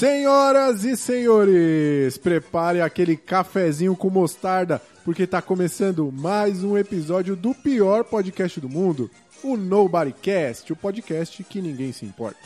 [0.00, 7.54] Senhoras e senhores, prepare aquele cafezinho com mostarda, porque tá começando mais um episódio do
[7.54, 9.10] pior podcast do mundo,
[9.42, 12.40] o Nobodycast, o podcast que ninguém se importa.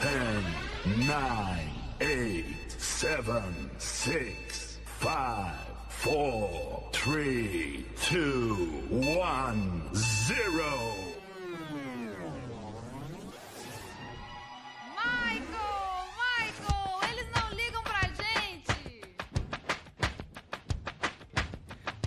[0.00, 5.52] Ten, nine, eight, seven, six, five,
[5.90, 11.13] four, three, two, one, zero.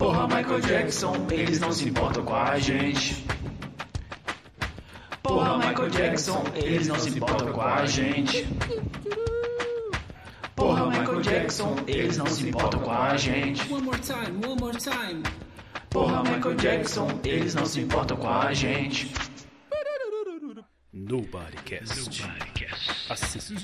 [0.07, 3.25] Porra, Michael Jackson, eles não se importam com a gente.
[5.21, 8.47] Porra, Michael Jackson, eles não se importam com a gente.
[10.55, 13.69] Porra, Michael Jackson, eles não se importam com a gente.
[13.69, 15.23] One more time, one more time.
[15.89, 19.11] Porra, Michael Jackson, eles não se importam com a gente.
[20.93, 22.23] Nobodycast.
[23.09, 23.57] A sensação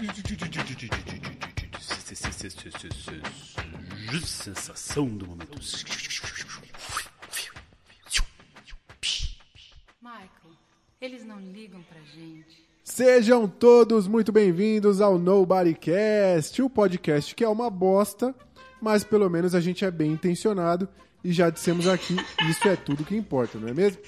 [5.07, 5.57] do momento.
[11.03, 12.65] Eles não ligam pra gente.
[12.81, 18.33] Sejam todos muito bem-vindos ao Nobodycast, o podcast que é uma bosta,
[18.81, 20.87] mas pelo menos a gente é bem intencionado
[21.21, 22.15] e já dissemos aqui,
[22.49, 24.01] isso é tudo que importa, não é mesmo?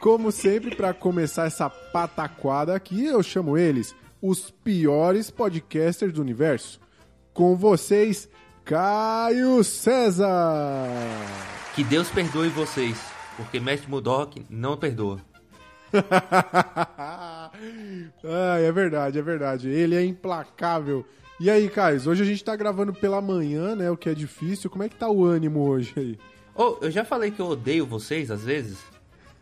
[0.00, 6.80] Como sempre, para começar essa pataquada aqui, eu chamo eles os piores podcasters do universo.
[7.34, 8.28] Com vocês,
[8.64, 10.86] Caio César.
[11.74, 12.96] Que Deus perdoe vocês,
[13.36, 15.27] porque Mestre Mudok não perdoa.
[18.24, 19.68] ah, é verdade, é verdade.
[19.68, 21.04] Ele é implacável.
[21.40, 23.90] E aí, Caio, hoje a gente tá gravando pela manhã, né?
[23.90, 24.68] O que é difícil.
[24.68, 26.18] Como é que tá o ânimo hoje aí?
[26.54, 28.78] Ô, eu já falei que eu odeio vocês às vezes.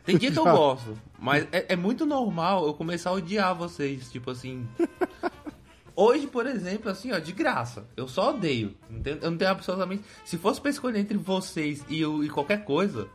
[0.05, 4.11] Tem dia que eu gosto, mas é, é muito normal eu começar a odiar vocês,
[4.13, 4.67] tipo assim.
[5.99, 7.87] Hoje, por exemplo, assim, ó, de graça.
[7.97, 8.75] Eu só odeio.
[9.23, 10.05] Eu não tenho absolutamente.
[10.27, 13.09] Se fosse pra escolher entre vocês e, o- e qualquer coisa,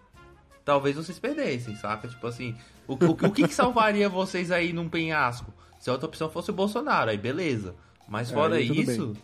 [0.65, 2.07] talvez vocês perdessem, saca?
[2.07, 2.55] Tipo assim,
[2.93, 5.53] o, o, o que, que salvaria vocês aí num penhasco?
[5.79, 7.75] Se a outra opção fosse o Bolsonaro, aí beleza.
[8.07, 9.17] Mas fora tudo isso.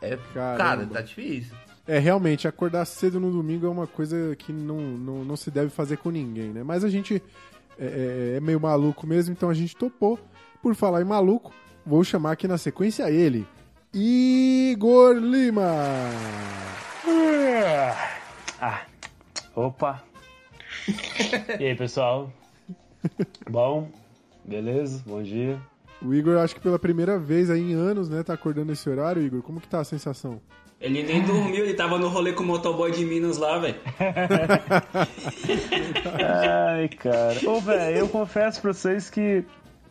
[0.00, 0.56] É, Caramba.
[0.58, 1.54] cara, tá difícil.
[1.88, 5.70] É, realmente, acordar cedo no domingo é uma coisa que não, não, não se deve
[5.70, 6.62] fazer com ninguém, né?
[6.62, 7.22] Mas a gente
[7.78, 10.18] é, é- é meio maluco mesmo, então a gente topou.
[10.62, 11.52] Por falar em maluco,
[11.84, 13.46] vou chamar aqui na sequência ele,
[13.94, 15.62] Igor Lima.
[18.60, 18.82] Ah,
[19.54, 20.02] opa.
[21.60, 22.32] E aí, pessoal?
[23.50, 23.90] Bom?
[24.44, 25.02] Beleza?
[25.06, 25.58] Bom dia.
[26.02, 29.22] O Igor, acho que pela primeira vez aí em anos, né, tá acordando esse horário,
[29.22, 29.42] Igor.
[29.42, 30.40] Como que tá a sensação?
[30.78, 33.76] Ele nem dormiu, ele tava no rolê com o motoboy de Minas lá, velho.
[36.68, 37.48] Ai, cara.
[37.48, 39.42] Ô, velho, eu confesso pra vocês que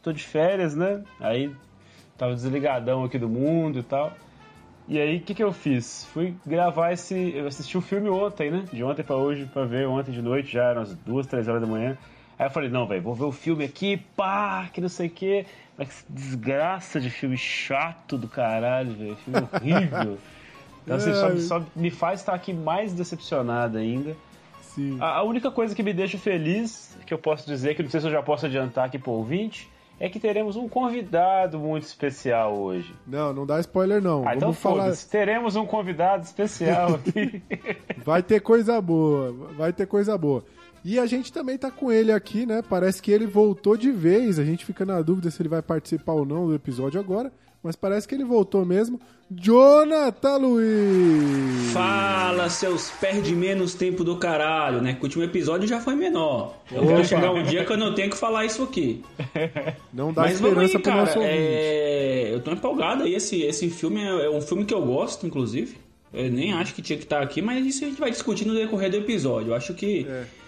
[0.03, 1.03] tô de férias, né?
[1.19, 1.51] Aí
[2.15, 4.13] tava desligadão aqui do mundo e tal.
[4.87, 6.05] E aí, o que que eu fiz?
[6.13, 7.33] Fui gravar esse...
[7.35, 8.65] Eu assisti o filme ontem, né?
[8.71, 11.61] De ontem pra hoje, pra ver ontem de noite, já eram as duas, três horas
[11.61, 11.97] da manhã.
[12.37, 15.09] Aí eu falei, não, velho, vou ver o filme aqui, pá, que não sei o
[15.09, 15.45] quê.
[15.77, 19.15] Mas que desgraça de filme chato do caralho, velho.
[19.17, 20.17] Filme horrível.
[20.85, 24.15] Então, assim, só, só me faz estar aqui mais decepcionado ainda.
[24.61, 24.97] Sim.
[25.01, 27.99] A a única coisa que me deixa feliz, que eu posso dizer, que não sei
[28.01, 29.67] se eu já posso adiantar aqui pro ouvinte,
[29.99, 32.93] é que teremos um convidado muito especial hoje.
[33.07, 34.27] Não, não dá spoiler não.
[34.27, 34.93] Ah, então falar.
[35.09, 37.41] teremos um convidado especial aqui.
[38.03, 40.43] Vai ter coisa boa, vai ter coisa boa.
[40.87, 42.61] E a gente também tá com ele aqui, né?
[42.61, 44.37] Parece que ele voltou de vez.
[44.37, 47.33] A gente fica na dúvida se ele vai participar ou não do episódio agora.
[47.63, 49.01] Mas parece que ele voltou mesmo.
[49.31, 51.71] Jonathan Luiz!
[51.73, 54.93] Fala, seus perde menos tempo do caralho, né?
[54.93, 56.55] Que o último episódio já foi menor.
[56.71, 56.91] Eu Opa.
[56.91, 59.03] quero chegar um dia que eu não tenho que falar isso aqui.
[59.91, 60.97] Não dá Mas esperança aí, pro cara.
[60.97, 61.35] nosso ouvinte.
[61.35, 62.29] É...
[62.31, 63.15] Eu tô empolgado aí.
[63.15, 65.77] Esse, esse filme é, é um filme que eu gosto, inclusive.
[66.13, 68.53] Eu nem acho que tinha que estar aqui, mas isso a gente vai discutir no
[68.53, 69.49] decorrer do episódio.
[69.49, 70.05] Eu acho que.
[70.07, 70.44] É.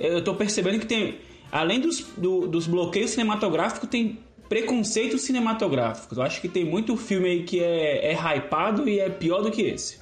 [0.00, 1.18] Eu tô percebendo que tem.
[1.52, 4.18] Além dos, do- dos bloqueios cinematográficos, tem
[4.48, 6.16] preconceitos cinematográficos.
[6.18, 9.50] Eu acho que tem muito filme aí que é, é hypado e é pior do
[9.50, 9.98] que esse.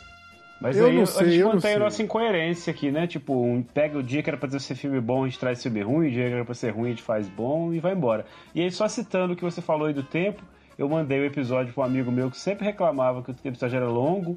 [0.61, 3.07] Mas Eu aí não a sei, gente eu não mantém a nossa incoerência aqui, né?
[3.07, 5.81] Tipo, um- pega o dia que era pra ser filme bom, a gente traz filme
[5.83, 8.27] ruim, o dia que era pra ser ruim, a gente faz bom e vai embora.
[8.55, 10.43] E aí, só citando o que você falou aí do tempo,
[10.77, 13.89] eu mandei o episódio pra um amigo meu que sempre reclamava que o episódio era
[13.89, 14.37] longo.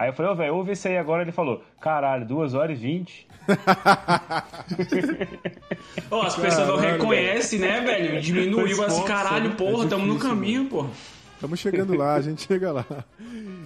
[0.00, 1.20] Aí eu falei, ô, velho, ouve esse aí agora.
[1.20, 3.28] Ele falou, caralho, 2 horas e 20.
[6.10, 8.18] Ó, as pessoas não reconhecem, né, velho?
[8.22, 10.88] Diminuiu Esforço, caralho, porra, É tamo no caminho, porra.
[11.34, 12.86] Estamos chegando lá, a gente chega lá.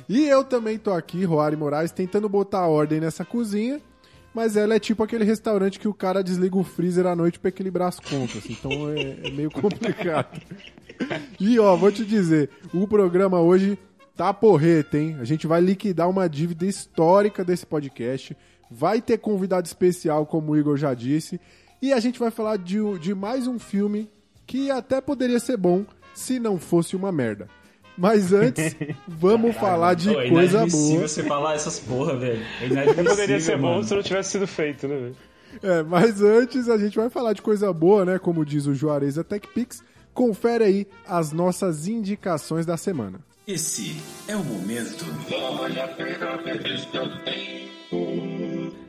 [0.09, 3.81] E eu também tô aqui, Roari Moraes, tentando botar ordem nessa cozinha.
[4.35, 7.51] mas ela é tipo aquele restaurante que o cara desliga o freezer à noite pra
[7.51, 8.45] equilibrar as contas.
[8.51, 10.37] Então é, é meio complicado.
[11.39, 13.79] E ó, vou te dizer, o programa hoje
[14.16, 15.16] tá porreta, hein?
[15.20, 18.37] A gente vai liquidar uma dívida histórica desse podcast.
[18.70, 21.40] Vai ter convidado especial, como o Igor já disse.
[21.82, 24.08] E a gente vai falar de, de mais um filme
[24.46, 25.84] que até poderia ser bom
[26.14, 27.49] se não fosse uma merda.
[27.96, 28.75] Mas antes,
[29.06, 31.08] vamos falar de é coisa inadmissível boa.
[31.08, 32.43] você falar essas porra, velho.
[32.61, 33.84] É poderia ser bom mano.
[33.84, 35.16] se não tivesse sido feito, né, velho?
[35.62, 38.19] É, mas antes a gente vai falar de coisa boa, né?
[38.19, 39.82] Como diz o Juarez da TechPix.
[40.12, 43.20] Confere aí as nossas indicações da semana.
[43.46, 45.05] Esse é o momento.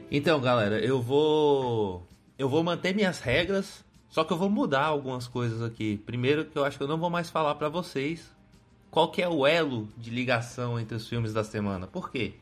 [0.09, 2.07] Então, galera, eu vou.
[2.39, 5.97] Eu vou manter minhas regras, só que eu vou mudar algumas coisas aqui.
[6.05, 8.31] Primeiro, que eu acho que eu não vou mais falar pra vocês
[8.89, 11.85] qual que é o elo de ligação entre os filmes da semana.
[11.85, 12.35] Por quê?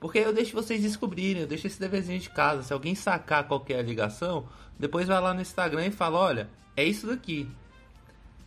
[0.00, 2.62] Porque eu deixo vocês descobrirem, eu deixo esse deverzinho de casa.
[2.62, 4.48] Se alguém sacar qual que é a ligação,
[4.78, 7.46] depois vai lá no Instagram e fala: olha, é isso daqui.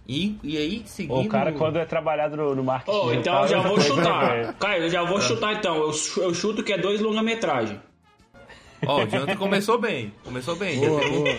[0.07, 1.21] E, e aí, seguindo.
[1.21, 2.97] O cara, quando é trabalhado no, no marketing.
[2.97, 4.53] Ô, então eu já vou chutar.
[4.55, 5.77] Caio, eu já vou chutar então.
[5.77, 7.79] Eu, eu chuto que é dois longa-metragem.
[8.85, 10.13] Ó, o Jonathan começou bem.
[10.23, 10.79] Começou bem.
[10.79, 11.29] Boa, boa.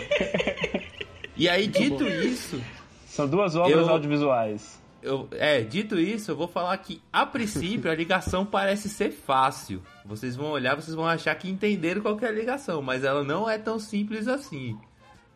[1.37, 2.59] E aí, dito isso.
[3.05, 4.83] São duas obras Eu- audiovisuais.
[5.01, 9.83] Eu, é, dito isso, eu vou falar que a princípio a ligação parece ser fácil.
[10.03, 13.23] Vocês vão olhar, vocês vão achar que entenderam qual que é a ligação, mas ela
[13.23, 14.75] não é tão simples assim,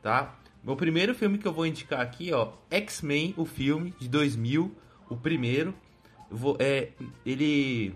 [0.01, 0.33] tá?
[0.63, 4.71] Meu primeiro filme que eu vou indicar aqui, ó, X-Men, o filme de 2000,
[5.09, 5.73] o primeiro.
[6.29, 6.89] Eu vou, é,
[7.25, 7.95] ele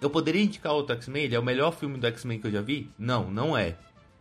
[0.00, 2.60] eu poderia indicar outro X-Men, ele é o melhor filme do X-Men que eu já
[2.60, 2.90] vi?
[2.98, 3.76] Não, não é.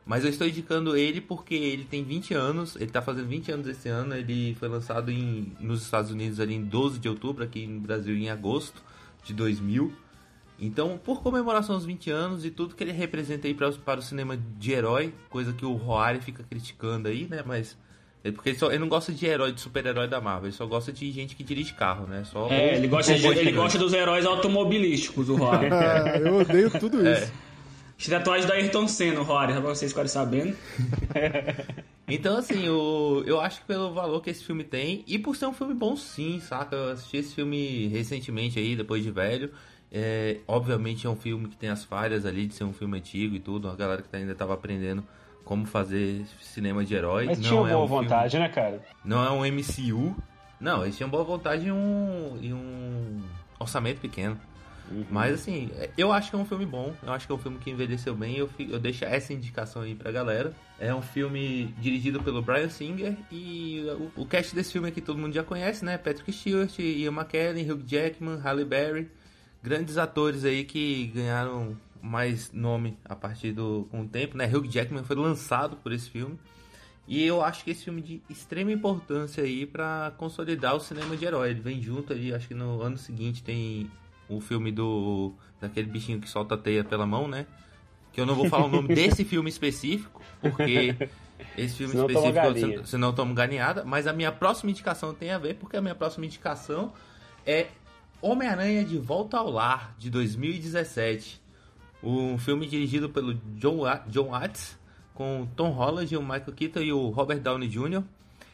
[0.06, 3.68] Mas eu estou indicando ele porque ele tem 20 anos, ele tá fazendo 20 anos
[3.68, 7.66] esse ano, ele foi lançado em, nos Estados Unidos ali em 12 de outubro, aqui
[7.66, 8.82] no Brasil em agosto
[9.24, 9.92] de 2000.
[10.60, 14.00] Então, por comemoração aos 20 anos e tudo que ele representa aí para, os- para
[14.00, 17.44] o cinema de herói, coisa que o Roari fica criticando aí, né?
[17.46, 17.78] Mas
[18.24, 20.66] é porque ele, só, ele não gosta de herói, de super-herói da Marvel, ele só
[20.66, 22.24] gosta de gente que dirige carro, né?
[22.24, 25.68] Só É, ele gosta, de- ele gosta dos heróis automobilísticos, o Rory.
[25.74, 27.32] Ah, eu odeio tudo isso.
[27.98, 30.56] Tem tatuagem da Ayrton Senna, o Rory, só pra vocês ficarem sabendo.
[32.08, 35.48] Então, assim, eu, eu acho que pelo valor que esse filme tem, e por ser
[35.48, 36.76] um filme bom sim, saca?
[36.76, 39.50] Eu assisti esse filme recentemente aí, depois de velho.
[39.92, 43.36] É, obviamente é um filme que tem as falhas ali de ser um filme antigo
[43.36, 45.04] e tudo, a galera que ainda tava aprendendo
[45.44, 47.26] como fazer cinema de herói.
[47.28, 48.82] Mas não tinha é boa um filme- vontade, né, cara?
[49.04, 50.16] não é um MCU.
[50.60, 53.22] Não, eles tinham boa vontade e um, e um
[53.60, 54.40] orçamento pequeno.
[55.10, 56.94] Mas assim, eu acho que é um filme bom.
[57.02, 58.38] Eu acho que é um filme que envelheceu bem.
[58.38, 60.54] Eu, eu deixo essa indicação aí pra galera.
[60.80, 63.16] É um filme dirigido pelo Brian Singer.
[63.32, 63.84] E
[64.16, 65.98] o, o cast desse filme aqui todo mundo já conhece, né?
[65.98, 69.10] Patrick Stewart, Ian McKellen, Hugh Jackman, Halle Berry.
[69.66, 74.46] Grandes atores aí que ganharam mais nome a partir do com o tempo, né?
[74.46, 76.38] Hugh Jackman foi lançado por esse filme.
[77.08, 81.18] E eu acho que esse filme é de extrema importância aí pra consolidar o cinema
[81.18, 81.50] de herói.
[81.50, 83.90] Ele vem junto ali, acho que no ano seguinte tem
[84.30, 87.48] o filme do daquele bichinho que solta a teia pela mão, né?
[88.14, 90.96] Que eu não vou falar o nome desse filme específico, porque
[91.58, 95.40] esse filme Senão específico senão eu tomo galinhada, mas a minha próxima indicação tem a
[95.40, 96.94] ver, porque a minha próxima indicação
[97.48, 97.68] é
[98.30, 101.42] Homem-Aranha de Volta ao Lar, de 2017.
[102.04, 104.78] Um filme dirigido pelo John, John Watts,
[105.14, 108.04] com Tom Holland, o Michael Keaton e o Robert Downey Jr.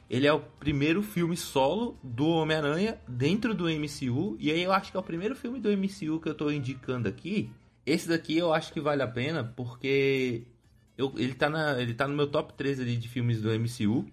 [0.10, 4.36] Ele é o primeiro filme solo do Homem-Aranha dentro do MCU.
[4.40, 7.08] E aí eu acho que é o primeiro filme do MCU que eu tô indicando
[7.08, 7.50] aqui.
[7.86, 10.44] Esse daqui eu acho que vale a pena, porque
[10.98, 14.06] eu- ele, tá na, ele tá no meu top 3 ali de filmes do MCU.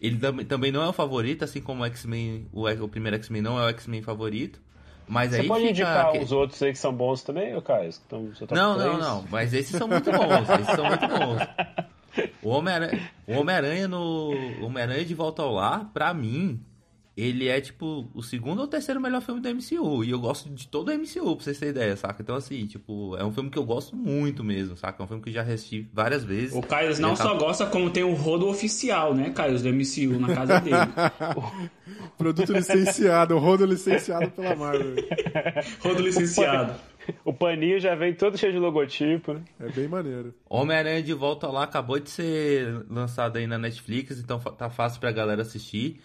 [0.00, 3.40] Ele tam- também não é o favorito, assim como o X-Men, o, o primeiro X-Men
[3.42, 4.60] não é o X-Men favorito.
[5.08, 7.90] Mas Você aí pode indicar os outros aí que são bons também, Caio?
[8.08, 9.24] Top não, não, não.
[9.30, 10.50] Mas esses são muito bons.
[10.60, 11.42] esses são muito bons.
[12.42, 14.30] O Homem-Aranha o Homem-Aranha no.
[14.62, 16.60] Homem-Aranha de Volta ao Lar, pra mim,
[17.16, 20.04] ele é tipo o segundo ou terceiro melhor filme do MCU.
[20.04, 22.20] E eu gosto de todo o MCU, pra vocês terem ideia, saca?
[22.20, 25.02] Então, assim, tipo, é um filme que eu gosto muito mesmo, saca?
[25.02, 26.54] É um filme que eu já assisti várias vezes.
[26.54, 30.20] O Caio não tá- só gosta, como tem o rodo oficial, né, Caio, do MCU
[30.20, 30.76] na casa dele.
[32.18, 34.96] Produto licenciado, rodo licenciado pela Marvel.
[35.80, 36.74] rodo licenciado.
[37.24, 39.40] O paninho já vem todo cheio de logotipo, né?
[39.60, 40.34] É bem maneiro.
[40.50, 45.12] Homem-Aranha de Volta lá acabou de ser lançado aí na Netflix, então tá fácil pra
[45.12, 46.00] galera assistir.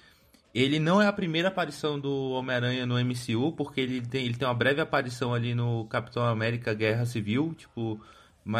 [0.53, 4.47] Ele não é a primeira aparição do Homem-Aranha no MCU, porque ele tem, ele tem
[4.47, 8.01] uma breve aparição ali no Capitão América Guerra Civil, tipo,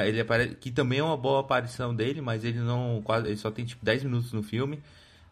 [0.05, 0.55] ele apare...
[0.55, 3.83] que também é uma boa aparição dele, mas ele não quase, ele só tem tipo
[3.83, 4.79] 10 minutos no filme.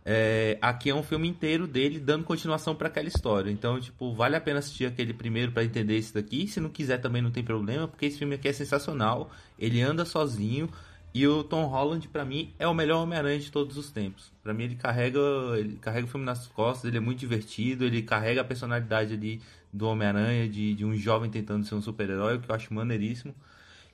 [0.05, 3.51] é, aqui é um filme inteiro dele dando continuação pra aquela história.
[3.51, 6.47] Então, tipo, vale a pena assistir aquele primeiro pra entender esse daqui.
[6.47, 9.31] Se não quiser também não tem problema, porque esse filme aqui é sensacional.
[9.57, 10.69] Ele anda sozinho.
[11.13, 14.31] E o Tom Holland, pra mim, é o melhor Homem-Aranha de todos os tempos.
[14.43, 15.19] Pra mim, ele carrega,
[15.57, 19.41] ele carrega o filme nas costas, ele é muito divertido, ele carrega a personalidade ali
[19.73, 23.33] do Homem-Aranha, de, de um jovem tentando ser um super-herói, o que eu acho maneiríssimo.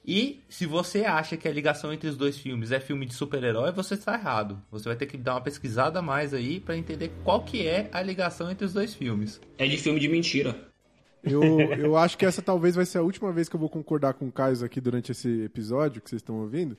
[0.07, 3.71] E se você acha que a ligação entre os dois filmes é filme de super-herói,
[3.71, 4.61] você está errado.
[4.69, 7.89] Você vai ter que dar uma pesquisada a mais aí pra entender qual que é
[7.91, 9.41] a ligação entre os dois filmes.
[9.57, 10.55] É de filme de mentira.
[11.23, 14.13] Eu, eu acho que essa talvez vai ser a última vez que eu vou concordar
[14.13, 16.77] com o Caio aqui durante esse episódio que vocês estão ouvindo.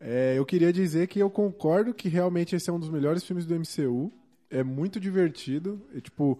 [0.00, 3.46] É, eu queria dizer que eu concordo que realmente esse é um dos melhores filmes
[3.46, 4.12] do MCU.
[4.50, 5.80] É muito divertido.
[5.94, 6.38] É, tipo,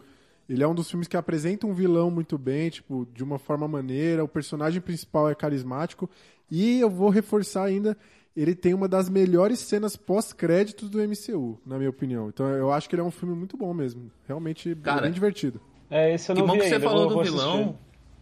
[0.48, 3.66] ele é um dos filmes que apresenta um vilão muito bem, tipo, de uma forma
[3.66, 4.24] maneira.
[4.24, 6.08] O personagem principal é carismático.
[6.50, 7.96] E eu vou reforçar ainda,
[8.36, 12.28] ele tem uma das melhores cenas pós-créditos do MCU, na minha opinião.
[12.28, 14.10] Então eu acho que ele é um filme muito bom mesmo.
[14.26, 15.60] Realmente Cara, bem divertido.
[15.88, 17.78] É, esse eu Que não bom vi que você ainda, falou do vilão.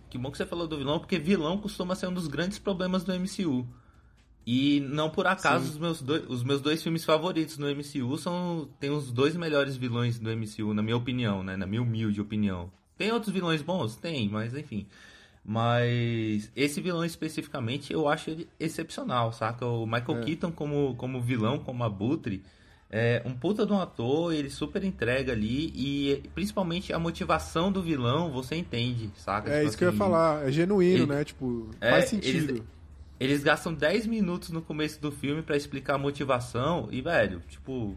[0.08, 3.02] Que bom que você falou do vilão, porque vilão costuma ser um dos grandes problemas
[3.02, 3.66] do MCU.
[4.46, 8.68] E não por acaso os meus, dois, os meus dois filmes favoritos no MCU são.
[8.80, 11.56] Tem os dois melhores vilões do MCU, na minha opinião, né?
[11.56, 12.70] Na minha humilde opinião.
[12.98, 13.96] Tem outros vilões bons?
[13.96, 14.86] Tem, mas enfim.
[15.44, 19.66] Mas esse vilão especificamente eu acho ele excepcional, saca?
[19.66, 20.24] O Michael É.
[20.24, 22.42] Keaton como, como vilão, como abutre,
[22.90, 27.82] é um puta de um ator, ele super entrega ali e principalmente a motivação do
[27.82, 29.50] vilão você entende, saca?
[29.50, 30.46] É Tipo isso que eu ia assim, falar.
[30.48, 31.24] É genuíno, ele- né?
[31.24, 32.50] Tipo, É, faz sentido.
[32.54, 32.62] eles-
[33.22, 37.96] Eles gastam 10 minutos no começo do filme pra explicar a motivação e, velho, tipo,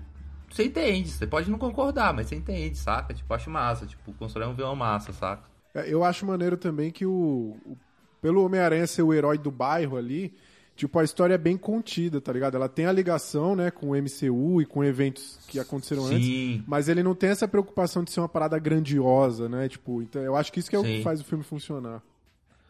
[0.50, 3.14] você entende, você pode não concordar, mas você entende, saca?
[3.14, 5.44] Tipo, acho massa, tipo, constrói um vilão massa, saca?
[5.74, 7.78] É, Eu acho maneiro também que o, o-
[8.22, 10.34] pelo Homem-Aranha ser o herói do bairro ali,
[10.76, 12.56] tipo, a história é bem contida, tá ligado?
[12.56, 16.64] Ela tem a ligação, né, com o MCU e com eventos que aconteceram antes, Sim.
[16.68, 19.68] mas ele não tem essa preocupação de ser uma parada grandiosa, né?
[19.70, 21.04] Tipo, então eu acho que isso que é o que Sim.
[21.04, 22.02] faz o filme funcionar.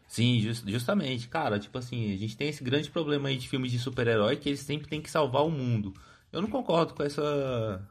[0.07, 3.71] Sim, jus- justamente, cara, tipo assim, a gente tem esse grande problema aí de filmes
[3.71, 5.93] de super-herói que eles sempre têm que salvar o mundo.
[6.31, 7.81] Eu não concordo com essa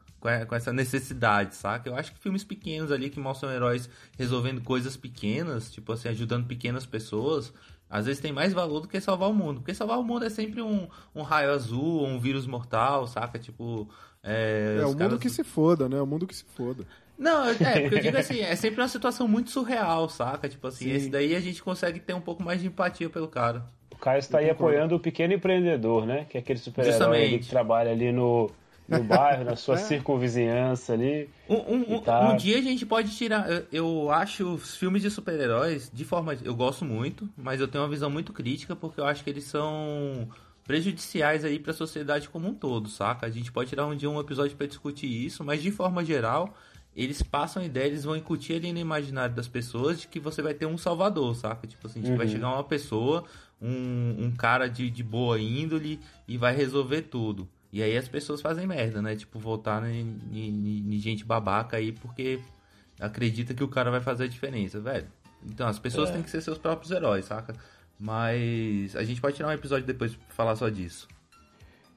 [0.47, 1.87] com essa necessidade, saca?
[1.87, 6.47] Eu acho que filmes pequenos ali que mostram heróis resolvendo coisas pequenas, tipo assim, ajudando
[6.47, 7.53] pequenas pessoas,
[7.87, 9.59] às vezes tem mais valor do que salvar o mundo.
[9.59, 13.37] Porque salvar o mundo é sempre um, um raio azul, um vírus mortal, saca?
[13.37, 13.87] Tipo.
[14.23, 16.01] É, É, o mundo caras- que se foda, né?
[16.01, 16.83] O mundo que se foda.
[17.17, 20.47] Não, é, porque eu digo assim, é sempre uma situação muito surreal, saca?
[20.49, 20.91] Tipo assim, Sim.
[20.91, 23.65] esse daí a gente consegue ter um pouco mais de empatia pelo cara.
[23.91, 26.25] O Caio está aí apoiando o pequeno empreendedor, né?
[26.29, 28.51] Que é aquele super-herói que trabalha ali no,
[28.89, 29.77] no bairro, na sua É.
[29.77, 31.29] circunvizinhança ali.
[31.49, 32.29] Um, um- tá.
[32.29, 33.49] um dia a gente pode tirar.
[33.49, 36.37] Eu, eu acho os filmes de super-heróis, de forma.
[36.43, 39.45] Eu gosto muito, mas eu tenho uma visão muito crítica porque eu acho que eles
[39.45, 40.27] são
[40.65, 43.25] prejudiciais aí pra sociedade como um todo, saca?
[43.25, 46.53] A gente pode tirar um dia um episódio pra discutir isso, mas de forma geral,
[46.95, 50.41] eles passam a ideia, eles vão incutir ali no imaginário das pessoas de que você
[50.41, 51.67] vai ter um salvador, saca?
[51.67, 53.23] Tipo assim, que vai chegar uma pessoa,
[53.61, 57.47] um, um cara de, de boa índole e vai resolver tudo.
[57.71, 59.15] E aí as pessoas fazem merda, né?
[59.15, 62.39] Tipo, voltar em, em- em gente babaca aí porque
[62.99, 65.07] acredita que o cara vai fazer a diferença, velho.
[65.45, 66.13] Então, as pessoas É.
[66.13, 67.53] têm que ser seus próprios heróis, saca?
[67.99, 71.07] Mas a gente pode tirar um episódio depois pra falar só disso.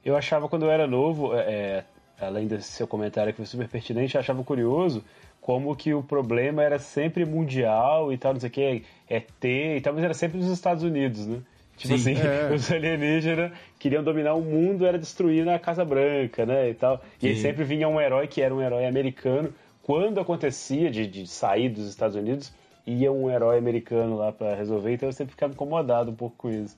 [0.03, 1.85] Eu achava quando eu era novo, é, é,
[2.21, 5.03] além desse seu comentário que foi super pertinente, eu achava curioso
[5.41, 9.77] como que o problema era sempre mundial e tal, não sei o que, é ter
[9.77, 11.39] e tal, mas era sempre nos Estados Unidos, né?
[11.77, 12.13] Tipo Sim.
[12.13, 12.53] assim, É.
[12.53, 17.01] os alienígenas queriam dominar o mundo, era destruir a Casa Branca, né, e tal.
[17.21, 19.53] E aí sempre vinha um herói que era um herói americano.
[19.81, 22.53] Quando acontecia de, de sair dos Estados Unidos,
[22.85, 26.49] ia um herói americano lá pra resolver, então eu sempre ficava incomodado um pouco com
[26.49, 26.75] isso.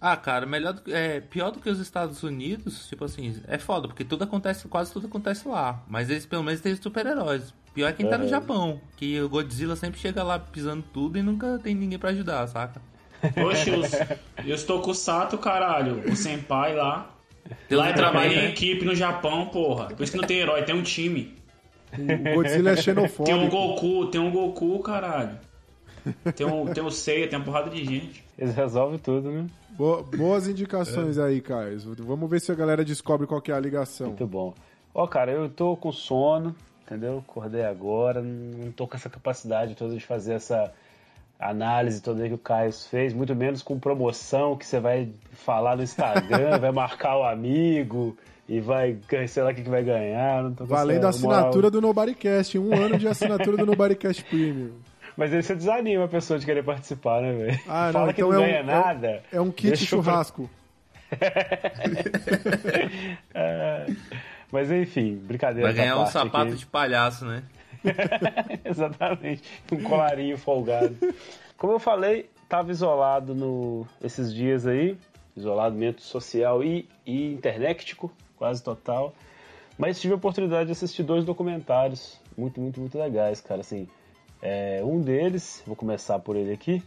[0.00, 3.58] Ah, cara, melhor do que, é, pior do que os Estados Unidos, tipo assim, é
[3.58, 5.84] foda, porque tudo acontece, quase tudo acontece lá.
[5.86, 7.52] Mas eles pelo menos têm super-heróis.
[7.74, 8.26] Pior é quem tá no.
[8.26, 12.46] Japão, que o Godzilla sempre chega lá pisando tudo e nunca tem ninguém pra ajudar,
[12.46, 12.80] saca?
[13.36, 13.90] Oxe, os,
[14.44, 16.02] e os Tokusatsu, caralho.
[16.10, 17.14] O Senpai lá.
[17.70, 18.48] Lá ele trabalha em né?
[18.48, 19.88] equipe no Japão, porra.
[19.88, 21.36] Por isso que não tem herói, tem um time.
[21.92, 23.24] O Godzilla é xenofóbico.
[23.24, 25.38] Tem um Goku, tem um Goku, caralho.
[26.34, 28.24] Tem um, tem um Seiya, tem uma porrada de gente.
[28.40, 29.46] Eles resolvem tudo, né?
[29.76, 31.78] Bo- boas indicações aí, Caio.
[31.98, 34.06] Vamos ver se a galera descobre qual que é a ligação.
[34.08, 34.54] Muito bom.
[34.94, 36.56] Ó, cara, eu tô com sono,
[36.86, 37.18] entendeu?
[37.18, 40.72] Acordei agora, não tô com essa capacidade toda de fazer essa
[41.38, 45.76] análise toda aí que o Caio fez, muito menos com promoção que você vai falar
[45.76, 48.16] no Instagram, vai marcar o amigo
[48.48, 50.42] e vai, sei lá o que, vai ganhar.
[50.42, 51.38] Não tô Valendo a essa moral.
[51.40, 52.58] assinatura do Nobodycast.
[52.58, 54.72] Um ano de assinatura do Nobodycast Premium.
[55.20, 57.60] Mas aí você desanima a pessoa de querer participar, né, velho?
[57.68, 59.22] Ah, não, Fala que então não é um- ganha é um- nada.
[59.30, 60.48] É um kit churrasco.
[63.34, 63.86] É.
[64.50, 65.68] Mas enfim, brincadeira.
[65.68, 66.56] Vai ganhar um sapato aqui.
[66.56, 67.42] de palhaço, né?
[68.64, 69.42] Exatamente.
[69.70, 70.96] Um colarinho folgado.
[71.58, 74.96] Como eu falei, tava isolado no, esses dias aí.
[75.36, 79.14] Isolamento social e, e internetico, quase total.
[79.76, 83.60] Mas tive a oportunidade de assistir dois documentários muito, muito, muito legais, cara.
[83.60, 83.86] Assim,
[84.42, 86.82] é, um deles, vou começar por ele aqui,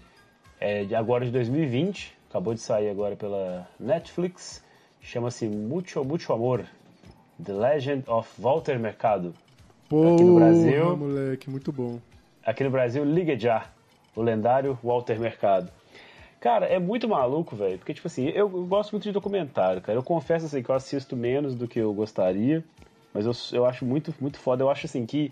[0.60, 2.14] é de agora de 2020.
[2.30, 4.64] Acabou de sair agora pela Netflix.
[5.02, 6.66] Chama-se Mucho, Mucho Amor.
[7.44, 9.34] The Legend of Walter Mercado.
[9.88, 10.98] Porra, Aqui no Brasil.
[10.98, 12.00] moleque, muito bom.
[12.44, 13.68] Aqui no Brasil, Liga Já,
[14.16, 15.70] o lendário Walter Mercado.
[16.40, 19.98] Cara, é muito maluco, velho, porque, tipo assim, eu, eu gosto muito de documentário, cara.
[19.98, 22.64] Eu confesso, assim, que eu assisto menos do que eu gostaria,
[23.14, 24.64] mas eu, eu acho muito, muito foda.
[24.64, 25.32] Eu acho, assim, que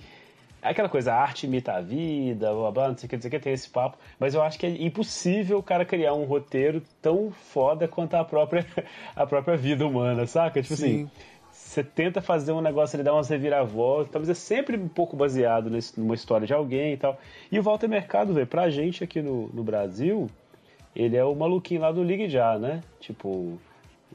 [0.62, 3.30] aquela coisa, a arte imita a vida, blá, blá, não sei o que, não sei
[3.30, 6.24] o que, tem esse papo, mas eu acho que é impossível o cara criar um
[6.25, 8.65] roteiro tão foda quanto a própria,
[9.15, 10.62] a própria vida humana, saca?
[10.62, 11.10] Tipo assim, Sim.
[11.51, 15.70] você tenta fazer um negócio, ele dá umas reviravoltas, mas é sempre um pouco baseado
[15.70, 17.20] nesse- numa história de alguém e tal.
[17.51, 20.30] E o Walter Mercado, velho, pra gente aqui no, no Brasil,
[20.96, 22.82] ele é o maluquinho lá do Ligue Já, né?
[23.00, 23.60] Tipo, o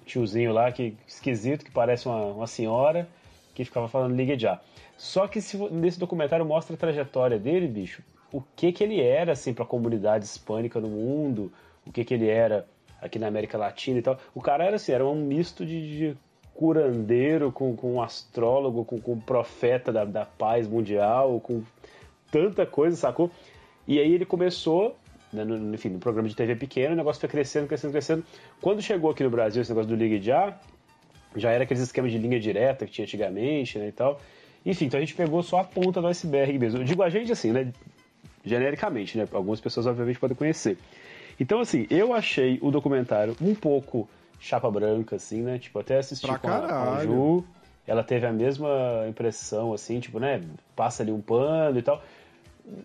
[0.04, 3.08] tiozinho lá que esquisito, que parece uma, uma senhora,
[3.54, 4.60] que ficava falando Ligue Já.
[4.96, 9.32] Só que se nesse documentário mostra a trajetória dele, bicho, o que que ele era,
[9.32, 11.52] assim, pra comunidade hispânica no mundo,
[11.86, 12.66] o que que ele era
[13.00, 14.18] aqui na América Latina e tal.
[14.34, 16.16] O cara era assim, era um misto de, de
[16.54, 21.62] curandeiro com, com um astrólogo, com, com um profeta da, da paz mundial, com
[22.30, 23.30] tanta coisa, sacou?
[23.86, 24.96] E aí ele começou,
[25.32, 28.24] né, no, enfim, no programa de TV pequeno, o negócio foi crescendo, crescendo, crescendo.
[28.60, 30.58] Quando chegou aqui no Brasil esse negócio do Ligue Já,
[31.36, 34.18] já era aqueles esquemas de linha direta que tinha antigamente, né, e tal.
[34.66, 36.80] Enfim, então a gente pegou só a ponta do iceberg mesmo.
[36.80, 37.72] Eu digo a gente assim, né,
[38.44, 40.76] genericamente, né, algumas pessoas obviamente podem conhecer.
[41.38, 44.08] Então, assim, eu achei o documentário um pouco
[44.40, 47.04] chapa branca, assim, né, tipo, até assisti Pra com a, a.
[47.04, 47.44] Ju,
[47.86, 50.42] ela teve a mesma impressão, assim, tipo, né,
[50.74, 52.02] passa ali um pano e tal.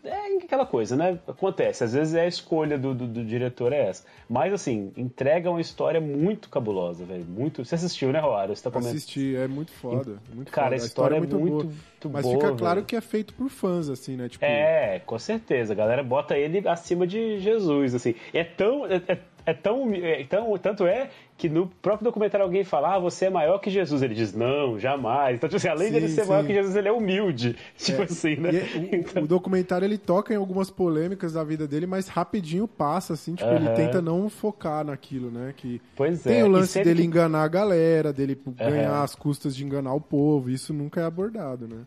[0.04, 1.18] É aquela coisa, né?
[1.28, 1.84] Acontece.
[1.84, 4.04] Às vezes é a escolha do, do, do diretor é essa.
[4.30, 7.26] Mas, assim, entrega uma história muito cabulosa, velho.
[7.26, 7.66] Muito...
[7.66, 8.56] Você assistiu, né, Roário?
[8.56, 8.96] Você tá comentando.
[8.96, 10.18] Assisti, é muito foda.
[10.34, 10.84] Muito Cara, foda.
[10.84, 11.64] a história é muito, boa.
[11.64, 12.86] muito Mas boa, fica claro velho.
[12.86, 14.30] que é feito por fãs, assim, né?
[14.30, 15.74] Tipo, É, com certeza.
[15.74, 18.14] A galera bota ele acima de Jesus, assim.
[18.34, 18.86] É tão.
[18.86, 20.58] É, é- é tão, é tão.
[20.58, 24.02] Tanto é que no próprio documentário alguém fala, ah, você é maior que Jesus.
[24.04, 25.36] Ele diz, não, jamais.
[25.36, 27.56] Então, tipo assim, além Sim, dele ser maior que Jesus, ele é humilde.
[27.78, 28.52] Tipo assim, né?
[28.54, 32.08] E é- o- Então- o, documentário ele toca em algumas polêmicas da vida dele, mas
[32.08, 33.74] rapidinho passa, assim, tipo, ele Aham.
[33.76, 35.54] tenta não focar naquilo, né?
[35.58, 36.44] Que Pois tem é.
[36.44, 38.70] o lance dele que- enganar a galera, dele pô, Aham.
[38.70, 41.80] ganhar as custas de enganar o povo, isso nunca é abordado, né?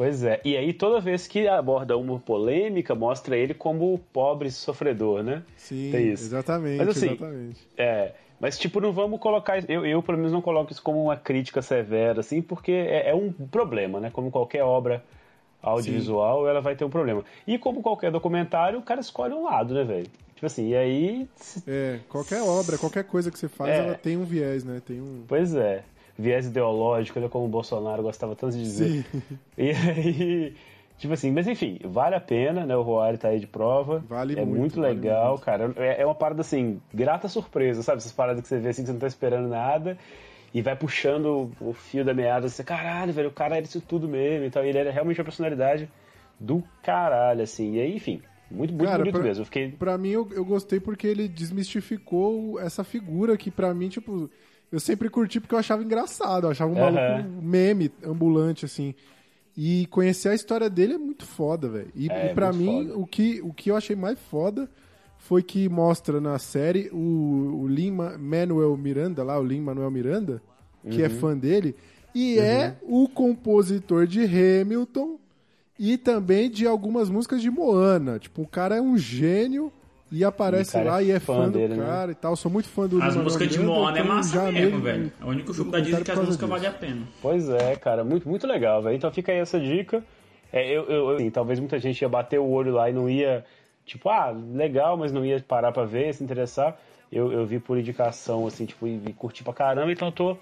[0.00, 0.40] Pois é.
[0.42, 5.42] E aí, toda vez que aborda uma polêmica, mostra ele como o pobre sofredor, né?
[5.58, 6.24] Sim, Tem isso.
[6.24, 7.68] exatamente, Mas, assim, exatamente.
[7.76, 9.62] É, mas tipo, não vamos colocar.
[9.70, 13.14] Eu, eu, pelo menos, não coloco isso como uma crítica severa, assim, porque é, é
[13.14, 14.08] um problema, né?
[14.10, 15.04] Como qualquer obra
[15.62, 17.22] audiovisual, ela vai ter um problema.
[17.46, 20.06] E como qualquer documentário, o cara escolhe um lado, né, velho?
[20.34, 21.28] Tipo assim, e aí.
[21.68, 23.76] É, qualquer obra, qualquer coisa que você faz, É.
[23.80, 24.80] ela tem um viés, né?
[24.82, 25.24] Tem um...
[25.28, 25.84] Pois é.
[26.20, 28.88] Viés ideológico, né, como o Bolsonaro gostava tanto de dizer.
[28.90, 29.04] Sim,
[29.56, 30.54] E aí.
[30.98, 32.76] Tipo assim, mas enfim, vale a pena, né?
[32.76, 34.04] O Roari tá aí de prova.
[34.06, 35.44] Vale é muito, muito vale legal, muito.
[35.44, 35.72] cara.
[35.76, 37.98] É, é uma parada assim, grata surpresa, sabe?
[37.98, 39.96] Essas paradas que você vê assim que você não tá esperando nada
[40.52, 44.06] e vai puxando o fio da meada, assim, caralho, velho, o cara era isso tudo
[44.08, 44.62] mesmo e tal.
[44.64, 45.88] E ele era realmente uma personalidade
[46.38, 47.76] do caralho, assim.
[47.76, 49.40] E aí, enfim, muito, muito Cara, bonito pra- mesmo.
[49.42, 49.70] Eu fiquei.
[49.70, 54.28] Pra mim, eu, eu gostei porque ele desmistificou essa figura que, pra mim, tipo,
[54.70, 56.46] eu sempre curti porque eu achava engraçado.
[56.46, 57.22] Eu achava um Aham.
[57.22, 58.94] maluco meme ambulante, assim.
[59.56, 61.90] E conhecer a história dele é muito foda, velho.
[61.94, 62.98] E, É, e pra muito mim, foda.
[62.98, 64.70] o que, o que eu achei mais foda
[65.18, 70.42] foi que mostra na série o, o Lin Manuel Miranda, lá, o Lin Manuel Miranda,
[70.88, 71.10] que é Uhum.
[71.10, 71.76] fã dele,
[72.14, 75.18] e é o compositor de Hamilton
[75.78, 78.18] e também de algumas músicas de Moana.
[78.18, 79.70] Tipo, o cara é um gênio
[80.10, 81.86] e aparece E cara lá é e é fã fã, dele, do né?
[81.86, 82.34] cara e tal.
[82.36, 85.12] Sou muito fã do As Lin-Manuel músicas de Moana é massa já mesmo, meio- velho.
[85.20, 86.48] É o único filme da Disney que as músicas disso.
[86.48, 87.02] valem a pena.
[87.22, 88.96] Pois é, cara, muito, muito legal, velho.
[88.96, 90.02] Então fica aí essa dica.
[90.52, 93.44] É, eu, eu, assim, talvez muita gente ia bater o olho lá e não ia,
[93.86, 96.76] tipo, ah, legal, mas não ia parar pra ver, se interessar.
[97.12, 100.36] Eu, eu vi por indicação, assim, tipo, e, e curti pra caramba, então eu tô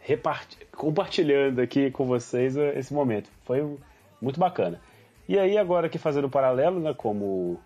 [0.00, 3.28] reparti- compartilhando aqui com vocês eh, esse momento.
[3.44, 3.76] Foi
[4.20, 4.80] muito bacana.
[5.28, 7.58] E aí, agora aqui fazendo um paralelo, né, como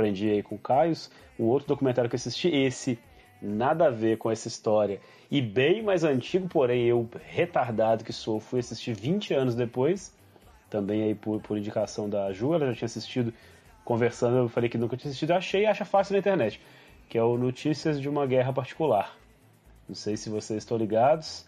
[0.00, 0.94] aprendi aí com o Caio,
[1.38, 2.98] um outro documentário que eu assisti, esse
[3.40, 8.40] nada a ver com essa história, e bem mais antigo, porém eu, retardado que sou,
[8.40, 10.14] fui assistir 20 anos depois,
[10.68, 13.32] também aí por, por indicação da Ju, ela já tinha assistido,
[13.84, 16.60] conversando, eu falei que nunca tinha assistido, achei e acha fácil na internet,
[17.08, 19.16] que é o Notícias de uma Guerra Particular.
[19.88, 21.46] Não sei se vocês estão ligados,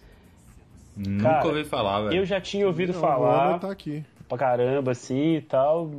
[0.95, 2.17] Nunca Cara, ouvi falar, velho.
[2.21, 3.49] Eu já tinha ouvido Não, falar.
[3.49, 4.05] Anotar aqui.
[4.29, 5.91] pra caramba, assim e tal.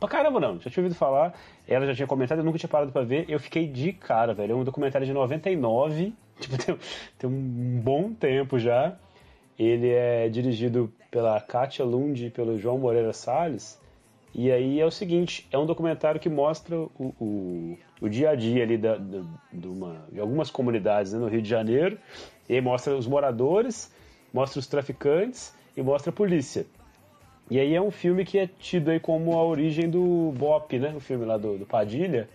[0.00, 0.58] Pra caramba, não.
[0.58, 1.32] Já tinha ouvido falar.
[1.72, 3.24] Ela já tinha comentado, eu nunca tinha parado pra ver.
[3.28, 4.52] Eu fiquei de cara, velho.
[4.52, 6.12] É um documentário de 99.
[6.40, 6.76] Tipo, tem,
[7.18, 8.96] tem um bom tempo já.
[9.58, 13.80] Ele é dirigido pela Katia Lund e pelo João Moreira Salles.
[14.34, 18.34] E aí é o seguinte, é um documentário que mostra o, o, o dia a
[18.34, 21.98] dia ali da, da- de, uma- de algumas comunidades né, no Rio de Janeiro.
[22.48, 23.92] E mostra os moradores,
[24.32, 26.66] mostra os traficantes e mostra a polícia.
[27.50, 30.92] E aí é um filme que é tido aí como a origem do Bop, né?
[30.96, 32.28] O filme lá do, do Padilha,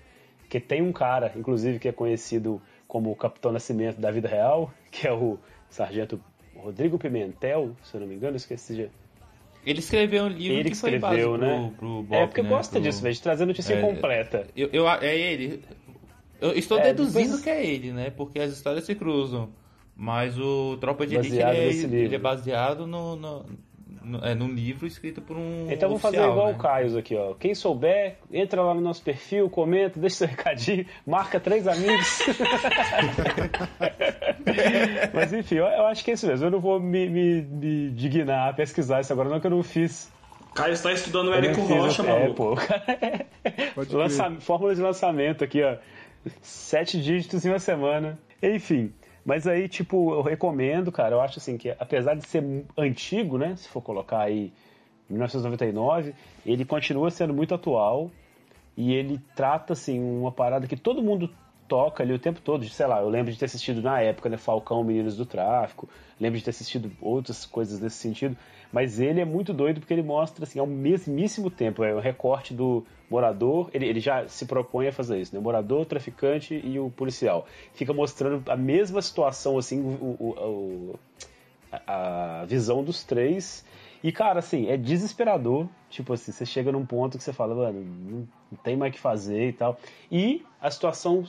[0.49, 4.71] que tem um cara, inclusive, que é conhecido como o Capitão Nascimento da vida real,
[4.91, 5.37] que é o
[5.69, 6.19] Sargento
[6.55, 8.89] Rodrigo Pimentel, se eu não me engano, esqueci de...
[9.65, 11.73] Ele escreveu um livro Ele que foi escreveu, base né?
[11.77, 12.49] pro, pro Bop, é, porque né?
[12.49, 14.47] gosta Pro- disso, velho, de trazer notícia É, incompleta.
[14.55, 15.61] Eu, eu- é ele.
[16.39, 18.09] Eu estou É, deduzindo depois- que é ele, né?
[18.11, 19.49] Porque as histórias se cruzam.
[19.95, 23.45] Mas o Tropa de Elite Baseado ele é, ele é baseado no, no-
[24.23, 25.67] é, num livro escrito por um.
[25.71, 26.53] Então vamos fazer igual né?
[26.53, 27.33] o Caio aqui, ó.
[27.33, 32.19] Quem souber, entra lá no nosso perfil, comenta, deixa seu recadinho, marca três amigos.
[35.13, 36.45] Mas enfim, eu, eu acho que é isso mesmo.
[36.47, 39.63] Eu não vou me, me, me dignar a pesquisar isso agora, não, que eu não
[39.63, 40.11] fiz.
[40.55, 42.55] Caio está estudando o Érico fiz Rocha, o- é, pô,
[43.95, 45.75] Lança- fórmula de lançamento aqui, ó.
[46.41, 48.17] Sete dígitos em uma semana.
[48.41, 48.91] Enfim.
[49.27, 51.13] Mas aí, tipo, eu recomendo, cara.
[51.13, 52.41] Eu acho assim que, apesar de ser
[52.77, 53.57] antigo, né?
[53.57, 54.53] Se for colocar aí
[55.09, 58.09] 1999, ele continua sendo muito atual.
[58.77, 61.29] E ele trata, assim, uma parada que todo mundo
[61.67, 62.63] toca ali o tempo todo.
[62.67, 64.37] Sei lá, eu lembro de ter assistido na época, né?
[64.37, 65.87] Falcão, Meninos do Tráfico.
[66.19, 68.35] Lembro de ter assistido outras coisas desse sentido.
[68.71, 71.83] Mas ele é muito doido porque ele mostra, assim, ao mesmíssimo tempo.
[71.83, 73.69] É o recorte do morador.
[73.73, 75.39] Ele, ele já se propõe a fazer isso, né?
[75.39, 77.45] O morador, o traficante e o policial.
[77.73, 80.99] Fica mostrando a mesma situação, assim, o- o-
[81.71, 83.63] a a visão dos três.
[84.03, 85.67] E, cara, assim, é desesperador.
[85.89, 88.99] Tipo assim, você chega num ponto que você fala, mano, não, tem mais o que
[88.99, 89.79] fazer e tal.
[90.11, 91.23] E a situação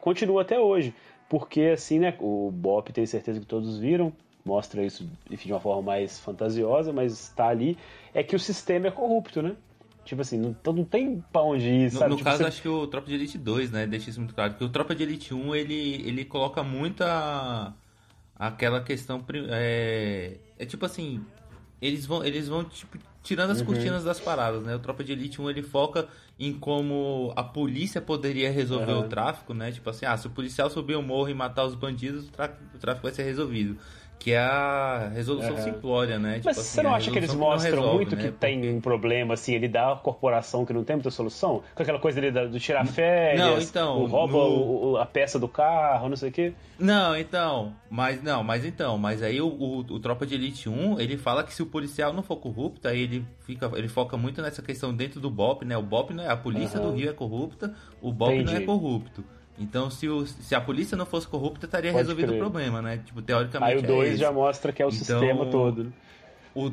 [0.00, 0.94] continua até hoje.
[1.28, 4.12] Porque, assim, né, o Bop, tenho certeza que todos viram,
[4.44, 7.76] mostra isso enfim, de uma forma mais fantasiosa, mas está ali,
[8.14, 9.54] é que o sistema é corrupto, né?
[10.06, 12.10] Tipo assim, não, então não tem pra onde ir, No, sabe?
[12.12, 13.86] no Tipo, caso, você- acho que o Tropa de Elite 2, né?
[13.86, 14.52] Deixa isso muito claro.
[14.52, 17.74] Porque o Tropa de Elite 1, ele, ele coloca muita.
[18.34, 19.22] aquela questão.
[19.50, 21.22] É, é tipo assim.
[21.80, 23.56] Eles vão, eles vão tipo, tirando Uhum.
[23.56, 24.74] as cortinas das paradas, né?
[24.74, 26.06] O Tropa de Elite 1 ele foca
[26.38, 29.00] em como a polícia poderia resolver Uhum.
[29.00, 29.70] o tráfico, né?
[29.72, 33.02] Tipo assim, ah, se o policial subir o morro e matar os bandidos, o tráfico
[33.02, 33.76] vai ser resolvido.
[34.18, 35.62] Que é a resolução Uhum.
[35.62, 36.30] simplória, né?
[36.32, 38.22] Mas Tipo você assim, não acha que eles mostram não resolve, muito né?
[38.22, 41.62] que tem um problema, assim, ele dá a corporação que não tem muita solução?
[41.74, 45.38] Com aquela coisa ali do tirar férias, Não, então, o rouba no- o- a peça
[45.38, 46.52] do carro, não sei o quê.
[46.78, 50.98] Não, então, mas não, mas então, mas aí o, o, o Tropa de Elite 1,
[51.00, 54.42] ele fala que se o policial não for corrupto, aí ele fica, ele foca muito
[54.42, 55.76] nessa questão dentro do BOP, né?
[55.76, 56.88] O BOP não é a polícia Aham.
[56.90, 58.56] do Rio é corrupta, o BOP não Entendi.
[58.56, 59.24] é corrupto.
[59.58, 62.36] Então, se, o, se a polícia não fosse corrupta, estaria Pode resolvido crer.
[62.36, 62.98] o problema, né?
[63.04, 64.18] Tipo, teoricamente Aí o é 2 esse.
[64.18, 65.84] já mostra que é o Então, sistema todo.
[65.84, 65.90] né?
[66.54, 66.70] O,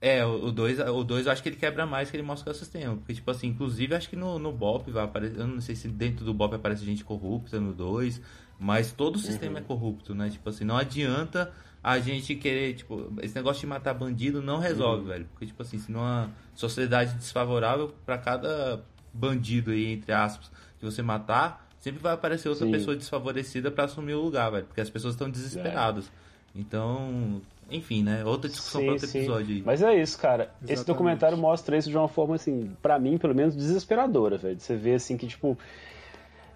[0.00, 2.50] é, o 2 o dois eu acho que ele quebra mais que ele mostra que
[2.50, 2.96] é o sistema.
[2.96, 5.38] Porque, tipo assim, inclusive acho que no, no BOP vai aparecer.
[5.40, 8.20] Eu não sei se dentro do BOP aparece gente corrupta no 2,
[8.60, 10.28] mas todo o sistema é corrupto, né?
[10.30, 11.50] Tipo assim, não adianta
[11.82, 15.26] a gente querer, tipo, esse negócio de matar bandido não resolve, velho.
[15.32, 18.82] Porque, tipo assim, se numa sociedade desfavorável, pra cada
[19.14, 22.72] bandido aí, entre aspas, que você matar, sempre vai aparecer outra Sim.
[22.72, 24.64] pessoa desfavorecida pra assumir o lugar, velho.
[24.66, 26.10] Porque as pessoas estão desesperadas.
[26.54, 28.24] Então, enfim, né?
[28.24, 29.18] Outra discussão pra outro sim.
[29.18, 29.62] episódio aí.
[29.64, 30.44] Mas é isso, cara.
[30.62, 30.86] Esse Exatamente.
[30.86, 34.58] documentário mostra isso de uma forma, assim, pra mim, pelo menos, desesperadora, velho.
[34.58, 35.56] Você vê, assim, que, tipo...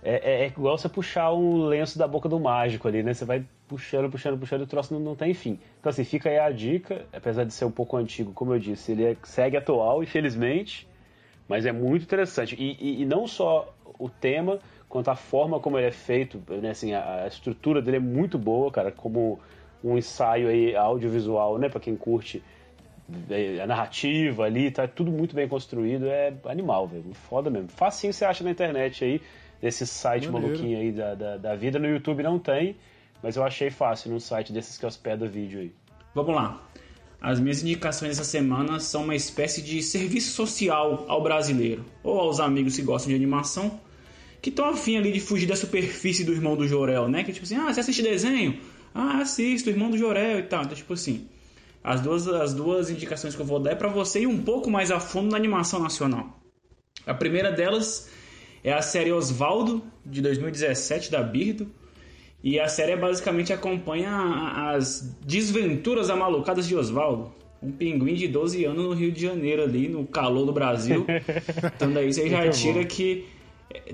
[0.05, 3.15] É, é- é igual você puxar um lenço da boca do mágico ali, né?
[3.15, 5.61] Você vai puxando, puxando, puxando e o troço não, não tem fim.
[5.79, 8.91] Então, assim, fica aí a dica, apesar de ser um pouco antigo, como eu disse,
[8.93, 10.89] ele é- segue atual, infelizmente,
[11.49, 12.57] mas é muito interessante.
[12.59, 14.59] E, e- e não só o tema,
[14.93, 16.69] quanto a forma como ele é feito, né?
[16.69, 19.41] Assim, a, a estrutura dele é muito boa, cara, como
[19.83, 21.71] um ensaio aí audiovisual, né?
[21.71, 22.43] Pra quem curte
[23.31, 27.69] é, a narrativa ali, tá tudo muito bem construído, é animal, velho, foda mesmo.
[27.69, 29.23] Facinho você acha na internet aí,
[29.63, 30.49] desse site Maneiro.
[30.49, 32.77] maluquinho aí da, da, da vida, no YouTube não tem,
[33.23, 35.73] mas eu achei fácil num site desses que hospeda vídeo aí.
[36.15, 36.61] Vamos lá.
[37.19, 42.41] As minhas indicações essa semana são uma espécie de serviço social ao brasileiro, ou aos
[42.41, 43.81] amigos que gostam de animação,
[44.43, 47.23] que estão afim ali de fugir da superfície do irmão do Jorel, né?
[47.23, 48.59] Que tipo assim, ah, você assiste desenho?
[48.93, 50.65] Ah, assisto, irmão do Jorel e tal.
[50.65, 51.29] Então, tipo assim,
[51.83, 54.69] as duas, as duas indicações que eu vou dar é pra você ir um pouco
[54.69, 56.41] mais a fundo na animação nacional.
[57.07, 58.11] A primeira delas
[58.65, 61.71] é a série Osvaldo, de 2017, da Birdo,
[62.43, 64.11] E a série basicamente acompanha
[64.75, 67.33] as desventuras amalucadas de Oswaldo.
[67.63, 71.07] Um pinguim de 12 anos no Rio de Janeiro, ali, no calor do Brasil.
[71.77, 73.25] então daí você já tira que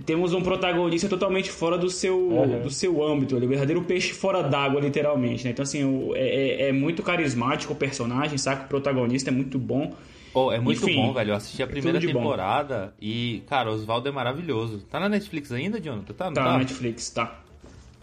[0.06, 2.62] temos um protagonista totalmente fora do seu, Uhum.
[2.62, 5.44] do seu âmbito, ele é um verdadeiro peixe fora d'água, literalmente.
[5.44, 5.50] Né?
[5.50, 8.64] Então, assim, o- é, é- é muito carismático o personagem, saca?
[8.64, 9.94] O protagonista é muito bom.
[10.32, 11.30] Pô, é muito Enfim, bom, velho.
[11.30, 12.20] Eu assisti a primeira tudo de bom.
[12.20, 14.80] temporada e, cara, Oswaldo é maravilhoso.
[14.90, 16.12] Tá na Netflix ainda, Jonathan?
[16.14, 16.52] Tá, não Tá tá?
[16.52, 17.40] na Netflix, tá.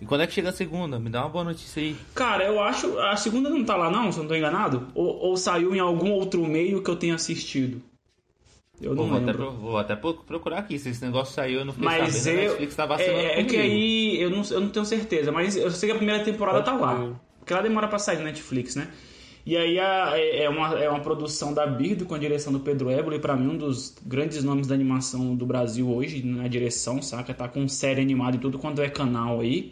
[0.02, 1.00] E quando é que chega a segunda?
[1.00, 1.96] Me dá uma boa notícia aí.
[2.14, 3.00] Cara, eu acho.
[3.00, 4.88] A segunda não tá lá, não, se eu não tô enganado.
[4.94, 7.82] Ou, ou saiu em algum outro meio que eu tenha assistido.
[8.82, 10.78] Eu Pô, não vou, até, vou até pro- procurar aqui.
[10.78, 12.40] Se esse negócio saiu, eu não fiquei Mas sabendo.
[12.40, 12.48] Eu.
[12.50, 15.72] Netflix tá vacilando É, é que aí eu não, eu não tenho certeza, mas eu
[15.72, 16.96] sei que a primeira temporada Pode tá lá.
[16.98, 17.14] crer.
[17.40, 18.90] Porque ela demora pra sair na Netflix, né?
[19.46, 22.60] E aí a- é, é uma, é uma produção da Birdo com a direção do
[22.60, 26.48] Pedro Ébolo, e pra mim um dos grandes nomes da animação do Brasil hoje na
[26.48, 27.34] direção, saca?
[27.34, 29.72] Tá com série animada e tudo quanto é canal aí.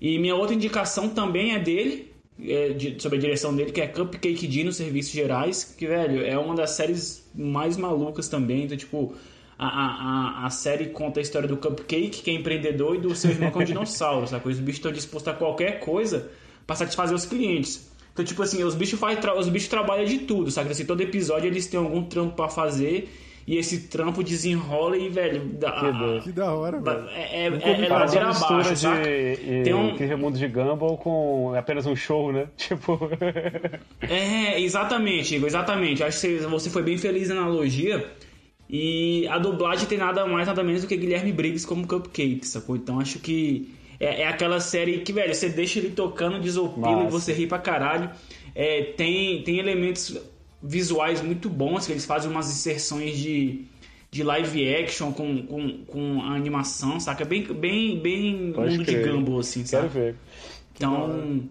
[0.00, 3.86] E minha outra indicação também é dele, é, de- sobre a direção dele, que é
[3.86, 8.64] Cupcake D nos Serviços Gerais, que, velho, é uma das séries mais malucas também.
[8.64, 9.14] Então, tipo,
[9.58, 13.30] a, a, a- série conta a história do Cupcake, que é empreendedor, e do seu
[13.30, 14.48] irmão que é um dinossauro, sabe?
[14.48, 16.30] Os bichos estão dispostos a qualquer coisa
[16.66, 17.88] pra satisfazer os clientes.
[18.12, 20.70] Então, tipo assim, os bichos, faz, os bichos trabalham de tudo, sabe?
[20.70, 23.10] Assim, todo episódio eles têm algum trampo pra fazer,
[23.46, 25.40] e esse trampo desenrola e, velho...
[25.54, 26.22] dá- Que doido.
[26.24, 27.08] Que da hora, velho.
[27.10, 29.02] é, é, é, é ladeira abaixo, saca?
[29.02, 32.48] de, Tem um- Incrível Mundo de Gumball com apenas um show, né?
[32.56, 32.98] Tipo...
[34.00, 36.02] É, exatamente, Igor, exatamente.
[36.02, 38.04] Acho que você- você foi bem feliz na analogia.
[38.68, 42.74] E a dublagem tem nada mais, nada menos do que Guilherme Briggs como Cupcake, sacou?
[42.74, 47.10] Então acho que é, é aquela série que, velho, você deixa ele tocando, desopila e
[47.10, 48.10] você ri pra caralho.
[48.56, 50.18] É, tem, tem elementos
[50.62, 53.64] visuais muito bons, que eles fazem umas inserções de,
[54.10, 57.24] de live action com, com, com a animação, saca?
[57.24, 59.12] Bem, bem, bem Pode mundo de crer.
[59.12, 59.88] Gumball, assim, Quero sabe?
[59.88, 60.16] ver.
[60.74, 61.42] Então,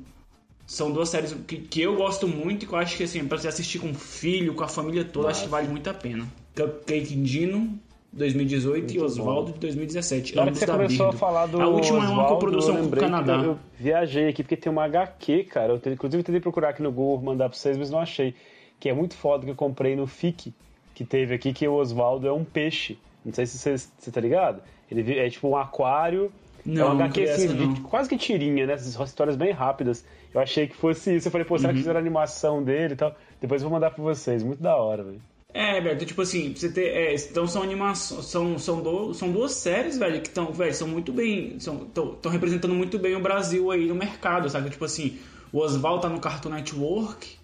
[0.67, 3.37] são duas séries que, que eu gosto muito e que eu acho que, assim, pra
[3.37, 6.27] você assistir com o filho, com a família toda, acho que vale muito a pena.
[6.55, 7.77] Cupcake Dino,
[8.13, 10.35] 2018, e Muito Oswaldo, de 2017.
[10.35, 11.15] Na hora que ambos você começou Birdo.
[11.15, 13.43] a falar do A última é uma coprodução com o Canadá.
[13.43, 15.73] Eu viajei aqui porque tem uma HQ, cara.
[15.73, 18.33] Eu, inclusive tentei procurar aqui no Google, mandar pra vocês, mas não achei.
[18.79, 20.53] Que é muito foda que eu comprei no FIC,
[20.93, 22.97] que teve aqui, que o Oswaldo é um peixe.
[23.23, 24.61] Não sei se você, você tá ligado.
[24.91, 26.31] Ele é tipo um aquário.
[26.65, 28.73] é Não, uma não HQ assim, quase que tirinha, né?
[28.73, 30.03] Essas histórias bem rápidas.
[30.33, 31.27] Eu achei que fosse isso.
[31.27, 31.59] Eu falei, pô, Uhum.
[31.61, 33.15] será que fizeram a animação dele e tal?
[33.41, 34.43] Depois eu vou mandar pra vocês.
[34.43, 35.21] Muito da hora, velho.
[35.53, 36.87] É, velho, então, tipo assim, você ter.
[36.87, 38.25] é, então são animações.
[38.25, 41.55] São, são, do- são duas séries, velho, que estão, velho, são muito bem.
[41.55, 41.89] Estão
[42.29, 44.69] representando muito bem o Brasil aí no mercado, sabe?
[44.69, 45.17] Tipo assim,
[45.53, 47.37] o Oswald tá no Cartoon Network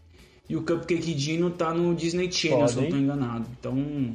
[0.52, 3.46] e o Cupcake Dino tá no Disney Channel, se eu não tô enganado.
[3.58, 4.14] Então.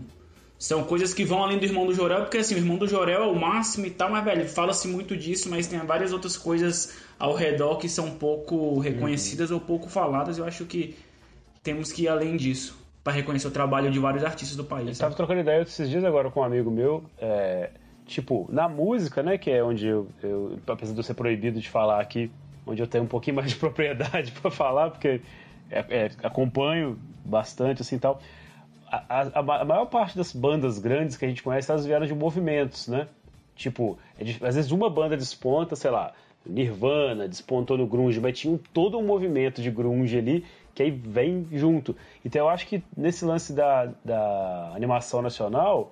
[0.58, 3.22] São coisas que vão além do Irmão do Jorel, porque assim, o Irmão do Jorel
[3.22, 6.98] é o máximo e tal, mas, velho, fala-se muito disso, mas tem várias outras coisas
[7.18, 10.36] ao redor que são pouco reconhecidas ou pouco faladas.
[10.36, 10.94] Eu acho que
[11.62, 14.98] temos que ir além disso para reconhecer o trabalho de vários artistas do país.
[14.98, 15.16] Tava sabe?
[15.16, 17.70] trocando ideia esses dias agora com um amigo meu, é,
[18.04, 21.68] tipo, na música, né, que é onde eu, eu, apesar de eu ser proibido de
[21.70, 22.30] falar aqui,
[22.66, 25.22] onde eu tenho um pouquinho mais de propriedade pra falar, porque
[25.70, 28.20] é- é, acompanho bastante, assim, tal.
[28.90, 32.14] A, a- a maior parte das bandas grandes que a gente conhece, elas vieram de
[32.14, 33.08] movimentos, né?
[33.56, 36.12] Tipo, é às vezes uma banda desponta, sei lá,
[36.44, 40.90] Nirvana despontou no grunge, mas tinha um- todo um movimento de grunge ali que aí
[40.90, 41.96] vem junto.
[42.24, 45.90] Então eu acho que nesse lance da, da animação nacional,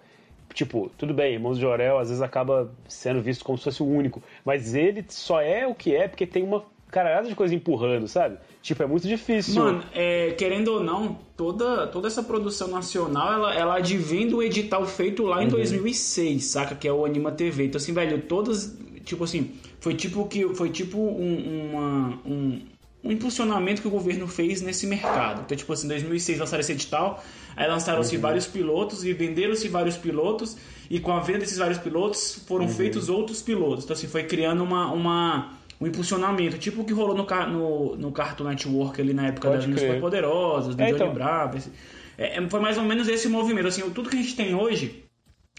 [0.52, 3.86] tipo, tudo bem, Irmãos de Jorel às vezes acaba sendo visto como se fosse o
[3.86, 6.62] único, mas ele só é o que é porque tem uma
[6.94, 8.38] caralhada de coisa empurrando, sabe?
[8.62, 9.60] Tipo, é muito difícil.
[9.60, 14.86] Mano, é, querendo ou não, toda, toda essa produção nacional, ela, ela advém do edital
[14.86, 16.76] feito lá em 2006, saca?
[16.76, 17.64] Que é o Anima TV.
[17.64, 22.60] Então, assim, velho, todas, tipo assim, foi tipo que foi tipo um, uma, um,
[23.02, 25.42] um impulsionamento que o governo fez nesse mercado.
[25.44, 27.24] Então, tipo assim, em 2006 lançaram esse edital,
[27.56, 30.56] aí lançaram-se vários pilotos e venderam-se vários pilotos,
[30.88, 33.82] e com a venda desses vários pilotos foram feitos outros pilotos.
[33.82, 34.92] Então, assim, foi criando uma...
[34.92, 39.48] uma um impulsionamento, tipo o que rolou no, no, no Cartoon Network ali na época
[39.48, 39.94] Pode das Meninas crer.
[39.94, 41.12] Superpoderosas, do É, Johnny então.
[41.14, 41.56] Bravo.
[41.58, 41.70] esse-
[42.16, 43.68] é, é, foi mais ou menos esse movimento.
[43.68, 45.04] Assim, tudo que a gente tem hoje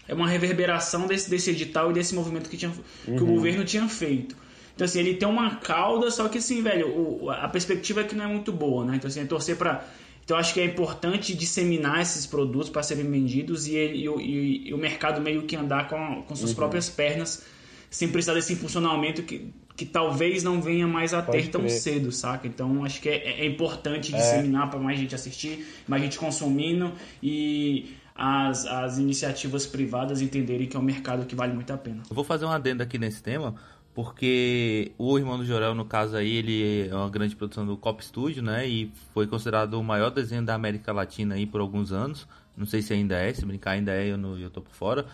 [0.08, 2.70] é uma reverberação desse, desse edital e desse movimento que, tinha,
[3.04, 3.34] que o Uhum.
[3.34, 4.36] governo tinha feito.
[4.74, 8.14] Então, assim, ele tem uma cauda, só que, assim, velho, o- a perspectiva é que
[8.14, 8.96] não é muito boa, né?
[8.96, 9.84] Então, assim, é torcer pra.
[10.24, 14.20] Então, acho que é importante disseminar esses produtos para serem vendidos e, ele- e o-
[14.20, 16.36] e- e o mercado meio que andar com, com Uhum.
[16.36, 17.44] suas próprias pernas,
[17.88, 21.72] sem precisar desse impulsionamento que, que talvez não venha mais a ter tão crer.
[21.72, 22.46] cedo, saca?
[22.46, 27.94] Então, acho que é, é importante disseminar para mais gente assistir, mais gente consumindo e
[28.14, 32.02] as, as iniciativas privadas entenderem que é um mercado que vale muito a pena.
[32.08, 33.54] Eu vou fazer um adendo aqui nesse tema,
[33.94, 38.02] porque o Irmão do Jorel, no caso aí, ele é uma grande produção do Cop
[38.02, 38.66] Studio, né?
[38.66, 42.26] E foi considerado o maior desenho da América Latina aí por alguns anos.
[42.56, 45.04] Não sei se ainda é, se brincar ainda é, eu, não, eu tô por fora.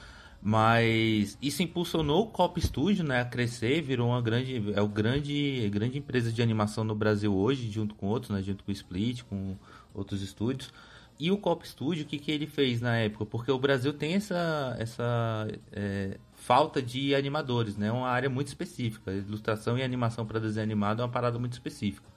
[0.44, 5.70] Mas isso impulsionou o Cop Studio, né, a crescer, virou uma grande, é o grande,
[5.70, 9.22] grande empresa de animação no Brasil hoje, junto com outros, né, junto com o Split,
[9.22, 9.57] com
[9.94, 10.72] outros estúdios.
[11.18, 13.24] E o Cop Studio, o que, que ele fez na época?
[13.24, 17.92] Porque o Brasil tem essa, essa é, falta de animadores, né?
[17.92, 19.12] Uma área muito específica.
[19.12, 22.12] Ilustração e animação para desenho animado é uma parada muito específica.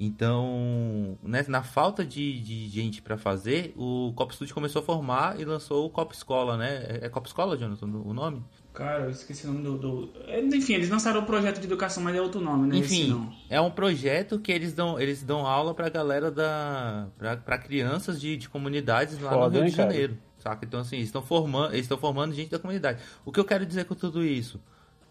[0.00, 5.40] Então, né, na falta de, de gente para fazer, o Cop Studio começou a formar
[5.40, 6.84] e lançou o Cop Escola, né?
[6.88, 8.44] É, é Cop Escola, Jonathan, o nome?
[8.72, 10.10] Cara, eu esqueci o nome do, do...
[10.28, 12.78] É, Enfim, eles lançaram o projeto de educação, mas é outro nome, né?
[12.78, 13.32] Esse Enfim, não.
[13.50, 17.08] é um projeto que eles dão, eles dão aula pra galera da.
[17.18, 19.90] pra, pra crianças de, de comunidades lá Foda, no Rio hein, de cara?
[19.90, 20.18] Janeiro.
[20.38, 20.64] Saca?
[20.64, 23.02] Então, assim, eles estão formando, eles estão formando gente da comunidade.
[23.24, 24.60] O que eu quero dizer com tudo isso?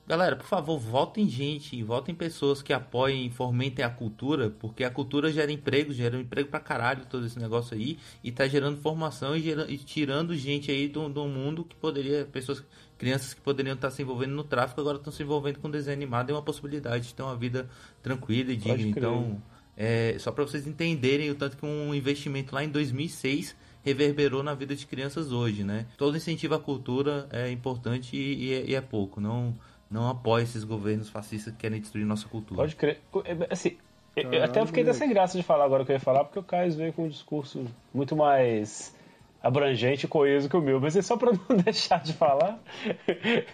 [0.08, 5.30] Galera, por favor, votem gente, votem pessoas que apoiem fomentem a cultura, porque a cultura
[5.34, 9.50] gera emprego, gera emprego pra caralho todo esse negócio aí, e tá gerando formação e,
[9.50, 12.63] e tirando gente aí do, do mundo que poderia, pessoas,
[12.98, 16.30] crianças que poderiam estar se envolvendo no tráfico, agora estão se envolvendo com desenho animado,
[16.30, 17.70] é uma possibilidade de ter uma vida
[18.02, 18.88] tranquila e digna.
[18.88, 19.41] Então,
[19.76, 24.54] é, só para vocês entenderem o tanto que um investimento lá em 2006 reverberou na
[24.54, 25.86] vida de crianças hoje, né?
[25.98, 29.22] Todo incentivo à cultura é importante e, e é, e é pouco.
[29.22, 29.54] Não,
[29.89, 32.62] não apoie esses governos fascistas que querem destruir nossa cultura.
[32.62, 33.00] Pode crer.
[33.26, 33.78] É, Assim,
[34.15, 36.23] eu- eu até fiquei até sem graça de falar agora o que eu ia falar,
[36.23, 38.95] porque o Caio veio com um discurso muito mais
[39.41, 40.80] abrangente e coeso que o meu.
[40.82, 42.60] Mas é só pra não deixar de falar,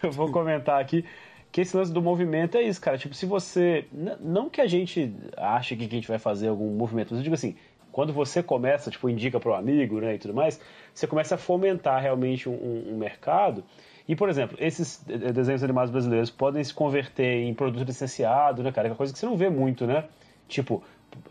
[0.02, 1.06] eu vou comentar aqui
[1.52, 2.98] que esse lance do movimento é isso, cara.
[2.98, 3.86] Tipo, se você.
[4.20, 7.36] Não que a gente ache que a gente vai fazer algum movimento, mas eu digo
[7.36, 7.56] assim,
[7.92, 10.60] quando você começa, tipo, indica para o amigo, né, e tudo mais,
[10.94, 13.64] você começa a fomentar realmente um, um- um mercado.
[14.08, 15.02] E, por exemplo, esses
[15.34, 18.88] desenhos animados brasileiros podem se converter em produto licenciado, né, cara?
[18.88, 20.06] É uma coisa que você não vê muito, né?
[20.48, 20.84] Tipo,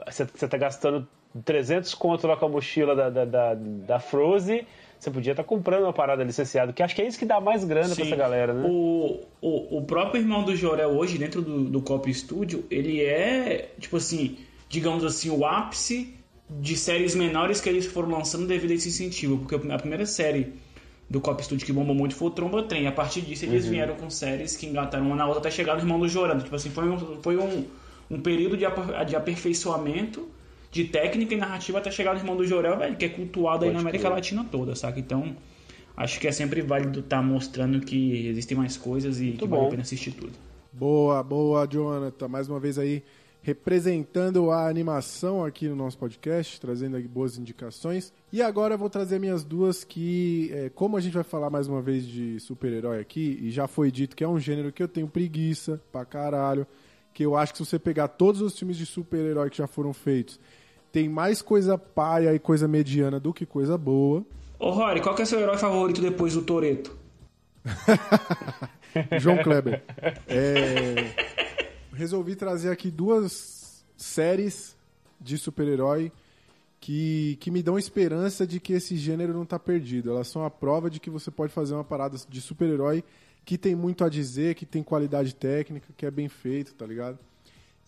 [0.07, 1.07] você, tá gastando
[1.45, 4.67] 300 conto lá com a mochila da, da, da, da Frozen,
[4.99, 7.65] você podia estar comprando uma parada licenciada, que acho que é isso que dá mais
[7.65, 8.03] grana pra Sim.
[8.03, 8.69] essa galera, né?
[8.69, 13.71] O, o, o próprio irmão do Jorel hoje, dentro do, do Cop Studio, ele é,
[13.81, 16.15] tipo assim, digamos assim, o ápice
[16.49, 19.39] de séries menores que eles foram lançando devido a esse incentivo.
[19.39, 20.53] Porque a primeira série
[21.13, 22.87] do Cop Studio que bombou muito foi o Tromba Trem.
[22.87, 25.81] A partir disso, eles vieram com séries que engataram uma na outra até chegar no
[25.81, 26.41] irmão do Jorel.
[26.41, 27.65] Tipo assim, foi um, foi um,
[28.11, 30.27] um período de, apa- de aperfeiçoamento
[30.71, 33.73] de técnica e narrativa até chegar no irmão do Jorel, velho, que é cultuado aí
[33.73, 34.09] na América.
[34.09, 34.99] Latina toda, saca?
[34.99, 35.37] Então,
[35.95, 39.67] acho que é sempre válido estar mostrando que existem mais coisas e que vale bom.
[39.67, 40.33] a pena assistir tudo.
[40.73, 42.27] Boa, boa, Jonathan.
[42.29, 43.03] Mais uma vez aí
[43.43, 48.13] representando a animação aqui no nosso podcast, trazendo boas indicações.
[48.33, 51.67] E agora eu vou trazer minhas duas que, é, como a gente vai falar mais
[51.67, 54.89] uma vez de super-herói aqui, e já foi dito que é um gênero que eu
[54.89, 56.67] tenho preguiça pra caralho,
[57.13, 59.93] que eu acho que se você pegar todos os filmes de super-herói que já foram
[59.93, 60.39] feitos,
[60.93, 64.25] tem mais coisa paia e coisa mediana do que coisa boa.
[64.59, 66.97] Ô, Rory, qual que é seu herói favorito depois do Toreto?
[69.19, 69.83] João Kleber.
[70.29, 71.52] É,
[71.93, 74.77] resolvi trazer aqui duas séries
[75.21, 76.11] de super-herói
[76.81, 80.11] que, que me dão esperança de que esse gênero não tá perdido.
[80.11, 83.05] Elas são a prova de que você pode fazer uma parada de super-herói
[83.45, 87.19] que tem muito a dizer, que tem qualidade técnica, que é bem feito, tá ligado?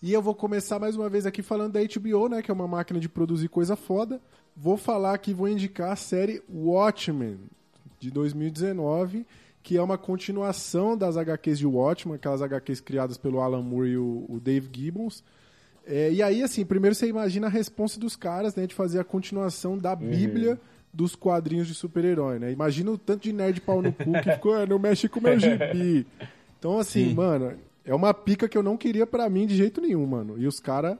[0.01, 2.67] E eu vou começar mais uma vez aqui falando da HBO, né, que é uma
[2.67, 4.21] máquina de produzir coisa foda.
[4.55, 7.39] Vou falar aqui, vou indicar a série Watchmen,
[7.99, 9.25] de 2019,
[9.65, 13.97] que é uma continuação das HQs de Watchmen, aquelas HQs criadas pelo Alan Moore e
[13.97, 15.23] o, o Dave Gibbons.
[15.87, 19.03] É, e aí, assim, primeiro você imagina a resposta dos caras, né, de fazer a
[19.03, 20.59] continuação da Bíblia
[20.93, 22.51] dos quadrinhos de super-herói, né?
[22.51, 25.23] Imagina o tanto de nerd pau no cu que ficou, "Ah, não mexe com o
[25.23, 26.05] meu gibi.
[26.59, 30.05] Então, assim, mano, é uma pica que eu não queria pra mim de jeito nenhum,
[30.05, 30.37] mano.
[30.37, 30.95] E os caras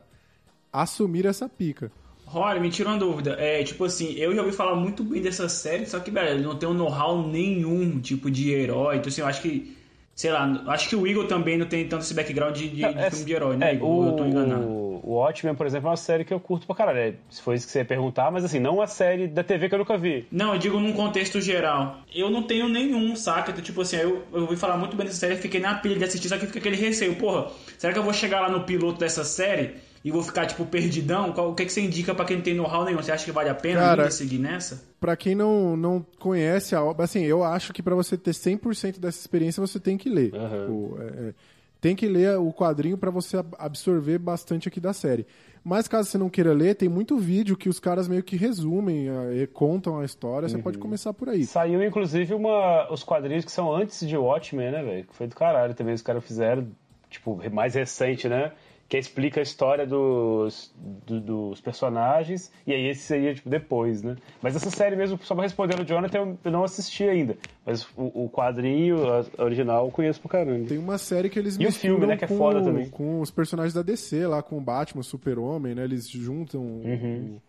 [0.74, 1.92] assumiram essa pica.
[2.26, 3.36] Rory, me tira uma dúvida.
[3.40, 6.56] É, tipo assim, eu já ouvi falar muito bem dessa série, só que, velho, não
[6.56, 8.98] tem um know-how nenhum, tipo, de herói.
[8.98, 9.78] Então, assim, eu acho que,
[10.16, 12.84] sei lá, acho que o Eagle também não tem tanto esse background de, de- de
[12.84, 13.80] É, filme de herói, né, é?
[13.82, 14.64] Ou eu tô enganado.
[14.66, 16.98] o, o Watchmen, por exemplo, é uma série que eu curto pra caralho.
[17.00, 19.70] É, Se foi isso que você ia perguntar, mas assim, não uma série da TV
[19.70, 20.26] que eu nunca vi.
[20.32, 22.00] Não, eu digo num contexto geral.
[22.14, 23.52] Eu não tenho nenhum, saca?
[23.52, 26.04] Então, tipo assim, eu, eu ouvi falar muito bem dessa série, fiquei na pilha de
[26.04, 27.16] assistir, só que fica aquele receio.
[27.16, 27.48] Porra,
[27.78, 29.76] será que eu vou chegar lá no piloto dessa série
[30.06, 31.34] e vou ficar, tipo, perdidão?
[31.34, 33.02] Qual, o que, que você indica pra quem não tem know-how nenhum?
[33.02, 34.84] Você acha que vale a pena Cara, ainda seguir nessa?
[35.00, 39.00] Pra quem não, não conhece a obra, assim, eu acho que pra você ter 100%
[39.00, 40.34] dessa experiência, você tem que ler.
[40.36, 40.60] Aham.
[40.62, 41.34] Tipo, é, é,
[41.82, 45.26] tem que ler o quadrinho pra você ab- absorver bastante aqui da série.
[45.64, 49.08] Mas caso você não queira ler, tem muito vídeo que os caras meio que resumem,
[49.10, 51.44] é, contam a história, você pode começar por aí.
[51.46, 55.06] Saiu, inclusive, uma, os quadrinhos que são antes de Watchmen, né, velho?
[55.06, 56.68] Que foi do caralho também, os caras fizeram.
[57.10, 58.52] tipo, mais recente, né?
[58.88, 60.72] Que explica a história dos,
[61.08, 64.16] do- dos personagens, e aí esse seria, tipo, depois, né?
[64.44, 67.36] Mas essa série mesmo, só pra responder o Jonathan, eu- não assisti ainda.
[67.66, 68.98] Mas o, o quadrinho
[69.38, 70.68] a original eu conheço pra caramba.
[70.68, 72.88] Tem uma série que eles E o filme, né, que é com, foda também.
[72.90, 75.84] com os personagens da DC, lá com o Batman, Super-Homem, né?
[75.84, 77.38] Eles juntam Uhum.
[77.38, 77.42] o,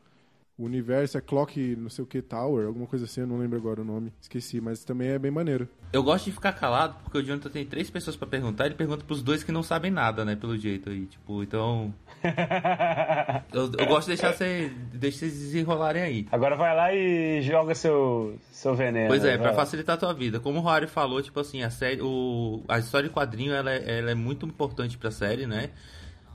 [0.59, 3.59] o universo, é Clock, não sei o que, Tower, alguma coisa assim, eu não lembro
[3.59, 4.13] agora o nome.
[4.21, 5.69] Esqueci, mas também é bem maneiro.
[5.93, 8.67] Eu gosto de ficar calado porque o Jonathan tem três pessoas pra perguntar.
[8.67, 10.35] Ele pergunta pros dois que não sabem nada, né?
[10.35, 11.07] Pelo jeito aí.
[11.07, 11.95] Tipo, então.
[13.53, 16.27] eu, eu gosto de deixar você, deixa vocês desenrolarem aí.
[16.33, 19.09] Agora vai lá e joga seu, seu veneno.
[19.09, 19.53] Pois é, lá.
[19.53, 20.41] facilitar a tua vida.
[20.41, 23.99] Como o Rory falou, tipo assim, a série, o, a história em quadrinho ela, é-
[23.99, 25.71] ela é muito importante pra série, né?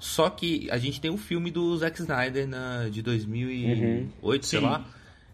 [0.02, 4.66] Só que a gente tem um filme do Zack Snyder na, de 2008, sei Sim.
[4.66, 4.84] lá,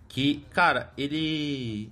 [0.09, 1.89] que, cara, ele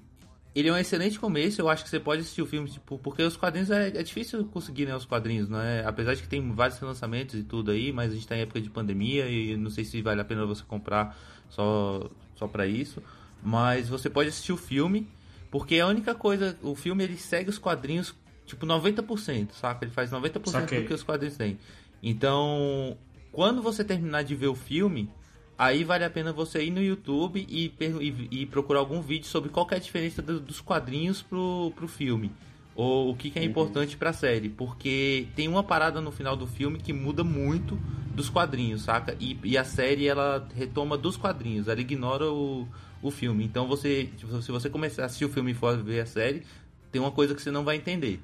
[0.54, 1.62] ele é um excelente começo.
[1.62, 4.44] Eu acho que você pode assistir o filme, tipo, porque os quadrinhos é, é difícil
[4.44, 4.94] conseguir, né?
[4.94, 5.84] Os quadrinhos, né?
[5.86, 8.60] Apesar de que tem vários lançamentos e tudo aí, mas a gente tá em época
[8.60, 11.18] de pandemia e não sei se vale a pena você comprar
[11.50, 13.02] só, só pra isso.
[13.42, 15.08] Mas você pode assistir o filme,
[15.50, 16.58] porque a única coisa.
[16.62, 18.14] O filme ele segue os quadrinhos,
[18.46, 19.86] tipo, 90%, saca?
[19.86, 20.82] Ele faz 90% Saquei.
[20.82, 21.58] do que os quadrinhos têm.
[22.02, 22.98] Então,
[23.32, 25.10] quando você terminar de ver o filme,
[25.58, 29.50] aí vale a pena você ir no YouTube e, e- e procurar algum vídeo sobre
[29.50, 32.32] qual é a diferença do- dos quadrinhos pro, pro filme.
[32.76, 34.50] Ou o que, que é importante pra série.
[34.50, 37.80] Porque tem uma parada no final do filme que muda muito
[38.14, 39.16] dos quadrinhos, saca?
[39.20, 42.68] E, e a série ela retoma dos quadrinhos, ela ignora o,
[43.02, 43.46] o filme.
[43.46, 46.44] Então você, tipo, se você começar a assistir o filme e for ver a série,
[46.92, 48.22] tem uma coisa que você não vai entender.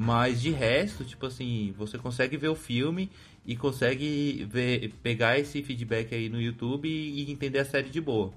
[0.00, 3.10] Mas de resto, tipo assim, você consegue ver o filme
[3.44, 8.30] e consegue ver, pegar esse feedback aí no YouTube e, entender a série de boa.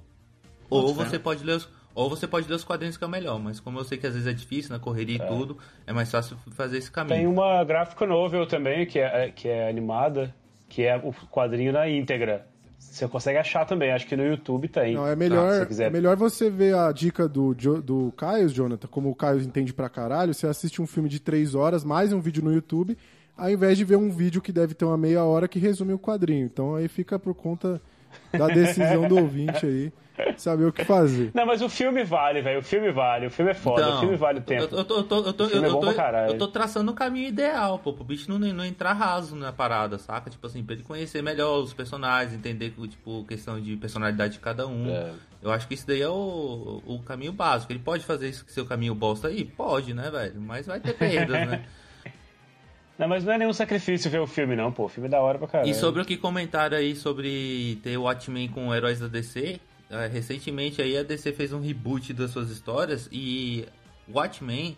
[0.72, 3.38] Ou você pode ler os, ou você pode ler os quadrinhos que é o melhor,
[3.38, 5.56] mas como eu sei que às vezes é difícil na correria e tudo,
[5.86, 7.16] é mais fácil fazer esse caminho.
[7.16, 10.34] Tem uma graphic novel também, que é, que é animada,
[10.68, 12.48] que é o quadrinho na íntegra.
[12.92, 14.96] Você consegue achar também, acho que no YouTube tem.
[14.96, 15.88] Não, é melhor, você quiser.
[15.88, 19.88] é melhor você ver a dica do, do Caio, Jonathan, como o Caio entende pra
[19.88, 22.98] caralho, você assiste um filme de três horas, mais um vídeo no YouTube,
[23.38, 26.00] ao invés de ver um vídeo que deve ter uma meia hora que resume o
[26.00, 26.46] quadrinho.
[26.46, 27.82] Então aí fica por conta
[28.32, 29.92] da decisão do ouvinte aí,
[30.38, 31.32] saber o que fazer.
[31.34, 32.60] Não, mas o filme vale, velho.
[32.60, 33.28] O filme vale.
[33.28, 33.96] O filme é foda.
[33.96, 34.64] o filme vale o tempo.
[34.66, 37.28] Então, Eu, tô, eu tô, eu tô, eu é tô- eu tô traçando o caminho
[37.28, 40.30] ideal, pô, pro bicho não, não entrar raso na parada, saca?
[40.30, 44.68] Tipo assim, pra ele conhecer melhor os personagens, entender, tipo, questão de personalidade de cada
[44.68, 44.90] um.
[44.90, 45.12] É.
[45.42, 47.72] Eu acho que isso daí é o, o caminho básico.
[47.72, 49.44] Ele pode fazer isso seu caminho bosta aí?
[49.44, 50.40] Pode, né, velho?
[50.40, 51.66] Mas vai ter perdas, né?
[53.02, 54.86] Não, mas não é nenhum sacrifício ver o filme, não, pô.
[54.86, 55.72] O filme é da hora pra caralho.
[55.72, 60.06] E sobre o que comentaram aí sobre ter o Watchmen com heróis da DC, eh,
[60.06, 63.66] recentemente aí a DC fez um reboot das suas histórias e
[64.08, 64.78] Watchmen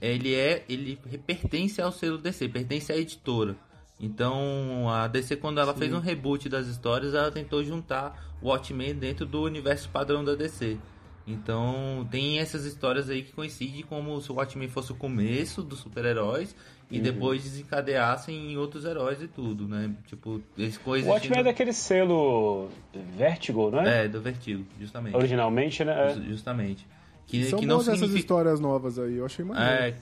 [0.00, 3.54] ele é ele pertence ao selo DC, pertence à editora.
[4.00, 8.94] Então a DC quando ela fez um reboot das histórias, ela tentou juntar o Watchmen
[8.94, 10.78] dentro do universo padrão da DC.
[11.26, 15.80] Então tem essas histórias aí que coincidem como se o Watchmen fosse o começo dos
[15.80, 16.56] super-heróis
[16.92, 17.02] e Uhum.
[17.02, 19.90] depois desencadeassem em outros heróis e tudo, né?
[20.06, 21.12] Tipo, eles O coexistindo...
[21.14, 22.68] Watchmen é daquele selo
[23.16, 24.04] Vertigo, não é?
[24.04, 25.16] É, do Vertigo, justamente.
[25.16, 26.10] Originalmente, né?
[26.10, 26.14] É.
[26.14, 26.86] Ju- Justamente.
[27.26, 28.20] Que, São que não boas essas significa...
[28.20, 29.70] histórias novas aí, eu achei maneiro.
[29.72, 29.94] É,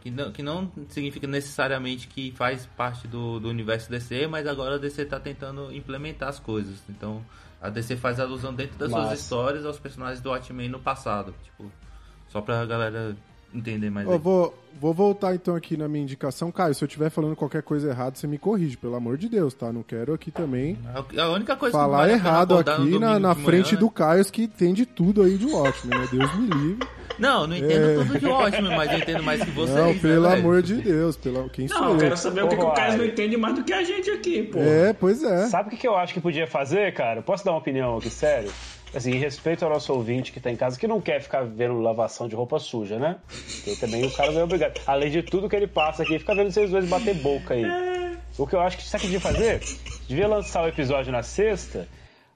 [0.00, 4.76] que não, que não significa necessariamente que faz parte do, do universo DC, mas agora
[4.76, 6.82] a DC tá tentando implementar as coisas.
[6.88, 7.22] Então,
[7.60, 9.08] a DC faz alusão dentro das Massa.
[9.08, 11.34] suas histórias aos personagens do Watchmen no passado.
[11.42, 11.70] Tipo,
[12.28, 13.14] só pra galera
[13.54, 14.08] entender mais.
[14.08, 14.18] Aí.
[14.18, 16.50] vou, vou voltar então aqui na minha indicação.
[16.50, 19.54] Caio, se eu estiver falando qualquer coisa errada, você me corrige, pelo amor de Deus,
[19.54, 19.72] tá?
[19.72, 23.18] Não quero aqui também A a única coisa que falar vale pena errado aqui na,
[23.18, 26.08] na de frente manhã, do Caio, que entende tudo aí de Watchmen, né?
[26.10, 26.88] Deus me livre.
[27.18, 29.76] Não, não entendo tudo de Watchmen, mas eu entendo mais que vocês.
[29.76, 30.40] Não, né, pelo velho?
[30.40, 31.98] amor de Deus, pelo, quem sou Não, eu eu?
[31.98, 34.44] quero saber o que, que o Caio não entende mais do que a gente aqui,
[34.44, 34.58] pô.
[34.60, 35.46] É, pois é.
[35.46, 37.20] Sabe o que que eu acho que podia fazer, cara?
[37.20, 38.50] Posso dar uma opinião aqui, sério?
[38.94, 41.78] Assim, em respeito ao nosso ouvinte que tá em casa, que não quer ficar vendo
[41.80, 43.16] lavação de roupa suja, né?
[43.28, 44.80] Porque também o cara não é obrigado.
[44.86, 47.64] Além de tudo que ele passa aqui, fica vendo vocês dois bater boca aí.
[48.38, 49.60] O que eu acho que o que devia fazer?
[50.06, 51.86] Devia lançar o episódio na sexta,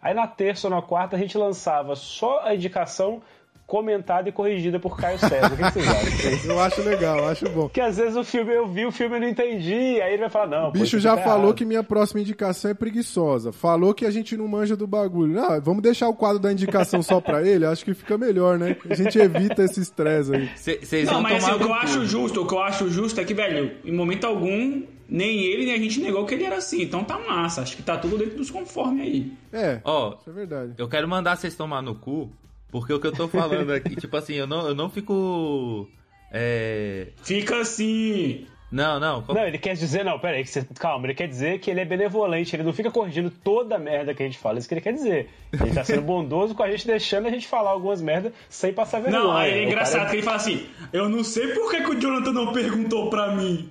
[0.00, 3.22] aí na terça ou na quarta a gente lançava só a indicação
[3.66, 5.46] comentada e corrigida por Caio César.
[5.52, 6.32] O que vocês acham?
[6.52, 7.62] Eu acho legal, eu acho bom.
[7.62, 10.28] Porque às vezes o filme, eu vi o filme e não entendi, aí ele vai
[10.28, 11.54] falar, não, O bicho já tá falou errado.
[11.54, 13.50] que minha próxima indicação é preguiçosa.
[13.52, 15.32] Falou que a gente não manja do bagulho.
[15.34, 17.64] Não, vamos deixar o quadro da indicação só pra ele?
[17.64, 18.76] Acho que fica melhor, né?
[18.88, 20.50] A gente evita esse estresse aí.
[20.56, 23.24] Vocês Não, mas assim, o que eu acho justo, o que eu acho justo é
[23.24, 26.82] que, velho, em momento algum, nem ele nem a gente negou que ele era assim.
[26.82, 27.62] Então tá massa.
[27.62, 29.32] Acho que tá tudo dentro dos conformes aí.
[29.52, 30.72] É, Ó, isso é verdade.
[30.76, 32.30] Eu quero mandar vocês tomar no cu,
[32.72, 35.88] porque o que eu tô falando aqui, tipo assim, eu não, eu não fico.
[36.32, 37.06] É.
[37.22, 38.48] Fica assim.
[38.70, 39.22] Não, não.
[39.28, 41.84] Não, ele quer dizer, não, peraí, que você- calma, ele quer dizer que ele é
[41.84, 44.80] benevolente, ele não fica corrigindo toda a merda que a gente fala, isso que ele
[44.80, 45.28] quer dizer.
[45.52, 49.00] Ele tá sendo bondoso com a gente, deixando a gente falar algumas merdas sem passar
[49.02, 49.22] vergonha.
[49.24, 51.90] Não, aí é engraçado cara- que ele fala assim: Eu não sei por que, que
[51.90, 53.68] o Jonathan não perguntou pra mim.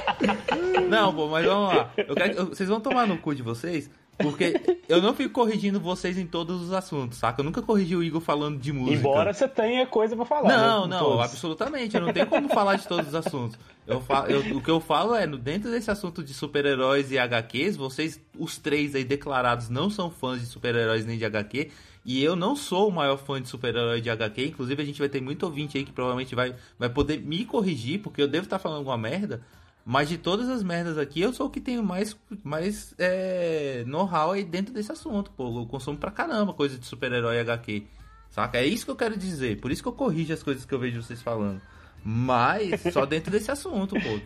[0.89, 1.91] Não, pô, mas vamos lá.
[1.97, 3.89] Eu quero- vocês vão tomar no cu de vocês,
[4.21, 7.41] porque eu não fico corrigindo vocês em todos os assuntos, saca?
[7.41, 8.97] Eu nunca corrigi o Igor falando de música.
[8.99, 10.49] Embora você tenha coisa pra falar.
[10.49, 11.25] Não, né, não, todos.
[11.25, 11.95] absolutamente.
[11.95, 13.57] Eu não tenho como falar de todos os assuntos.
[13.87, 17.17] Eu fa- eu- o que eu falo é, no- dentro desse assunto de super-heróis e
[17.17, 21.69] HQs, vocês, os três aí declarados, não são fãs de super-heróis nem de HQ.
[22.03, 24.47] E eu não sou o maior fã de super-herói de HQ.
[24.47, 27.99] Inclusive, a gente vai ter muito ouvinte aí que provavelmente vai, vai poder me corrigir,
[28.01, 29.41] porque eu devo estar falando alguma merda.
[29.85, 34.31] Mas de todas as merdas aqui, eu sou o que tenho mais, mais é, know-how
[34.31, 35.59] aí dentro desse assunto, pô.
[35.59, 37.83] Eu consumo pra caramba coisa de super-herói HQ.
[38.29, 38.59] Saca?
[38.59, 39.59] É isso que eu quero dizer.
[39.59, 41.61] Por isso que eu corrijo as coisas que eu vejo vocês falando.
[42.03, 44.19] Mas só dentro desse assunto, pô.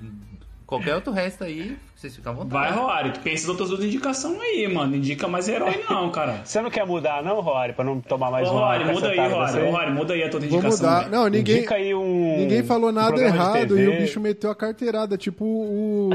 [0.67, 2.51] Qualquer outro resto aí, vocês ficam à vontade.
[2.53, 4.95] Vai, Rory, tu pensa em outras duas indicações aí, mano.
[4.95, 6.41] Indica mais herói, não, cara.
[6.45, 9.19] Você não quer mudar, não, Rory, pra não tomar mais Ô, uma Rory, muda aí?
[9.19, 10.89] Ô, Rory, muda aí a tua Vou indicação.
[10.89, 10.99] mudar.
[11.01, 11.11] velho.
[11.11, 12.37] Não, ninguém, Indica aí um.
[12.39, 16.09] ninguém falou um nada de errado e o bicho meteu a carteirada, tipo o.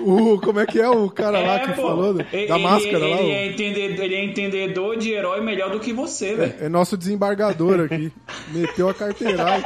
[0.00, 1.82] o como é que é o cara lá que pô.
[1.82, 2.14] falou?
[2.14, 3.20] do- Ele- Da máscara ele, lá?
[3.22, 6.54] Ele é, entendedor, ele é entendedor de herói melhor do que você, velho.
[6.60, 8.12] É nosso desembargador aqui.
[8.54, 9.64] Meteu a carteirada.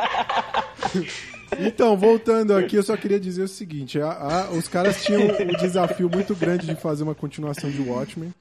[1.58, 4.10] Então, voltando aqui, eu só queria dizer o seguinte: a-
[4.46, 8.34] a- os caras tinham um desafio muito grande de fazer uma continuação de Watchmen,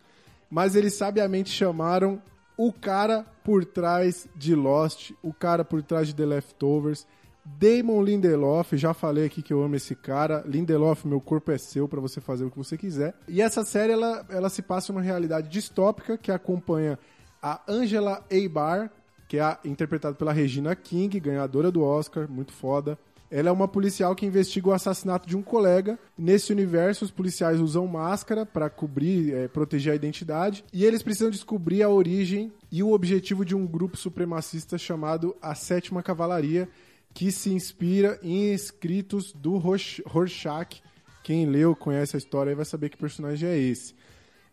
[0.49, 2.21] mas eles sabiamente chamaram
[2.57, 7.05] o cara por trás de Lost, o cara por trás de The Leftovers,
[7.45, 8.75] Damon Lindelof.
[8.75, 10.43] Já falei aqui que eu amo esse cara.
[10.47, 13.13] Lindelof, meu corpo é seu para você fazer o que você quiser.
[13.27, 16.97] E essa série ela, ela se passa uma realidade distópica que acompanha
[17.41, 18.89] a Angela Eibar,
[19.27, 22.97] que é interpretada pela Regina King, ganhadora do Oscar, muito foda.
[23.29, 25.97] Ela é uma policial que investiga o assassinato de um colega.
[26.17, 30.63] Nesse universo, os policiais usam máscara para cobrir, eh, proteger a identidade.
[30.71, 35.55] E eles precisam descobrir a origem e o objetivo de um grupo supremacista chamado a
[35.55, 36.69] Sétima Cavalaria,
[37.13, 40.83] que se inspira em escritos do Rorschach.
[41.23, 43.94] Quem leu, conhece a história, vai saber que personagem é esse.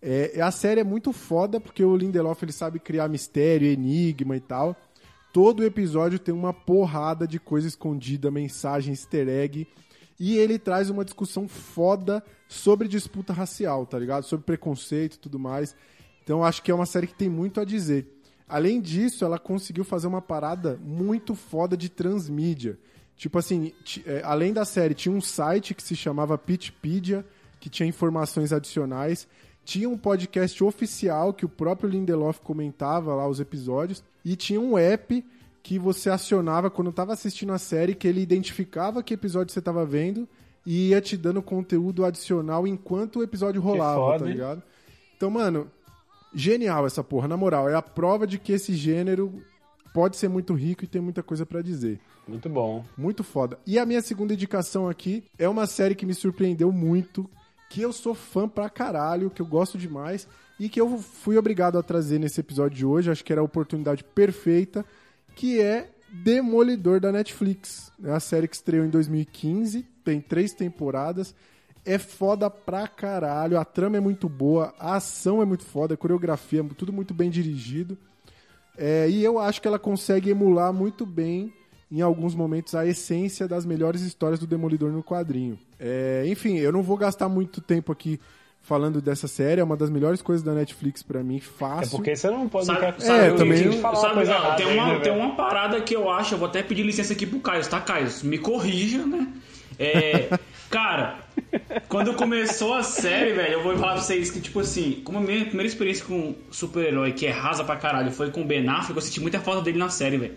[0.02, 4.40] É, a série é muito foda porque o Lindelof ele sabe criar mistério, enigma e
[4.40, 4.76] tal.
[5.32, 9.66] Todo episódio tem uma porrada de coisa escondida, mensagem, easter egg.
[10.18, 14.24] E ele traz uma discussão foda sobre disputa racial, tá ligado?
[14.24, 15.74] Sobre preconceito e tudo mais.
[16.22, 18.06] Então acho que é uma série que tem muito a dizer.
[18.48, 22.78] Além disso, ela conseguiu fazer uma parada muito foda de transmídia.
[23.16, 23.72] Tipo assim,
[24.04, 27.24] é, além da série, tinha um site que se chamava Pitchpedia,
[27.58, 29.26] que tinha informações adicionais.
[29.64, 34.02] Tinha um podcast oficial que o próprio Lindelof comentava lá os episódios.
[34.24, 35.24] E tinha um app
[35.62, 39.86] que você acionava quando estava assistindo a série, que ele identificava que episódio você estava
[39.86, 40.28] vendo
[40.66, 44.32] e ia te dando conteúdo adicional enquanto o episódio rolava, foda, tá hein?
[44.32, 44.62] ligado?
[45.16, 45.70] Então, mano,
[46.34, 47.68] genial essa porra, na moral.
[47.68, 49.42] É a prova de que esse gênero
[49.92, 52.00] pode ser muito rico e tem muita coisa pra dizer.
[52.26, 52.84] Muito bom.
[52.96, 53.58] Muito foda.
[53.66, 57.28] E a minha segunda indicação aqui é uma série que me surpreendeu muito,
[57.72, 60.28] que eu sou fã pra caralho, que eu gosto demais
[60.60, 63.44] e que eu fui obrigado a trazer nesse episódio de hoje, acho que era a
[63.44, 64.84] oportunidade perfeita,
[65.34, 67.90] que é Demolidor da Netflix.
[68.04, 71.34] É a série que estreou em 2015, tem três temporadas.
[71.82, 75.96] É foda pra caralho, a trama é muito boa, a ação é muito foda, a
[75.96, 77.96] coreografia, é tudo muito bem dirigido.
[78.76, 81.50] É, e eu acho que ela consegue emular muito bem,
[81.92, 85.58] em alguns momentos, a essência das melhores histórias do Demolidor no quadrinho.
[85.78, 88.18] É, enfim, eu não vou gastar muito tempo aqui
[88.62, 91.90] falando dessa série, é uma das melhores coisas da Netflix pra mim, É fácil.
[91.98, 92.64] porque você não pode.
[92.66, 95.00] Sabe, não quer- sabe, É, eu- também- eu- falar sabe, errada tem, aí, uma, né,
[95.00, 97.80] tem uma parada que eu acho, eu vou até pedir licença aqui pro Caio, tá,
[97.80, 98.08] Caio?
[98.22, 99.26] Me corrija, né?
[99.78, 100.28] É,
[100.70, 101.18] cara,
[101.88, 105.20] quando começou a série, velho, eu vou falar pra vocês que, tipo assim, como a
[105.20, 108.94] minha primeira experiência com super-herói, que é rasa pra caralho, foi com o Ben Affleck,
[108.94, 110.34] eu senti muita falta dele na série, velho.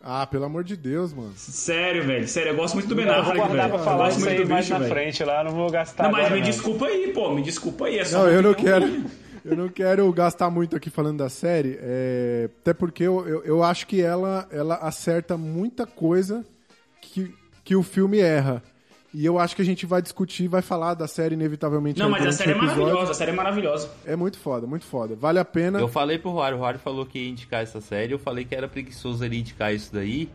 [0.00, 1.32] Ah, pelo amor de Deus, mano.
[1.36, 3.70] Sério, velho, sério, eu gosto muito do Ben Eu vou Affleck, guardar velho.
[3.70, 4.90] pra Eu falar gosto isso muito aí do mais bicho, na velho.
[4.94, 6.48] frente lá, não vou gastar Não, mas agora, me não.
[6.50, 7.98] desculpa aí, pô, me desculpa aí.
[7.98, 8.86] É só Não, eu não quero.
[9.44, 13.62] Eu não quero gastar muito aqui falando da série, é, até porque eu, eu, eu
[13.62, 16.44] acho que ela, ela acerta muita coisa
[17.00, 17.32] que,
[17.64, 18.62] que o filme erra.
[19.12, 21.98] E eu acho que a gente vai discutir, vai falar da série inevitavelmente.
[21.98, 22.82] Não, mas a série é episódio.
[22.82, 23.90] maravilhosa, a série é maravilhosa.
[24.04, 25.16] É muito foda, muito foda.
[25.16, 25.78] Vale a pena.
[25.78, 28.54] Eu falei pro Rory, o Rory falou que ia indicar essa série, eu falei que
[28.54, 30.28] era preguiçoso ele indicar isso daí.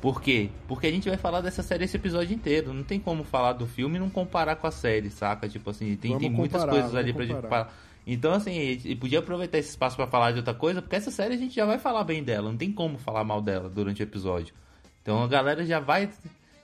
[0.00, 0.50] Por quê?
[0.68, 2.72] Porque a gente vai falar dessa série esse episódio inteiro.
[2.72, 5.48] Não tem como falar do filme e não comparar com a série, saca?
[5.48, 7.64] Tipo assim, tem, Vamos tem muitas coisas ali pra gente comparar.
[7.64, 7.74] falar.
[8.06, 11.34] Então, assim, gente podia aproveitar esse espaço pra falar de outra coisa, porque essa série
[11.34, 12.50] a gente já vai falar bem dela.
[12.50, 14.54] Não tem como falar mal dela durante o episódio.
[15.02, 16.10] Então a galera já vai.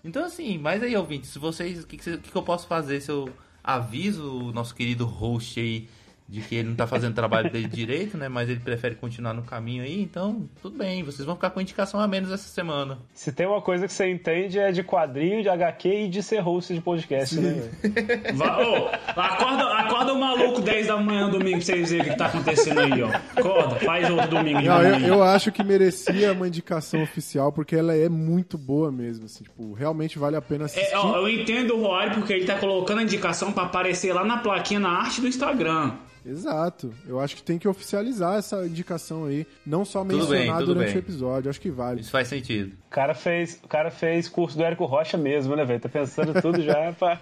[0.05, 1.85] Então assim, mas aí, ouvintes, se vocês.
[1.85, 3.29] O que, que que eu posso fazer se eu
[3.63, 5.89] aviso o nosso querido host aí
[6.33, 8.27] de que ele não tá fazendo o trabalho dele direito, né?
[8.27, 12.01] Mas ele prefere continuar no caminho aí, então tudo bem, vocês vão ficar com indicação
[12.01, 12.99] a menos essa semana.
[13.13, 16.39] Se tem uma coisa que você entende é de quadrinho, de HQ e de ser
[16.39, 17.69] host de podcast, né?
[17.85, 18.37] velho?
[18.39, 22.17] Vai, ô, acorda, acorda o maluco 10 da manhã domingo pra vocês verem o que
[22.17, 23.11] tá acontecendo aí, ó.
[23.37, 27.95] Acorda, faz outro domingo Não, eu, eu acho que merecia uma indicação oficial, porque ela
[27.95, 29.27] é muito boa mesmo.
[29.27, 30.95] Assim, tipo, realmente vale a pena assistir.
[30.95, 34.25] É, ó, eu entendo o Roário porque ele tá colocando a indicação pra aparecer lá
[34.25, 35.93] na plaquinha na arte do Instagram.
[36.25, 36.93] Exato.
[37.07, 39.47] Eu acho que tem que oficializar essa indicação aí.
[39.67, 40.97] Não só Tudo mencionar bem, durante bem.
[40.97, 41.51] o episódio.
[41.51, 42.01] Acho que vale.
[42.01, 42.75] Isso faz sentido.
[42.87, 45.81] O cara fez, o cara fez curso do Érico Rocha mesmo, né, velho?
[45.81, 47.21] Tá pensando tudo já pra.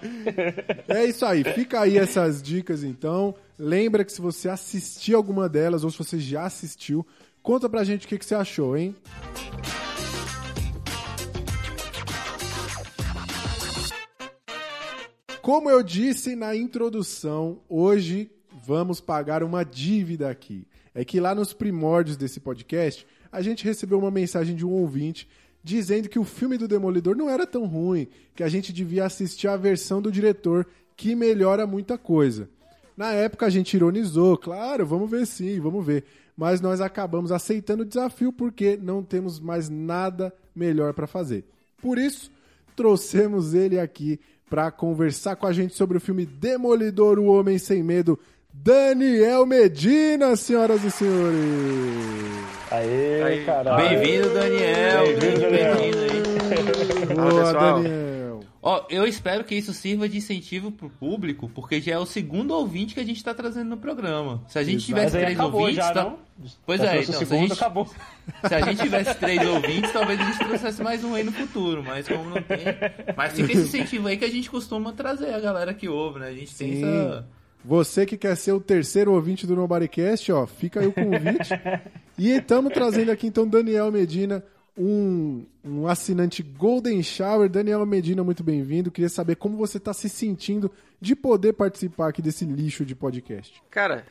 [0.88, 1.42] É isso aí.
[1.44, 3.34] Fica aí essas dicas, então.
[3.58, 7.06] Lembra que se você assistir alguma delas, ou se você já assistiu,
[7.42, 8.94] conta pra gente o que, que você achou, hein?
[15.42, 18.30] Como eu disse na introdução, hoje
[18.64, 20.66] vamos pagar uma dívida aqui.
[20.94, 25.28] É que lá nos primórdios desse podcast, a gente recebeu uma mensagem de um ouvinte
[25.62, 29.46] dizendo que o filme do Demolidor não era tão ruim, que a gente devia assistir
[29.46, 32.48] a versão do diretor, que melhora muita coisa.
[32.96, 36.04] Na época a gente ironizou, claro, vamos ver sim, vamos ver.
[36.36, 41.44] Mas nós acabamos aceitando o desafio porque não temos mais nada melhor para fazer.
[41.80, 42.30] Por isso,
[42.74, 47.82] trouxemos ele aqui para conversar com a gente sobre o filme Demolidor, o Homem Sem
[47.82, 48.18] Medo,
[48.52, 51.38] Daniel Medina, senhoras e senhores.
[52.70, 53.88] Aê, Aí, caralho.
[53.88, 55.04] Bem-vindo, Daniel.
[55.06, 55.74] Bem-vindo, Daniel.
[55.76, 55.98] Bem-vindo
[57.08, 57.14] aí.
[57.14, 57.82] Boa, pessoal.
[57.82, 58.40] Daniel.
[58.62, 62.50] Ó, eu espero que isso sirva de incentivo pro público, porque já é o segundo
[62.50, 64.42] ouvinte que a gente tá trazendo no programa.
[64.48, 66.14] Se a gente Mas tivesse três acabou ouvintes, já, tá-?
[66.66, 67.86] Pois é, então, se a gente- acabou.
[68.46, 71.82] Se a gente tivesse três ouvintes, talvez a gente trouxesse mais um aí no futuro,
[71.82, 72.58] mas como não tem.
[73.16, 76.28] Mas fica esse incentivo aí que a gente costuma trazer a galera que ouve, né?
[76.28, 76.84] A gente tem Sim.
[76.84, 77.26] essa.
[77.64, 81.50] Você que quer ser o terceiro ouvinte do Nobodycast, ó, fica aí o convite.
[82.16, 84.42] e estamos trazendo aqui então Daniel Medina,
[84.76, 87.50] um, um assinante Golden Shower.
[87.50, 88.90] Daniel Medina, muito bem-vindo.
[88.90, 93.62] Queria saber como você está se sentindo de poder participar aqui desse lixo de podcast.
[93.70, 94.06] Cara,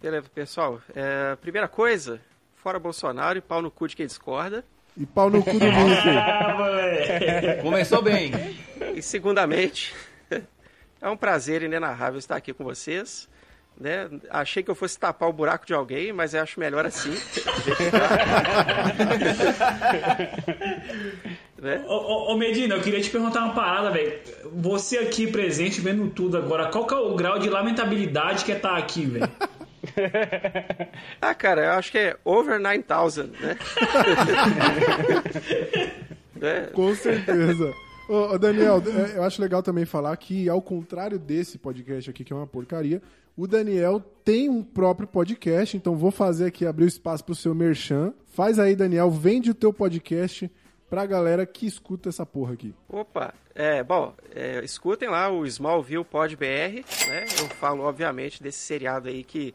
[0.00, 0.80] beleza, pessoal.
[0.94, 2.20] É, primeira coisa,
[2.54, 4.64] fora Bolsonaro e pau no cu de quem discorda.
[4.96, 7.62] E pau no cu do moleque.
[7.62, 8.30] Começou bem.
[8.94, 9.92] E segundamente,
[11.02, 13.28] é um prazer inenarrável estar aqui com vocês.
[13.78, 14.08] Né?
[14.30, 17.10] Achei que eu fosse tapar o buraco de alguém, mas eu acho melhor assim.
[21.60, 21.84] né?
[21.88, 24.20] Ô, ô, ô, Medina, eu queria te perguntar uma parada, velho.
[24.52, 28.56] Você aqui presente, vendo tudo agora, qual que é o grau de lamentabilidade que é
[28.56, 29.28] estar aqui, velho?
[31.20, 33.50] Ah, cara, eu acho que é over 9000, né?
[36.40, 36.68] né?
[36.72, 37.74] Com certeza.
[38.08, 38.82] Ô, Daniel,
[39.14, 42.46] é, eu acho legal também falar que, ao contrário desse podcast aqui, que é uma
[42.46, 43.00] porcaria,
[43.36, 47.54] o Daniel tem um próprio podcast, então vou fazer aqui, abrir o espaço pro seu
[47.54, 48.12] merchan.
[48.34, 50.50] Faz aí, Daniel, vende o teu podcast
[50.90, 52.74] pra galera que escuta essa porra aqui.
[52.88, 57.24] Opa, é, bom, é, escutem lá o Smallville Pod BR, né?
[57.40, 59.54] Eu falo, obviamente, desse seriado aí que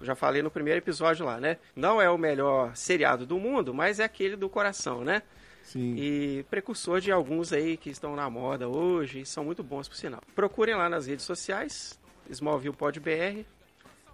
[0.00, 1.56] já falei no primeiro episódio lá, né?
[1.74, 5.22] Não é o melhor seriado do mundo, mas é aquele do coração, né?
[5.66, 5.96] Sim.
[5.98, 9.96] E precursor de alguns aí que estão na moda hoje e são muito bons, por
[9.96, 10.20] sinal.
[10.34, 11.98] Procurem lá nas redes sociais,
[12.30, 13.44] Smallville Pod BR.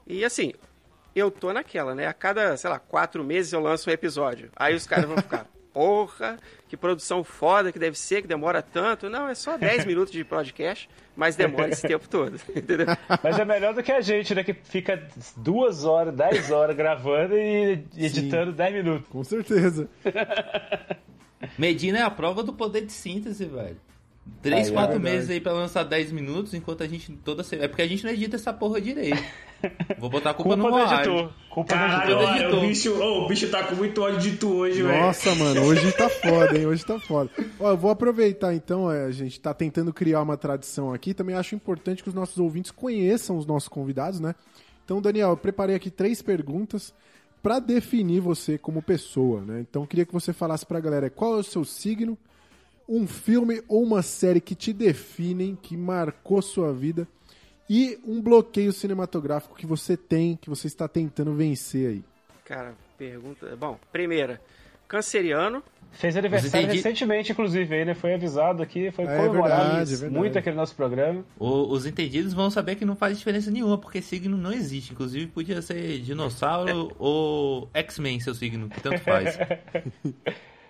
[0.07, 0.55] E assim,
[1.15, 2.07] eu tô naquela, né?
[2.07, 4.51] A cada, sei lá, quatro meses eu lanço um episódio.
[4.57, 6.39] Aí os caras vão ficar, porra,
[6.69, 9.11] que produção foda que deve ser, que demora tanto.
[9.11, 12.87] Não, é só 10 minutos de podcast, mas demora esse tempo todo, entendeu?
[13.23, 14.43] Mas é melhor do que a gente, né?
[14.43, 19.07] Que fica duas horas, dez horas gravando e editando dez minutos.
[19.11, 19.87] Com certeza.
[21.59, 23.76] Medina é a prova do poder de síntese, velho.
[24.40, 25.16] Três, Aí é quatro verdade.
[25.16, 27.64] meses aí pra lançar 10 minutos, enquanto a gente toda semana.
[27.64, 29.20] É porque a gente não edita essa porra direito.
[29.99, 31.32] Vou botar a culpa, Culpa no do editor.
[31.51, 32.34] Culpa do Caralho, editor.
[32.36, 32.59] editor.
[32.59, 35.01] o bicho, ô, o bicho tá com muito ódio de tu hoje, velho.
[35.01, 36.66] Nossa, mano, hoje tá foda, hein?
[36.66, 37.30] Hoje tá foda.
[37.59, 41.12] Ó, eu vou aproveitar então, é, a gente tá tentando criar uma tradição aqui.
[41.12, 44.36] Também acho importante que os nossos ouvintes conheçam os nossos convidados, né?
[44.84, 46.95] Então, Daniel, eu preparei aqui três perguntas
[47.43, 49.61] pra definir você como pessoa, né?
[49.61, 52.16] Então, queria que você falasse pra galera qual é o seu signo,
[52.88, 57.07] um filme ou uma série que te definem, que marcou sua vida
[57.68, 62.05] e um bloqueio cinematográfico que você tem, que você está tentando vencer aí.
[62.45, 63.57] Cara, pergunta.
[63.57, 64.40] Bom, primeira,
[64.86, 65.62] canceriano.
[65.93, 70.14] Fez aniversário entendi- recentemente, inclusive, ele foi avisado aqui, foi É comemorado verdade, é verdade.
[70.14, 71.22] muito aqui no nosso programa.
[71.38, 74.93] O- os entendidos vão saber que não faz diferença nenhuma, porque signo não existe.
[74.93, 79.38] Inclusive, podia ser dinossauro ou X-Men, seu signo, que tanto faz.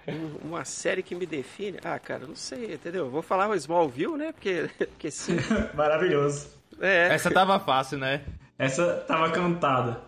[0.08, 1.78] Um- Uma série que me define?
[1.84, 3.08] Ah, cara, não sei, entendeu?
[3.08, 4.32] Vou falar o Smallville, né?
[4.32, 5.36] Porque, porque sim.
[5.74, 6.48] Maravilhoso.
[6.80, 8.22] É, Essa tava fácil, né?
[8.58, 10.00] Essa tava cantada.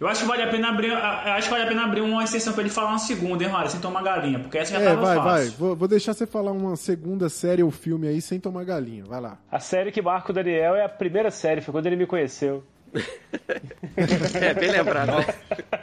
[0.00, 2.54] Eu acho que vale a pena abrir, acho que vale a pena abrir uma exceção
[2.54, 3.70] pra ele falar uma segunda, hein, Mário?
[3.70, 5.30] Sem tomar galinha, porque essa já É, tava vai, fácil.
[5.30, 5.46] vai.
[5.58, 9.04] Vou, vou deixar você falar uma segunda série ou filme aí sem tomar galinha.
[9.04, 9.36] Vai lá.
[9.52, 12.64] A série que marca o Daniel é a primeira série, foi quando ele me conheceu.
[14.34, 15.12] é bem lembrado.
[15.18, 15.26] né?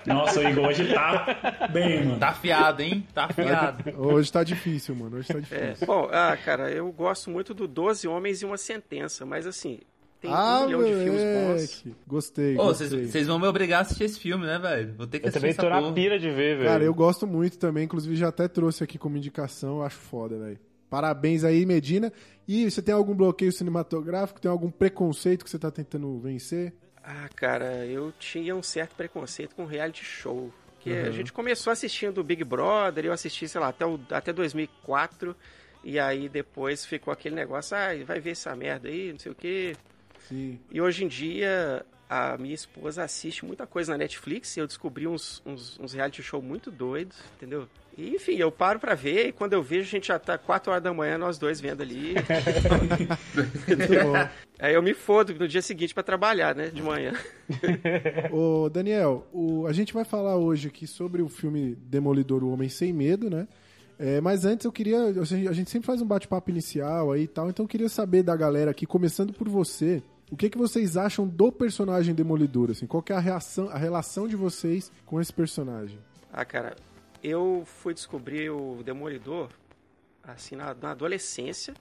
[0.05, 2.19] Nossa, o Igor hoje tá bem, mano.
[2.19, 3.05] Tá afiado, hein?
[3.13, 3.83] Tá afiado.
[3.97, 5.17] Hoje tá difícil, mano.
[5.17, 5.87] Hoje tá É, difícil.
[5.87, 9.79] bom, ah, cara, eu gosto muito do Doze Homens e uma Sentença, mas assim,
[10.27, 11.85] tem ah, um milhão de filmes bons.
[12.07, 14.93] Gostei, vocês vão me obrigar a assistir esse filme, né, velho?
[14.97, 15.93] Vou ter que Eu assistir também essa tô na porra.
[15.93, 16.69] pira de ver, velho.
[16.69, 20.37] Cara, eu gosto muito também, inclusive já até trouxe aqui como indicação, eu acho foda,
[20.37, 20.59] velho.
[20.89, 22.11] Parabéns aí, Medina.
[22.47, 24.39] E você tem algum bloqueio cinematográfico?
[24.39, 26.73] Tem algum preconceito que você tá tentando vencer?
[27.03, 30.49] Ah, cara, eu tinha um certo preconceito com reality show.
[30.79, 31.05] Que Uhum.
[31.07, 35.35] a gente começou assistindo Big Brother, eu assisti, sei lá, até, o- até 2004.
[35.83, 39.35] E aí depois ficou aquele negócio, ah, vai ver essa merda aí, não sei o
[39.35, 39.75] quê.
[40.27, 40.59] Sim.
[40.71, 45.05] E hoje em dia a minha esposa assiste muita coisa na Netflix e eu descobri
[45.07, 47.67] uns, uns, uns reality show muito doidos, entendeu?
[47.97, 50.71] E, enfim, eu paro pra ver e quando eu vejo a gente já tá 4
[50.71, 52.13] horas da manhã, nós dois vendo ali.
[54.59, 57.13] Aí eu me fodo no dia seguinte pra trabalhar, né, de manhã.
[58.31, 62.69] Ô, Daniel, o- a gente vai falar hoje aqui sobre o filme Demolidor, o Homem
[62.69, 63.47] Sem Medo, né?
[63.99, 65.05] É, mas antes eu queria.
[65.07, 68.35] A gente sempre faz um bate-papo inicial aí e tal, então eu queria saber da
[68.35, 72.71] galera aqui, começando por você, o que, que vocês acham do personagem Demolidor?
[72.71, 75.99] Assim, qual que é a, reação, a relação de vocês com esse personagem?
[76.31, 76.75] Ah, cara,
[77.23, 79.49] eu fui descobrir o Demolidor,
[80.23, 81.73] assim, na, na adolescência.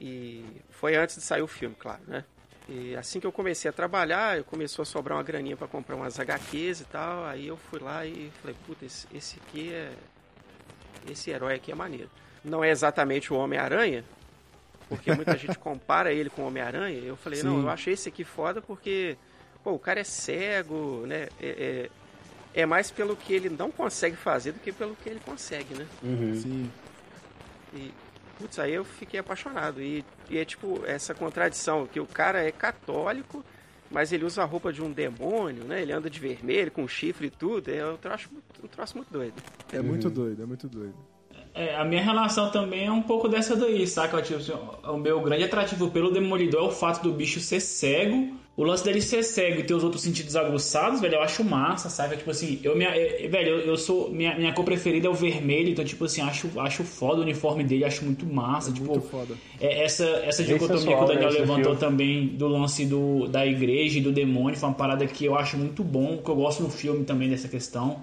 [0.00, 2.24] E foi antes de sair o filme, claro, né?
[2.68, 6.18] E assim que eu comecei a trabalhar, começou a sobrar uma graninha pra comprar umas
[6.18, 7.24] HQs e tal.
[7.24, 9.92] Aí eu fui lá e falei, puta, esse, esse aqui é.
[11.08, 12.08] Esse herói aqui é maneiro.
[12.44, 14.04] Não é exatamente o Homem-Aranha,
[14.96, 16.98] porque muita gente compara ele com o Homem-Aranha.
[16.98, 17.46] Eu falei, Sim.
[17.46, 19.16] não, eu achei esse aqui foda porque,
[19.64, 21.28] pô, o cara é cego, né?
[21.40, 21.88] É,
[22.54, 25.74] é, é mais pelo que ele não consegue fazer do que pelo que ele consegue,
[25.74, 25.86] né?
[26.02, 26.70] Sim.
[27.74, 27.90] E,
[28.38, 29.80] putz, aí eu fiquei apaixonado.
[29.80, 33.42] E, e é tipo essa contradição, que o cara é católico,
[33.90, 35.80] mas ele usa a roupa de um demônio, né?
[35.80, 37.70] Ele anda de vermelho, com chifre e tudo.
[37.70, 38.28] É um troço,
[38.62, 39.34] um troço muito doido.
[39.72, 40.96] É muito doido, é muito doido.
[41.54, 44.22] É, a minha relação também é um pouco dessa daí, saca?
[44.22, 44.52] Tipo, assim,
[44.84, 48.40] o meu grande atrativo pelo Demolidor é o fato do bicho ser cego.
[48.54, 51.88] O lance dele ser cego e ter os outros sentidos aguçados, velho, eu acho massa,
[51.88, 52.16] saca?
[52.16, 54.10] Tipo assim, eu, minha, é, velho, eu, eu sou.
[54.10, 57.64] Minha, minha cor preferida é o vermelho, então, tipo assim, acho, acho foda o uniforme
[57.64, 58.70] dele, acho muito massa.
[58.70, 59.34] tipo, Muito foda.
[59.58, 61.78] é, essa, essa Bem dicotomia que o Daniel né, levantou filme.
[61.80, 65.56] também do lance do, da igreja e do demônio foi uma parada que eu acho
[65.56, 68.02] muito bom, que eu gosto no filme também dessa questão.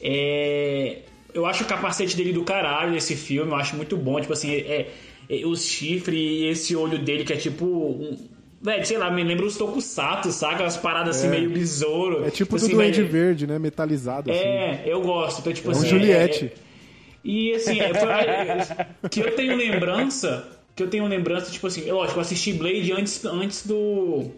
[0.00, 1.00] É,
[1.34, 4.20] eu acho o capacete dele do caralho nesse filme, eu acho muito bom.
[4.20, 4.88] Tipo assim, é,
[5.28, 7.64] é, os chifres e esse olho dele que é tipo.
[7.66, 8.16] Um,
[8.62, 10.64] velho, sei lá, me lembra os tokusatsu, saca?
[10.64, 11.30] As paradas assim É.
[11.30, 12.24] meio besouro.
[12.26, 13.58] É tipo do assim, Duende velho, Verde, né?
[13.58, 14.40] Metalizado, assim.
[14.40, 15.40] É, eu gosto.
[15.40, 16.44] Então, tipo É um assim, Juliette.
[16.44, 16.52] é- é-
[17.22, 22.18] e assim, é, foi- que eu tenho lembrança, que eu tenho lembrança, tipo assim, lógico,
[22.18, 24.30] eu assisti Blade antes, antes do,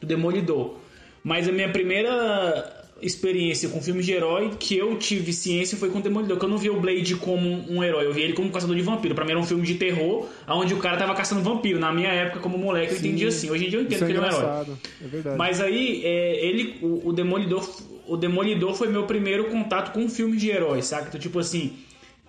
[0.00, 0.76] do Demolidor.
[1.24, 5.98] Mas a minha primeira experiência com filmes de herói que eu tive ciência foi com
[5.98, 8.48] o Demolidor, que eu não vi o Blade como um herói, eu vi ele como
[8.48, 9.14] um caçador de vampiro.
[9.14, 11.78] Pra mim era um filme de terror, onde o cara tava caçando vampiro.
[11.80, 13.08] Na minha época, como moleque, eu Sim.
[13.08, 13.50] entendia assim.
[13.50, 14.40] Hoje em dia eu entendo Isso é que ele é um herói.
[14.40, 14.78] engraçado.
[15.04, 15.36] É verdade.
[15.36, 17.68] Mas aí, é, ele, o, o Demolidor,
[18.06, 21.08] o Demolidor foi meu primeiro contato com filmes de heróis, saca?
[21.08, 21.72] Então, tipo assim.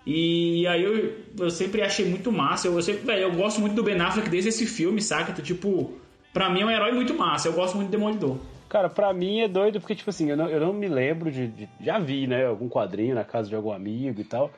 [0.06, 2.68] E aí eu, eu sempre achei muito massa.
[2.68, 5.32] Eu, eu sempre, velho, eu gosto muito do Ben Affleck desde esse filme, saca?
[5.32, 5.94] Então, tipo,
[6.34, 7.48] pra mim é um herói muito massa.
[7.48, 8.38] Eu gosto muito do Demolidor.
[8.74, 11.48] Cara, pra mim é doido porque, tipo assim, eu não, eu não me lembro de,
[11.48, 12.44] de- Já vi, né?
[12.44, 14.50] Algum quadrinho na casa de algum amigo e tal.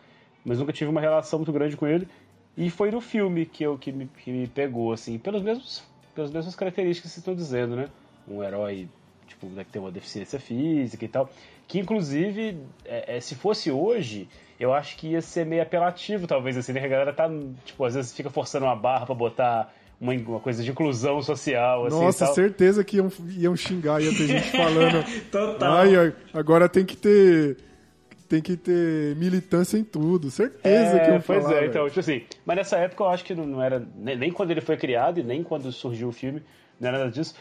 [0.45, 2.07] Mas nunca tive uma relação muito grande com ele.
[2.55, 5.83] E foi no filme que, eu, que, me, que me pegou, assim, pelos mesmos,
[6.15, 7.89] pelas mesmas características que estão dizendo, né?
[8.25, 8.87] Um herói,
[9.27, 11.29] tipo, que tem uma deficiência física e tal.
[11.67, 16.55] Que, inclusive, é, é, se fosse hoje, eu acho que ia ser meio apelativo, talvez,
[16.55, 16.85] assim, né?
[16.85, 17.27] A galera tá,
[17.65, 21.85] tipo, às vezes fica forçando uma barra pra botar uma, uma coisa de inclusão social,
[21.85, 25.03] assim, Nossa, certeza que iam, iam xingar, ia ter gente falando.
[25.31, 25.73] Total.
[25.73, 27.57] Ai, agora tem que ter.
[28.27, 30.31] Tem que ter militância em tudo.
[30.31, 31.51] Certeza que É, iam pois falar.
[31.53, 31.69] é, velho.
[31.69, 34.49] então, tipo assim, mas nessa época eu acho que não, não era, nem, nem quando
[34.49, 36.41] ele foi criado e nem quando surgiu o filme,
[36.79, 37.35] não era nada disso.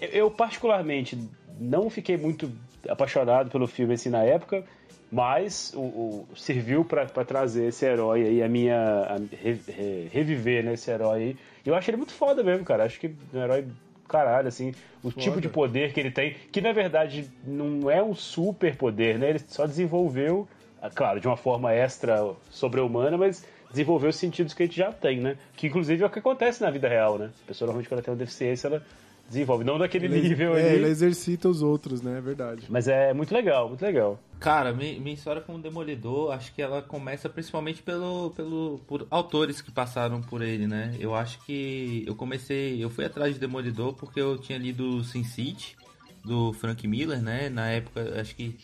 [0.00, 1.18] Eu, eu, particularmente,
[1.58, 2.48] não fiquei muito
[2.88, 4.62] apaixonado pelo filme assim na época,
[5.10, 8.76] mas o, o- serviu pra trazer esse herói aí, a minha.
[8.76, 11.36] a re- re- reviver, né, esse herói aí.
[11.64, 12.84] Eu acho ele muito foda mesmo, cara.
[12.84, 13.66] Acho que é um herói
[14.08, 18.14] caralho, assim, o tipo de poder que ele tem, que na verdade não é um
[18.14, 19.30] super poder, né?
[19.30, 20.46] Ele só desenvolveu
[20.84, 24.92] ah, claro, de uma forma extra sobre-humana, mas desenvolver os sentidos que a gente já
[24.92, 25.38] tem, né?
[25.56, 27.30] Que inclusive é o que acontece na vida real, né?
[27.44, 28.82] A pessoa normalmente quando ela tem uma deficiência, ela
[29.28, 30.76] desenvolve, não daquele Ele- nível é, ali.
[30.76, 32.18] ele exercita os outros, né?
[32.18, 32.66] É verdade.
[32.68, 34.20] Mas é muito legal, muito legal.
[34.38, 39.06] Cara, mi- minha história com o Demolidor, acho que ela começa principalmente pelo, pelo, por
[39.10, 40.94] autores que passaram por ele, né?
[41.00, 45.24] Eu acho que eu comecei, eu fui atrás de Demolidor porque eu tinha lido Sin
[45.24, 45.76] City,
[46.24, 47.48] do Frank Miller, né?
[47.48, 48.56] Na época, acho que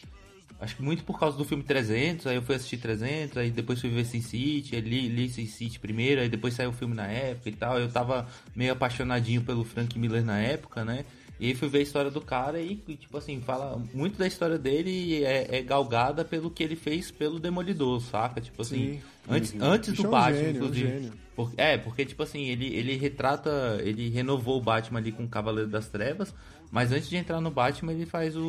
[0.61, 3.81] acho que muito por causa do filme 300, aí eu fui assistir 300, aí depois
[3.81, 7.07] fui ver Sin City, li, li Sin City primeiro, aí depois saiu o filme na
[7.07, 7.79] época e tal.
[7.79, 11.05] Eu tava meio apaixonadinho pelo Frank Miller na época, né?
[11.39, 14.59] E aí fui ver a história do cara e, tipo assim, fala muito da história
[14.59, 18.43] dele é, é galgada pelo que ele fez pelo Demolidor, saca?
[18.43, 19.01] Tipo assim, Sim.
[19.27, 19.59] antes, Uhum.
[19.63, 20.89] antes Bicho é do um Batman, gênio, é um inclusive.
[20.91, 21.13] gênio.
[21.35, 25.29] Por- é, porque, tipo assim, ele, ele retrata, ele renovou o Batman ali com o
[25.29, 26.35] Cavaleiro das Trevas,
[26.71, 28.43] mas antes de entrar no Batman, ele faz o-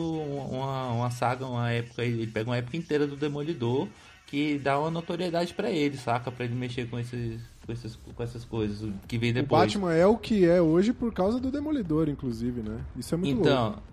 [0.51, 3.87] uma, uma saga, uma época, ele pega uma época inteira do Demolidor,
[4.27, 6.31] que dá uma notoriedade pra ele, saca?
[6.31, 9.61] Pra ele mexer com, esses, com, esses, com essas coisas o que vem O depois.
[9.73, 12.79] Batman é o que é hoje por causa do Demolidor, inclusive, né?
[12.95, 13.83] Isso é muito Então, louco.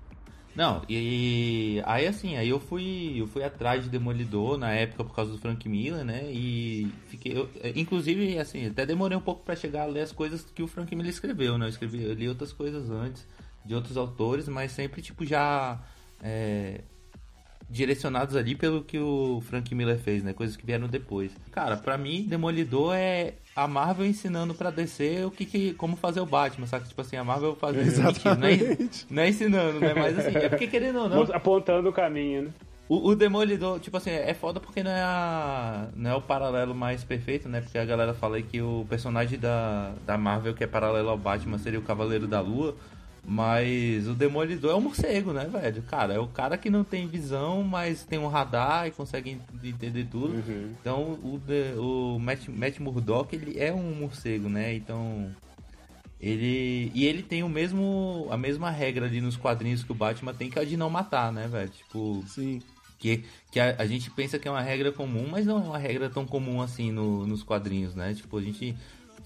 [0.55, 5.15] não, e aí assim, aí eu fui, eu fui atrás de Demolidor na época por
[5.15, 6.31] causa do Frank Miller, né?
[6.31, 10.45] E fiquei, eu, inclusive assim, até demorei um pouco pra chegar a ler as coisas
[10.55, 11.65] que o Frank Miller escreveu, né?
[11.67, 13.27] Eu escrevi, eu li outras coisas antes
[13.65, 15.79] de outros autores, mas sempre tipo já
[16.23, 16.81] é,
[17.69, 20.33] direcionados ali pelo que o Frank Miller fez, né?
[20.33, 21.33] Coisas que vieram depois.
[21.51, 26.21] Cara, pra mim, Demolidor é a Marvel ensinando pra DC o que, que como fazer
[26.21, 26.87] o Batman, saca?
[26.87, 27.85] Tipo assim, a Marvel fazendo.
[27.85, 29.07] Mentira, não, é, Exatamente.
[29.11, 29.95] não é ensinando, né?
[29.95, 31.23] Mas assim, é porque querendo ou não.
[31.35, 32.51] Apontando o caminho, né?
[32.89, 36.75] O, o Demolidor, tipo assim, é foda porque não é, a, não é o paralelo
[36.75, 37.61] mais perfeito, né?
[37.61, 41.19] Porque a galera fala aí que o personagem da, da Marvel que é paralelo ao
[41.19, 42.75] Batman seria o Cavaleiro da Lua.
[43.27, 45.83] Mas o Demolidor é um morcego, né, velho?
[45.83, 49.69] Cara, é o cara que não tem visão, mas tem um radar e consegue en-
[49.69, 50.35] entender tudo.
[50.35, 50.73] Uhum.
[50.81, 51.41] Então o,
[52.15, 54.75] o Matt, Matt Murdock, ele é um morcego, né?
[54.75, 55.31] Então.
[56.21, 56.91] Ele.
[56.95, 58.27] E ele tem o mesmo.
[58.31, 60.91] a mesma regra ali nos quadrinhos que o Batman tem, que é a de não
[60.91, 61.71] matar, né, velho?
[61.71, 62.25] Tipo.
[62.27, 62.61] Sim.
[62.99, 65.79] Que, que a, a gente pensa que é uma regra comum, mas não é uma
[65.79, 68.15] regra tão comum assim no- nos quadrinhos, né?
[68.15, 68.75] Tipo, a gente.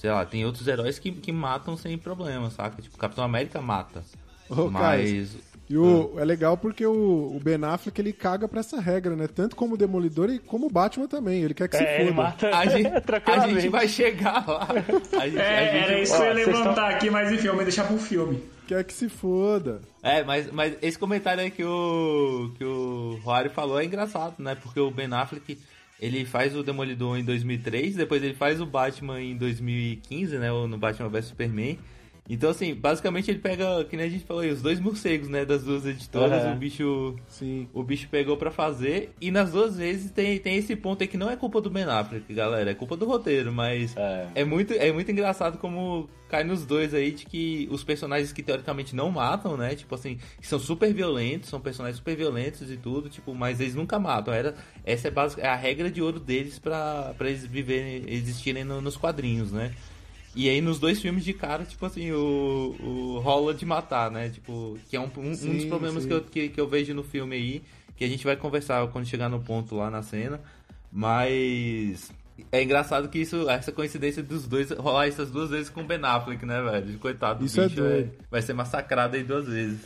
[0.02, 2.82] Sei lá, tem outros heróis que, que matam sem problema, saca?
[2.82, 4.02] Tipo, Capitão América mata.
[4.50, 5.36] Ô, mas.
[5.70, 6.92] E o, é legal porque o,
[7.36, 9.28] o Ben Affleck ele caga pra essa regra, né?
[9.28, 11.42] Tanto como o Demolidor e como o Batman também.
[11.44, 12.22] Ele quer que se É, ele foda.
[12.24, 12.88] mata A gente,
[13.30, 14.66] a gente vai chegar lá.
[14.68, 17.54] A gente, a É, gente- era isso que eu ia levantar aqui, mas enfim, eu
[17.54, 18.42] vou deixar pro filme.
[18.66, 19.80] Quer que se foda.
[20.02, 24.56] É, mas, mas esse comentário aí que o, que o Rory falou é engraçado, né?
[24.56, 25.58] Porque o Ben Affleck,
[26.02, 30.50] ele faz o Demolidor em 2003, depois ele faz o Batman em 2015, né?
[30.50, 31.78] No Batman vs Superman.
[32.32, 35.44] Então, assim, basicamente ele pega, que nem a gente falou aí, os dois morcegos, né?
[35.44, 36.52] Das duas editoras, Uhum.
[36.52, 37.16] o bicho...
[37.28, 37.68] Sim.
[37.74, 41.18] O bicho pegou pra fazer, e nas duas vezes tem, tem esse ponto aí que
[41.18, 44.28] não é culpa do Ben Affleck, galera, é culpa do roteiro, mas É.
[44.36, 48.42] é muito, é muito engraçado como cai nos dois aí de que os personagens que
[48.42, 49.74] teoricamente não matam, né?
[49.74, 53.98] Tipo assim, são super violentos, são personagens super violentos e tudo, tipo, mas eles nunca
[53.98, 54.32] matam.
[54.32, 58.64] Era, essa é, basic, é a regra de ouro deles pra, pra eles viverem, existirem
[58.64, 59.72] no- nos quadrinhos, né?
[60.34, 64.30] E aí nos dois filmes de cara, tipo assim, o, o rola de matar, né?
[64.30, 66.08] Tipo, que é um, um, um Sim, dos problemas sim.
[66.08, 67.62] que eu, que, que eu vejo no filme aí,
[67.96, 70.40] que a gente vai conversar quando chegar no ponto lá na cena.
[70.90, 72.10] Mas
[72.50, 76.00] é engraçado que isso, essa coincidência dos dois rolar essas duas vezes com o Ben
[76.02, 76.98] Affleck, né, velho?
[76.98, 78.10] Coitado do Isso é bicho, doido.
[78.30, 79.80] vai ser massacrado aí duas vezes.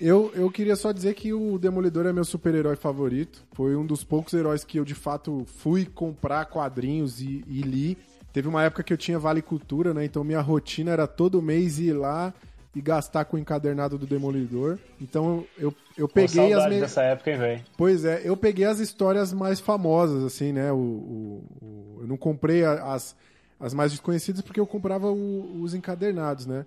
[0.00, 3.44] Eu, eu queria só dizer que o Demolidor é meu super-herói favorito.
[3.52, 7.98] Foi um dos poucos heróis que eu, de fato, fui comprar quadrinhos e, e li.
[8.32, 10.04] Teve uma época que eu tinha Vale Cultura, né?
[10.04, 12.32] Então minha rotina era todo mês ir lá
[12.74, 14.78] e gastar com o encadernado do Demolidor.
[15.00, 16.66] Então eu, eu Pô, peguei as...
[16.66, 17.64] me- dessa época, hein, velho?
[17.76, 20.72] Pois é, eu peguei as histórias mais famosas, assim, né?
[20.72, 23.14] O, o- o- eu não comprei as,
[23.60, 26.64] as mais desconhecidas porque eu comprava o- os encadernados, né?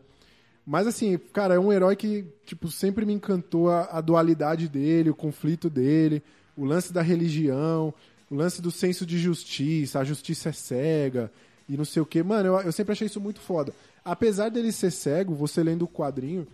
[0.67, 5.09] Mas assim, cara, é um herói que, tipo, sempre me encantou a, a dualidade dele,
[5.09, 6.23] o conflito dele,
[6.57, 7.93] o lance da religião,
[8.29, 11.31] o lance do senso de justiça, a justiça é cega
[11.67, 12.21] e não sei o que.
[12.23, 13.73] Mano, eu, eu sempre achei isso muito foda.
[14.03, 16.47] Apesar dele ser cego, você lendo o quadrinho,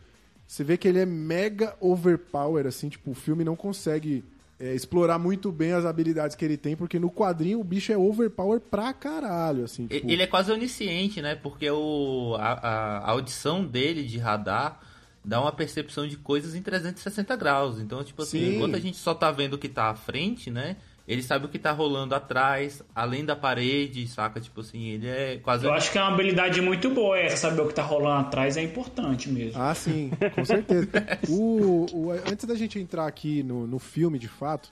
[0.48, 4.24] você vê que ele é mega overpower, assim, tipo, o filme não consegue
[4.60, 7.98] é, explorar muito bem as habilidades que ele tem, porque no quadrinho o bicho é
[7.98, 11.36] overpower pra caralho, assim, tipo, Ele é quase onisciente, né?
[11.36, 14.80] Porque o, a, a- audição dele de radar
[15.24, 17.80] dá uma percepção de coisas em 360 graus.
[17.80, 18.56] Então, tipo assim, Sim.
[18.56, 20.78] enquanto a gente só tá vendo o que tá à frente, né?
[21.08, 24.40] Ele sabe o que tá rolando atrás, além da parede, saca?
[24.40, 25.66] Tipo assim, ele é quase.
[25.66, 28.56] Eu acho que é uma habilidade muito boa essa, saber o que tá rolando atrás
[28.56, 29.62] é importante mesmo.
[29.62, 30.88] Ah, sim, com certeza.
[31.28, 34.72] O, o- antes da gente entrar aqui no, no filme, de fato,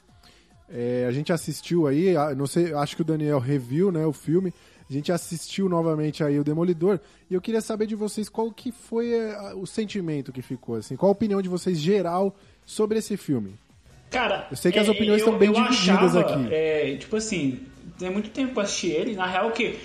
[0.71, 4.53] É, a gente assistiu aí, não sei, acho que o Daniel reviu, né, o filme.
[4.87, 6.99] A gente assistiu novamente aí o Demolidor
[7.29, 10.95] e eu queria saber de vocês qual que foi é, o sentimento que ficou, assim,
[10.95, 12.35] qual a opinião de vocês geral
[12.67, 13.55] sobre esse filme.
[14.09, 16.53] Cara, Eu sei que as é, opiniões eu- estão bem divididas achava, aqui.
[16.53, 17.59] é, tipo assim,
[17.97, 19.75] tem muito tempo que eu assisti ele, na real que.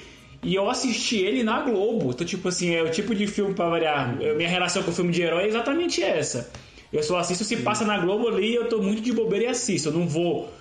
[0.43, 2.11] E eu assisti ele na Globo.
[2.11, 4.17] Então, tipo assim, é o tipo de filme pra variar.
[4.21, 6.51] Eu- Minha relação com o filme de herói é exatamente essa.
[6.93, 9.89] Eu só assisto se passa na Globo ali, eu tô muito de bobeira e assisto.
[9.89, 10.53] Eu não vou.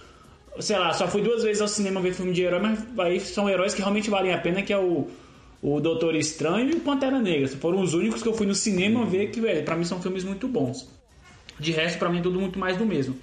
[0.59, 3.49] Sei lá, só fui duas vezes ao cinema ver filme de herói, mas aí são
[3.49, 5.07] heróis que realmente valem a pena, que é o,
[5.61, 7.47] o Doutor Estranho e o Pantera Negra.
[7.47, 10.23] Foram os únicos que eu fui no cinema ver que, velho, pra mim são filmes
[10.23, 10.87] muito bons.
[11.59, 13.15] De resto, pra mim é tudo muito mais do mesmo.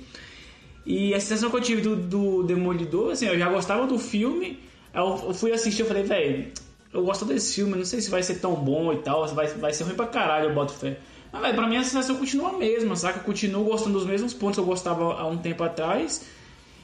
[0.91, 4.59] E a sensação que eu tive do, do Demolidor, assim, eu já gostava do filme,
[4.93, 6.51] eu fui assistir e falei, velho,
[6.93, 9.73] eu gosto desse filme, não sei se vai ser tão bom e tal, vai, vai
[9.73, 10.99] ser ruim pra caralho, eu boto fé.
[11.33, 13.21] Mas, velho, pra mim a sensação continua a mesma, saca?
[13.21, 16.27] Eu continuo gostando dos mesmos pontos que eu gostava há um tempo atrás.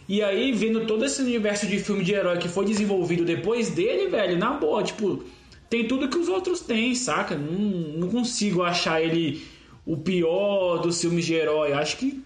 [0.08, 4.06] E aí, vendo todo esse universo de filme de herói que foi desenvolvido depois dele,
[4.06, 5.24] velho, na boa, tipo,
[5.68, 7.34] tem tudo que os outros têm, saca?
[7.34, 9.44] Não, não consigo achar ele
[9.84, 11.72] o pior dos filmes de herói.
[11.72, 12.24] Acho que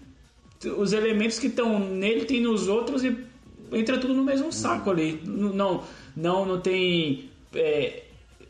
[0.65, 3.17] os elementos que estão nele tem nos outros e
[3.71, 5.21] entra tudo no mesmo saco ali.
[5.25, 5.83] N- Não,
[6.15, 7.29] não, não tem.
[7.53, 8.03] é,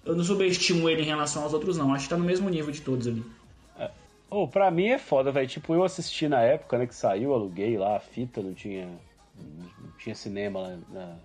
[0.05, 1.93] eu não subestimo ele em relação aos outros, não.
[1.93, 3.23] Acho que tá no mesmo nível de todos ali.
[4.29, 5.47] Ô, pra mim é foda, velho.
[5.47, 8.87] Tipo, eu assisti na época, né, que saiu, aluguei lá a fita, não tinha.
[9.37, 11.17] Não tinha cinema lá na, na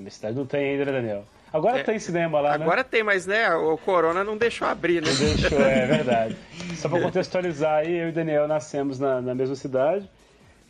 [0.00, 0.36] minha cidade.
[0.36, 1.26] Não tem ainda, né, Daniel?
[1.54, 2.64] Agora É, tem cinema lá, né?
[2.64, 5.08] Agora tem, mas né, o Corona não deixou abrir, né?
[5.16, 6.36] Deixou, é verdade.
[6.74, 10.10] Só pra contextualizar aí, eu e o Daniel nascemos na, na mesma cidade,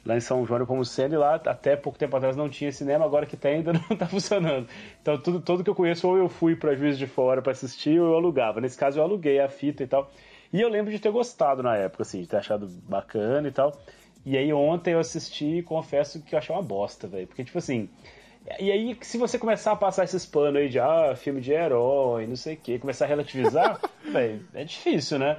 [0.05, 3.25] lá em São João como Sene, lá até pouco tempo atrás não tinha cinema, agora
[3.25, 4.69] que tem ainda não tá funcionando.
[5.01, 7.99] Então tudo, tudo que eu conheço, ou eu fui pra Juiz de Fora pra assistir,
[7.99, 8.61] ou eu alugava.
[8.61, 10.11] Nesse caso eu aluguei a fita e tal.
[10.53, 13.73] E eu lembro de ter gostado na época, assim, de ter achado bacana e tal.
[14.27, 17.27] E aí ontem eu assisti e confesso que eu achei uma bosta, velho.
[17.27, 17.89] Porque, tipo assim,
[18.61, 22.27] e aí, se você começar a passar esses panos aí de ah, filme de herói,
[22.27, 23.81] não sei o quê, começar a relativizar,
[24.13, 25.39] velho, é difícil, né?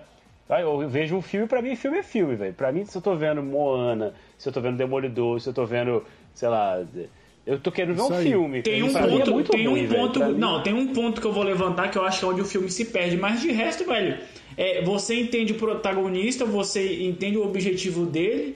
[0.50, 2.54] Eu vejo um filme, pra mim, filme é filme, velho.
[2.54, 5.66] Pra mim, se eu tô vendo Moana, se eu tô vendo Demolidor, se eu tô
[5.66, 6.04] vendo,
[6.36, 6.84] sei lá.
[7.48, 8.62] Eu tô querendo ver um filme.
[8.62, 10.02] Tem um Pra é ponto, muito tem ruim, um velho.
[10.02, 12.26] ponto, Pra mim- não, tem um ponto que eu vou levantar que eu acho que
[12.26, 14.18] é onde o filme se perde, mas de resto, velho,
[14.58, 18.56] é, você entende o protagonista, você entende o objetivo dele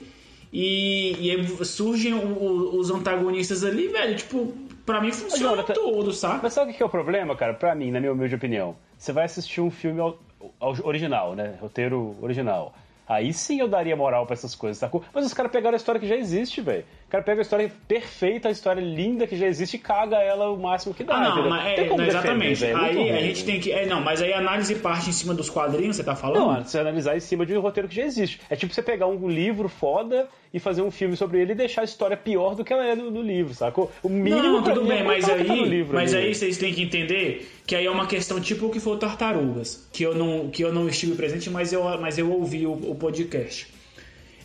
[0.52, 4.52] e, e aí surgem o- os antagonistas ali, velho, tipo,
[4.84, 6.40] pra mim funciona Jonathan, tudo, saca?
[6.42, 7.54] Mas sabe o que é o problema, cara?
[7.54, 8.76] Pra mim, na minha humilde opinião.
[8.98, 10.18] Você vai assistir um filme ao-
[10.58, 11.56] ao- original, né?
[11.60, 12.74] Roteiro original.
[13.08, 15.02] Aí sim eu daria moral pra essas coisas, sacou?
[15.12, 16.84] Mas os caras pegaram a história que já existe, velho.
[17.10, 20.48] O cara pega a história perfeita, a história linda que já existe e caga ela
[20.48, 21.16] o máximo que dá.
[21.16, 22.60] Ah, não, mas é, não, defender, exatamente.
[22.60, 23.22] velho, é aí a ruim.
[23.22, 23.72] gente tem que.
[23.72, 26.38] É, não, mas aí a análise parte em cima dos quadrinhos, você tá falando?
[26.38, 28.40] Não, você analisar em cima de um roteiro que já existe.
[28.48, 31.80] É tipo você pegar um livro foda e fazer um filme sobre ele e deixar
[31.80, 33.90] a história pior do que ela é no, no livro, sacou?
[34.04, 36.14] O mínimo Não, tudo mim é bem, mas contar o que tá aí, livro mas
[36.14, 38.96] aí vocês têm que entender que aí é uma questão tipo o que foi o
[38.96, 42.72] Tartarugas, que eu não, que eu não estive presente, mas eu, mas eu ouvi o,
[42.72, 43.66] o podcast.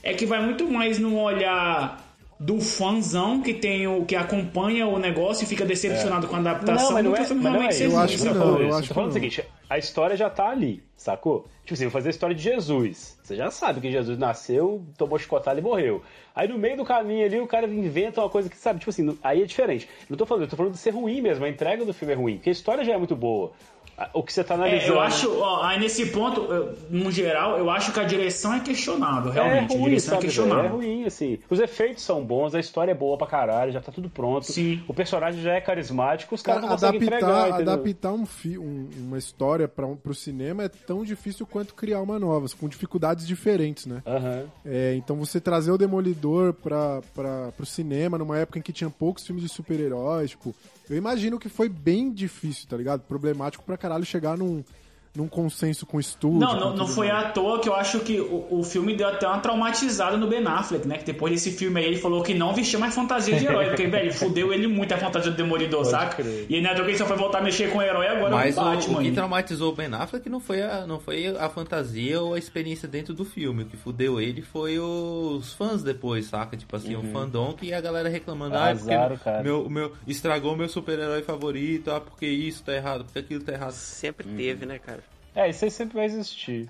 [0.01, 2.04] É que vai muito mais no olhar
[2.39, 6.87] do fãzão que tem o que acompanha o negócio e fica decepcionado com a adaptação
[6.87, 7.83] Não, mas não que é, mas não é isso.
[7.83, 10.49] Eu acho que Você não, eu acho falando que o seguinte, a história já tá
[10.49, 11.47] ali, sacou?
[11.63, 13.17] Tipo assim, vou fazer a história de Jesus.
[13.23, 16.01] Você já sabe que Jesus nasceu, tomou chicotada e morreu.
[16.35, 19.17] Aí no meio do caminho ali o cara inventa uma coisa que, sabe, tipo assim,
[19.23, 19.87] aí é diferente.
[20.09, 22.17] Não tô falando, eu tô falando de ser ruim mesmo, a entrega do filme é
[22.17, 23.53] ruim, porque a história já é muito boa.
[23.97, 24.93] A- O que você tá É, analisando...
[24.93, 28.59] eu acho, ó, aí nesse ponto, eu, no geral, eu acho que a direção é
[28.59, 29.71] questionável, realmente.
[29.73, 30.65] é a ruim, direção sabe, é questionável.
[30.65, 31.39] É ruim, assim.
[31.49, 34.45] Os efeitos são bons, a história é boa pra caralho, já tá tudo pronto.
[34.51, 34.83] Sim.
[34.87, 37.73] O personagem já é carismático, os caras Cara, não conseguem adaptar, entregar, entendeu?
[37.73, 42.01] adaptar um fi- um- uma história para um, pro cinema é tão difícil quanto criar
[42.01, 44.01] uma nova, com dificuldades diferentes, né?
[44.05, 44.43] Aham.
[44.65, 48.89] É, então você trazer o Demolidor pra, pra, pro cinema numa época em que tinha
[48.89, 50.53] poucos filmes de super-heróis, tipo,
[50.89, 53.01] eu imagino que foi bem difícil, tá ligado?
[53.01, 54.63] Problemático pra caralho chegar num,
[55.15, 56.39] num consenso com o estúdio.
[56.39, 59.25] Não, não, não foi à toa que eu acho que o, o filme deu até
[59.27, 60.97] uma traumatizada no Ben Affleck, né?
[60.97, 63.87] Que depois desse filme aí ele falou que não vestia mais fantasia de herói, porque,
[63.87, 66.15] velho, fudeu ele muito a fantasia do Demolidor, saca?
[66.23, 66.45] crer.
[66.49, 68.59] E aí, né, ele só foi voltar a mexer com o herói agora Mas é
[68.59, 68.97] o o, Batman.
[68.97, 69.13] o que aí.
[69.13, 73.13] traumatizou o Ben Affleck não foi, a, não foi a fantasia ou a experiência dentro
[73.13, 73.63] do filme.
[73.63, 76.55] O que fudeu ele foi os fãs depois, saca?
[76.57, 78.55] Tipo assim, o fandom que a galera reclamando.
[78.57, 79.43] Ah, é porque cara.
[79.43, 81.91] meu, meu, estragou meu super-herói favorito.
[81.91, 83.71] Ah, porque isso tá errado, porque aquilo tá errado.
[83.73, 84.35] Sempre Uhum.
[84.35, 85.03] teve, né, cara?
[85.35, 86.69] É, isso aí sempre vai existir.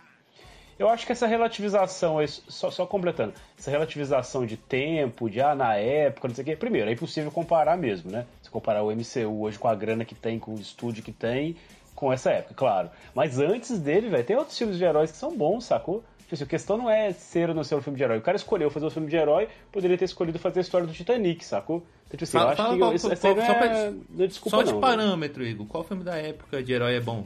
[0.77, 5.75] Eu acho que essa relativização, só, só completando, essa relativização de tempo, de ah, na
[5.75, 6.55] época, não sei o quê.
[6.55, 8.25] Primeiro, é impossível comparar mesmo, né?
[8.41, 11.55] Se comparar o MCU hoje com a grana que tem, com o estúdio que tem,
[11.95, 12.89] com essa época, claro.
[13.13, 16.03] Mas antes dele, velho, tem outros filmes de heróis que são bons, sacou?
[16.23, 18.17] Tipo assim, a questão não é ser ou não ser um filme de herói.
[18.17, 20.91] O cara escolheu fazer um filme de herói, poderia ter escolhido fazer a história do
[20.91, 21.83] Titanic, sacou?
[22.07, 23.91] Então, tipo assim, eu Fala- acho fala que qual- isso, qual- essa só é, pra-
[24.09, 24.81] não é desculpa Só de não, né?
[24.81, 25.67] parâmetro, Igor.
[25.67, 27.25] Qual filme da época de herói é bom?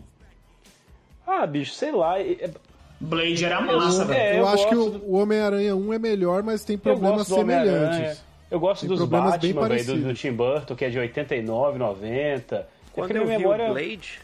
[1.29, 2.19] Ah, bicho, sei lá.
[2.19, 2.51] é- é-
[3.01, 4.19] Blade era massa, Eu- velho.
[4.19, 7.27] é, eu, eu acho que o, o Homem-Aranha 1 é melhor, mas tem Eu problemas
[7.27, 8.21] do semelhantes.
[8.51, 10.13] Eu gosto Tem dos problemas bem Batman, velho, do, do.
[10.15, 12.55] Tim Burton, que é de 89, 90.
[12.55, 13.69] É Quando porque eu minha vi memória...
[13.69, 14.19] o Blade,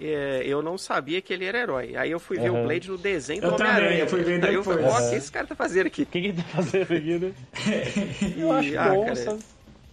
[0.00, 1.96] é, eu não sabia que ele era herói.
[1.96, 4.00] Aí eu fui ver o Blade no desenho Eu do também, Homem-Aranha.
[4.02, 5.02] eu fui ver Aí eu falei, depois.
[5.02, 6.02] ó, o que esse cara tá fazendo aqui?
[6.02, 7.32] O que que tá fazendo aqui, né?
[8.38, 9.40] Eu acho ah, bom, cara, sabe?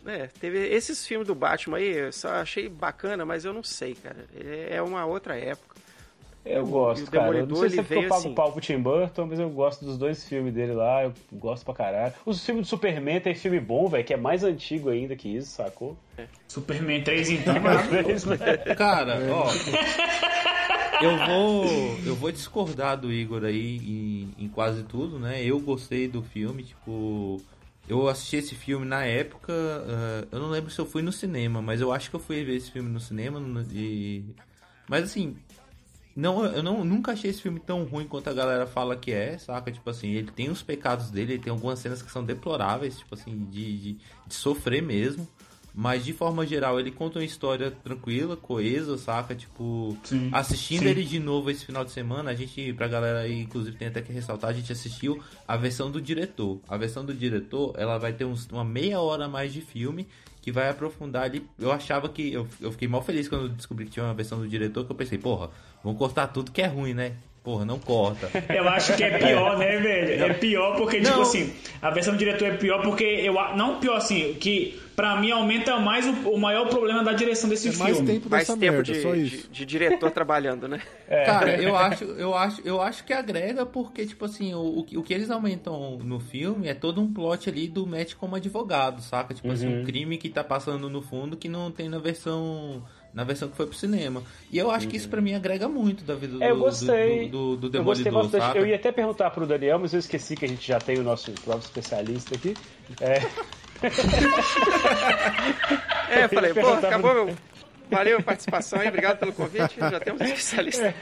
[0.06, 3.94] É, teve esses filmes do Batman aí, eu só achei bacana, mas eu não sei,
[3.96, 4.26] cara.
[4.40, 5.67] É é uma outra época.
[6.50, 7.38] Eu gosto, o cara.
[7.38, 8.34] Eu não sei se é porque eu pago assim.
[8.34, 11.04] pau pro Tim Burton, mas eu gosto dos dois filmes dele lá.
[11.04, 12.14] Eu gosto pra caralho.
[12.26, 15.52] Os filmes do Superman tem filme bom, velho, que é mais antigo ainda que isso,
[15.52, 15.98] sacou?
[16.48, 18.58] Superman 3, então, né?
[18.76, 19.48] Cara, ó.
[21.00, 25.44] Eu vou, eu vou discordar do Igor aí em, em quase tudo, né?
[25.44, 27.40] Eu gostei do filme, tipo.
[27.88, 29.54] Eu assisti esse filme na época.
[29.54, 32.44] ah, eu não lembro se eu fui no cinema, mas eu acho que eu fui
[32.44, 33.40] ver esse filme no cinema.
[33.40, 34.26] no- e...
[34.90, 35.38] Mas assim.
[36.18, 39.38] Não, eu não, nunca achei esse filme tão ruim quanto a galera fala que é,
[39.38, 39.72] saca?
[39.72, 43.14] Tipo assim, ele tem os pecados dele, ele tem algumas cenas que são deploráveis, tipo
[43.14, 43.94] assim, de, de,
[44.26, 45.28] de sofrer mesmo.
[45.76, 49.36] Mas de forma geral, ele conta uma história tranquila, coesa, saca?
[49.36, 50.88] Tipo, Sim, assistindo sim.
[50.88, 54.02] ele de novo esse final de semana, a gente, pra galera aí, inclusive tem até
[54.02, 56.60] que ressaltar, a gente assistiu a versão do diretor.
[56.68, 60.08] A versão do diretor, ela vai ter uns, uma meia hora a mais de filme
[60.42, 61.48] que vai aprofundar ali.
[61.60, 62.34] Eu achava que.
[62.34, 64.92] Eu, eu fiquei mal feliz quando eu descobri que tinha uma versão do diretor, que
[64.92, 65.52] eu pensei, porra,
[65.88, 67.14] vão cortar tudo que é ruim, né?
[67.44, 68.30] Porra, não corta.
[68.54, 70.26] Eu acho que é pior, né, velho?
[70.26, 71.22] É pior porque, tipo Não.
[71.22, 73.36] assim, a versão do diretor é pior porque eu.
[73.56, 77.70] Não pior assim, que pra mim aumenta mais o, o maior problema da direção desse
[77.70, 77.86] É filme.
[77.94, 79.50] mais tempo Mais tempo merda, de, só de, isso.
[79.50, 80.82] de diretor trabalhando, né?
[81.26, 85.14] Cara, eu acho, eu acho, eu acho que agrega porque, tipo assim, o, o, que-
[85.14, 89.34] eles aumentam no filme é todo um plot ali do Matt como advogado, saca?
[89.34, 92.84] Tipo assim, um crime que tá passando no fundo que não tem na versão.
[93.18, 94.22] Na versão que foi pro cinema.
[94.52, 97.28] E eu acho que isso pra mim agrega muito da vida do, eu gostei.
[97.28, 98.48] do, do, do eu gostei Demolidor, bastante.
[98.48, 98.60] saca?
[98.60, 101.04] Eu ia até perguntar pro Daniel, mas eu esqueci que a gente já tem o
[101.04, 102.54] nosso próprio especialista aqui.
[103.02, 103.20] É,
[106.10, 107.36] É, eu falei, pô, acabou meu.
[107.90, 109.80] Valeu a participação aí, obrigado pelo convite.
[109.80, 110.94] Já temos um especialista.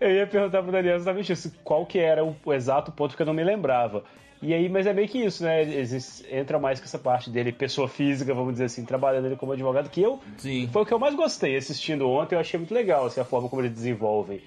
[0.00, 1.52] eu ia perguntar pro Daniel exatamente isso.
[1.64, 4.04] Qual que era o, o exato ponto que eu não me lembrava.
[4.40, 5.62] E aí, mas é meio que isso, né?
[5.62, 9.52] Existe, entra mais com essa parte dele, pessoa física, vamos dizer assim, trabalhando ele como
[9.52, 10.68] advogado, que eu Sim.
[10.72, 13.48] foi o que eu mais gostei assistindo ontem, eu achei muito legal assim, a forma
[13.48, 14.40] como eles desenvolvem.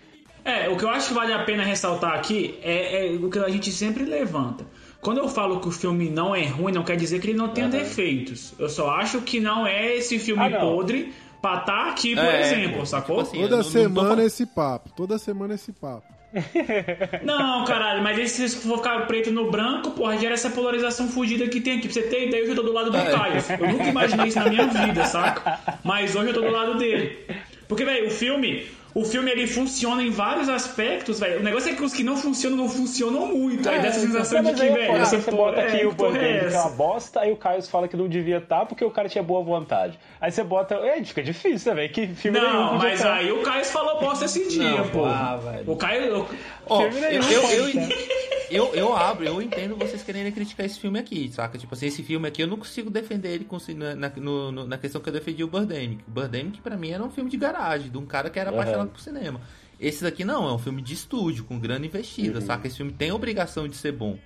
[0.45, 3.37] É, o que eu acho que vale a pena ressaltar aqui é, é o que
[3.37, 4.65] a gente sempre levanta.
[4.99, 7.49] Quando eu falo que o filme não é ruim, não quer dizer que ele não
[7.49, 8.53] tenha defeitos.
[8.57, 10.59] Eu só acho que não é esse filme Ah, não.
[10.59, 13.19] podre pra estar aqui, por É, exemplo, tipo sacou?
[13.21, 14.89] assim, eu Toda não- não tô semana esse papo.
[14.95, 16.03] Toda semana esse papo.
[17.23, 21.07] Não, caralho, mas aí se você for ficar preto no branco, porra, gera essa polarização
[21.09, 21.87] fugida que tem aqui.
[21.89, 23.43] Pra você ter ideia, hoje eu tô do lado do Caio.
[23.59, 25.59] Eu nunca imaginei isso na minha vida, saca?
[25.83, 27.19] Mas hoje eu tô do lado dele.
[27.67, 28.65] Porque, velho, o filme.
[28.93, 31.39] O filme ele funciona em vários aspectos, velho.
[31.39, 33.67] O negócio é que os que não funcionam, não funcionam muito.
[33.69, 35.89] Aí dá essa sensação É, de que, velho, pô, você porra- bota aqui é, o
[35.91, 38.65] que porra é que é uma bosta, aí o Caio fala que não devia estar
[38.65, 39.97] porque o cara tinha boa vontade.
[40.19, 40.75] Aí você bota.
[40.75, 41.93] É, fica difícil, né, velho?
[41.93, 43.13] Que filme nenhum Não, mas tá.
[43.15, 45.05] aí o Caio falou bosta esse dia, Não, pô.
[45.05, 45.71] ah, velho.
[45.71, 46.27] o Caio.
[46.65, 50.65] Ó, eu, Filme nenhum eu, pode eu, eu, eu abro, eu entendo vocês quererem criticar
[50.65, 51.57] esse filme aqui, saca?
[51.57, 54.77] Tipo assim, esse filme aqui eu não consigo defender ele com, na, na- no- na
[54.77, 56.03] questão que eu defendi o Birdemic.
[56.07, 58.57] O Birdemic pra mim era um filme de garagem, de um cara que era Aham.
[58.83, 59.41] Apaixonado por cinema.
[59.79, 62.45] Esse daqui não, é um filme de estúdio, com grana investida, Uhum.
[62.45, 62.67] saca?
[62.67, 64.17] Esse filme tem obrigação de ser bom.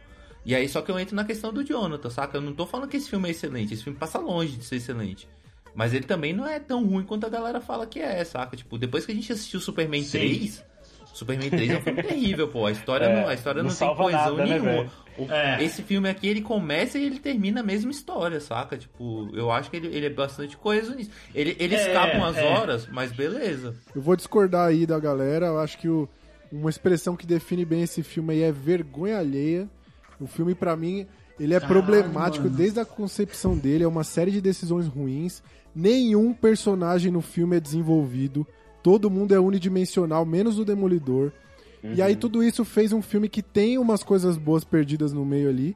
[0.45, 2.37] E aí só que eu entro na questão do Jonathan, saca?
[2.37, 4.75] Eu não tô falando que esse filme é excelente, esse filme passa longe de ser
[4.75, 5.27] excelente.
[5.73, 8.55] Mas ele também não é tão ruim quanto a galera fala que é, saca?
[8.55, 10.19] Tipo, depois que a gente assistiu Superman Sim.
[10.19, 10.63] 3,
[11.13, 12.65] Superman 3 é um filme terrível, pô.
[12.65, 14.71] A história É, não, a história não não, tem coesão nada, né, nenhuma.
[14.71, 14.91] velho?
[15.17, 15.63] O- É.
[15.63, 18.77] Esse filme aqui, ele começa e ele termina a mesma história, saca?
[18.77, 21.09] Tipo, eu acho que ele, ele é bastante coeso nisso.
[21.33, 22.43] Ele, ele É, escapa umas é.
[22.43, 23.75] horas, mas beleza.
[23.95, 25.47] Eu vou discordar aí da galera.
[25.47, 26.07] Eu acho que o-
[26.51, 29.69] uma expressão que define bem esse filme aí é vergonha alheia.
[30.19, 31.05] O filme, pra mim,
[31.39, 32.55] ele é Caralho, problemático mano.
[32.57, 33.83] desde a concepção dele.
[33.83, 35.41] É uma série de decisões ruins.
[35.73, 38.45] Nenhum personagem no filme é desenvolvido.
[38.83, 41.31] Todo mundo é unidimensional, menos o Demolidor.
[41.93, 45.49] E aí tudo isso fez um filme que tem umas coisas boas perdidas no meio
[45.49, 45.75] ali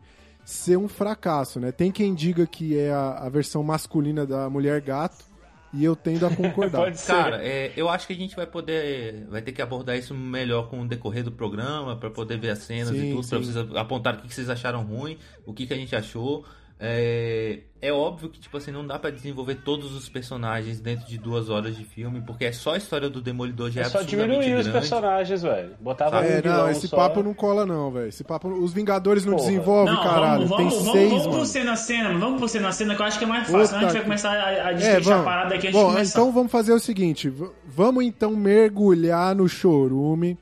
[0.50, 1.72] ser um fracasso, né?
[1.72, 5.24] Tem quem diga que é a, a versão masculina da Mulher Gato
[5.72, 6.80] e eu tendo a concordar.
[6.90, 7.12] Pode ser.
[7.12, 9.28] Cara, é, eu acho que a gente vai poder.
[9.30, 12.60] Vai ter que abordar isso melhor com o decorrer do programa, pra poder ver as
[12.60, 13.46] cenas Sim, e tudo, pra sim.
[13.46, 16.44] vocês apontar o que que vocês acharam ruim, o que, que a gente achou.
[16.82, 21.18] É, é óbvio que, tipo assim, não dá pra desenvolver todos os personagens dentro de
[21.18, 24.02] duas horas de filme, porque é só a história do Demolidor já é, É só
[24.02, 25.72] diminuir os personagens, velho.
[25.82, 26.96] Botava um É, vilão não, esse só.
[26.96, 28.08] papo não cola não, velho.
[28.08, 29.46] Esse papo, os Vingadores não Porra.
[29.50, 30.48] desenvolvem, Não, caralho.
[30.48, 31.38] vamos, Tem vamos, vamos, seis, vamos mano.
[31.40, 32.18] por cena a cena.
[32.18, 33.68] Vamos por cena a cena que eu acho que é mais fácil.
[33.68, 35.26] Senão a gente vai começar a, a É, a vamos.
[35.26, 36.20] parada aqui antes de Bom, começar.
[36.22, 37.34] então vamos fazer o seguinte.
[37.68, 40.38] Vamos então mergulhar no chorume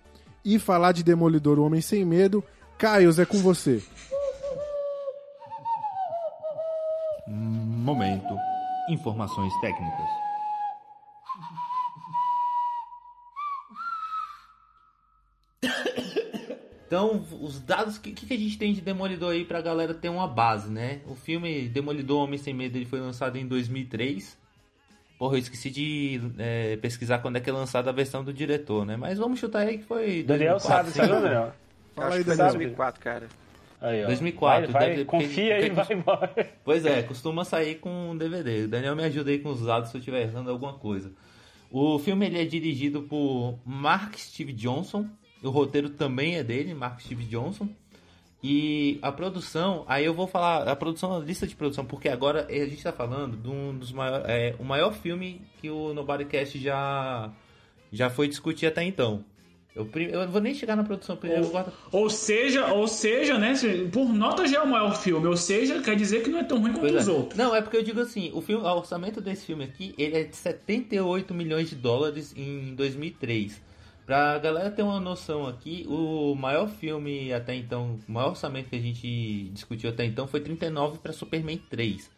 [0.46, 2.44] e falar de Demolidor o Homem Sem Medo.
[2.78, 3.82] Caios, é com você.
[7.88, 8.38] Momento.
[8.90, 10.10] Informações técnicas.
[16.86, 20.10] Então, os dados, o que, que a gente tem de Demolidor aí pra galera ter
[20.10, 21.00] uma base, né?
[21.06, 24.38] O filme Demolidor Homem Sem Medo ele foi lançado em 2003.
[25.18, 28.86] Porra, eu esqueci de é, pesquisar quando é que é lançada a versão do diretor,
[28.86, 28.98] né?
[28.98, 30.24] Mas vamos chutar aí que foi.
[30.24, 31.00] Daniel 2004, sabe, sim.
[31.00, 31.54] sabe, Daniel?
[31.96, 32.48] Fala aí, Daniel.
[32.48, 33.28] 2004, cara.
[33.80, 34.08] Aí, ó.
[34.08, 36.50] 2004, Vai, vai, confia porque- vai embora.
[36.66, 38.64] Pois é, costuma sair com um DVD.
[38.64, 41.12] O Daniel me ajuda aí com os dados se eu estiver errando alguma coisa.
[41.72, 45.06] O filme ele é dirigido por Mark Steve Johnson.
[45.44, 47.70] O roteiro também é dele, Mark Steve Johnson.
[48.44, 52.46] E a produção, aí eu vou falar a produção, a lista de produção, porque agora
[52.48, 56.58] a gente está falando de um dos maiores, é, o maior filme que o Nobodycast
[56.60, 57.32] já
[57.92, 59.24] já foi discutir até então.
[59.78, 62.88] Eu, eu não vou nem chegar na produção primeiro, eu vou guardar- Ou seja, ou
[62.88, 63.54] seja, né?
[63.92, 65.28] Por nota já é o maior filme.
[65.28, 67.12] Ou seja, quer dizer que não é tão ruim quanto Pois os é.
[67.12, 67.38] outros.
[67.38, 70.24] Não, é porque eu digo assim, o, filme, o orçamento desse filme aqui, ele é
[70.24, 73.62] de 78 milhões de dólares em 2003.
[74.06, 78.76] Pra galera ter uma noção aqui, o maior filme até então, o maior orçamento que
[78.78, 82.10] a gente discutiu até então foi 39 para Superman 3.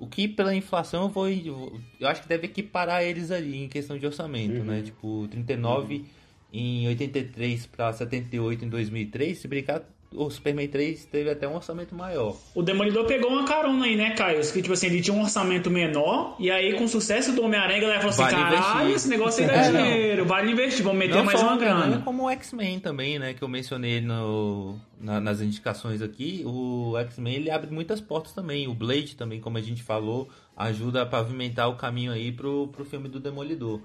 [0.00, 3.96] O que pela inflação eu vou, eu acho que deve equiparar eles ali em questão
[3.98, 4.82] de orçamento, né?
[4.82, 6.04] Tipo, 39
[6.52, 11.94] em 83 para 78 em 2003, se brincar, o Superman 3 teve até um orçamento
[11.94, 12.34] maior.
[12.54, 14.40] O Demolidor pegou uma carona aí, né, Caio?
[14.40, 17.76] Que, tipo assim, ele tinha um orçamento menor, e aí, com o sucesso do Homem-Aranha,
[17.76, 19.82] a galera falou assim: Vale caralho, investir." esse negócio aí dá É, não.
[19.82, 22.00] dinheiro, vale investir, vamos meter Não mais uma grana.
[22.02, 23.34] como o X-Men também, né?
[23.34, 26.42] Que eu mencionei no, na- nas indicações aqui.
[26.46, 28.66] O X-Men ele abre muitas portas também.
[28.66, 32.82] O Blade também, como a gente falou, ajuda a pavimentar o caminho aí pro, pro
[32.86, 33.82] filme do Demolidor.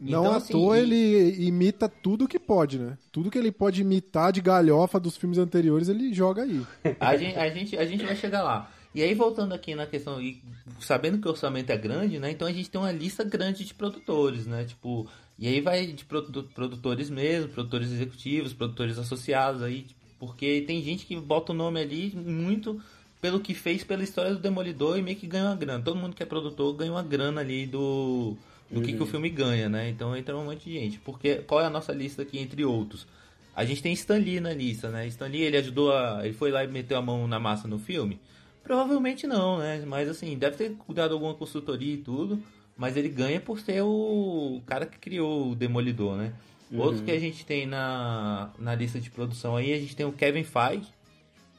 [0.00, 2.96] Não Então, à assim, toa ele imita tudo que pode, né?
[3.12, 6.64] Tudo que ele pode imitar de galhofa dos filmes anteriores, ele joga aí.
[6.98, 8.70] A gente, a, gente, a gente vai chegar lá.
[8.94, 10.42] E aí, voltando aqui na questão, e
[10.80, 12.30] sabendo que o orçamento é grande, né?
[12.30, 14.64] Então a gente tem uma lista grande de produtores, né?
[14.64, 15.06] Tipo,
[15.38, 19.86] e aí vai de produ- produtores mesmo, produtores executivos, produtores associados aí,
[20.18, 22.80] porque tem gente que bota o nome ali muito
[23.20, 25.84] pelo que fez pela história do Demolidor e meio que ganha uma grana.
[25.84, 28.36] Todo mundo que é produtor ganha uma grana ali do,
[28.70, 29.88] do que, que o filme ganha, né?
[29.88, 30.98] Então entra um monte de gente.
[31.00, 33.06] Porque qual é a nossa lista aqui, entre outros?
[33.54, 35.06] A gente tem Stan Lee na lista, né?
[35.08, 36.20] Stan Lee, ele ajudou a...
[36.24, 38.20] Ele foi lá e meteu a mão na massa no filme?
[38.62, 39.82] Provavelmente não, né?
[39.86, 42.40] Mas assim, deve ter dado alguma consultoria e tudo.
[42.76, 46.32] Mas ele ganha por ser o cara que criou o Demolidor, né?
[46.72, 50.12] Outro que a gente tem na, na lista de produção aí, a gente tem o
[50.12, 50.86] Kevin Feige,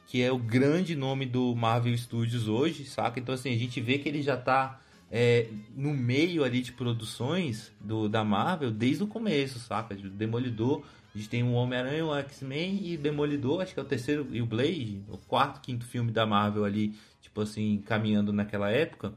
[0.06, 3.20] que é o grande nome do Marvel Studios hoje, saca?
[3.20, 4.80] Então assim, a gente vê que ele já tá
[5.14, 9.94] é, no meio ali de produções do, da Marvel desde o começo, saca?
[9.94, 10.82] De Demolidor,
[11.14, 14.40] a gente tem o Homem-Aranha, o X-Men e Demolidor, acho que é o terceiro, e
[14.40, 19.12] o Blade, o quarto, quinto filme da Marvel ali, tipo assim, caminhando naquela época.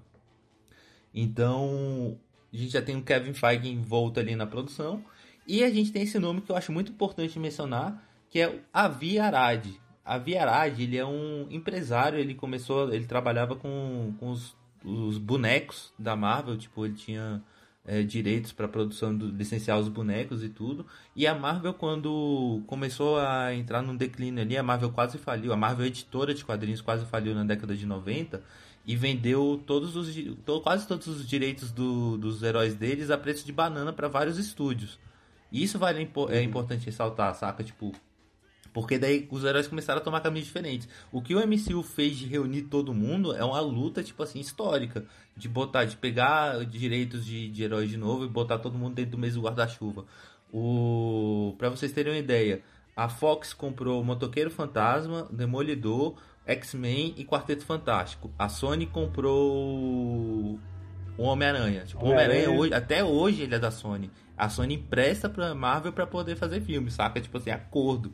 [1.13, 2.19] Então,
[2.53, 5.01] a gente já tem o Kevin Feige envolto ali na produção.
[5.47, 8.59] E a gente tem esse nome que eu acho muito importante mencionar, que é o
[8.73, 9.65] Avi Arad.
[10.03, 14.55] Avi Arad, ele é um empresário, ele começou, ele trabalhava com, com os,
[14.85, 17.41] os bonecos da Marvel, tipo, ele tinha
[17.85, 20.85] é, direitos para produção, do, licenciar os bonecos e tudo.
[21.15, 25.53] E a Marvel, quando começou a entrar num declínio ali, a Marvel quase faliu.
[25.53, 28.41] A Marvel, editora de quadrinhos, quase faliu na década de 90
[28.87, 30.13] e vendeu todos os,
[30.45, 34.37] to- quase todos os direitos do- dos heróis deles a preço de banana para vários
[34.37, 34.99] estúdios.
[35.51, 37.63] E isso vale, impo- é importante ressaltar, saca?
[37.63, 37.91] Tipo,
[38.75, 40.89] porque daí os heróis começaram a tomar caminhos diferentes.
[41.09, 45.05] O que o MCU fez de reunir todo mundo é uma luta, tipo assim, histórica.
[45.33, 49.11] De botar, de pegar direitos de, de heróis de novo e botar todo mundo dentro
[49.11, 50.03] do mesmo guarda-chuva.
[50.51, 51.55] O...
[51.57, 52.63] Pra vocês terem uma ideia,
[52.97, 58.29] a Fox comprou o Motoqueiro Fantasma, Demolidor, X-Men e Quarteto Fantástico.
[58.37, 60.59] A Sony comprou
[61.17, 61.85] o Homem-Aranha.
[61.85, 62.59] Tipo, o Homem-Aranha, Homem-Aranha.
[62.59, 64.11] hoje, até hoje ele é da Sony.
[64.37, 67.21] A Sony empresta pra Marvel pra poder fazer filme, saca?
[67.21, 68.13] Tipo assim, acordo.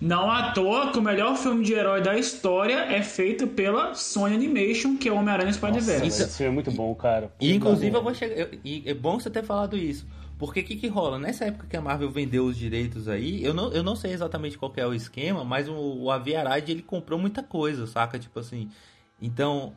[0.00, 4.34] Não à toa que o melhor filme de herói da história é feito pela Sony
[4.34, 6.06] Animation, que é o Homem-Aranha Spider-Verse.
[6.06, 7.32] Isso- Esse filme é muito bom, cara.
[7.40, 8.34] E inclusive eu vou chegar.
[8.36, 10.06] eu- E é bom você ter falado isso.
[10.38, 11.18] Porque o que, que rola?
[11.20, 14.58] Nessa época que a Marvel vendeu os direitos aí, eu não, eu não sei exatamente
[14.58, 18.18] qual que é o esquema, mas o, o Avi Arad, ele comprou muita coisa, saca?
[18.18, 18.68] Tipo assim.
[19.20, 19.72] Então,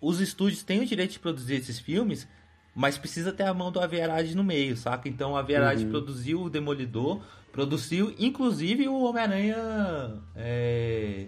[0.00, 2.26] os estúdios têm o direito de produzir esses filmes,
[2.74, 5.08] mas precisa ter a mão do Avi Arad no meio, saca?
[5.08, 7.20] Então, o Avi Arad produziu o Demolidor,
[7.52, 9.56] produziu inclusive o Homem-Aranha
[10.34, 11.26] é,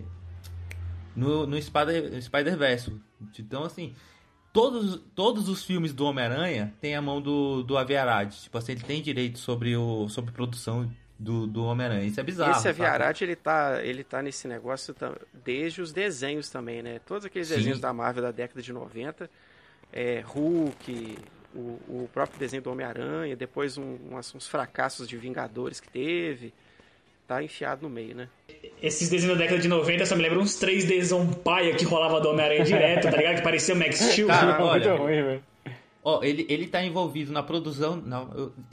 [1.15, 2.93] no, no Spider- Spider-Verse.
[3.39, 3.95] então, assim,
[4.53, 8.33] todos, todos os filmes do Homem-Aranha têm a mão do, do Avi Arad.
[8.35, 12.05] Tipo assim, ele tem direito sobre, o, sobre produção do, do Homem-Aranha.
[12.05, 12.53] Isso é bizarro.
[12.53, 12.69] Esse?
[12.69, 14.95] Aviarad, ele tá, ele tá nesse negócio
[15.45, 16.99] desde os desenhos também, né?
[17.07, 17.57] Todos aqueles Sim.
[17.57, 19.31] desenhos da Marvel da década de 90,
[19.93, 21.19] é, Hulk,
[21.57, 26.53] o, o próprio desenho do Homem-Aranha, depois um- umas- uns fracassos de Vingadores que teve,
[27.27, 28.29] tá enfiado no meio, né?
[28.83, 32.29] Esses desenhos da década de 90 só me lembram uns 3Dzão paia que rolava do
[32.31, 33.37] Homem-Aranha direto, tá ligado?
[33.37, 34.29] Que parecia o Max Steel.
[34.29, 35.43] Cara, Muito olha, ruim, velho.
[36.05, 37.97] Ó, ele, ele tá envolvido na produção.
[37.97, 38.29] na-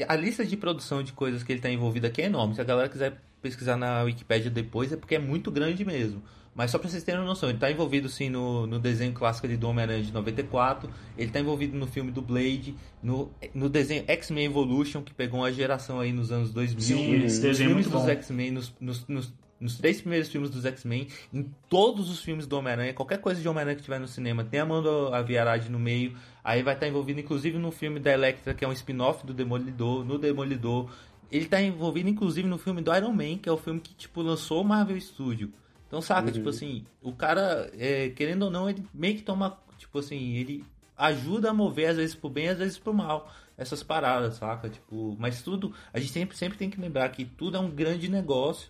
[0.07, 2.53] a lista de produção de coisas que ele tá envolvido aqui é enorme.
[2.53, 6.21] Se a galera quiser pesquisar na Wikipédia depois, é porque é muito grande mesmo.
[6.55, 9.47] Mas só pra vocês terem uma noção, ele tá envolvido sim no, no desenho clássico
[9.47, 14.45] do Homem-Aranha de 94, ele tá envolvido no filme do Blade, no, no desenho X-Men
[14.45, 16.81] Evolution, que pegou uma geração aí nos anos 2000.
[16.81, 18.07] Sim, esse nos desenho é filmes muito dos.
[18.07, 22.55] X-Men, nos, nos, nos, nos três primeiros filmes dos X-Men, em todos os filmes do
[22.55, 25.67] Homem-Aranha, qualquer coisa de Homem-Aranha que tiver no cinema, tem a mão do Avi Arad
[25.69, 29.25] no meio, aí vai estar envolvido inclusive no filme da Electra, que é um spin-off
[29.25, 30.91] do Demolidor, no Demolidor.
[31.31, 34.21] Ele tá envolvido inclusive no filme do Iron Man, que é o filme que tipo
[34.21, 35.51] lançou o Marvel Studio.
[35.93, 39.99] Então, saca, tipo assim, o cara, é, querendo ou não, ele meio que toma, tipo
[39.99, 40.63] assim, ele
[40.97, 44.69] ajuda a mover às vezes pro bem, às vezes pro mal, essas paradas, saca?
[44.69, 48.09] Tipo, mas tudo, a gente sempre, sempre tem que lembrar que tudo é um grande
[48.09, 48.69] negócio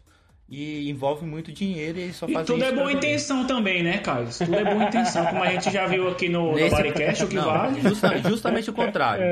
[0.49, 3.99] e envolve muito dinheiro e só E fazem tudo isso é boa intenção também, né,
[3.99, 4.37] Carlos?
[4.37, 7.27] Tudo é boa intenção, como a gente já viu aqui no, no Nesse- Bodycast, o
[7.29, 7.79] que Não, vale.
[7.81, 9.23] justa- justamente o contrário.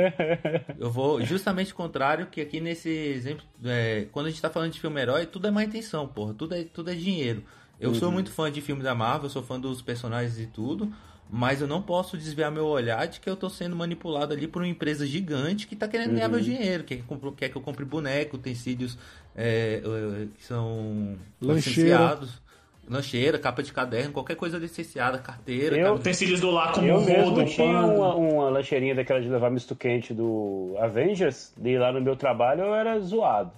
[0.79, 4.71] Eu vou justamente o contrário, que aqui nesse exemplo, é, quando a gente tá falando
[4.71, 6.33] de filme herói, tudo é má intenção, porra.
[6.33, 7.43] Tudo é, tudo é dinheiro.
[7.81, 10.91] Eu sou muito fã de filme da Marvel, eu sou fã dos personagens e tudo,
[11.29, 14.61] mas eu não posso desviar meu olhar de que eu tô sendo manipulado ali por
[14.61, 17.55] uma empresa gigante que tá querendo ganhar meu dinheiro, quer que, eu compre- quer que
[17.55, 18.97] eu compre boneco, utensílios
[19.35, 21.55] é, é, que são Lancheira.
[21.97, 22.41] licenciados.
[22.89, 26.99] Lancheira, capa de caderno, qualquer coisa licenciada, carteira, Eu- capa- Utensílios do lar como Eu
[27.01, 32.01] mesmo tinha uma, uma lancheirinha daquela de levar misto quente do Avengers, e lá no
[32.01, 33.51] meu trabalho eu era zoado.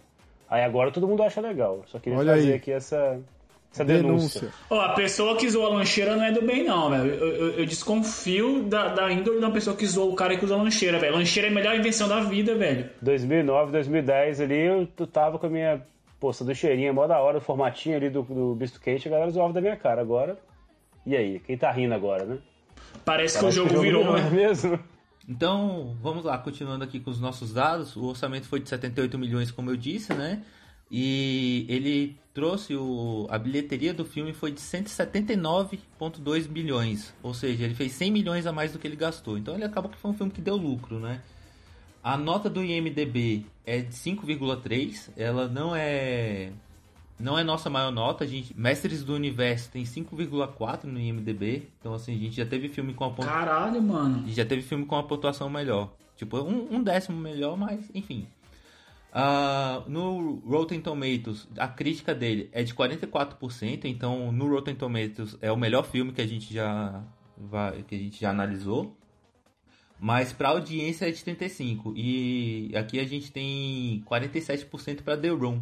[0.48, 1.84] Aí agora todo mundo acha legal.
[1.88, 2.54] Só queria Olha fazer aí.
[2.54, 3.20] aqui essa,
[3.74, 4.42] essa denúncia.
[4.42, 4.60] Denúncia.
[4.70, 7.10] Ó, a pessoa que zoa a lancheira não é do bem, não, velho.
[7.14, 10.46] Eu, eu- eu desconfio da, da índole de uma pessoa que zoa o cara que
[10.46, 11.14] usa lancheira, velho.
[11.16, 12.90] Lancheira é a melhor invenção da vida, velho.
[13.02, 15.82] 2009, 2010 ali, eu tava com a minha
[16.20, 19.30] poça do cheirinho, mó da hora, o formatinho ali do, do misto quente, a galera
[19.32, 20.00] zoava da minha cara.
[20.02, 20.38] Agora,
[21.06, 21.40] e aí?
[21.40, 22.38] Quem tá rindo agora, né?
[23.04, 24.30] Parece, que Parece o jogo virou, não é né?
[24.30, 24.80] mesmo?
[25.28, 27.96] Então, vamos lá, continuando aqui com os nossos dados.
[27.96, 30.42] O orçamento foi de 78 milhões, como eu disse, né?
[30.92, 37.14] E ele trouxe o, a bilheteria do filme foi de 179,2 milhões.
[37.22, 39.38] Ou seja, ele fez 100 milhões a mais do que ele gastou.
[39.38, 41.22] Então ele acabou que foi um filme que deu lucro, né?
[42.04, 45.10] A nota do IMDB é de 5,3.
[45.16, 46.52] Ela não é
[47.20, 48.54] não é nossa maior nota, a gente.
[48.60, 51.70] Mestres do Universo tem 5,4 no IMDB.
[51.80, 54.24] Então assim, a gente já teve filme com a ponta Caralho, mano.
[54.28, 55.94] já teve filme com uma pontuação melhor.
[56.18, 58.28] Tipo, um, um décimo melhor, mas enfim.
[59.16, 65.52] Ah, no Rotten Tomatoes, a crítica dele é de 44%, então no Rotten Tomatoes é
[65.52, 67.04] o melhor filme que a gente já,
[67.38, 68.98] vai, que a gente já analisou.
[70.00, 71.94] Mas pra audiência é de 35%.
[71.96, 75.62] E aqui a gente tem 47% pra The Room.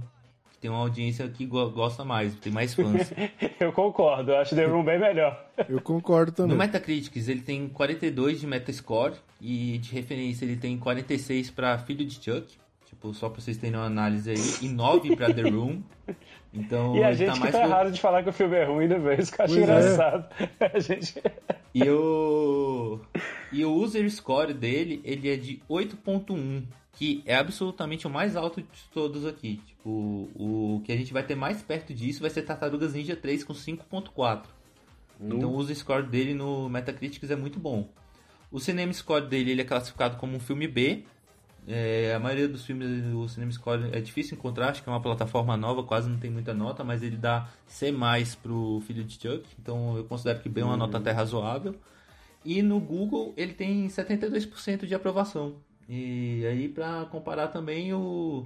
[0.51, 3.11] Que tem uma audiência que go- gosta mais, tem mais fãs.
[3.59, 5.45] Eu concordo, eu acho The Room bem melhor.
[5.69, 6.57] Eu concordo No também.
[6.57, 12.15] Metacritics ele tem 42 de Metascore e de referência ele tem 46 para Filho de
[12.15, 12.57] Chuck,
[13.13, 15.81] só para vocês terem uma análise aí, e 9 para The Room.
[16.53, 18.33] Então E a ele gente tá que mais tá pro- errado de falar que o
[18.33, 19.21] filme é ruim, né, velho?
[19.21, 19.73] Isso que eu acho Pois é.
[19.79, 20.29] engraçado.
[20.59, 21.13] A gente...
[21.73, 22.99] E o
[23.53, 28.61] e o user score dele, ele é de 8.1, que é absolutamente o mais alto
[28.61, 29.61] de todos aqui.
[29.65, 29.89] Tipo,
[30.35, 33.53] o que a gente vai ter mais perto disso vai ser Tartarugas Ninja 3 com
[33.53, 34.41] 5.4.
[35.21, 37.87] Então o user score dele no Metacritics é muito bom.
[38.51, 41.05] O Cinema Score dele ele é classificado como um filme B.
[41.67, 45.01] É, a maioria dos filmes o Cinema Score é difícil encontrar, acho que é uma
[45.01, 47.93] plataforma nova, quase não tem muita nota, mas ele dá C+,
[48.41, 51.75] pro Filho de Chuck, então eu considero que B é uma nota até razoável.
[52.43, 55.55] E no Google ele tem 72% de aprovação.
[55.88, 58.45] E aí para comparar também o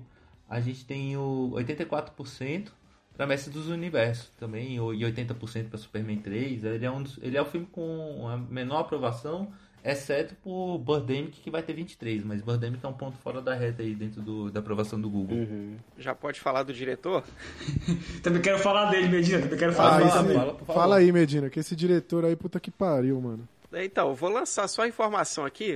[0.50, 2.72] a gente tem o 84%
[3.16, 6.64] para Mestre dos Universos também, e 80% para Superman 3.
[6.64, 9.52] Ele é, um dos- ele é o filme com a menor aprovação,
[9.88, 13.84] Exceto por Birdemic, que vai ter 23, mas Birdemic é um ponto fora da reta
[13.84, 15.38] aí dentro do- da aprovação do Google.
[15.38, 15.76] Uhum.
[15.98, 17.24] Já pode falar do diretor?
[18.24, 19.42] Também quero falar dele, Medina.
[19.44, 20.74] Também quero falar Ah, dele fala, por favor.
[20.82, 23.48] fala aí, Medina, que esse diretor aí, puta que pariu, mano.
[23.74, 25.76] Então, eu vou lançar só a informação aqui.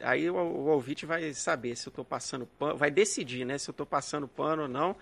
[0.00, 2.76] Aí o, o ouvinte vai saber se eu tô passando pano.
[2.76, 3.58] Vai decidir, né?
[3.58, 4.94] Se eu tô passando pano ou não.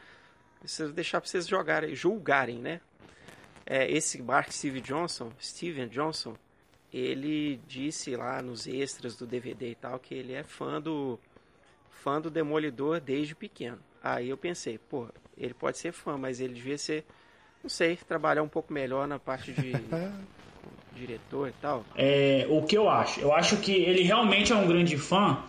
[0.60, 2.80] Preciso deixar pra vocês jogarem, julgarem, né?
[3.66, 6.34] É, esse Mark Steve Johnson, Steven Johnson,
[6.93, 11.19] ele disse lá nos extras do DVD e tal que ele é fã do
[11.90, 13.78] fã do Demolidor desde pequeno.
[14.02, 15.06] Aí eu pensei, pô,
[15.39, 17.05] ele pode ser fã, mas ele devia ser,
[17.62, 19.73] não sei, trabalhar um pouco melhor na parte de
[20.94, 21.85] diretor e tal.
[21.94, 23.20] É, o que eu acho?
[23.20, 25.43] Eu acho que ele realmente é um grande fã,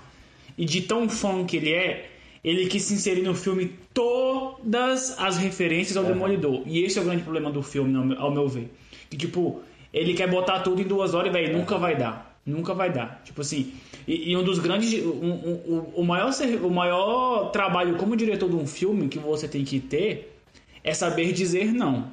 [0.57, 2.11] e de tão fã que ele é,
[2.43, 6.63] ele quis se inserir no filme todas as referências ao Demolidor.
[6.67, 8.71] E esse é o grande problema do filme, ao meu ver.
[9.09, 9.63] Que, tipo,
[9.93, 12.33] ele quer botar tudo em duas horas e, velho, nunca vai dar.
[12.45, 13.21] Nunca vai dar.
[13.23, 13.73] Tipo assim,
[14.07, 14.93] e, e um dos grandes.
[15.01, 16.29] Um, um- o- o, maior,
[16.63, 20.35] o maior trabalho como diretor de um filme que você tem que ter
[20.83, 22.11] é saber dizer não.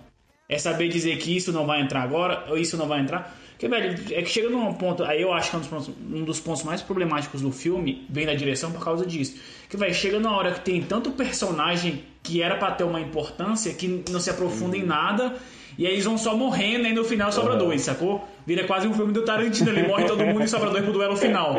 [0.48, 3.36] É saber dizer que isso não vai entrar agora, ou isso não vai entrar.
[3.52, 5.04] Porque, velho, é que chega num ponto.
[5.04, 8.06] Aí eu acho que é um dos pontos, um dos pontos mais problemáticos do filme
[8.08, 9.36] vem da direção por causa disso.
[9.68, 13.72] Que, velho, chega na hora que tem tanto personagem que era pra ter uma importância
[13.72, 15.34] que não se aprofunda em nada.
[15.78, 18.26] E aí eles vão só morrendo e no final sobra dois, sacou?
[18.46, 19.70] Vira quase um filme do Tarantino.
[19.70, 21.56] Ele morre todo mundo e sobra dois pro duelo final.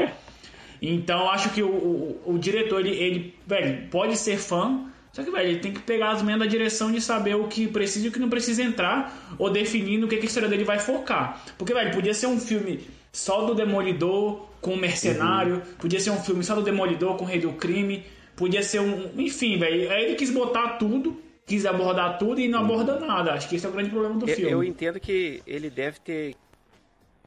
[0.81, 5.29] Então acho que o, o, o diretor, ele, ele, velho, pode ser fã, só que,
[5.29, 8.09] velho, ele tem que pegar as manhas da direção de saber o que precisa e
[8.09, 11.43] o que não precisa entrar, ou definir no que, que a história dele vai focar.
[11.57, 12.79] Porque, velho, podia ser um filme
[13.11, 17.27] só do Demolidor com o Mercenário, podia ser um filme só do Demolidor com o
[17.27, 18.05] Rei do Crime,
[18.35, 19.11] podia ser um.
[19.19, 23.33] Enfim, velho, aí ele quis botar tudo, quis abordar tudo e não aborda nada.
[23.33, 24.51] Acho que esse é o grande problema do Eu, filme.
[24.51, 26.35] eu entendo que ele deve ter,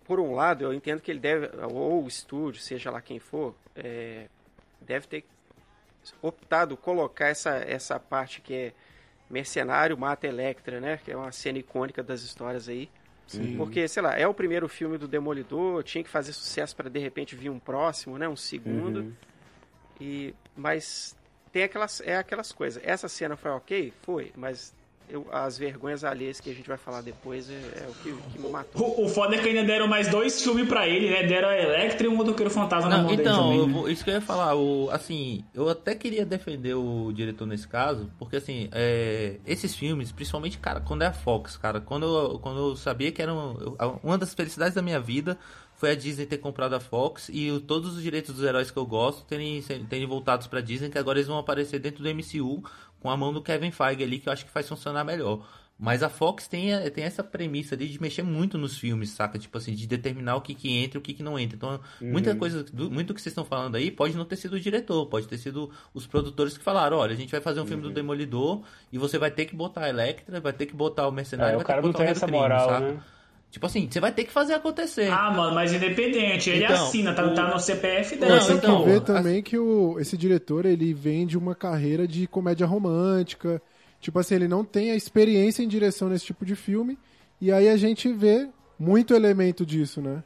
[0.05, 3.55] por um lado, eu entendo que ele deve, ou o estúdio, seja lá quem for,
[3.77, 4.27] é,
[4.81, 5.25] deve ter
[6.21, 8.73] optado colocar essa, essa parte que é
[9.29, 10.99] mercenário mata Electra, né?
[11.03, 12.91] Que é uma cena icônica das histórias aí.
[13.57, 16.99] Porque, sei lá, é o primeiro filme do Demolidor, tinha que fazer sucesso para de
[16.99, 18.29] repente vir um próximo, né?
[18.29, 19.15] Um segundo.
[19.99, 21.15] E, mas
[21.53, 22.83] tem aquelas, é aquelas coisas.
[22.85, 23.93] Essa cena foi ok?
[24.03, 24.73] Foi, mas
[25.09, 28.39] eu- as vergonhas alheias que a gente vai falar depois é, é o que, que
[28.39, 28.81] me matou.
[29.01, 31.23] O, o foda é que ainda deram mais dois filmes pra ele, né?
[31.25, 33.93] Deram a Electra e um motoqueiro fantasma na Não, mão dele então, também, né?
[33.93, 38.11] isso que eu ia falar, o, assim, eu até queria defender o diretor nesse caso,
[38.19, 42.71] porque assim, é, esses filmes, principalmente, cara, quando é a Fox, cara, quando eu, quando
[42.71, 45.39] eu sabia que era eu- uma das felicidades da minha vida
[45.85, 48.79] foi a Disney ter comprado a Fox e o- todos os direitos dos heróis que
[48.79, 52.63] eu gosto terem, terem voltados pra Disney, que agora eles vão aparecer dentro do MCU
[53.01, 55.47] com a mão do Kevin Feige ali, que eu acho que faz funcionar melhor.
[55.79, 59.39] Mas a Fox tem, tem essa premissa ali de mexer muito nos filmes, saca?
[59.39, 61.57] Tipo assim, de determinar o que, que entra e o que, que não entra.
[61.57, 64.61] Então, muita coisa, muito do que vocês estão falando aí pode não ter sido o
[64.61, 67.83] diretor, pode ter sido os produtores que falaram: olha, a gente vai fazer um filme
[67.83, 68.63] do Demolidor
[68.93, 71.57] e você vai ter que botar a Electra, vai ter que botar o Mercenário, É,
[71.57, 72.81] vai o cara ter não tem essa Crime, moral, saca?
[72.93, 73.03] né?
[73.55, 75.09] Tipo assim, você vai ter que fazer acontecer.
[75.13, 78.27] Ah, mano, mas independente, ele Então, assina, tá, o- tá no CPF dele.
[78.33, 81.39] Não, Mas tem então, que ver a- também que o, esse diretor, ele vem de
[81.39, 83.63] uma carreira de comédia romântica.
[84.01, 86.99] Tipo assim, ele não tem a experiência em direção nesse tipo de filme.
[87.41, 90.25] E aí a gente vê muito elemento disso, né?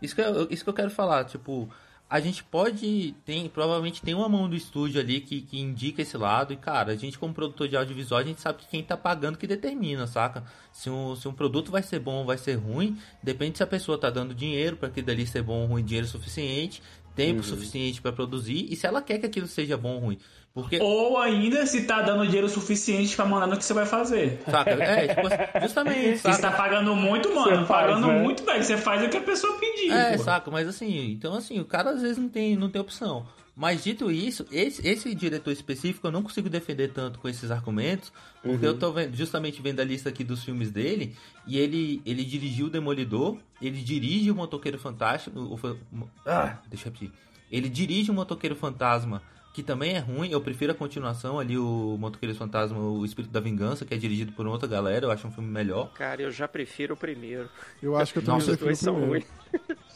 [0.00, 1.68] Isso que, eu, isso que eu quero falar, tipo,
[2.10, 6.16] a gente pode, tem, provavelmente tem uma mão do estúdio ali que, que indica esse
[6.16, 8.96] lado, e cara, a gente como produtor de audiovisual, a gente sabe que quem tá
[8.96, 10.42] pagando que determina, saca?
[10.72, 13.66] Se um, se um produto vai ser bom ou vai ser ruim, depende se a
[13.66, 16.82] pessoa tá dando dinheiro para aquilo dali ser bom ou ruim, dinheiro suficiente,
[17.26, 20.18] tempo suficiente para produzir, e se ela quer que aquilo seja bom ou ruim.
[20.52, 24.40] Porque, Ou ainda se tá dando dinheiro suficiente pra mandar no que você vai fazer.
[24.50, 24.70] saca?
[24.70, 25.28] É, tipo,
[25.62, 26.50] justamente, Se você saca?
[26.50, 28.18] tá pagando muito, mano, Você pagando né?
[28.20, 29.92] muito, velho, você faz o que a pessoa pedir.
[29.92, 30.24] É, pô.
[30.24, 33.24] saca, mas assim, então assim, o cara às vezes não tem, não tem opção.
[33.56, 38.12] Mas dito isso, esse, esse diretor específico eu não consigo defender tanto com esses argumentos,
[38.42, 41.14] porque eu tô vendo, justamente vendo a lista aqui dos filmes dele,
[41.46, 46.88] e ele, ele dirigiu o Demolidor, ele dirige o Motoqueiro Fantástico, o, o- ah, deixa
[46.88, 47.12] eu repetir.
[47.50, 49.20] Ele dirige o Motoqueiro Fantasma,
[49.52, 53.40] que também é ruim, eu prefiro a continuação ali, o Motoqueiro Fantasma, o Espírito da
[53.40, 55.92] Vingança, que é dirigido por outra galera, eu acho um filme melhor.
[55.92, 57.48] Cara, eu já prefiro o primeiro.
[57.82, 59.26] Eu acho que eu também Nossa, Os prefiro dois o são primeiro.
[59.26, 59.76] ruins.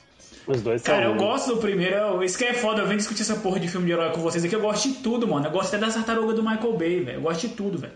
[0.46, 0.94] Os dois são.
[0.94, 3.68] Cara, eu gosto do primeiro, isso que é foda, eu venho discutir essa porra de
[3.68, 5.46] filme de herói com vocês aqui, eu gosto de tudo, mano.
[5.46, 7.18] Eu gosto até das tartarugas do Michael Bay, velho.
[7.18, 7.92] Eu gosto de tudo, velho.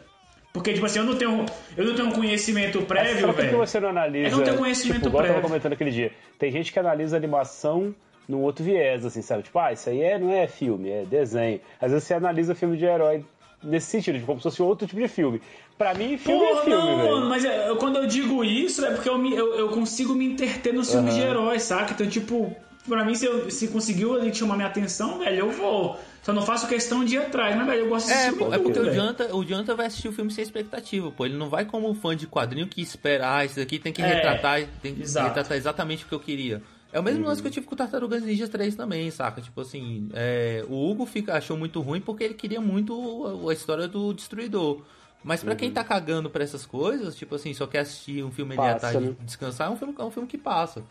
[0.53, 1.45] Porque, tipo assim, eu não tenho,
[1.77, 3.59] eu não tenho um conhecimento prévio, Sabe por que velho.
[3.59, 4.29] você não analisa?
[4.29, 5.49] Eu não tenho conhecimento tipo, igual eu tava prévio.
[5.51, 6.11] comentando aquele dia.
[6.39, 7.95] Tem gente que analisa animação
[8.27, 9.43] num outro viés, assim, sabe?
[9.43, 11.61] Tipo, ah, isso aí é, não é filme, é desenho.
[11.81, 13.25] Às vezes você analisa filme de herói
[13.63, 15.41] nesse sentido, de como se fosse outro tipo de filme.
[15.79, 17.11] Pra mim, filme Porra, é filme, não, velho.
[17.15, 20.13] mano, mas é, eu- quando eu digo isso é porque eu, me- eu, eu consigo
[20.13, 21.93] me interter nos filmes de heróis, saca?
[21.93, 22.55] Então, tipo,
[22.89, 26.01] Pra mim, se, eu, se conseguiu ali chamar minha atenção, velho, eu vou.
[26.23, 28.57] Só não faço questão de ir atrás, mas, velho, eu gosto de É, pô, é
[28.57, 28.95] tudo, porque o.
[28.95, 31.27] Jonathan, o Jonathan vai assistir o filme sem expectativa, pô.
[31.27, 34.01] Ele não vai como um fã de quadrinho que espera, ah, isso aqui tem que
[34.01, 35.29] É, retratar, tem que exato.
[35.29, 36.63] retratar exatamente o que eu queria.
[36.91, 39.43] É o mesmo lance que eu tive com o Tartarugas Ninja 3 também, saca?
[39.43, 43.53] Tipo assim, é, o Hugo fica, achou muito ruim porque ele queria muito a, a
[43.53, 44.81] história do Destruidor.
[45.23, 48.55] Mas pra quem tá cagando pra essas coisas, tipo assim, só quer assistir um filme
[48.55, 49.17] ali à Passa, tarde né?
[49.21, 50.83] e descansar, é um filme, é um filme que passa.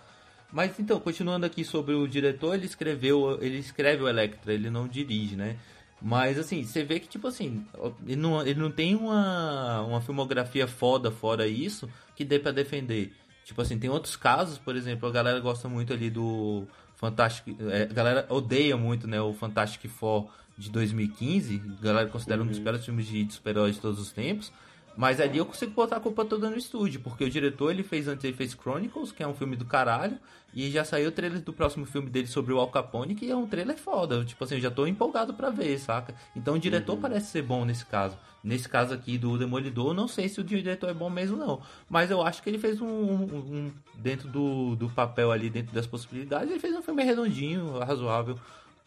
[0.52, 4.88] Mas então, continuando aqui sobre o diretor, ele escreveu, ele escreve o Electra, ele não
[4.88, 5.58] dirige, né?
[6.02, 7.66] Mas assim, você vê que tipo assim,
[8.06, 13.14] ele não, ele não tem uma, uma filmografia foda fora isso que dê pra defender.
[13.44, 17.84] Tipo assim, tem outros casos, por exemplo, a galera gosta muito ali do Fantástico, é,
[17.84, 22.59] a galera odeia muito, né, o Fantastic Four de 2015, a galera considera um dos
[22.59, 24.51] piores filmes de, de super-heróis de todos os tempos.
[24.95, 28.07] Mas ali eu consigo botar a culpa toda no estúdio, porque o diretor ele fez
[28.07, 30.17] antes ele fez Chronicles, que é um filme do caralho,
[30.55, 33.35] e já saiu o trailer do próximo filme dele sobre o Al Capone, que é
[33.35, 34.25] um trailer foda.
[34.25, 36.15] Tipo assim, eu já tô empolgado pra ver, saca?
[36.35, 38.17] Então o diretor parece ser bom nesse caso.
[38.43, 42.09] Nesse caso aqui do Demolidor, não sei se o diretor é bom mesmo não, mas
[42.09, 43.21] eu acho que ele fez um, um-
[43.67, 48.35] um- dentro do, do papel ali, dentro das possibilidades, ele fez um filme redondinho, razoável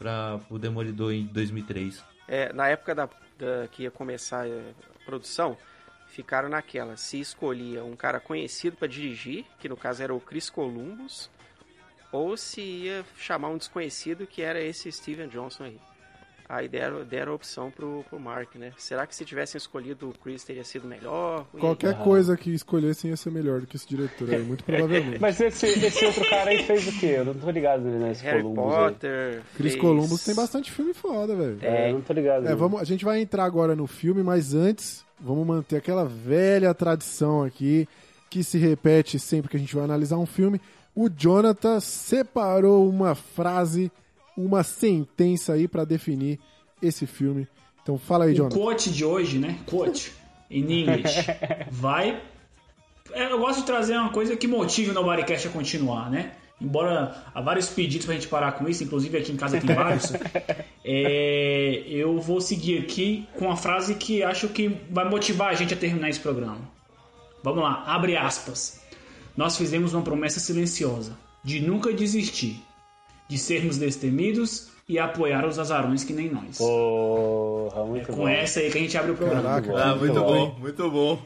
[0.00, 2.02] para o Demolidor em 2003.
[2.26, 3.06] É, na época da,
[3.38, 5.58] da- que ia começar é, a produção,
[6.08, 6.96] ficaram naquela.
[6.96, 11.30] Se escolhia um cara conhecido para dirigir, que no caso era o Chris Columbus,
[12.10, 15.78] ou se ia chamar um desconhecido, que era esse Steven Johnson aí.
[16.52, 18.72] Aí deram, deram a opção pro, pro Mark, né?
[18.76, 21.46] Será que se tivessem escolhido o Chris teria sido melhor?
[21.54, 21.60] Aí?
[21.60, 25.20] Qualquer coisa que escolhessem ia ser melhor do que esse diretor aí, muito provavelmente.
[25.22, 27.14] Mas esse, esse outro cara aí fez o quê?
[27.18, 28.80] Eu não tô ligado nele nesse Harry Columbus aí.
[28.92, 29.42] Potter.
[29.56, 31.58] Chris fez- Columbus tem bastante filme foda, velho.
[31.62, 32.48] É, eu não tô ligado.
[32.48, 36.74] É, vamos, a gente vai entrar agora no filme, mas antes vamos manter aquela velha
[36.74, 37.86] tradição aqui
[38.28, 40.60] que se repete sempre que a gente vai analisar um filme.
[40.96, 43.90] O Jonathan separou uma frase,
[44.36, 46.38] uma sentença aí pra definir
[46.82, 47.46] esse filme.
[47.82, 48.56] Então fala aí, O Jonathan.
[48.58, 49.58] quote de hoje, né?
[49.66, 50.12] Quote,
[50.50, 51.26] in English,
[51.70, 52.22] vai...
[53.12, 56.32] É, Eu gosto de trazer uma coisa que motive o Nobodycast a continuar, né?
[56.60, 60.12] Embora há vários pedidos pra gente parar com isso, inclusive aqui em casa tem vários,
[60.84, 65.72] é, eu vou seguir aqui com a frase que acho que vai motivar a gente
[65.72, 66.58] a terminar esse programa.
[67.42, 68.80] Vamos lá, abre aspas.
[69.34, 72.62] Nós fizemos uma promessa silenciosa de nunca desistir,
[73.30, 76.58] de sermos destemidos e apoiar os azarões que nem nós.
[76.58, 78.28] Porra, muito Com bom.
[78.28, 79.62] essa aí que a gente abre o programa.
[79.62, 80.46] Caraca, Ah, muito muito bom.
[80.50, 81.22] bom, muito bom.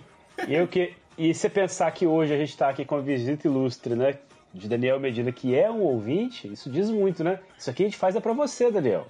[0.47, 0.93] E, eu que...
[1.17, 4.17] e você pensar que hoje a gente tá aqui com a visita ilustre, né?
[4.53, 7.41] De Daniel Medina, que é um ouvinte, isso diz muito, né?
[7.59, 9.07] Isso aqui a gente faz é pra você, Daniel.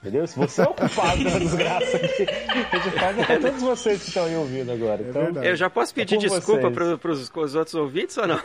[0.00, 0.26] Entendeu?
[0.26, 2.22] Se você é o culpado da desgraça aqui,
[2.72, 5.02] a gente faz é pra todos vocês que estão aí ouvindo agora.
[5.02, 5.46] Então, verdade.
[5.48, 8.40] Eu já posso pedir É desculpa pros, pros outros ouvintes ou não?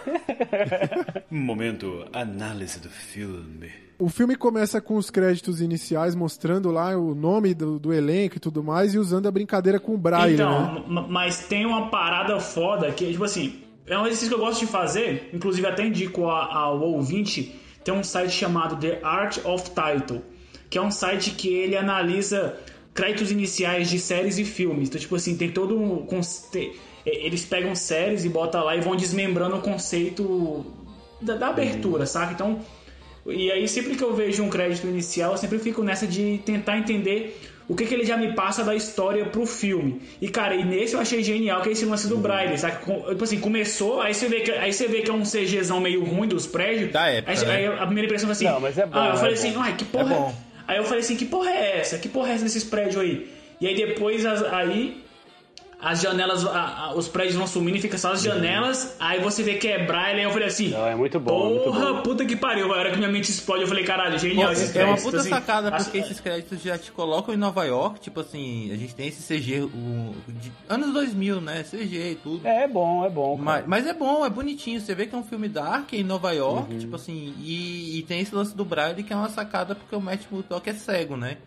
[1.31, 3.71] Momento análise do filme.
[4.03, 8.39] O filme começa com os créditos iniciais mostrando lá o nome do, do elenco e
[8.39, 10.83] tudo mais e usando a brincadeira com o Braille, então, né?
[10.87, 14.59] ma- mas tem uma parada foda que, tipo assim, é um exercício que eu gosto
[14.59, 19.71] de fazer, inclusive até indico a- ao ouvinte, tem um site chamado The Art of
[19.71, 20.21] Title,
[20.69, 22.57] que é um site que ele analisa
[22.93, 24.89] créditos iniciais de séries e filmes.
[24.89, 26.05] Então, tipo assim, tem todo um.
[27.05, 30.65] Eles pegam séries e botam lá e vão desmembrando o conceito
[31.21, 32.33] da, da abertura, saca?
[32.33, 32.59] Então.
[33.25, 36.77] E aí, sempre que eu vejo um crédito inicial, eu sempre fico nessa de tentar
[36.77, 40.01] entender o que, que ele já me passa da história pro filme.
[40.21, 42.77] E, cara, e nesse eu achei genial, que é esse lance do Braille, sabe?
[43.09, 46.03] Tipo assim, começou, aí você vê que, aí você vê que é um CGzão meio
[46.03, 46.91] ruim dos prédios.
[46.91, 47.55] Da época, aí, né?
[47.55, 48.45] aí a primeira impressão foi assim...
[48.45, 50.13] Não, mas é bom, Ah, eu é falei assim, ai, que porra...
[50.13, 50.33] É.
[50.67, 51.97] Aí eu falei assim, que porra é essa?
[51.97, 53.29] Que porra é essa desses prédios aí?
[53.61, 55.02] E aí depois, aí...
[55.83, 58.95] As janelas, a- a- os prédios vão sumindo e fica só as janelas.
[58.99, 60.19] Aí você vê que é braille.
[60.19, 62.01] Aí eu falei assim: Não, é muito bom, é muito Porra, bom.
[62.03, 62.73] puta que pariu.
[62.73, 65.29] A hora que minha mente explode, eu falei: caralho, genial esses é uma puta Assim,
[65.29, 68.95] sacada, as- porque esses créditos já te colocam em Nova York, tipo assim, a gente
[68.95, 71.63] tem esse CG o, de anos 2000, né?
[71.63, 72.47] CG e tudo.
[72.47, 73.37] É, é bom, é bom.
[73.37, 74.79] Mas, mas é bom, é bonitinho.
[74.79, 76.79] Você vê que é um filme dark em Nova York, Uhum.
[76.79, 79.99] tipo assim, e, e tem esse lance do Braille que é uma sacada porque o
[80.01, 81.37] Matt Murdock é cego, né?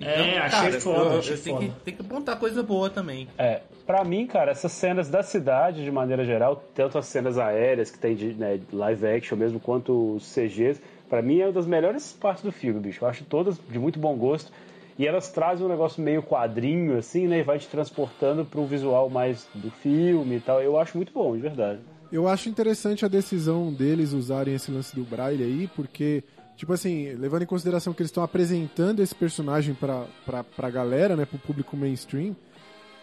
[0.00, 1.58] É, achei foda, eu, achei foda.
[1.66, 3.28] que, tenho que apontar coisa boa também.
[3.38, 7.90] É, pra mim, cara, essas cenas da cidade, de maneira geral, tanto as cenas aéreas
[7.90, 11.66] que tem de né, live action mesmo, quanto os CGs, pra mim é uma das
[11.66, 13.04] melhores partes do filme, bicho.
[13.04, 14.52] Eu acho todas de muito bom gosto.
[14.98, 17.40] E elas trazem um negócio meio quadrinho, assim, né?
[17.40, 20.62] E vai te transportando pro visual mais do filme e tal.
[20.62, 21.80] Eu acho muito bom, de verdade.
[22.10, 26.24] Eu acho interessante a decisão deles usarem esse lance do Braille aí, porque,
[26.56, 31.14] tipo assim, levando em consideração que eles estão apresentando esse personagem pra, pra, pra galera,
[31.16, 32.34] né, pro público mainstream,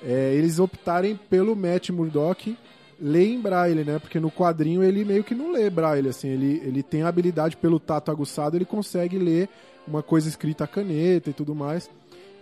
[0.04, 2.58] é, eles optarem pelo Matt Murdock
[3.00, 4.00] lê em braille, né?
[4.00, 6.28] Porque no quadrinho ele meio que não lê braille, assim.
[6.30, 9.50] Ele, ele tem a habilidade pelo tato aguçado, ele consegue ler
[9.88, 11.90] uma coisa escrita a caneta e tudo mais.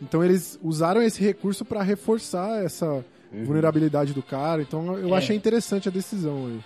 [0.02, 3.04] Então eles usaram esse recurso para reforçar essa
[3.46, 4.62] vulnerabilidade do cara.
[4.62, 5.18] Então eu É.
[5.18, 6.60] achei interessante a decisão aí.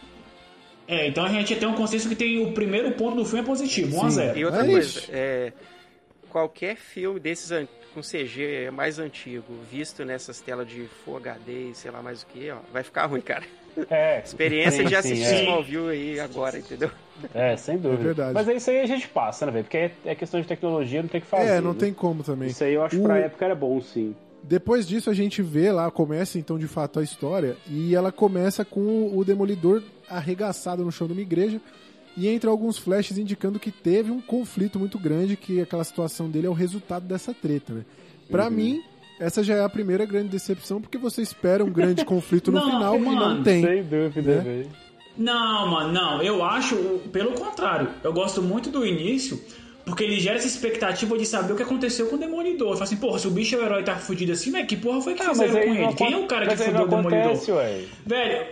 [0.88, 3.44] É, então a gente tem um consenso que tem o primeiro ponto do filme é
[3.44, 4.16] positivo, 1 a Sim.
[4.16, 5.54] 0 E outra É coisa, é,
[6.30, 11.90] qualquer filme desses com CG mais antigo, visto nessas telas de Full HD e sei
[11.92, 13.44] lá mais o que, ó, vai ficar ruim, cara.
[13.90, 14.22] É.
[14.24, 15.40] Experiência sim, de sim, assistir é.
[15.42, 16.90] Smallville aí agora, entendeu?
[17.34, 18.02] É, sem dúvida.
[18.02, 18.34] É verdade.
[18.34, 19.64] Mas é isso aí a gente passa, né, velho?
[19.66, 21.50] Porque é, é questão de tecnologia, não tem o que fazer.
[21.50, 21.80] é, não né?
[21.80, 22.50] tem como também.
[22.50, 24.16] Isso aí eu acho que O- pra época era bom, sim.
[24.48, 28.64] Depois disso a gente vê lá, começa então de fato a história, e ela começa
[28.64, 31.60] com o Demolidor arregaçado no chão de uma igreja,
[32.16, 36.48] e entra alguns flashes indicando que teve um conflito muito grande, que aquela situação dele
[36.48, 37.86] é o resultado dessa treta, né?
[38.30, 38.82] Pra mim,
[39.20, 42.72] essa já é a primeira grande decepção, porque você espera um grande conflito no Não,
[42.72, 43.64] final e não mano, tem.
[43.64, 44.42] Sem dúvida, né?
[44.42, 44.70] velho.
[45.18, 46.22] Não, mano, não.
[46.22, 46.76] Eu acho,
[47.12, 49.40] pelo contrário, eu gosto muito do início,
[49.86, 52.74] porque ele gera essa expectativa de saber o que aconteceu com o Demolidor.
[52.74, 54.76] Fala assim, porra, se o bicho é o herói e tá fudido assim, mas que
[54.76, 55.94] porra foi que Ah, fizeram com ele?
[55.94, 57.26] Quem é o cara que fudeu o Demolidor?
[57.26, 57.84] acontece, ué.
[58.06, 58.46] Velho,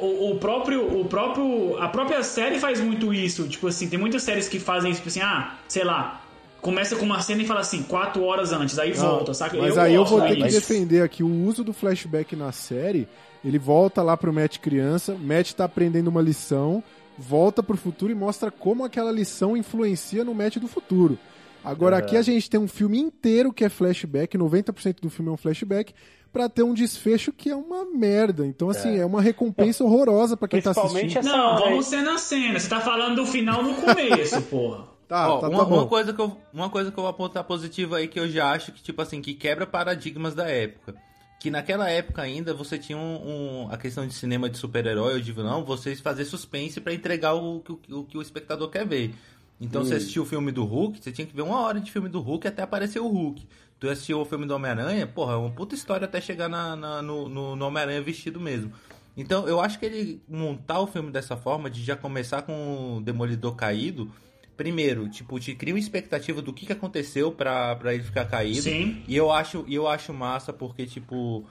[0.00, 3.48] o, o próprio, o próprio, a própria série faz muito isso.
[3.48, 6.22] Tipo assim, tem muitas séries que fazem isso, tipo assim, ah, sei lá,
[6.60, 9.56] começa com uma cena e fala assim, quatro horas antes, aí Não, volta, saca?
[9.56, 13.08] Mas aí eu vou ter que defender aqui o uso do flashback na série.
[13.44, 16.82] Ele volta lá pro Matt criança, Matt tá aprendendo uma lição,
[17.18, 21.18] volta pro futuro e mostra como aquela lição influencia no Matt do futuro.
[21.64, 25.34] Agora aqui a gente tem um filme inteiro que é flashback, 90% do filme é
[25.34, 25.92] um flashback,
[26.32, 28.46] pra ter um desfecho que é uma merda.
[28.46, 31.18] Então assim, é, uma recompensa horrorosa pra quem tá assistindo.
[31.18, 32.58] essa Não, vamos cena a cena.
[32.58, 34.84] Você tá falando do final no começo, porra.
[35.08, 35.76] Tá, Ó, tá, uma, tá bom.
[35.78, 38.50] uma coisa que eu, uma coisa que eu vou apontar positiva aí que eu já
[38.52, 40.94] acho que, tipo assim, que quebra paradigmas da época.
[41.38, 45.20] Que naquela época ainda você tinha um, um- a questão de cinema de super-herói ou
[45.20, 48.84] de vilão, vocês fazer suspense pra entregar o, que o, o que o espectador quer
[48.86, 49.14] ver.
[49.60, 52.08] Então você assistiu o filme do Hulk, você tinha que ver uma hora de filme
[52.08, 53.46] do Hulk até aparecer o Hulk.
[53.80, 57.02] Tu assistiu o filme do Homem-Aranha, porra, é uma puta história até chegar na, na-
[57.02, 58.72] no, no, no Homem-Aranha vestido mesmo.
[59.16, 63.00] Então eu acho que ele montar o filme dessa forma, de já começar com o
[63.00, 64.10] Demolidor caído,
[64.58, 68.62] primeiro, tipo, te cria uma expectativa do que, que aconteceu pra, pra ele ficar caído.
[68.62, 69.02] Sim.
[69.06, 71.46] E eu acho, e eu acho massa porque, tipo,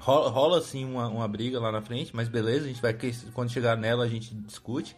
[0.00, 2.96] rola, rola assim uma, uma briga lá na frente, mas beleza, a gente vai
[3.34, 4.96] quando chegar nela a gente discute.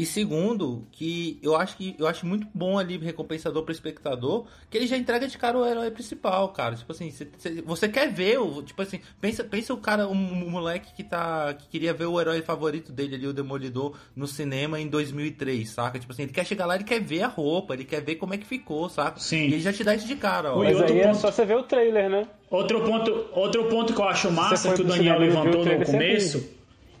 [0.00, 4.78] E segundo, que eu acho que eu acho muito bom ali, recompensador pro espectador, que
[4.78, 6.76] ele já entrega de cara o herói principal, cara.
[6.76, 8.62] Tipo assim, cê- cê- você quer ver o.
[8.62, 11.52] Tipo assim, pensa, pensa o cara, um, um moleque que tá.
[11.54, 15.98] que queria ver o herói favorito dele ali, o Demolidor, no cinema em 2003, saca?
[15.98, 18.34] Tipo assim, ele quer chegar lá, ele quer ver a roupa, ele quer ver como
[18.34, 19.18] é que ficou, saca?
[19.18, 19.48] Sim.
[19.48, 20.58] E ele já te dá isso de cara, ó.
[20.62, 22.28] Mas outro aí é ponto- só você ver o trailer, né?
[22.48, 26.56] Outro ponto, outro ponto que eu acho massa que o Daniel levantou o no começo.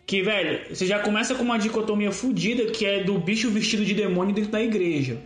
[0.08, 3.92] Que, velho, você já começa com uma dicotomia fodida que é do bicho vestido de
[3.92, 5.18] demônio dentro da igreja.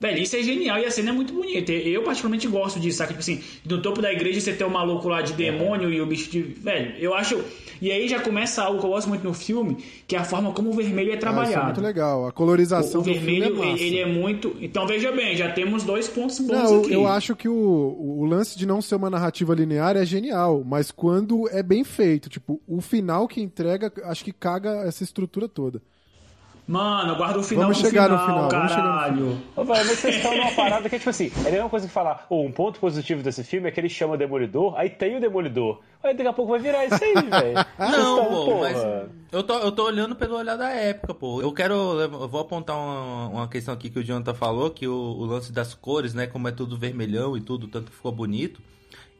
[0.00, 1.70] Velho, isso é genial e a cena é muito bonita.
[1.72, 3.08] Eu particularmente gosto disso, sabe?
[3.10, 6.06] Tipo assim, no topo da igreja você tem o maluco lá de demônio e o
[6.06, 6.40] bicho de.
[6.40, 7.38] Velho, eu acho.
[7.82, 9.76] E aí já começa algo que eu gosto muito no filme,
[10.08, 11.64] que é a forma como o vermelho é Ah, isso é trabalhado.
[11.66, 12.26] muito legal.
[12.26, 13.82] A colorização o, o do filme é vermelho, massa.
[13.82, 14.56] ele é muito.
[14.62, 16.92] Então veja bem, já temos dois pontos bons Não, eu- aqui.
[16.94, 20.90] eu acho que o, o lance de não ser uma narrativa linear é genial, mas
[20.90, 25.82] quando é bem feito, tipo, o final que entrega, acho que caga essa estrutura toda.
[26.70, 29.42] Mano, guarda o final Vamos chegar no final, final, vamos chegar no caralho.
[29.56, 32.24] Ô, vocês estão numa parada que é tipo assim, é a mesma coisa que falar,
[32.30, 35.80] "Ô, um ponto positivo desse filme é que ele chama Demolidor, aí tem o Demolidor.
[36.00, 37.66] Aí daqui a pouco vai virar isso aí, velho.
[37.76, 38.60] Não, pô, porra.
[38.60, 41.42] mas eu tô, eu tô olhando pelo olhar da época, pô.
[41.42, 44.94] Eu quero, eu vou apontar uma, uma questão aqui que o Jonathan falou, que o,
[44.94, 48.62] o lance das cores, né, como é tudo vermelhão e tudo, tanto que ficou bonito.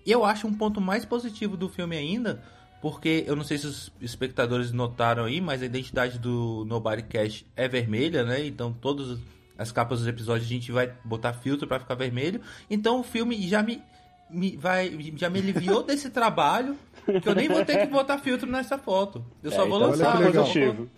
[0.06, 2.42] E eu acho um ponto mais positivo do filme ainda,
[2.80, 7.44] porque eu não sei se os espectadores notaram aí, mas a identidade do Nobody Cash
[7.56, 8.44] é vermelha, né?
[8.46, 9.18] Então todas
[9.58, 12.40] as capas dos episódios a gente vai botar filtro pra ficar vermelho.
[12.70, 13.82] Então o filme já me,
[14.30, 16.76] me vai já me aliviou desse trabalho,
[17.22, 19.24] que eu nem vou ter que botar filtro nessa foto.
[19.42, 20.16] Eu só É, vou então lançar.
[20.16, 20.46] olha que eu legal.
[20.46, 20.90] só vou- positivo.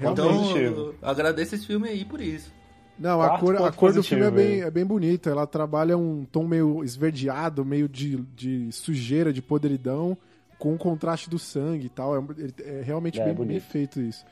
[0.00, 0.80] Então, positivo.
[1.02, 2.52] eu agradeço esse filme aí por isso.
[2.96, 5.28] Não, a cor, a cor do filme é bem, é bem bonita.
[5.30, 10.16] Ela trabalha um tom meio esverdeado, meio de, de sujeira, de podridão,
[10.58, 12.16] com o contraste do sangue e tal.
[12.16, 12.22] É,
[12.62, 13.52] é realmente É, bem, bonito.
[13.52, 14.24] bem feito isso.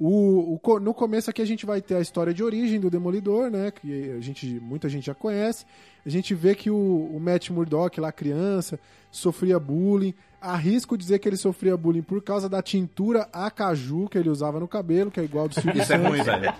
[0.00, 3.50] O, o no começo aqui a gente vai ter a história de origem do Demolidor,
[3.50, 3.72] né?
[3.72, 5.64] Que a gente, muita gente já conhece.
[6.06, 8.78] A gente vê que o, o Matt Murdock, lá criança,
[9.10, 10.14] sofria bullying.
[10.40, 14.68] Arrisco dizer que ele sofria bullying por causa da tintura acaju que ele usava no
[14.68, 16.08] cabelo, que é igual ao do Silvio Isso é Santos.
[16.10, 16.52] ruim, velho.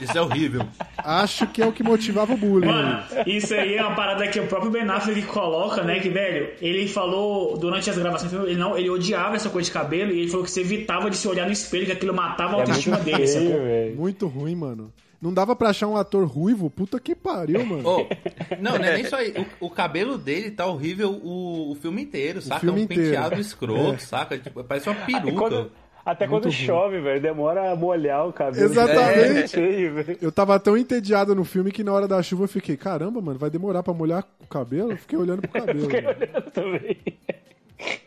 [0.00, 0.66] Isso é horrível.
[0.98, 2.66] Acho que é o que motivava o bullying.
[2.66, 6.00] Mano, isso aí é uma parada que o próprio Ben Affleck coloca, né?
[6.00, 9.62] Que, velho, ele falou durante as gravações do filme, ele, não, ele odiava essa cor
[9.62, 12.14] de cabelo e ele falou que você evitava de se olhar no espelho, que aquilo
[12.14, 13.96] matava a É autoestima dele, feio.
[13.96, 14.92] Muito ruim, mano.
[15.20, 16.68] Não dava pra achar um ator ruivo?
[16.70, 17.88] Puta que pariu, mano.
[17.88, 18.06] Ô,
[18.60, 19.40] não, não é nem só isso.
[19.60, 22.60] O, o cabelo dele tá horrível o, o filme inteiro, saca?
[22.60, 23.02] filme um inteiro.
[23.04, 23.98] penteado escroto, É.
[23.98, 24.38] saca?
[24.38, 25.32] Tipo, parece uma peruca.
[25.32, 25.72] quando-
[26.04, 26.66] até quando Muito ruim.
[26.66, 28.64] chove, velho, demora a molhar o cabelo.
[28.64, 29.58] Exatamente.
[29.58, 30.16] É.
[30.20, 33.40] Eu tava tão entediado no filme que na hora da chuva eu fiquei, caramba, mano,
[33.40, 34.92] vai demorar pra molhar o cabelo?
[34.92, 35.80] Eu fiquei olhando pro cabelo.
[35.90, 36.50] mano.
[36.52, 36.96] também.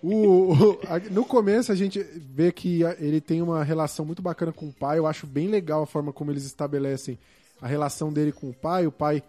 [0.01, 1.99] O- o- a- no começo a gente
[2.33, 4.97] vê que ele tem uma relação muito bacana com o pai.
[4.97, 7.17] Eu acho bem legal a forma como eles estabelecem
[7.61, 8.87] a relação dele com o pai.
[8.87, 9.21] O pai,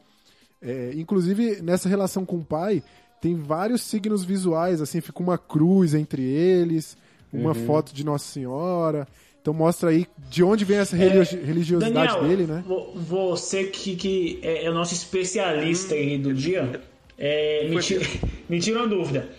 [0.63, 2.83] é, inclusive nessa relação com o pai,
[3.21, 4.81] tem vários signos visuais.
[4.81, 6.97] Assim, fica uma cruz entre eles,
[7.33, 9.07] uma foto de Nossa Senhora.
[9.43, 12.63] Então mostra aí de onde vem essa religi- religiosidade Daniel, dele, né?
[12.67, 16.81] vo- você que, que é, é o nosso especialista aí do dia,
[17.17, 18.05] é, me, tira,
[18.49, 19.31] me tira uma dúvida.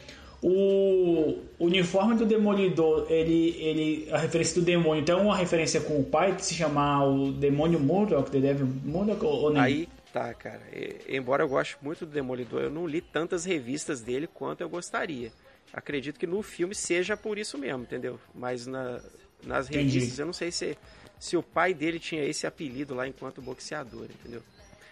[0.43, 5.99] O uniforme do Demolidor, ele, ele, a referência do demônio, então é uma referência com
[5.99, 9.61] o pai que se chamar o Demônio Murdoch, The Devil Murdoch, ou, ou nem?
[9.61, 10.61] Aí tá, cara.
[10.73, 14.69] E- embora eu goste muito do Demolidor, eu não li tantas revistas dele quanto eu
[14.69, 15.31] gostaria.
[15.71, 18.19] Acredito que no filme seja por isso mesmo, entendeu?
[18.33, 18.99] Mas na-
[19.45, 19.93] nas Entendi.
[19.99, 20.75] revistas eu não sei se,
[21.19, 24.41] se o pai dele tinha esse apelido lá enquanto boxeador, entendeu?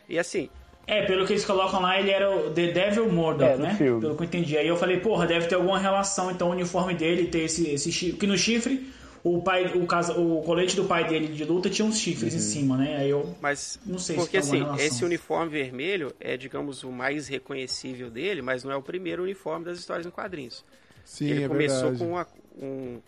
[0.07, 0.47] E assim,
[0.89, 3.75] É, pelo que eles colocam lá, ele era o The Devil Murdoch, É, né?
[3.75, 4.01] filme.
[4.01, 4.57] Pelo que eu entendi.
[4.57, 7.91] Aí eu falei, porra, deve ter alguma relação, então, o uniforme dele ter esse, esse
[7.91, 8.13] chifre.
[8.13, 8.89] Porque no chifre,
[9.23, 12.39] o pai, o, casa, o colete do pai dele de luta tinha uns chifres em
[12.39, 12.97] cima, né?
[12.97, 13.35] Aí eu.
[13.39, 14.85] Mas, Não sei se porque tem alguma assim, relação.
[14.87, 19.65] esse uniforme vermelho é, digamos, o mais reconhecível dele, mas não é o primeiro uniforme
[19.65, 20.65] das histórias em quadrinhos.
[21.05, 21.97] Sim, Ele é começou verdade.
[21.99, 22.27] com uma-
[22.61, 22.99] um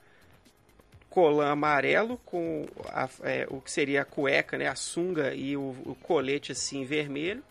[1.10, 5.76] colã amarelo, com a- é, o que seria a cueca, né, a sunga e o,
[5.86, 7.44] o colete assim vermelho.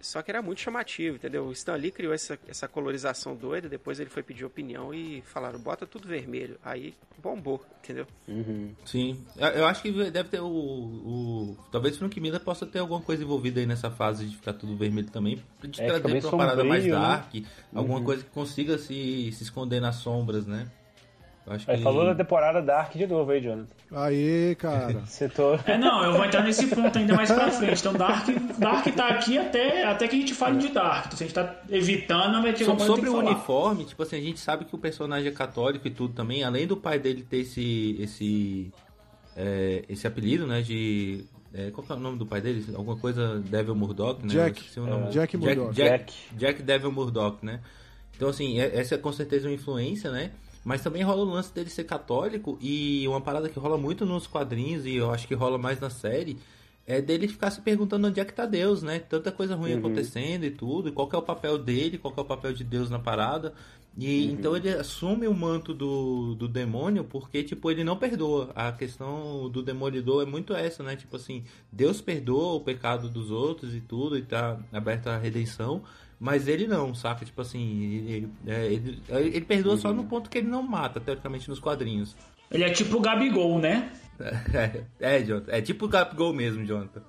[0.00, 1.46] Só que era muito chamativo, entendeu?
[1.46, 5.58] O Stan Lee criou essa, essa colorização doida, depois ele foi pedir opinião e falaram,
[5.58, 6.58] bota tudo vermelho.
[6.64, 8.06] Aí bombou, entendeu?
[8.84, 9.24] Sim.
[9.36, 11.56] Eu, acho que deve ter o, o.
[11.70, 14.76] Talvez o Frank Miller possa ter alguma coisa envolvida aí nessa fase de ficar tudo
[14.76, 15.42] vermelho também.
[15.62, 16.90] De É, trazer pra uma parada mais né?
[16.90, 17.34] dark.
[17.74, 20.68] Alguma coisa que consiga se, se esconder nas sombras, né?
[21.50, 21.82] Acho Aí que.
[21.82, 23.72] falou da temporada Dark de novo aí, Jonathan.
[23.92, 25.02] Aê, cara.
[25.06, 25.58] Citou.
[25.66, 27.80] É, não, eu vou entrar nesse ponto ainda mais pra frente.
[27.80, 28.26] Então, Dark,
[28.58, 31.06] Dark tá aqui até, até que a gente fale de Dark.
[31.06, 33.24] Então, se a gente tá evitando, vai ter So- uma sobre o falar.
[33.30, 36.66] uniforme, tipo assim, a gente sabe que o personagem é católico e tudo também, além
[36.66, 38.72] do pai dele ter esse esse
[39.36, 42.64] é, esse apelido, né, de é, qual que é o nome do pai dele?
[42.74, 44.28] Alguma coisa Devil Murdoch, né?
[44.28, 44.78] Jack.
[44.78, 45.10] O nome.
[45.10, 45.72] Jack Murdoch.
[45.74, 47.60] Jack, Jack Devil Murdoch, né?
[48.16, 50.30] Então assim, é- essa é com certeza uma influência, né?
[50.68, 54.26] Mas também rola o lance dele ser católico e uma parada que rola muito nos
[54.26, 56.36] quadrinhos e eu acho que rola mais na série
[56.86, 58.98] é dele ficar se perguntando onde é que tá Deus, né?
[58.98, 62.24] Tanta coisa ruim acontecendo e tudo, e qual é o papel dele, qual é o
[62.24, 63.54] papel de Deus na parada.
[63.96, 68.50] E então ele assume o manto do, do demônio porque, tipo, ele não perdoa.
[68.54, 70.96] A questão do demolidor é muito essa, né?
[70.96, 75.82] Tipo assim, Deus perdoa o pecado dos outros e tudo, e tá aberta a redenção.
[76.20, 77.24] Mas ele não, saca?
[77.24, 81.48] Tipo assim, ele, é, ele, ele perdoa só no ponto que ele não mata, teoricamente,
[81.48, 82.16] nos quadrinhos.
[82.50, 83.92] Ele é tipo o Gabigol, né?
[85.00, 85.52] É, é, Jonathan.
[85.52, 87.02] É tipo o Gabigol mesmo, Jonathan.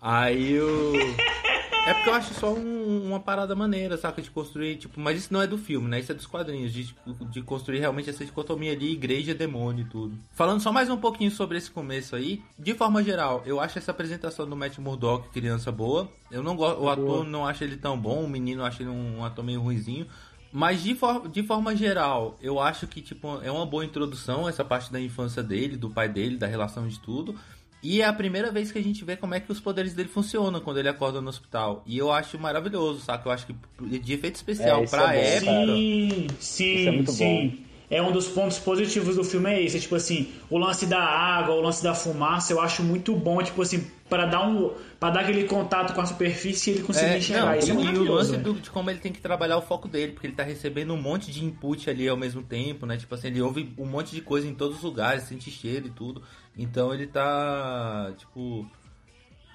[0.00, 0.92] Aí o.
[1.86, 4.20] É porque eu acho só um- uma parada maneira, saca?
[4.22, 5.98] De construir, tipo, mas isso não é do filme, né?
[5.98, 9.88] Isso é dos quadrinhos, de, tipo, de construir realmente essa dicotomia ali, igreja, demônio e
[9.88, 10.16] tudo.
[10.32, 13.90] Falando só mais um pouquinho sobre esse começo aí, de forma geral, eu acho essa
[13.90, 16.08] apresentação do Matt Murdock criança boa.
[16.30, 19.18] Eu não gosto, o ator não acho ele tão bom, o menino acha ele um,
[19.18, 20.06] um ator meio ruizinho.
[20.52, 24.64] Mas de, for- de forma geral, eu acho que tipo, é uma boa introdução essa
[24.64, 27.34] parte da infância dele, do pai dele, da relação de tudo.
[27.82, 30.08] E é a primeira vez que a gente vê como é que os poderes dele
[30.08, 31.82] funcionam quando ele acorda no hospital.
[31.86, 33.28] E eu acho maravilhoso, saca?
[33.28, 33.54] Eu acho que
[33.98, 35.72] de efeito especial É, pra é bom, época.
[35.76, 37.58] Sim, sim, é muito sim.
[37.90, 41.00] É um dos pontos positivos do filme é esse, é, tipo assim, o lance da
[41.02, 44.70] água, o lance da fumaça, eu acho muito bom, tipo assim, para dar um,
[45.00, 47.74] para dar aquele contato com a superfície e ele conseguir É, enxergar não, isso é
[47.74, 50.28] e, e o lance do- de como ele tem que trabalhar o foco dele, porque
[50.28, 52.96] ele tá recebendo um monte de input ali ao mesmo tempo, né?
[52.96, 55.90] Tipo assim, ele ouve um monte de coisa em todos os lugares, sente cheiro e
[55.90, 56.22] tudo.
[56.56, 58.68] Então ele tá, tipo...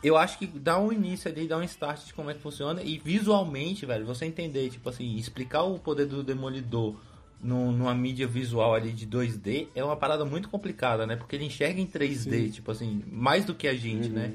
[0.04, 2.82] Eu acho que dá um início ali, dá um start de como é que funciona.
[2.84, 6.96] E visualmente, velho, você entender, tipo assim, explicar o poder do Demolidor
[7.42, 11.16] num- numa mídia visual ali de 2D é uma parada muito complicada, né?
[11.16, 14.34] Porque ele enxerga em 3D, tipo assim, mais do que a gente, né?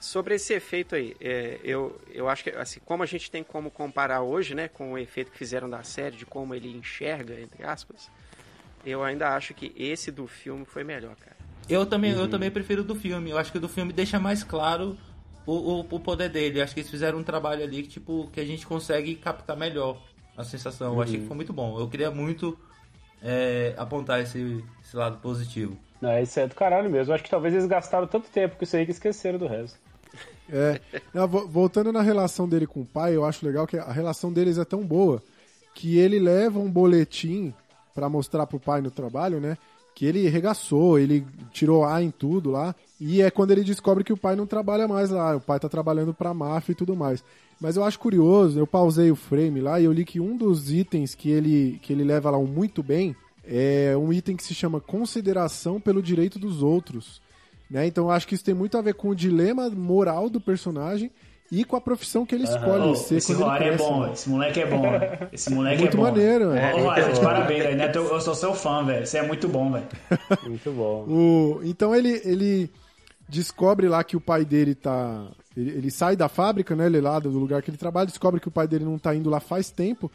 [0.00, 3.70] Sobre esse efeito aí, é, eu, eu acho que, assim, como a gente tem como
[3.70, 7.64] comparar hoje, né, com o efeito que fizeram da série, de como ele enxerga, entre
[7.64, 8.10] aspas,
[8.84, 11.35] eu ainda acho que esse do filme foi melhor, cara.
[11.68, 12.20] Eu também, Uhum.
[12.20, 13.30] eu também prefiro o do filme.
[13.30, 14.96] Eu acho que o do filme deixa mais claro
[15.44, 16.60] o, o, o poder dele.
[16.60, 19.56] Eu acho que eles fizeram um trabalho ali que, tipo, que a gente consegue captar
[19.56, 20.00] melhor
[20.36, 20.94] a sensação.
[20.94, 21.20] Eu achei Uhum.
[21.22, 21.78] que foi muito bom.
[21.78, 22.56] Eu queria muito
[23.22, 25.76] é, apontar esse, esse lado positivo.
[26.00, 27.10] Não, isso é do caralho mesmo.
[27.10, 29.78] Eu acho que talvez eles gastaram tanto tempo com isso aí que esqueceram do resto.
[30.48, 30.80] É.
[31.12, 34.32] Não, vo- voltando na relação dele com o pai, eu acho legal que a relação
[34.32, 35.20] deles é tão boa
[35.74, 37.52] que ele leva um boletim
[37.94, 39.58] pra mostrar pro pai no trabalho, né?
[39.96, 42.72] Que ele regaçou, ele tirou A em tudo lá.
[43.00, 45.34] E é quando ele descobre que o pai não trabalha mais lá.
[45.34, 47.24] O pai tá trabalhando pra máfia e tudo mais.
[47.58, 50.70] Mas eu acho curioso, eu pausei o frame lá e eu li que um dos
[50.70, 54.80] itens que ele, que ele leva lá muito bem é um item que se chama
[54.80, 57.22] consideração pelo direito dos outros.
[57.70, 57.86] Né?
[57.86, 61.10] Então eu acho que isso tem muito a ver com o dilema moral do personagem
[61.50, 64.12] e com a profissão que ele escolhe ser esse quando é bom, né?
[64.12, 65.28] Esse moleque é bom, velho.
[65.32, 66.02] Esse moleque Muito é bom.
[66.02, 66.76] maneiro, velho.
[66.76, 67.76] Ô, Rory, de parabéns, velho.
[67.76, 69.06] Neto, Eu sou seu fã, velho.
[69.06, 69.86] Você é muito bom, velho.
[70.46, 71.04] Muito bom.
[71.08, 72.70] O- então ele, ele
[73.28, 75.26] descobre lá que o pai dele tá.
[75.56, 76.86] Ele, ele sai da fábrica, né?
[76.86, 79.30] Ele lá do lugar que ele trabalha, descobre que o pai dele não tá indo
[79.30, 80.10] lá faz tempo.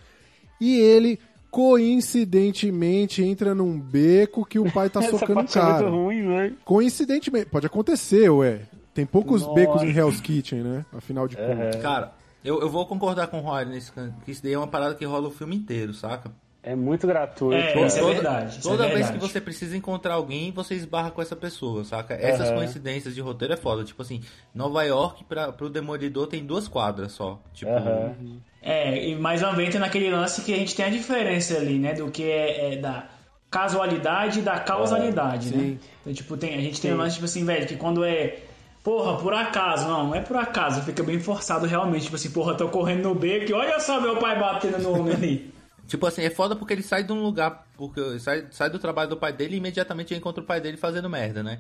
[0.60, 1.18] E ele,
[1.50, 5.90] coincidentemente, entra num beco que o pai tá socando o parte é muito cara.
[5.90, 6.58] ruim, velho.
[6.66, 8.62] Coincidentemente, pode acontecer, ué.
[8.94, 9.54] Tem poucos Nossa.
[9.54, 10.86] becos em Hell's Kitchen, né?
[10.94, 11.82] Afinal de contas.
[11.82, 12.14] Cara,
[12.44, 14.96] eu, eu vou concordar com o Roy nesse canto, que isso daí é uma parada
[14.96, 16.32] que rola o filme inteiro, saca?
[16.64, 17.56] É muito gratuito.
[17.56, 17.88] É, cara.
[17.88, 18.50] isso é verdade.
[18.60, 19.18] isso Toda é vez verdade.
[19.18, 22.14] que você precisa encontrar alguém, você esbarra com essa pessoa, saca?
[22.14, 23.84] Essas coincidências de roteiro é foda.
[23.84, 24.22] Tipo assim,
[24.54, 27.42] Nova York pra, pro Demolidor tem duas quadras só.
[27.54, 28.14] Tipo, Aham.
[28.62, 31.80] É, e mais uma vez tem naquele lance que a gente tem a diferença ali,
[31.80, 31.94] né?
[31.94, 33.10] Do que é, é da
[33.50, 35.78] casualidade e da causalidade, né?
[36.02, 38.38] Então, tipo, tem, a gente tem um lance, tipo assim, velho, que quando é.
[38.84, 42.04] Porra, por acaso, não, não é por acaso, fica bem forçado realmente.
[42.04, 45.14] Tipo assim, porra, tô correndo no beco e olha só meu pai batendo no homem
[45.14, 45.54] ali.
[45.88, 49.10] Tipo assim, é foda porque ele sai de um lugar, porque sai, sai do trabalho
[49.10, 51.60] do pai dele e imediatamente encontra o pai dele fazendo merda, né?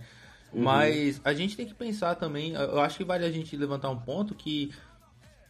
[0.53, 3.97] Mas a gente tem que pensar também, eu acho que vale a gente levantar um
[3.97, 4.71] ponto que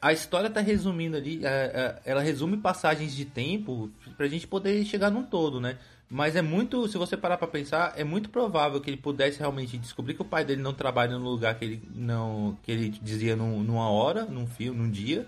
[0.01, 4.83] a história tá resumindo ali, é, é, ela resume passagens de tempo pra gente poder
[4.85, 5.77] chegar num todo, né?
[6.09, 9.77] Mas é muito, se você parar pra pensar, é muito provável que ele pudesse realmente
[9.77, 13.35] descobrir que o pai dele não trabalha no lugar que ele não, que ele dizia
[13.35, 15.25] num- numa hora, num fio, num dia.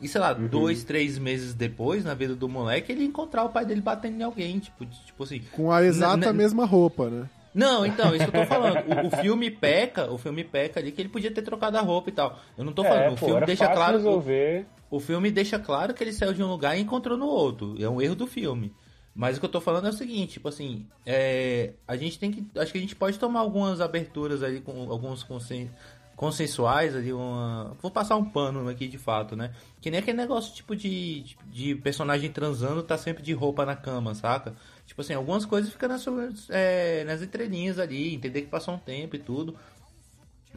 [0.00, 3.66] E sei lá, dois, três meses depois, na vida do moleque, ele encontrar o pai
[3.66, 5.40] dele batendo em alguém, tipo, tipo assim.
[5.52, 7.28] Com a exata mesma roupa, né?
[7.54, 8.78] Não, então, isso que eu tô falando.
[8.78, 12.08] O, o filme peca, o filme peca ali que ele podia ter trocado a roupa
[12.10, 12.38] e tal.
[12.58, 13.94] Eu não tô falando, É, o pô, filme deixa claro.
[13.94, 14.66] O, resolver.
[14.90, 17.76] o filme deixa claro que ele saiu de um lugar e encontrou no outro.
[17.82, 18.72] É um erro do filme.
[19.14, 22.32] Mas o que eu tô falando é o seguinte, tipo assim, é, a gente tem
[22.32, 22.44] que.
[22.58, 25.70] Acho que a gente pode tomar algumas aberturas ali com alguns consen-
[26.16, 27.76] consensuais ali, uma.
[27.80, 29.52] Vou passar um pano aqui de fato, né?
[29.80, 34.14] Que nem aquele negócio tipo de, de personagem transando tá sempre de roupa na cama,
[34.14, 34.54] saca?
[34.86, 38.78] Tipo assim, algumas coisas ficam nas, suas- é, nas entrelinhas ali, entender que passou um
[38.78, 39.56] tempo e tudo.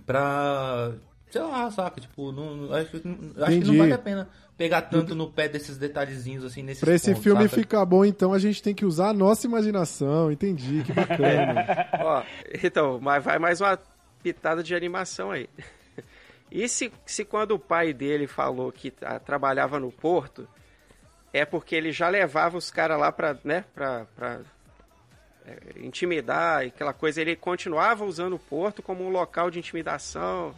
[0.05, 0.91] Pra.
[1.29, 1.99] Sei lá, saca?
[1.99, 5.47] Tipo, não, não- acho, que- acho que não vale a pena pegar tanto no pé
[5.49, 9.09] desses detalhezinhos assim nesse Pra esse filme ficar bom, então, a gente tem que usar
[9.09, 10.31] a nossa imaginação.
[10.31, 11.65] Entendi, que bacana.
[11.99, 12.23] Ó,
[12.63, 13.77] então, mas vai mais uma
[14.23, 15.49] pitada de animação aí.
[16.49, 20.47] E se, se quando o pai dele falou que ah, trabalhava no porto,
[21.38, 24.39] é porque ele já levava os caras lá pra, né, pra, pra
[25.45, 27.22] é, intimidar e aquela coisa.
[27.22, 30.53] Ele continuava usando o porto como um local de intimidação.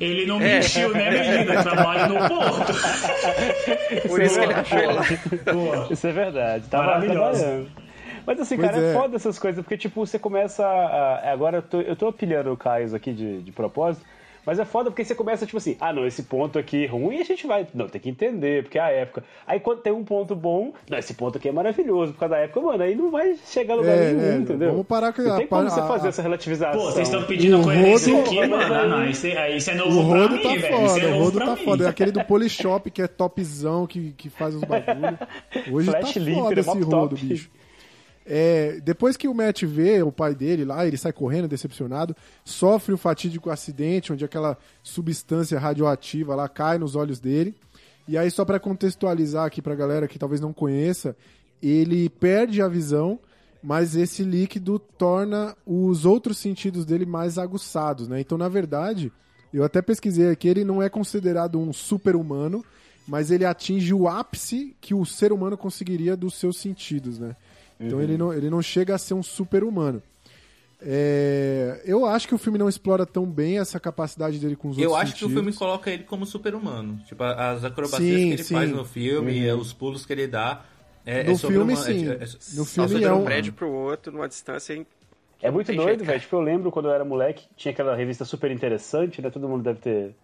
[0.00, 0.58] Ele não É.
[0.58, 1.62] mentiu, né, menina?
[1.62, 2.72] Trabalha no porto.
[4.08, 5.04] Por isso que ele achou ele lá.
[5.90, 6.66] Isso é verdade.
[6.68, 7.68] Tava Maravilhoso.
[8.26, 8.90] Mas assim, Pois cara, é.
[8.90, 8.94] é.
[8.94, 11.30] foda essas coisas, porque tipo, você começa a.
[11.30, 14.04] Agora eu tô, eu tô pilhando o Caio aqui de, de propósito.
[14.46, 17.18] Mas é foda porque você começa, tipo assim, ah, não, esse ponto aqui é ruim,
[17.20, 17.66] a gente vai.
[17.74, 19.24] Não, tem que entender, porque é a época.
[19.46, 22.40] Aí quando tem um ponto bom, não, esse ponto aqui é maravilhoso, por causa da
[22.42, 24.70] época, mano, aí não vai chegar a lugar É, nenhum, né, entendeu?
[24.72, 26.80] vamos parar com Não a- tem como a- você a- fazer essa relativização.
[26.80, 28.74] Pô, vocês estão pedindo coerência Rodo- aqui, mano.
[28.74, 30.62] Ah, não, isso, é, isso é novo O pra Rodo mim, tá velho.
[30.88, 31.64] Foda, é o novo Rodo pra tá mim.
[31.64, 31.84] foda.
[31.84, 35.18] É aquele do Polishop que é topzão, que, que faz os bagulhos.
[35.72, 37.14] Hoje Flash tá foda é mó esse Rodo, top.
[37.26, 37.50] bicho.
[38.26, 42.94] É, depois que o Matt vê o pai dele lá, ele sai correndo, decepcionado, sofre
[42.94, 47.54] o fatídico acidente, onde aquela substância radioativa lá cai nos olhos dele.
[48.08, 51.16] E aí, só pra contextualizar aqui pra galera que talvez não conheça,
[51.62, 53.18] ele perde a visão,
[53.62, 58.20] mas esse líquido torna os outros sentidos dele mais aguçados, né?
[58.20, 59.10] Então, na verdade,
[59.52, 62.64] eu até pesquisei aqui, ele não é considerado um super-humano,
[63.06, 67.36] mas ele atinge o ápice que o ser humano conseguiria dos seus sentidos, né?
[67.78, 70.02] Então ele, não, ele não chega a ser um super-humano.
[70.86, 74.78] É, eu acho que o filme não explora tão bem essa capacidade dele com os
[74.78, 75.42] Eu outros acho que o sentidos.
[75.44, 77.00] filme coloca ele como super-humano.
[77.06, 78.54] Tipo, as acrobacias Sim, que ele sim.
[78.54, 80.62] faz no filme, os pulos que ele dá.
[81.06, 82.08] É, No é filme, sim.
[82.08, 83.24] é- é- é- No só filme sobre é um- um humano.
[83.24, 84.74] prédio pro outro, numa distância.
[84.74, 84.86] hein?
[85.42, 86.20] É muito Tem doido, velho.
[86.20, 89.28] Tipo, eu lembro quando eu era moleque, tinha aquela revista super interessante, né?
[89.30, 90.14] Todo mundo deve ter,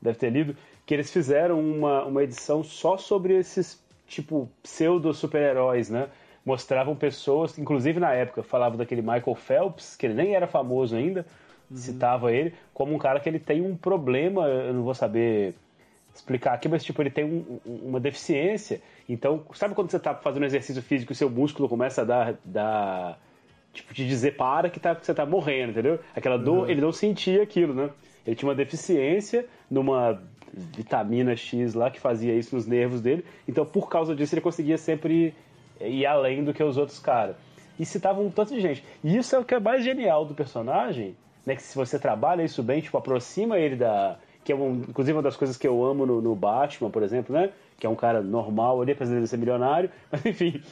[0.00, 0.56] deve ter lido,
[0.86, 6.08] que eles fizeram uma, uma edição só sobre esses, tipo, pseudo super-heróis, né?
[6.44, 11.26] Mostravam pessoas, inclusive na época, falavam daquele Michael Phelps, que ele nem era famoso ainda,
[11.74, 15.54] citava ele como um cara que ele tem um problema, eu não vou saber
[16.14, 18.80] explicar aqui, mas tipo, ele tem um- um- uma deficiência.
[19.08, 23.18] Então, sabe quando você tá fazendo exercício físico e seu músculo começa a dar, dar
[23.72, 26.00] tipo, te dizer para que, tá, que você tá morrendo, entendeu?
[26.16, 27.90] Aquela dor, ele não sentia aquilo, né?
[28.26, 30.20] Ele tinha uma deficiência numa
[30.52, 33.24] vitamina X lá que fazia isso nos nervos dele.
[33.46, 35.32] Então, por causa disso, ele conseguia sempre
[35.80, 37.36] ir além do que os outros caras.
[37.78, 38.84] E citavam um tanto de gente.
[39.02, 41.16] E isso é o que é mais genial do personagem,
[41.46, 41.56] né?
[41.56, 44.18] Que se você trabalha isso bem, tipo, aproxima ele da...
[44.44, 47.34] Que é, um, inclusive, uma das coisas que eu amo no, no Batman, por exemplo,
[47.34, 47.50] né?
[47.78, 49.90] Que é um cara normal ali, apesar de ser milionário.
[50.10, 50.62] Mas, enfim...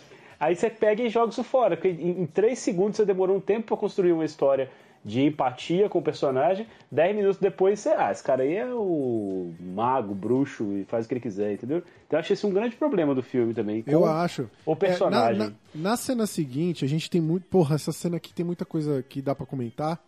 [0.40, 1.76] Aí você pega e joga isso fora.
[1.76, 4.70] Porque em, em três segundos você demorou um tempo pra construir uma história
[5.08, 6.66] de empatia com o personagem.
[6.92, 7.88] Dez minutos depois você.
[7.90, 11.78] Ah, esse cara aí é o mago, bruxo e faz o que ele quiser, entendeu?
[12.06, 13.82] Então eu achei esse um grande problema do filme também.
[13.86, 14.48] Eu acho.
[14.66, 15.34] O personagem.
[15.34, 17.44] É, na, na- na cena seguinte, a gente tem muito.
[17.46, 20.00] Porra, essa cena aqui tem muita coisa que dá pra comentar.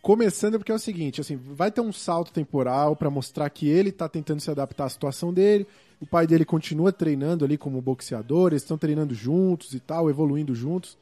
[0.00, 3.92] Começando porque é o seguinte, assim, vai ter um salto temporal pra mostrar que ele
[3.92, 5.64] tá tentando se adaptar à situação dele.
[6.00, 10.56] O pai dele continua treinando ali como boxeador, eles estão treinando juntos e tal, evoluindo
[10.56, 10.98] juntos.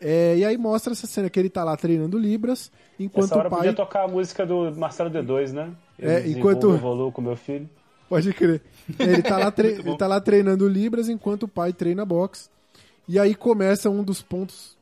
[0.00, 2.70] É, e aí mostra essa cena que ele tá lá treinando Libras,
[3.00, 3.58] enquanto Essa hora o pai.
[3.60, 5.70] podia tocar a música do Marcelo D2, né?
[5.98, 7.68] Eu É, enquanto- evoluo com meu filho.
[8.08, 8.60] Pode crer.
[8.98, 12.48] Ele tá, lá tre- ele tá lá treinando Libras enquanto o pai treina boxe.
[13.08, 14.76] E aí começa um dos pontos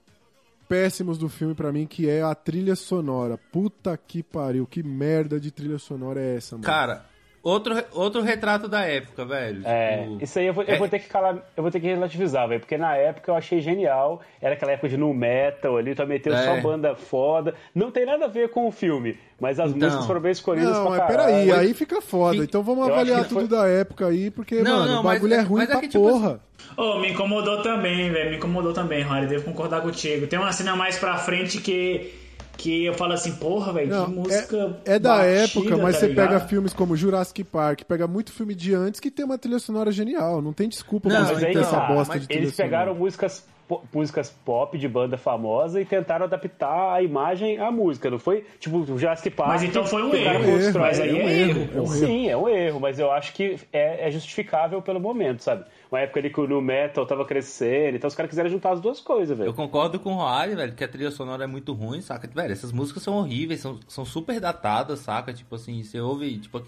[0.69, 3.39] péssimos do filme pra mim, que é a trilha sonora.
[3.53, 6.65] Puta que pariu, que merda de trilha sonora é essa, mano?
[6.65, 7.05] Cara,
[7.45, 9.63] outro, outro retrato da época, velho.
[9.65, 11.79] É, Tipo, isso aí eu vou, eu é- vou ter que calar, eu vou ter
[11.79, 15.77] que relativizar, velho, porque na época eu achei genial, era aquela época de nu metal
[15.77, 16.43] ali, tu meteu É.
[16.45, 19.83] só banda foda, não tem nada a ver com o filme, mas as Então.
[19.89, 21.47] músicas foram bem escolhidas Não, pra mas caralho.
[21.47, 22.37] peraí, aí fica foda.
[22.43, 25.15] Então vamos Eu avaliar tudo foi- da época aí, porque, Não, mano, não, o mas
[25.15, 26.41] bagulho é, é- ruim mas é pra que, tipo porra.
[26.79, 28.31] Ô, me incomodou também, velho.
[28.31, 29.27] Me incomodou também, Rony.
[29.27, 30.27] Devo concordar contigo.
[30.27, 32.11] Tem uma cena mais pra frente que,
[32.57, 34.79] que eu falo assim, porra, velho, que Não, música.
[34.87, 36.27] é, é da batida, época, mas tá você ligado?
[36.29, 39.91] pega filmes como Jurassic Park, pega muito filme de antes que tem uma trilha sonora
[39.91, 40.41] genial.
[40.41, 42.99] Não tem desculpa Não, você ter essa tá, bosta de trilha eles pegaram sonora.
[43.01, 43.47] músicas,
[43.93, 48.45] músicas pop de banda famosa e tentaram adaptar a imagem à música, não foi?
[48.61, 49.49] Tipo, o Jurassic Park.
[49.51, 50.45] Mas então foi um erro.
[50.53, 51.71] constrói- Mas aí é um é erro, erro.
[51.73, 52.07] é um erro.
[52.07, 55.65] Sim, é um erro, mas eu acho que é, é justificável pelo momento, sabe?
[55.95, 58.81] Uma época ali que o New Metal tava crescendo, então os caras quiseram juntar as
[58.81, 59.49] duas coisas, velho.
[59.51, 62.27] Eu concordo com o Rory, velho, que a trilha sonora é muito ruim, saca?
[62.27, 65.33] Velho, essas músicas são horríveis, são, são super datadas, saca?
[65.33, 66.61] Tipo assim, você ouve, tipo,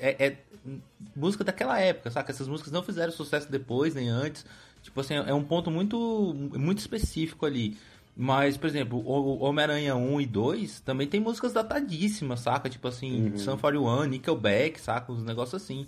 [0.00, 0.36] é, é
[1.14, 2.32] música daquela época, saca?
[2.32, 4.46] Essas músicas não fizeram sucesso depois, nem antes.
[4.82, 7.76] Tipo assim, é um ponto muito, muito específico ali.
[8.16, 9.02] Mas, por exemplo,
[9.42, 12.70] Homem-Aranha 1 e 2 também tem músicas datadíssimas, saca?
[12.70, 13.36] Tipo assim, Uhum.
[13.36, 15.12] Sun 41, Nickelback, saca?
[15.12, 15.84] Uns negócios assim.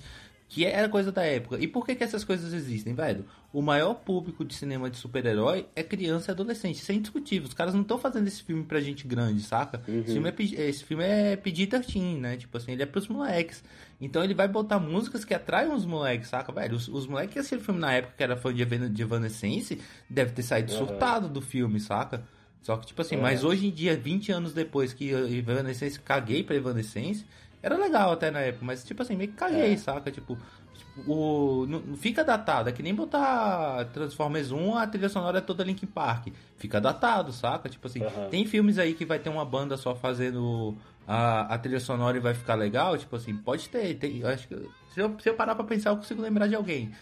[0.49, 1.59] Que era coisa da época.
[1.59, 3.25] E por que, que essas coisas existem, velho?
[3.53, 6.77] O maior público de cinema de super-herói é criança e adolescente.
[6.77, 7.49] Isso é indiscutível.
[7.49, 9.83] Os caras não estão fazendo esse filme pra gente grande, saca?
[9.89, 12.37] Esse, filme é, esse filme é PG-13, né?
[12.37, 13.65] Tipo assim, ele é pros moleques.
[14.01, 16.77] Então ele vai botar músicas que atraem os moleques, saca, velho?
[16.77, 20.33] Os, os moleques que assistiram filme na época que era fã de, de Evanescence deve
[20.33, 22.23] ter saído surtado do filme, saca?
[22.63, 26.57] Só que, tipo assim, mas hoje em dia, 20 anos depois que Evanescence, caguei pra
[26.57, 27.25] Evanescence,
[27.63, 30.11] era legal até na época, mas, tipo assim, meio que caguei, saca?
[30.11, 30.39] Tipo,
[30.75, 35.41] tipo, o, não, fica datado, é que nem botar Transformers 1, a trilha sonora é
[35.41, 36.29] toda Linkin Park.
[36.57, 37.69] Fica datado, saca?
[37.69, 38.29] Tipo assim, Aham.
[38.31, 40.77] tem filmes aí que vai ter uma banda só fazendo
[41.07, 43.95] a, a trilha sonora e vai ficar legal, tipo assim, pode ter.
[43.95, 44.55] tem- eu acho que,
[44.95, 46.93] se, eu, se eu parar pra pensar, eu consigo lembrar de alguém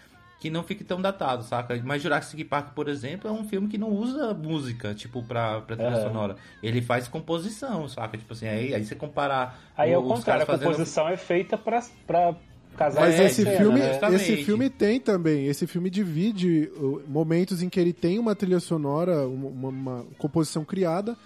[0.45, 1.81] que não fique tão datado, saca?
[1.83, 5.75] Mas Jurassic Park, por exemplo, é um filme que não usa música, tipo, pra, pra
[5.75, 6.03] trilha Aham.
[6.03, 6.35] sonora.
[6.61, 8.15] Ele faz composição, saca?
[8.15, 11.57] Tipo assim, aí, aí você comparar Aí é o contrário, a fazendo- composição é feita
[11.57, 12.35] pra, pra
[12.77, 13.99] casar Mas esse cena, filme, né?
[14.13, 15.47] Esse filme tem também.
[15.47, 16.71] Esse filme divide
[17.07, 21.17] momentos em que ele tem uma trilha sonora, uma, uma- composição criada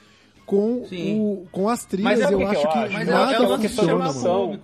[0.45, 1.19] com, Sim.
[1.19, 2.19] o, com as trilhas.
[2.19, 2.93] Mas é eu que acho eu que acho?
[2.93, 4.59] Mas nada é, é uma funciona, questão de.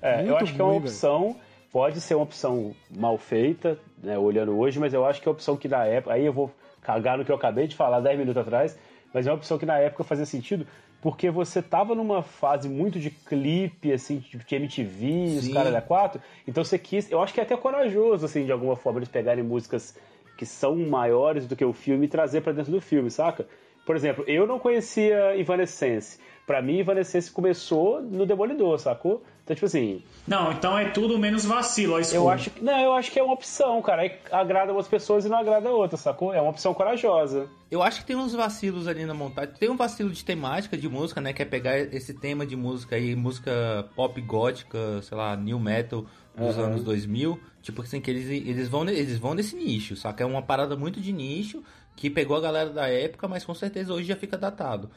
[0.00, 1.36] É, eu acho que é uma ruim, opção,
[1.70, 5.34] pode ser uma opção mal feita, né, olhando hoje, mas eu acho que é uma
[5.34, 6.50] opção que na época, aí eu vou
[6.82, 8.78] cagar no que eu acabei de falar 10 minutos atrás,
[9.12, 10.66] mas é uma opção que na época fazia sentido,
[11.00, 15.80] porque você tava numa fase muito de clipe, assim, tipo de MTV, os caras da
[15.80, 19.08] 4, então você quis, eu acho que é até corajoso, assim, de alguma forma, eles
[19.08, 19.96] pegarem músicas
[20.36, 23.46] que são maiores do que o filme e trazer pra dentro do filme, saca?
[23.84, 26.18] Por exemplo, eu não conhecia Evanescence.
[26.46, 29.22] Pra mim, Evanescence começou no Demolidor, sacou?
[29.50, 32.62] Então, tipo assim, Não, então é tudo menos vacilo, ó, eu acho que.
[32.62, 34.08] Não, eu acho que é uma opção, cara.
[34.30, 36.32] Agrada umas pessoas e não agrada outras, sacou?
[36.32, 37.48] É uma opção corajosa.
[37.68, 39.52] Eu acho que tem uns vacilos ali na montagem.
[39.58, 41.32] Tem um vacilo de temática de música, né?
[41.32, 46.06] Que é pegar esse tema de música aí, música pop gótica, sei lá, new metal
[46.36, 46.66] dos Aham.
[46.66, 47.40] anos 2000.
[47.60, 50.22] Tipo assim, que eles, eles, vão, eles vão nesse nicho, saca?
[50.22, 51.60] É uma parada muito de nicho
[51.96, 54.88] que pegou a galera da época, mas com certeza hoje já fica datado.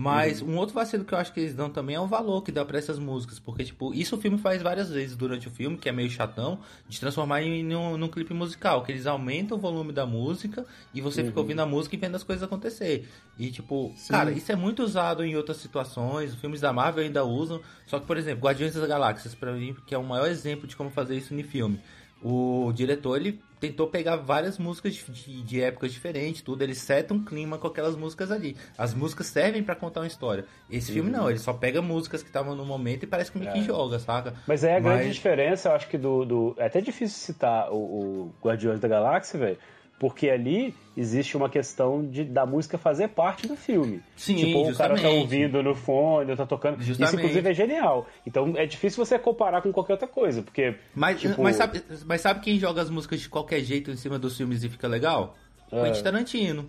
[0.00, 2.52] Mas um outro vacilo que eu acho que eles dão também é o valor que
[2.52, 3.40] dá pra essas músicas.
[3.40, 6.60] Porque, tipo, isso o filme faz várias vezes durante o filme, que é meio chatão,
[6.88, 8.84] de transformar em num, num clipe musical.
[8.84, 10.64] Que eles aumentam o volume da música
[10.94, 13.08] e você fica ouvindo a música e vendo as coisas acontecer.
[13.36, 16.32] E, tipo, cara, isso é muito usado em outras situações.
[16.32, 17.60] Os filmes da Marvel ainda usam.
[17.84, 20.76] Só que, por exemplo, Guardiões das Galáxias, pra mim, que é o maior exemplo de
[20.76, 21.80] como fazer isso em filme.
[22.22, 26.62] O diretor, ele tentou pegar várias músicas de, de- épocas diferentes, tudo.
[26.62, 28.56] Ele seta um clima com aquelas músicas ali.
[28.76, 30.44] As músicas servem pra contar uma história.
[30.70, 33.52] Esse filme não, ele só pega músicas que estavam no momento e parece que meio
[33.52, 34.34] que joga, saca?
[34.46, 36.24] Mas aí a grande Mas- diferença, eu acho que do.
[36.24, 39.58] do- É até difícil citar o, o Guardiões da Galáxia, velho.
[39.98, 44.00] Porque ali existe uma questão de, da música fazer parte do filme.
[44.14, 45.20] Sim, tipo, o cara tá justamente.
[45.20, 46.78] ouvindo no fone, tá tocando.
[46.78, 47.16] Isso, Justamente.
[47.16, 48.06] inclusive, é genial.
[48.26, 50.76] Então, é difícil você comparar com qualquer outra coisa, porque...
[50.94, 54.18] Mas, tipo, mas, sabe, mas sabe quem joga as músicas de qualquer jeito em cima
[54.18, 55.34] dos filmes e fica legal?
[55.68, 56.68] Quentin Tarantino.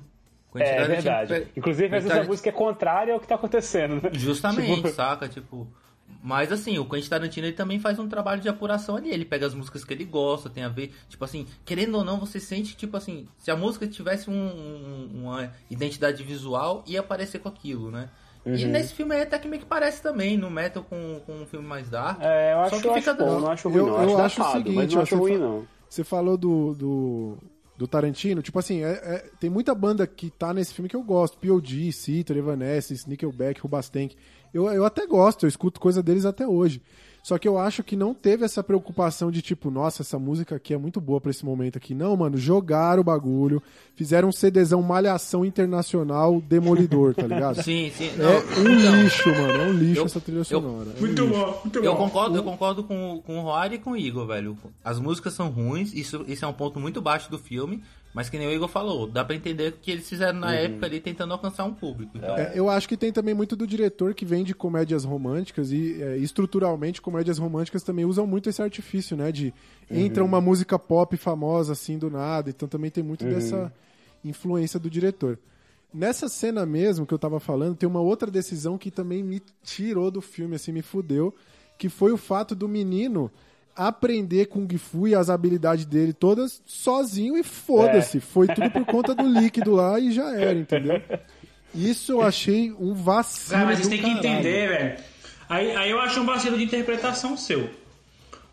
[0.52, 1.48] Quentin É Tarantino verdade.
[1.56, 4.10] Inclusive, às vezes a música é contrária ao que tá acontecendo, né?
[4.14, 5.28] Justamente, Tipo, saca?
[5.30, 5.68] Tipo.
[6.22, 9.10] Mas assim, o Quentin Tarantino ele também faz um trabalho de apuração ali.
[9.10, 10.92] Ele pega as músicas que ele gosta, tem a ver.
[11.08, 15.10] Tipo assim, querendo ou não, você sente, tipo assim, se a música tivesse um- um-
[15.22, 18.10] uma identidade visual, ia aparecer com aquilo, né?
[18.46, 18.72] E Uhum.
[18.72, 21.66] nesse filme aí até que meio que parece também, no Metal com, com um filme
[21.68, 22.20] mais dark.
[22.22, 23.94] É, eu acho, Só que eu fica acho bom, não acho ruim, Eu, não.
[23.96, 25.68] eu acho acho o datado, seguinte, mas não acho você, ruim, fa- não.
[25.90, 27.38] você falou do, do,
[27.78, 31.04] do Tarantino, tipo assim, é- é- tem muita banda que tá nesse filme que eu
[31.04, 34.16] gosto, P.O.D., Citor, Evanescence, Nickelback, Rubastank,
[34.54, 36.82] eu, eu até gosto, eu escuto coisa deles até hoje.
[37.22, 40.74] Só que eu acho que não teve essa preocupação de tipo, nossa, essa música aqui
[40.74, 41.94] é muito boa pra esse momento aqui.
[41.94, 43.62] Não, mano, jogaram o bagulho,
[43.94, 47.56] fizeram um CDzão Malhação Internacional Demolidor, tá ligado?
[47.62, 48.10] Sim, sim.
[48.18, 48.32] É não,
[48.64, 50.92] um então, lixo, mano, é um lixo eu- essa trilha eu- sonora.
[50.92, 51.40] é um Muito lixo.
[51.40, 51.98] bom, muito Eu bom.
[51.98, 54.58] concordo, eu concordo com, com o Roar e com o Igor, velho.
[54.84, 57.84] As músicas são ruins, isso, isso é um ponto muito baixo do filme,
[58.14, 61.00] mas que nem o Igor falou, dá pra entender que eles fizeram na época ali
[61.00, 62.18] tentando alcançar um público.
[62.18, 65.72] Então, É, eu acho que tem também muito do diretor que vem de comédias românticas
[65.72, 69.32] e é, estruturalmente comédias românticas também usam muito esse artifício, né?
[69.32, 69.54] De
[69.90, 73.72] entra uma música pop famosa assim do nada, então também tem muito dessa
[74.24, 75.38] influência do diretor.
[75.94, 80.12] Nessa cena mesmo que eu tava falando, tem uma outra decisão que também me tirou
[80.12, 81.34] do filme, assim, me fudeu,
[81.80, 83.32] que foi o fato do menino
[83.88, 88.20] aprender Kung Fu e as habilidades dele todas sozinho e foda-se.
[88.20, 91.02] Foi tudo por conta do líquido lá e já era, entendeu?
[91.74, 93.52] Isso eu achei um vacilo.
[93.54, 94.98] Cara, mas vocês têm que entender, velho.
[95.48, 97.70] Aí, aí eu acho um vacilo de interpretação seu.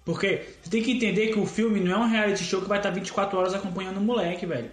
[0.04, 2.78] Porque você tem que entender que o filme não é um reality show que vai
[2.78, 4.70] estar 24 horas acompanhando o moleque, velho.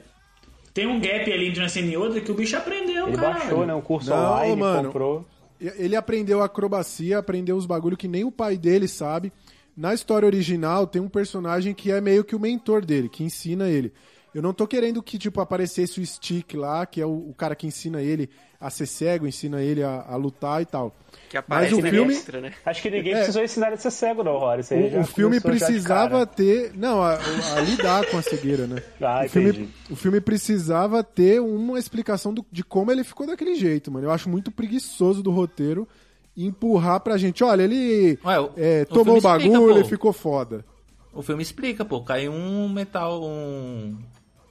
[0.72, 3.34] Tem um gap ali entre uma cena e outra que o bicho aprendeu, Ele cara.
[3.40, 4.86] baixou, né, um curso Não, online, mano.
[4.86, 5.26] comprou.
[5.60, 9.32] Ele aprendeu acrobacia, aprendeu os bagulho que nem o pai dele sabe.
[9.76, 13.68] Na história original tem um personagem que é meio que o mentor dele, que ensina
[13.70, 13.92] ele.
[14.34, 17.56] Eu não tô querendo que, tipo, aparecesse o Stick lá, que é o, o cara
[17.56, 18.28] que ensina ele
[18.60, 20.96] a ser cego, ensina ele a, a lutar e tal.
[21.30, 22.52] Que aparece o na filme- extra, né?
[22.66, 23.18] Acho que ninguém É.
[23.18, 24.64] precisou ensinar ele a ser cego, não, Rory.
[24.96, 26.72] O, o filme precisava ter.
[26.76, 27.14] Não, a,
[27.56, 28.82] a lidar com a cegueira, né?
[29.00, 33.54] Ah, o, filme, o filme precisava ter uma explicação do- de como ele ficou daquele
[33.54, 34.08] jeito, mano.
[34.08, 35.88] Eu acho muito preguiçoso do roteiro
[36.36, 37.44] empurrar pra gente.
[37.44, 39.80] Olha, ele Ué, o- é, o tomou o explica, bagulho pô.
[39.80, 40.66] e ficou foda.
[41.14, 43.96] O filme explica, pô, caiu um metal, um,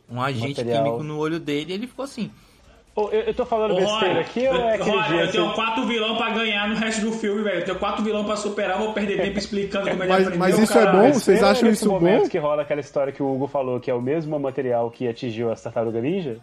[0.09, 0.85] um agente Material.
[0.85, 2.31] químico no olho dele e ele ficou assim.
[2.95, 5.33] Eu, eu tô falando Ô, besteira aqui ou é eu, aquele Roy, dia eu que...
[5.33, 7.61] tenho quatro vilão pra ganhar no resto do filme, velho.
[7.61, 10.39] Eu tenho quatro vilão pra superar, vou perder tempo explicando como ele Mas- aprendeu.
[10.39, 11.13] mas isso é bom?
[11.15, 12.29] Vocês acham nesse isso momento bom?
[12.29, 15.51] que rola aquela história que o Hugo falou, que é o mesmo material que atingiu
[15.51, 16.37] as tartarugas ninja?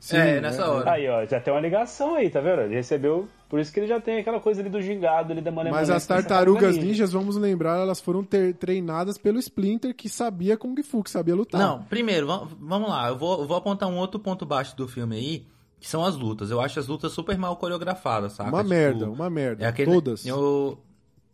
[0.00, 0.90] Sim, é, nessa hora.
[0.92, 2.62] Aí, ó, já tem uma ligação aí, tá vendo?
[2.62, 3.28] Ele recebeu...
[3.54, 6.02] Por isso que ele já tem aquela coisa ali do gingado, ali da malemolência Mas
[6.02, 10.56] as da tartarugas tartaruga ninjas, vamos lembrar, elas foram ter- treinadas pelo Splinter que sabia
[10.56, 11.60] Kung Fu, que sabia lutar.
[11.60, 14.88] Não, primeiro, vam- vamos lá, eu vou, eu vou apontar um outro ponto baixo do
[14.88, 15.46] filme aí,
[15.78, 16.50] que são as lutas.
[16.50, 18.50] Eu acho as lutas super mal coreografadas, saca?
[18.50, 19.64] Uma Tipo, merda, uma merda.
[19.64, 20.26] É aquele, Todas.
[20.26, 20.76] Eu,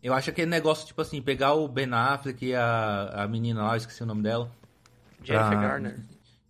[0.03, 3.73] eu acho aquele negócio, tipo assim, pegar o Ben Affleck e a, a menina lá,
[3.73, 4.47] eu esqueci o nome dela.
[5.23, 5.99] Jennifer pra- Garner.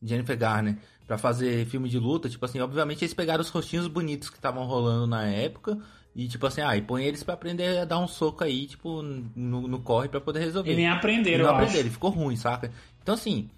[0.04, 0.78] Jennifer Garner.
[1.12, 4.64] Pra fazer filme de luta, tipo assim, obviamente eles pegaram os rostinhos bonitos que estavam
[4.64, 5.78] rolando na época
[6.16, 9.02] e, tipo assim, ah, e põe eles pra aprender a dar um soco aí, tipo,
[9.02, 10.72] no, no corre pra poder resolver.
[10.72, 11.92] E nem aprenderam, E não eu aprenderam, acho.
[11.96, 12.72] ficou ruim, saca?
[13.04, 13.50] Então, assim,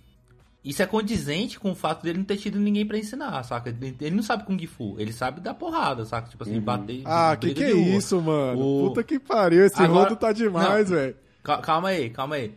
[0.66, 3.70] isso é condizente com o fato dele não ter tido ninguém pra ensinar, saca?
[4.02, 6.28] Ele não sabe Kung Fu, ele sabe dar porrada, saca?
[6.30, 7.04] Tipo assim, bater.
[7.06, 8.60] Ah, que que é isso, mano?
[8.60, 11.16] O- Puta que pariu, esse Agora- rodo tá demais, velho.
[11.44, 12.52] Cal- Calma aí, calma aí.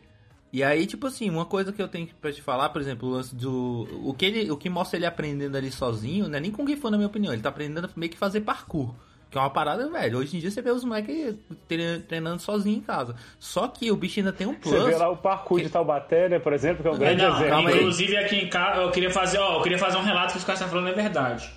[0.57, 3.12] E aí, tipo assim, uma coisa que eu tenho pra te falar, por exemplo, o
[3.12, 3.87] lance do.
[4.03, 6.89] O que, ele, o que mostra ele aprendendo ali sozinho, não é nem Kung Fu,
[6.91, 7.35] na minha opinião.
[7.35, 8.95] Ele tá aprendendo meio que fazer parkour.
[9.31, 10.16] Que é uma parada, velho.
[10.19, 11.37] Hoje em dia você vê os moleques
[11.69, 13.15] tre- treinando sozinho em casa.
[13.39, 14.85] Só que o bicho ainda tem um Você plus.
[14.87, 17.57] vê lá o parkour de Taubaté, né, por exemplo, que é um grande não, exemplo.
[17.69, 17.77] aí.
[17.77, 20.45] inclusive aqui em casa, eu queria fazer, ó, eu queria fazer um relato que os
[20.45, 21.51] caras estão falando é verdade.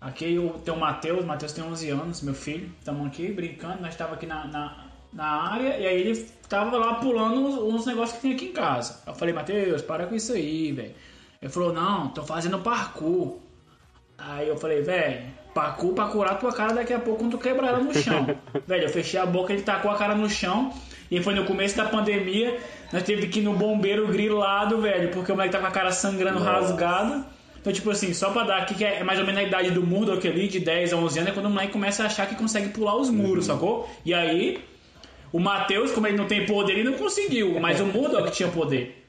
[0.00, 2.70] Aqui eu tenho o Matheus, o Matheus tem 11 anos, meu filho.
[2.78, 6.94] Estamos aqui brincando, nós estávamos aqui na, na, na área e aí ele tava lá
[6.94, 9.00] pulando uns, uns negócios que tem aqui em casa.
[9.06, 10.94] Eu falei, Matheus, para com isso aí, velho.
[11.40, 13.38] Ele falou, não, tô fazendo parkour.
[14.18, 17.68] Aí eu falei, velho, parkour pra curar tua cara daqui a pouco quando tu quebrar
[17.68, 18.26] ela no chão.
[18.66, 20.72] velho, eu fechei a boca, ele tacou a cara no chão.
[21.10, 22.58] E foi no começo da pandemia,
[22.92, 25.92] nós teve que ir no bombeiro grilado, velho, porque o moleque tá com a cara
[25.92, 27.24] sangrando, rasgada.
[27.60, 29.84] Então, tipo assim, só pra dar aqui, que é mais ou menos a idade do
[29.84, 32.34] Murdoch ali, de 10 a 11 anos, é quando o moleque começa a achar que
[32.34, 33.88] consegue pular os muros, sacou?
[34.04, 34.62] E aí,
[35.32, 39.02] o Matheus, como ele não tem poder, ele não conseguiu, mas o Murdoch tinha poder.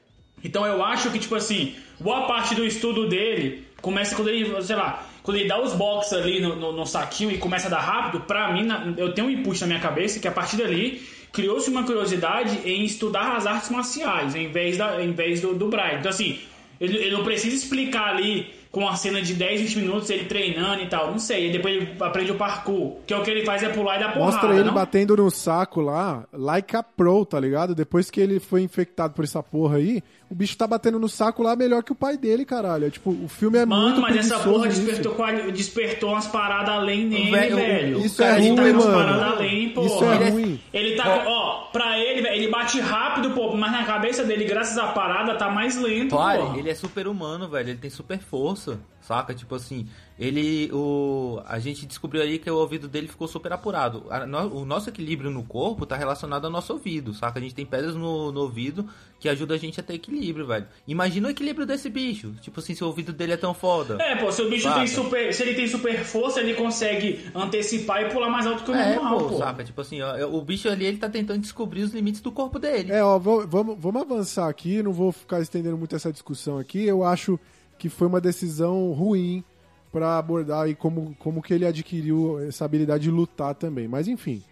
[0.44, 4.76] Então eu acho que, tipo assim, boa parte do estudo dele começa quando ele, sei
[4.76, 7.80] lá, quando ele dá os box ali no, no- no saquinho e começa a dar
[7.80, 11.02] rápido, pra mim, na- eu tenho um input na minha cabeça que a partir dali
[11.32, 15.68] criou-se uma curiosidade em estudar as artes marciais, em vez, da, em vez do, do
[15.68, 15.98] Brian.
[15.98, 16.38] Então, assim,
[16.80, 20.82] ele, ele não precisa explicar ali com uma cena de 10, 20 minutos ele treinando
[20.82, 21.48] e tal, não sei.
[21.48, 24.00] E depois ele aprende o parkour, que é o que ele faz é pular e
[24.00, 24.74] dar porrada, Mostra ele não?
[24.74, 27.74] batendo no saco lá, like a pro, tá ligado?
[27.74, 31.42] Depois que ele foi infectado por essa porra aí, o bicho tá batendo no saco
[31.42, 32.86] lá melhor que o pai dele, caralho.
[32.86, 35.16] É, Tipo, o filme é Mano, muito mas essa porra despertou,
[35.52, 37.98] despertou umas paradas além nele, Velho, velho.
[38.04, 38.98] isso O cara, é ele tá ruim, com umas mano.
[38.98, 39.86] paradas além, porra.
[39.86, 40.60] Isso é Ele ruim.
[40.72, 44.76] Ele tá, ó, pra ele, velho, ele bate rápido, pô, mas na cabeça dele, graças
[44.76, 46.58] à parada, tá mais lento, porra.
[46.58, 47.70] ele é super humano, velho.
[47.70, 49.34] Ele tem super força, saca?
[49.34, 50.70] Tipo assim, ele.
[50.72, 54.04] O, a gente descobriu aí que o ouvido dele ficou super apurado.
[54.10, 57.38] A- no- o nosso equilíbrio no corpo tá relacionado ao nosso ouvido, saca?
[57.38, 58.86] A gente tem pedras no, no ouvido
[59.18, 60.66] que ajuda a gente a ter equilíbrio, velho.
[60.86, 62.34] Imagina o equilíbrio desse bicho.
[62.40, 63.96] Tipo assim, se o ouvido dele é tão foda.
[64.00, 64.76] É, pô, se o bicho Saca?
[64.78, 65.34] tem super.
[65.34, 68.94] Se ele tem super força, ele consegue antecipar e pular mais alto que o É,
[68.94, 69.38] normal, pô, pô.
[69.38, 69.64] saca?
[69.64, 72.92] Tipo assim, ó, o bicho ali, ele tá tentando descobrir os limites do corpo dele.
[72.92, 73.46] É, ó, vamos,
[73.78, 76.84] vamos avançar aqui, não vou ficar estendendo muito essa discussão aqui.
[76.84, 77.38] Eu acho
[77.78, 79.44] que foi uma decisão ruim
[79.92, 83.86] pra abordar aí como, como que ele adquiriu essa habilidade de lutar também.
[83.88, 84.42] Mas enfim,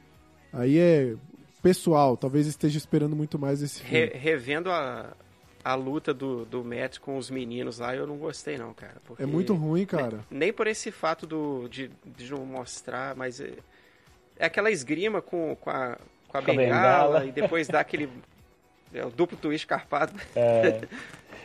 [0.53, 1.15] aí é
[1.62, 4.07] pessoal, talvez esteja esperando muito mais esse filme.
[4.07, 5.12] Re- revendo a,
[5.65, 8.97] a luta do, do Matt com os meninos lá, eu não gostei não, cara.
[9.05, 10.20] porque- É muito ruim, cara.
[10.31, 13.53] Nem por esse fato do, de, de não mostrar, mas é,
[14.39, 15.98] é aquela esgrima com, com a,
[16.28, 17.24] com a Com a bengala, bengala.
[17.27, 18.09] e depois dá aquele
[18.94, 20.12] é, o duplo twist carpado.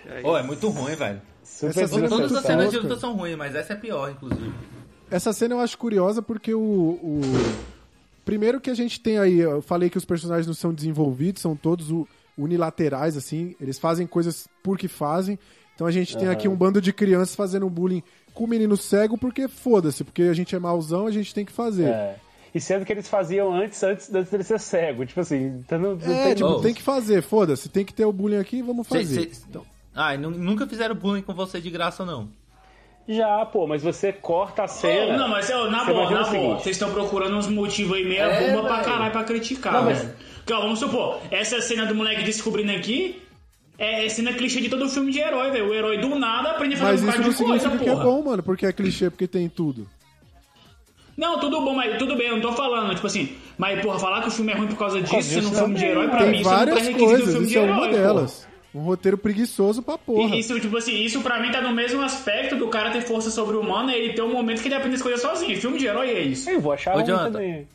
[0.04, 1.22] É, Ô, é muito ruim, velho.
[1.68, 4.12] Essa super cena é Todas as cenas de luta são ruins, mas essa é pior,
[4.12, 4.52] inclusive.
[5.10, 7.22] Essa cena eu acho curiosa porque o, o-
[8.24, 11.56] Primeiro que a gente tem aí, eu falei que os personagens não são desenvolvidos, são
[11.56, 11.88] todos
[12.38, 15.38] unilaterais, assim, eles fazem coisas porque fazem.
[15.76, 19.18] Então a gente tem aqui um bando de crianças fazendo bullying com o menino cego
[19.18, 21.86] porque foda-se, porque a gente é mauzão, a gente tem que fazer.
[21.88, 22.16] é.
[22.54, 25.06] E sendo que eles faziam antes, antes, antes dele ser cego.
[25.06, 26.60] Tipo assim, então não, não É, tem tipo, Oh.
[26.60, 29.34] tem que fazer, foda-se, tem que ter o bullying aqui, vamos Cê- fazer.
[29.34, 29.66] cê- Então,
[29.96, 32.30] Ah, nu- nunca fizeram bullying com você de graça, não.
[33.08, 35.18] Já, pô, mas você corta a cena.
[35.18, 38.52] Não, mas ó, na boa, na boa, vocês estão procurando uns motivos aí meia É,
[38.54, 40.14] bomba pra caralho pra criticar, Não, mas- velho.
[40.38, 43.22] Porque, ó, vamos supor, essa cena do moleque descobrindo aqui
[43.78, 45.70] é cena clichê de todo filme de herói, velho.
[45.70, 48.04] O herói do nada aprende a fazer mas um isso bocado de coisa, é porra.
[48.04, 49.88] bom, mano, porque é clichê, porque tem tudo.
[51.18, 54.22] Não, tudo bom, mas tudo bem, eu não tô falando, tipo assim, mas, porra, falar
[54.22, 56.30] que o filme é ruim por causa disso, sendo um filme de herói, pra Tem
[56.32, 58.51] mim, isso não várias pré-requisito do coisas, filme isso de é herói, uma porra.
[58.74, 60.36] Um roteiro preguiçoso pra porra.
[60.36, 63.30] E isso, tipo assim, isso pra mim tá no mesmo aspecto do cara ter força
[63.30, 65.60] sobre-humana e ele ter um momento que ele aprende as coisas sozinho.
[65.60, 66.50] Filme de herói é isso.
[66.50, 67.68] Eu vou achar Ô, também.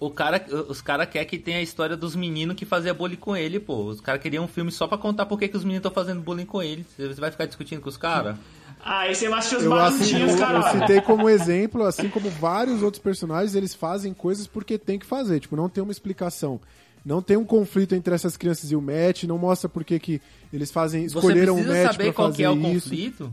[0.00, 3.36] O cara, os caras querem que tenha a história dos meninos que fazia bullying com
[3.36, 3.84] ele, pô.
[3.84, 6.22] Os caras queriam um filme só pra contar por que, que os meninos estão fazendo
[6.22, 6.84] bullying com ele.
[6.96, 8.36] Você vai ficar discutindo com os caras?
[8.82, 12.82] Aí você vai assistir os Eu, assim, batutinhos, eu, citei como exemplo, assim como vários
[12.82, 15.38] outros personagens, eles fazem coisas porque tem que fazer.
[15.38, 16.58] Tipo, não tem uma explicação.
[17.04, 20.20] Não tem um conflito entre essas crianças e o Matt, não mostra por que que
[20.52, 22.90] eles fazem, escolheram o precisa Matt saber pra qual fazer que é o isso.
[22.90, 23.32] conflito?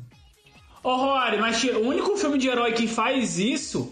[0.84, 3.91] Ô, Rory, mas tira- o único filme de herói que faz isso,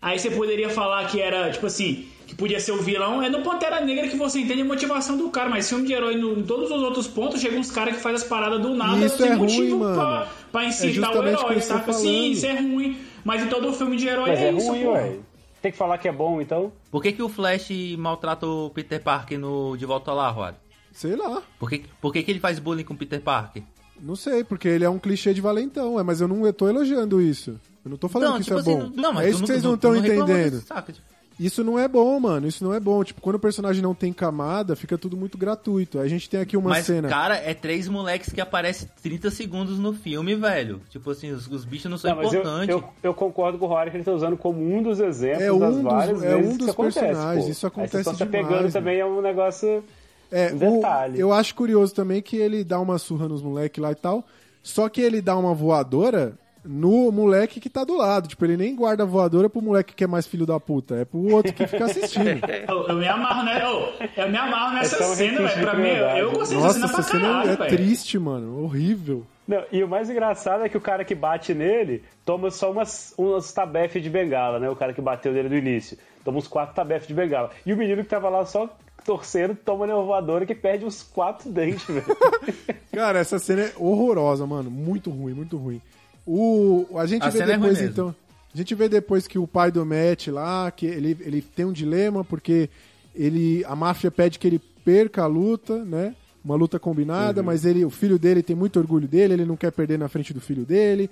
[0.00, 3.42] aí você poderia falar que era, tipo assim, que podia ser o vilão, é no
[3.42, 6.42] Pantera Negra que você entende a motivação do cara, mas filme de herói, no, em
[6.42, 9.26] todos os outros pontos, chega uns caras que fazem as paradas do nada, Isso sem
[9.28, 9.94] é ruim, motivo mano.
[9.96, 11.92] pra, pra É incitar o justamente o herói, saca?
[11.92, 14.82] Sim, isso é ruim, mas em todo filme de herói Mas é, é isso, ruim,
[14.84, 14.92] pô.
[14.92, 15.16] ué.
[15.64, 16.70] Tem que falar que é bom, então.
[16.90, 20.54] Por que, que o Flash maltrata o Peter Parker no De Volta lá, Rod?
[20.92, 21.42] Sei lá.
[21.58, 23.62] Por que, por que, que ele faz bullying com o Peter Parker?
[23.98, 26.68] Não sei, porque ele é um clichê de valentão, é, mas eu não eu tô
[26.68, 27.58] elogiando isso.
[27.82, 29.00] Eu não tô falando Então, que tipo isso é assim, bom.
[29.00, 30.50] não, mas é isso que não- vocês não estão entendendo.
[30.56, 30.92] disso, saca?
[30.92, 31.06] Tipo,
[31.38, 32.46] Isso não é bom, mano.
[32.46, 33.02] Isso não é bom.
[33.02, 35.98] Tipo, quando o personagem não tem camada, fica tudo muito gratuito.
[35.98, 37.08] A gente tem aqui uma Mas, cena.
[37.08, 40.80] cara, é três moleques que aparecem 30 segundos no filme, velho.
[40.90, 42.68] Tipo assim, os, os bichos não são Não, mas eu, importantes.
[42.68, 45.52] eu, eu concordo com o Rory que ele tá usando como um dos exemplos É
[45.52, 47.50] um das dos- várias é um vezes dos que acontece, personagens, pô.
[47.50, 48.72] isso acontece demais, pegando mano.
[48.72, 49.84] também é um negócio...
[50.30, 51.20] É, um o- detalhe.
[51.20, 54.24] eu acho curioso também que ele dá uma surra nos moleques lá e tal.
[54.62, 56.32] Só que ele dá uma voadora
[56.64, 58.28] no moleque que tá do lado.
[58.28, 60.96] Tipo, ele nem guarda a voadora pro moleque que é mais filho da puta.
[60.96, 62.40] É pro outro que fica assistindo.
[62.68, 63.62] Eu, eu me amarro, né?
[63.62, 65.60] Eu, eu me amarro nessa É só um cena, velho.
[65.60, 66.20] Pra mim, eu, crueldade.
[66.20, 68.62] eu gostei Nossa, dessa essa cena pra cena caralho, é triste, mano.
[68.62, 69.26] Horrível.
[69.46, 73.12] Não, e o mais engraçado é que o cara que bate nele toma só umas,
[73.18, 74.70] umas tabefes de bengala, né?
[74.70, 75.98] O cara que bateu nele no início.
[76.24, 77.50] Toma uns quatro tabefes de bengala.
[77.66, 78.68] E o menino que tava lá só
[79.04, 82.04] torcendo toma uma voadora que perde uns quatro dentes, velho.
[82.92, 84.70] Cara, essa cena é horrorosa, mano.
[84.70, 85.80] Muito ruim, muito ruim.
[86.26, 87.92] O, a gente A vê cena é ruim depois, mesmo.
[87.92, 88.14] então.
[88.52, 91.72] A gente vê depois que o pai do Matt lá, que ele, ele tem um
[91.72, 92.70] dilema, porque
[93.14, 96.14] ele, a máfia pede que ele perca a luta, né?
[96.44, 97.46] Uma luta combinada, Uhum.
[97.46, 100.32] mas ele, o filho dele tem muito orgulho dele, ele não quer perder na frente
[100.32, 101.10] do filho dele.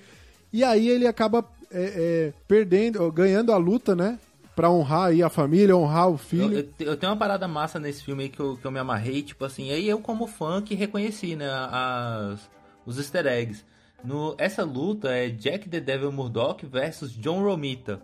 [0.52, 1.82] E aí ele acaba é,
[2.30, 4.18] é, perdendo, ganhando a luta, né?
[4.54, 6.52] Pra honrar aí a família, honrar o Eu, filho.
[6.58, 8.78] eu te- eu tenho uma parada massa nesse filme aí que eu, que eu me
[8.78, 12.40] amarrei, tipo assim, aí eu como fã que reconheci, né, as,
[12.84, 13.64] os easter eggs.
[14.04, 18.00] No, essa luta é Jack the Devil Murdoch versus John Romita.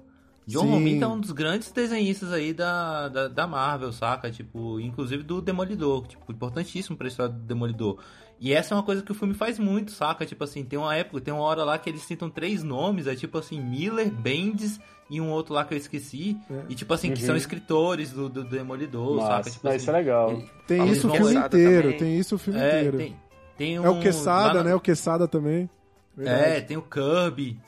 [0.47, 0.71] John Sim.
[0.71, 4.31] Romita é um dos grandes desenhistas aí da, da, da Marvel, saca?
[4.31, 7.99] Tipo, inclusive do Demolidor, tipo, importantíssimo pra história do Demolidor.
[8.41, 10.25] E essa é uma coisa que o filme faz muito, saca?
[10.25, 13.15] Tipo assim, tem uma época, tem uma hora lá que eles citam três nomes, é
[13.15, 14.81] tipo assim, Miller, Bendis
[15.11, 16.39] e um outro lá que eu esqueci.
[16.69, 19.29] E tipo assim, que são escritores do, do Demolidor, Massa.
[19.29, 19.51] saca?
[19.51, 20.31] Tipo assim, isso é legal.
[20.31, 21.99] ele- Tem eles isso o filme Quesada inteiro, também.
[21.99, 22.97] tem isso o filme É, inteiro.
[22.97, 23.17] tem,
[23.57, 24.75] tem um, É o Quesada, na- né?
[24.75, 25.69] O Quesada também.
[26.19, 26.43] Verdade.
[26.57, 27.59] É, tem o Kirby.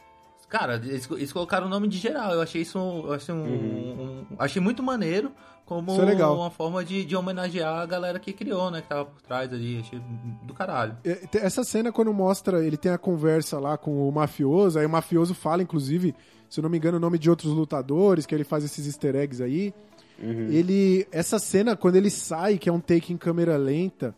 [0.49, 2.33] Cara, eles, eles colocaram o nome de geral.
[2.33, 5.31] Eu achei isso eu achei, um, um- achei muito maneiro
[5.65, 6.35] como é legal.
[6.37, 8.83] uma forma de, de homenagear a galera que criou, né?
[8.83, 9.79] Que tava por trás ali.
[9.79, 10.01] Achei
[10.43, 10.97] do caralho.
[11.05, 14.91] É, Essa cena, quando mostra, ele tem a conversa lá com o mafioso, aí o
[14.91, 16.13] mafioso fala, inclusive,
[16.49, 19.15] se eu não me engano, o nome de outros lutadores, que ele faz esses easter
[19.15, 19.73] eggs aí.
[20.21, 21.07] Ele.
[21.13, 24.13] Essa cena, quando ele sai, que é um take em câmera lenta,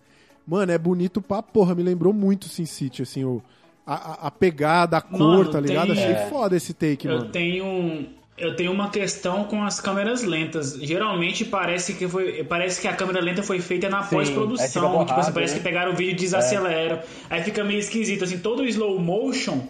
[0.47, 1.75] mano, é bonito pra porra.
[1.75, 3.43] Me lembrou muito Sin City, assim, o,
[3.87, 5.93] a, a- pegada, a cor, Mano, tá ligado?
[5.95, 6.27] tem- Achei é.
[6.29, 7.31] foda esse take, Eu mano.
[7.31, 8.07] tenho,
[8.39, 10.75] eu tenho uma questão com as câmeras lentas.
[10.81, 15.05] Geralmente parece que foi, parece que a câmera lenta foi feita na pós-produção.
[15.07, 15.59] Tipo assim, parece né?
[15.59, 17.01] que pegaram o vídeo e desaceleram.
[17.29, 19.61] Aí fica meio esquisito assim, todo o slow motion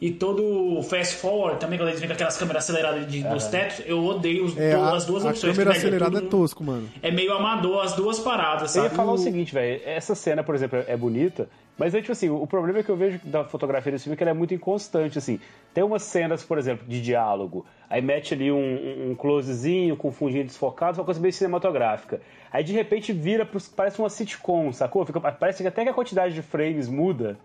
[0.00, 0.42] e todo
[0.78, 4.04] o fast forward também quando eles vêm com aquelas câmeras aceleradas de, dos tetos, eu
[4.04, 5.52] odeio os, É, a, as duas a opções.
[5.56, 6.88] câmera que, velho, acelerada é tudo- tosco, mano.
[7.02, 8.96] É meio amador as duas paradas, Eu ia sabe?
[8.96, 9.80] falar o seguinte, velho.
[9.84, 13.20] Essa cena, por exemplo, é bonita, mas é tipo assim, o problema que eu vejo
[13.24, 15.40] da fotografia desse filme é que ela é muito inconstante, assim.
[15.72, 20.12] Tem umas cenas, por exemplo, de diálogo, aí mete ali um, um- closezinho com um
[20.12, 22.20] fundinho desfocado, uma coisa meio cinematográfica.
[22.52, 25.04] Aí de repente vira, parece uma sitcom, sacou?
[25.04, 27.36] Fica, parece que até que a quantidade de frames muda.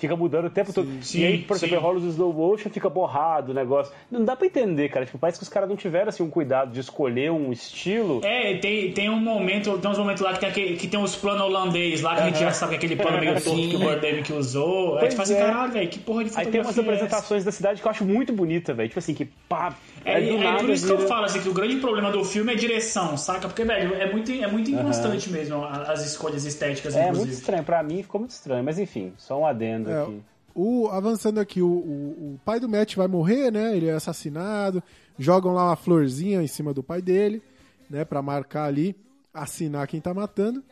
[0.00, 0.88] Fica mudando o tempo todo.
[1.02, 1.82] sim, e aí, por exemplo, sim.
[1.82, 3.92] rola os slow motion, fica borrado o negócio.
[4.10, 5.04] Não dá pra entender, cara.
[5.04, 8.22] Tipo, parece que os caras não tiveram assim, um cuidado de escolher um estilo.
[8.24, 11.14] É, tem, tem um momento, tem uns momentos lá que tem, aquele, que tem os
[11.14, 13.76] planos holandês lá, que a gente já sabe que é aquele plano meio torto que
[13.76, 14.94] o Birdemic que usou.
[14.94, 15.38] Aí Pois tu fala assim, é.
[15.38, 17.90] caralho, velho, que porra de Aí tem fotografia umas é apresentações da cidade que eu
[17.90, 18.88] acho muito bonita, velho.
[18.88, 19.74] Tipo assim, que pá.
[20.04, 22.24] É, é nada por isso que eu vira- falo assim, que o grande problema do
[22.24, 23.46] filme é direção, saca?
[23.48, 27.36] Porque, velho, é muito, é muito inconstante mesmo a- as escolhas estéticas, É muito inclusive.
[27.36, 30.22] estranho, pra mim ficou muito estranho, mas enfim, só um adendo É, aqui.
[30.54, 33.76] O, avançando aqui, o, o, o pai do Matt vai morrer, né?
[33.76, 34.82] Ele é assassinado.
[35.18, 37.40] Jogam lá uma florzinha em cima do pai dele,
[37.88, 38.04] né?
[38.04, 38.96] Pra marcar ali,
[39.32, 40.62] assinar quem tá matando.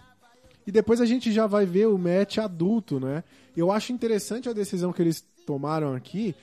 [0.66, 3.22] E depois a gente já vai ver o Matt adulto, né?
[3.56, 6.34] Eu acho interessante a decisão que eles tomaram aqui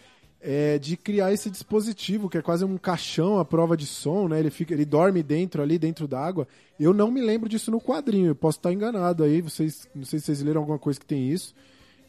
[0.47, 4.39] é, de criar esse dispositivo, que é quase um caixão à prova de som, né?
[4.39, 6.47] Ele, fica, ele dorme dentro ali, dentro d'água.
[6.79, 9.41] Eu não me lembro disso no quadrinho, eu posso estar enganado aí.
[9.41, 11.55] Vocês, não sei se vocês leram alguma coisa que tem isso.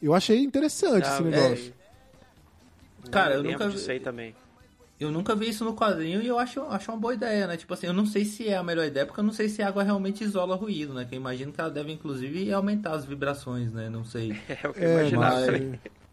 [0.02, 1.72] Eu achei interessante esse Não, negócio.
[3.10, 4.34] Cara, eu lembro nunca vi- aí também.
[4.98, 7.56] Eu nunca vi isso no quadrinho e eu acho, acho uma boa ideia, né?
[7.56, 9.62] Tipo assim, eu não sei se é a melhor ideia, porque eu não sei se
[9.62, 11.04] a água realmente isola ruído, né?
[11.04, 13.88] Que eu imagino que ela deve, inclusive, aumentar as vibrações, né?
[13.90, 14.32] Não sei.
[14.62, 15.36] É o que eu É, imaginava.
[15.36, 15.78] mas-.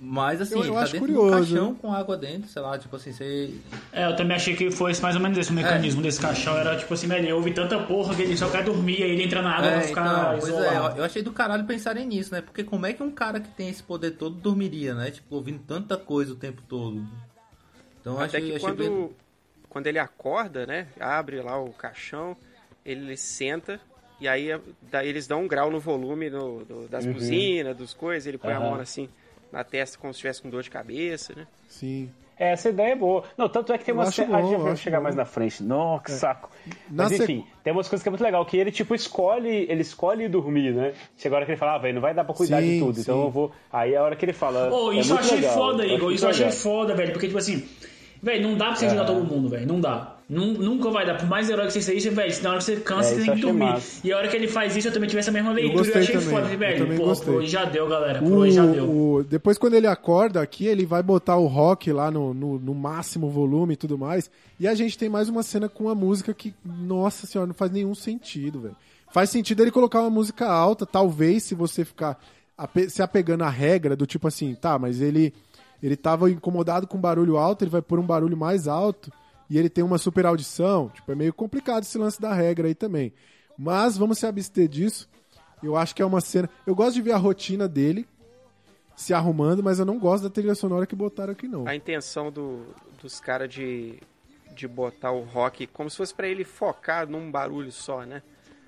[0.00, 2.78] Mas assim, Eu- eu tá acho dentro curioso, do caixão com água dentro, sei lá,
[2.78, 3.52] tipo assim, você.
[3.92, 6.56] É, eu também achei que fosse mais ou menos esse o mecanismo desse caixão.
[6.56, 9.24] Era tipo assim, velho, ele ouve tanta porra que ele só quer dormir, aí ele
[9.24, 10.94] entra na água pra É, ficar então, pois é, isolado.
[10.94, 12.40] eu- eu achei do caralho pensarem nisso, né?
[12.40, 15.10] Porque como é que um cara que tem esse poder todo dormiria, né?
[15.10, 17.04] Tipo, ouvindo tanta coisa o tempo todo.
[18.00, 19.10] Então eu Até achei, que achei quando, bem...
[19.68, 20.86] quando ele acorda, né?
[21.00, 22.36] Abre lá o caixão,
[22.84, 23.80] ele senta
[24.20, 24.60] E aí é-
[24.90, 27.12] daí eles dão um grau no volume no- do- das Uhum.
[27.12, 28.70] buzinas, dos coisas, ele põe a Aham.
[28.70, 29.08] mão assim
[29.52, 31.46] na testa como se estivesse com dor de cabeça, né?
[31.68, 32.10] Sim.
[32.40, 33.24] É, essa ideia é boa.
[33.36, 34.16] Não, tanto é que tem Eu umas...
[34.16, 35.02] bom, a gente vai chegar bom.
[35.02, 35.60] mais na frente.
[35.60, 36.50] Nossa, que saco.
[36.88, 39.66] Na Mas sequ- enfim, tem umas coisas que é muito legal, que ele, tipo, escolhe,
[39.68, 40.92] ele escolhe dormir, né?
[41.16, 42.78] Chega a hora que ele fala, ah, velho, não vai dar pra cuidar Sim, de
[42.78, 43.24] tudo, então sim.
[43.24, 43.52] eu vou...
[43.72, 44.72] Aí é a hora que ele fala...
[44.72, 46.12] Ô, é isso eu achei legal, foda, Igor.
[46.12, 46.60] Isso eu achei legal.
[46.60, 47.12] foda, velho.
[47.12, 47.68] Porque, tipo assim,
[48.22, 48.88] velho, não dá pra você É.
[48.88, 49.66] ajudar todo mundo, velho.
[49.66, 50.17] Não dá.
[50.28, 51.16] Nun- Nunca vai dar.
[51.16, 53.34] Por mais herói que você seja, velho, na hora que você cansa, É, você tem
[53.34, 53.64] que eu dormir.
[53.64, 54.06] massa.
[54.06, 55.78] E a hora que ele faz isso, eu também tive essa mesma leitura.
[55.78, 56.96] gostei achei também, foda, eu velho.
[56.98, 57.32] Pô, gostei.
[57.32, 58.18] por hoje já deu, galera.
[58.18, 58.84] Por hoje já deu.
[58.84, 62.58] O, o- depois, quando ele acorda aqui, ele vai botar o rock lá no, no,
[62.58, 64.30] no máximo volume e tudo mais.
[64.60, 67.70] E a gente tem mais uma cena com uma música que, nossa senhora, não faz
[67.70, 68.76] nenhum sentido, velho.
[69.10, 72.18] Faz sentido ele colocar uma música alta, talvez, se você ficar
[72.58, 75.32] ape- se apegando à regra do tipo assim, tá, mas ele
[75.82, 79.10] ele tava incomodado com barulho alto, ele vai pôr um barulho mais alto
[79.50, 80.88] e ele tem uma super audição.
[80.90, 83.12] Tipo, é meio complicado esse lance da regra aí também.
[83.56, 85.08] Mas vamos se abster disso.
[85.62, 86.48] Eu acho que é uma cena.
[86.66, 88.06] Eu gosto de ver a rotina dele
[88.94, 91.66] se arrumando, mas eu não gosto da trilha sonora que botaram aqui, não.
[91.66, 92.66] A intenção do-
[93.00, 93.98] dos caras de,
[94.56, 98.22] de botar o rock como se fosse pra ele focar num barulho só, né?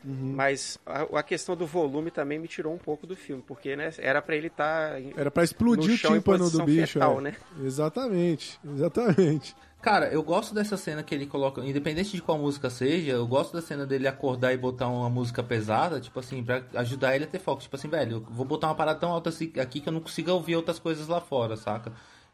[0.04, 0.32] Uhum.
[0.34, 3.90] Mas a, a questão do volume também me tirou um pouco do filme, porque né,
[3.98, 6.94] era pra ele estar Era pra explodir o tímpano do bicho.
[6.94, 7.22] fetal, é.
[7.22, 7.36] né?
[7.62, 9.54] Exatamente, exatamente.
[9.80, 13.54] Cara, eu gosto dessa cena que ele coloca, independente de qual música seja, eu gosto
[13.54, 17.26] da cena dele acordar e botar uma música pesada, tipo assim, pra ajudar ele a
[17.26, 17.62] ter foco.
[17.62, 20.00] Tipo assim, velho, eu vou botar uma parada tão alta assim- aqui que eu não
[20.00, 21.92] consiga ouvir outras coisas lá fora, saca?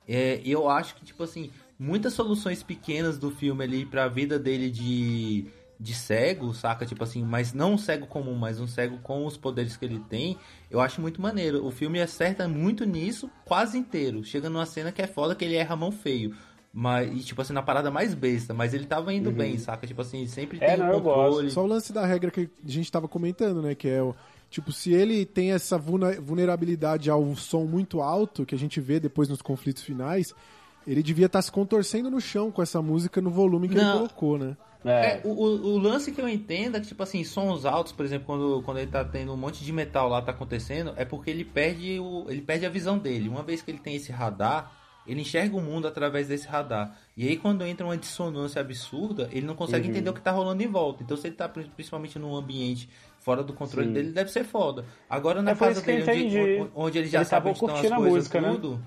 [0.08, 4.68] É, eu acho que, tipo assim, muitas soluções pequenas do filme ali pra vida dele
[4.68, 5.46] de,
[5.78, 6.84] de cego, saca?
[6.84, 10.00] Tipo assim, mas não um cego comum, mas um cego com os poderes que ele
[10.00, 10.36] tem,
[10.68, 11.64] eu acho muito maneiro.
[11.64, 14.24] O filme acerta muito nisso, quase inteiro.
[14.24, 16.34] Chega numa cena que é foda que ele erra a mão feio.
[16.78, 19.86] Mas, e, tipo assim, na parada mais besta, mas ele tava indo bem, saca?
[19.86, 21.50] Tipo assim, sempre É, tem não, um controle.
[21.50, 23.74] Só o lance da regra que a gente tava comentando, né?
[23.74, 24.14] Que é o.
[24.50, 29.26] Tipo, se ele tem essa vulnerabilidade ao som muito alto, que a gente vê depois
[29.26, 30.34] nos conflitos finais,
[30.86, 33.96] ele devia estar se contorcendo no chão com essa música no volume que ele Não.
[33.98, 34.54] colocou, né?
[34.84, 38.04] É, o, o- o lance que eu entendo é que, tipo assim, sons altos, por
[38.04, 41.30] exemplo, quando, quando ele tá tendo um monte de metal lá, tá acontecendo, é porque
[41.30, 43.28] ele perde, o, ele perde a visão dele.
[43.30, 44.70] Uma vez que ele tem esse radar,
[45.06, 46.96] ele enxerga o mundo através desse radar.
[47.16, 49.90] E aí, quando entra uma dissonância absurda, ele não consegue Uhum.
[49.92, 51.02] entender o que tá rolando em volta.
[51.02, 52.88] Então, se ele tá pri- principalmente num ambiente
[53.20, 53.92] fora do controle Sim.
[53.92, 54.84] dele, deve ser foda.
[55.08, 57.94] Agora, na É eu dele, onde, onde- ele já Ele sabe onde estão as curtindo
[57.94, 58.50] a coisas, música, né?
[58.52, 58.80] tudo...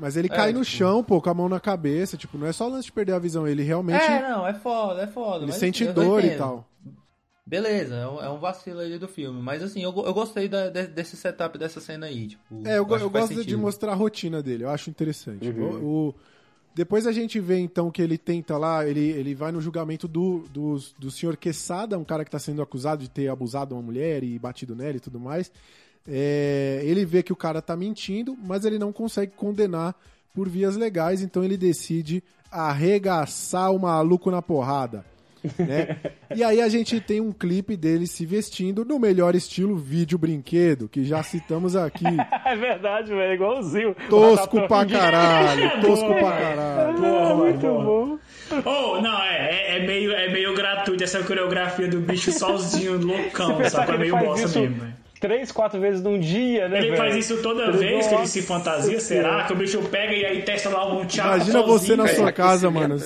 [0.00, 2.16] Mas ele É, cai no tipo- chão, pô, com a mão na cabeça.
[2.16, 4.00] Tipo, não é só o lance de perder a visão, ele realmente.
[4.04, 5.38] É, não, é foda, é foda.
[5.38, 6.67] ele mas sente dor e tal.
[7.48, 9.40] Beleza, é um, é um vacilo aí do filme.
[9.40, 12.28] Mas assim, eu, eu gostei da- de- desse setup dessa cena aí.
[12.28, 13.58] Tipo, É, eu, eu faz gosto de sentido.
[13.58, 15.48] mostrar a rotina dele, eu acho interessante.
[15.48, 15.80] Uhum.
[15.82, 16.14] O, o-
[16.74, 20.44] depois a gente vê então que ele tenta lá, ele, ele vai no julgamento do,
[20.52, 24.22] do, do senhor Quesada, um cara que está sendo acusado de ter abusado uma mulher
[24.22, 25.50] e batido nela e tudo mais.
[26.06, 29.94] É, ele vê que o cara tá mentindo, mas ele não consegue condenar
[30.34, 35.04] por vias legais, então ele decide arregaçar o maluco na porrada.
[35.58, 35.96] Né?
[36.34, 40.88] E aí a gente tem um clipe dele se vestindo no melhor estilo vídeo brinquedo,
[40.88, 42.04] que já citamos aqui.
[42.48, 43.94] É verdade, velho, igualzinho.
[44.08, 47.04] Tosco pra caralho, tosco pra caralho.
[47.04, 48.18] É muito bom.
[48.64, 53.58] Oh, não, é, é, é meio, é meio gratuito essa coreografia do bicho sozinho, loucão,
[53.68, 53.92] sabe?
[53.92, 54.94] É meio bosta isso mesmo, velho.
[55.20, 56.96] três, quatro vezes num dia, né, Ele velho?
[56.96, 59.44] faz isso toda Ele- vez que ele se fantasia, será?
[59.44, 62.32] Que o bicho pega e aí testa lá algum tchau Imagina você na sozinho, sua
[62.32, 62.96] casa, mano.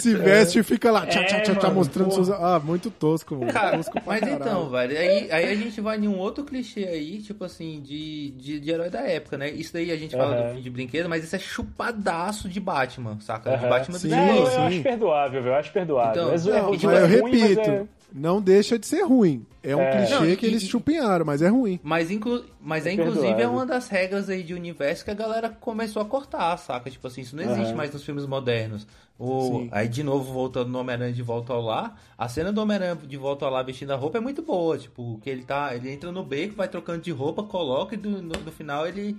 [0.00, 2.24] Se veste e fica lá, tchá, É, tchá, tchá, tchá, mano, mostrando porra.
[2.24, 2.38] seus.
[2.40, 3.52] Ah, muito tosco, mano.
[3.52, 4.40] Cara, tosco pra mas caralho.
[4.42, 8.30] então, velho, aí, aí a gente vai em um outro clichê aí, tipo assim, de,
[8.32, 9.50] de, de herói da época, né?
[9.50, 10.54] Isso daí a gente fala Aham.
[10.54, 13.50] do de brinquedo, mas isso é chupadaço de Batman, saca?
[13.50, 13.68] De Aham.
[13.68, 14.60] Batman Sim, do É, eu, sim.
[14.60, 16.12] eu acho perdoável, velho, eu acho perdoável.
[16.32, 18.86] Então, é, é, não, tipo, Mas eu é ruim, repito, mas é- não deixa de
[18.86, 19.44] ser ruim.
[19.62, 19.86] É um É.
[19.90, 21.80] clichê Não, e- que eles chupinharam, mas é ruim.
[21.82, 25.14] Mas, inclu mas é, É inclusive é uma das regras aí de universo que a
[25.14, 26.90] galera começou a cortar, saca?
[26.90, 27.76] Tipo assim, isso não existe Aham.
[27.76, 28.86] mais nos filmes modernos.
[29.18, 29.68] O, Sim.
[29.70, 33.16] aí, de novo, voltando no Homem-Aranha de volta ao lar, a cena do Homem-Aranha de
[33.16, 34.76] volta ao lar vestindo a roupa é muito boa.
[34.76, 35.74] Tipo, que ele tá.
[35.74, 39.16] Ele entra no beco, vai trocando de roupa, coloca e do- no, no final ele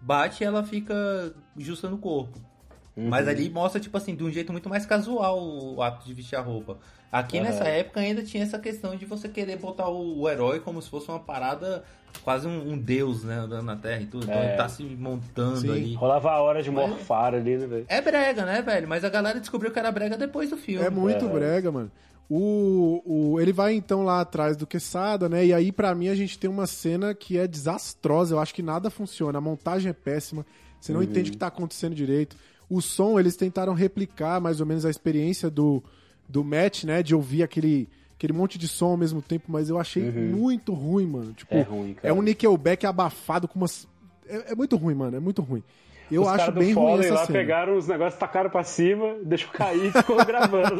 [0.00, 2.38] bate e ela fica justa no corpo.
[3.00, 3.30] Mas Uhum.
[3.30, 6.40] ali mostra, tipo assim, de um jeito muito mais casual o ato de vestir a
[6.40, 6.78] roupa.
[7.12, 7.46] Aqui Aham.
[7.46, 10.90] nessa época ainda tinha essa questão de você querer botar o, o herói como se
[10.90, 11.84] fosse uma parada,
[12.22, 14.24] quase um, um deus, né, andando na Terra e tudo.
[14.24, 14.48] Então É.
[14.48, 15.70] ele tá se montando Sim.
[15.70, 15.94] ali.
[15.94, 17.84] Rolava a hora de Mas- morfar ali, né, velho?
[17.88, 18.88] É brega, né, velho?
[18.88, 20.84] Mas a galera descobriu que era brega depois do filme.
[20.84, 21.28] É muito É.
[21.28, 21.90] brega, mano.
[22.30, 25.46] O, o, ele vai então lá atrás do Quesada, né?
[25.46, 28.34] E aí, pra mim, a gente tem uma cena que é desastrosa.
[28.34, 29.38] Eu acho que nada funciona.
[29.38, 30.44] A montagem é péssima.
[30.78, 32.36] Você não entende o que tá acontecendo direito.
[32.70, 35.82] O som, eles tentaram replicar mais ou menos a experiência do,
[36.28, 37.02] do Matt, né?
[37.02, 41.06] De ouvir aquele, aquele monte de som ao mesmo tempo, mas eu achei muito ruim,
[41.06, 41.32] mano.
[41.32, 42.08] Tipo, É ruim, cara.
[42.08, 43.88] é um Nickelback abafado com umas.
[44.28, 45.16] É, é muito ruim, mano.
[45.16, 45.62] É muito ruim.
[46.10, 47.38] Eu Os acho bem ruim essa lá cena.
[47.38, 50.76] pegaram os negócios, tacaram pra cima, deixou cair e ficou gravando?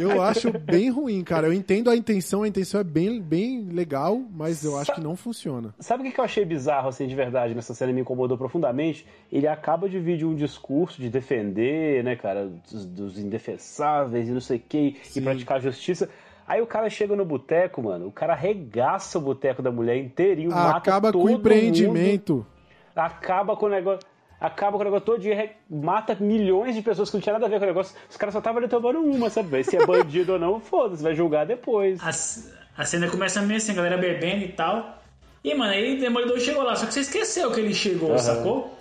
[0.00, 1.46] Eu acho bem ruim, cara.
[1.46, 5.16] Eu entendo a intenção, a intenção é bem, bem legal, mas eu acho que não
[5.16, 5.74] funciona.
[5.78, 9.06] Sabe o que eu achei bizarro, assim, de verdade, nessa cena me incomodou profundamente?
[9.30, 14.32] Ele acaba de vir de um discurso de defender, né, cara, dos, dos indefensáveis e
[14.32, 16.08] não sei o que, e praticar justiça.
[16.46, 20.50] Aí o cara chega no boteco, mano, o cara arregaça o boteco da mulher inteirinho,
[20.50, 22.34] mata Acaba com todo o empreendimento.
[22.34, 22.46] mundo,
[22.94, 24.00] acaba com o negócio.
[24.44, 27.46] Acaba com o negócio todo dia, re- mata milhões de pessoas que não tinha nada
[27.46, 27.96] a ver com o negócio.
[28.10, 29.62] Os caras só estavam ali tomando uma, sabe?
[29.62, 32.00] Se é bandido ou não, foda-se, vai julgar depois.
[32.02, 32.08] A,
[32.82, 34.98] a cena começa meio assim, a galera bebendo e tal.
[35.44, 38.76] E, mano, aí o Demolidor chegou lá, só que você esqueceu que ele chegou, sacou?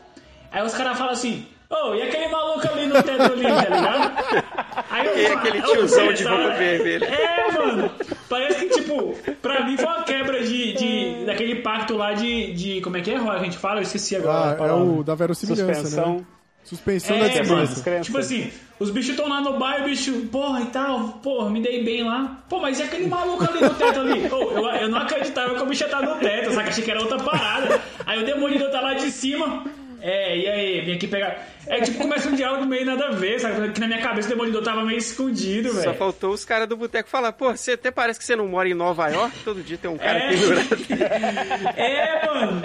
[0.51, 4.11] Aí os caras falam assim, ô, e aquele maluco ali no teto ali, tá ligado?
[4.89, 7.91] Aí eu Aquele- falo, aquele "Ô, tiozão de tá- roupa vermelha." É, mano.
[8.31, 12.79] Parece que, tipo, pra mim foi uma quebra de, de, daquele pacto lá de, de.
[12.79, 13.35] Como é que é, Roy?
[13.35, 14.55] A gente fala, eu esqueci agora.
[14.57, 16.15] Ah, é o da verossimilhança, Suspensão.
[16.15, 16.25] né?
[16.63, 18.03] Suspensão da É, mano, descrença.
[18.03, 18.49] tipo assim,
[18.79, 21.83] os bichos estão lá no bar e o bicho, porra e tal, porra, me dei
[21.83, 22.41] bem lá.
[22.47, 24.27] Pô, mas e aquele maluco ali no teto ali?
[24.31, 26.83] Ô, eu, eu não acreditava que o bicho ia estar no teto, só que achei
[26.85, 27.81] que era outra parada.
[28.05, 29.65] Aí o demolidor tá lá de cima.
[30.03, 31.47] É, e aí, vim aqui pegar.
[31.67, 33.71] É tipo, começa um diálogo meio nada a ver, sabe?
[33.71, 35.93] Que na minha cabeça o demolidor tava meio escondido, Só velho.
[35.93, 38.73] faltou os caras do boteco falar, pô, você até parece que você não mora em
[38.73, 40.29] Nova York, todo dia tem um cara É.
[40.29, 40.67] pendurado.
[41.77, 42.61] É, mano.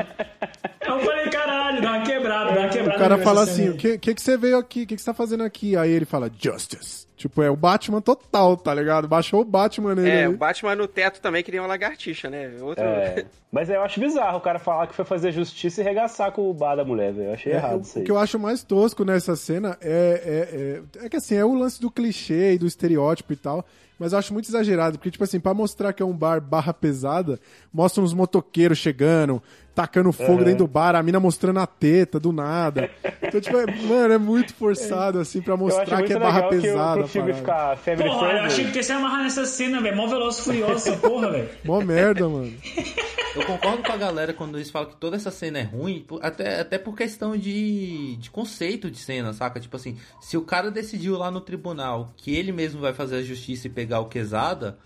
[0.87, 2.97] Eu falei, caralho, dá uma quebrada, dá uma quebrada.
[2.97, 4.83] O cara fala assim: o que, que, que você veio aqui?
[4.83, 5.77] O que, que você tá fazendo aqui?
[5.77, 7.06] Aí ele fala: Justice.
[7.29, 9.09] Tipo, é o Batman total, tá ligado?
[9.09, 10.09] Baixou o Batman nele.
[10.09, 10.35] É, ali.
[10.35, 12.53] o Batman no teto também queria uma lagartixa, né?
[12.61, 12.85] Outro...
[12.85, 13.27] É.
[13.51, 16.55] Mas eu acho bizarro o cara falar que foi fazer justiça e regaçar com o
[16.55, 17.29] bar da mulher, velho.
[17.29, 18.05] Eu achei É, errado o, isso o aí.
[18.05, 21.55] que eu acho mais tosco nessa cena é, é, é, é que assim, é o
[21.55, 23.65] lance do clichê e do estereótipo e tal,
[23.99, 26.75] mas eu acho muito exagerado, porque, tipo assim, pra mostrar que é um bar barra
[26.75, 27.41] pesada,
[27.73, 29.43] mostra uns motoqueiros chegando,
[29.77, 32.91] tacando fogo dentro do bar, a mina mostrando a teta do nada.
[33.23, 36.49] Então, tipo, é- mano, é muito forçado, assim, pra Eu mostrar que é barra que
[36.63, 37.05] pesada.
[37.05, 37.35] a parada.
[37.35, 39.95] ficar Porra, eu achei que ia se amarrar nessa cena, velho.
[39.95, 41.49] Mó veloz furioso essa porra, velho.
[41.63, 42.55] Mó merda, mano.
[43.37, 46.59] Eu concordo com a galera quando eles falam que toda essa cena é ruim, até,
[46.61, 49.61] até por questão de, de conceito de cena, saca?
[49.61, 53.23] Tipo assim, se o cara decidiu lá no tribunal que ele mesmo vai fazer a
[53.23, 54.79] justiça e pegar o Quesada,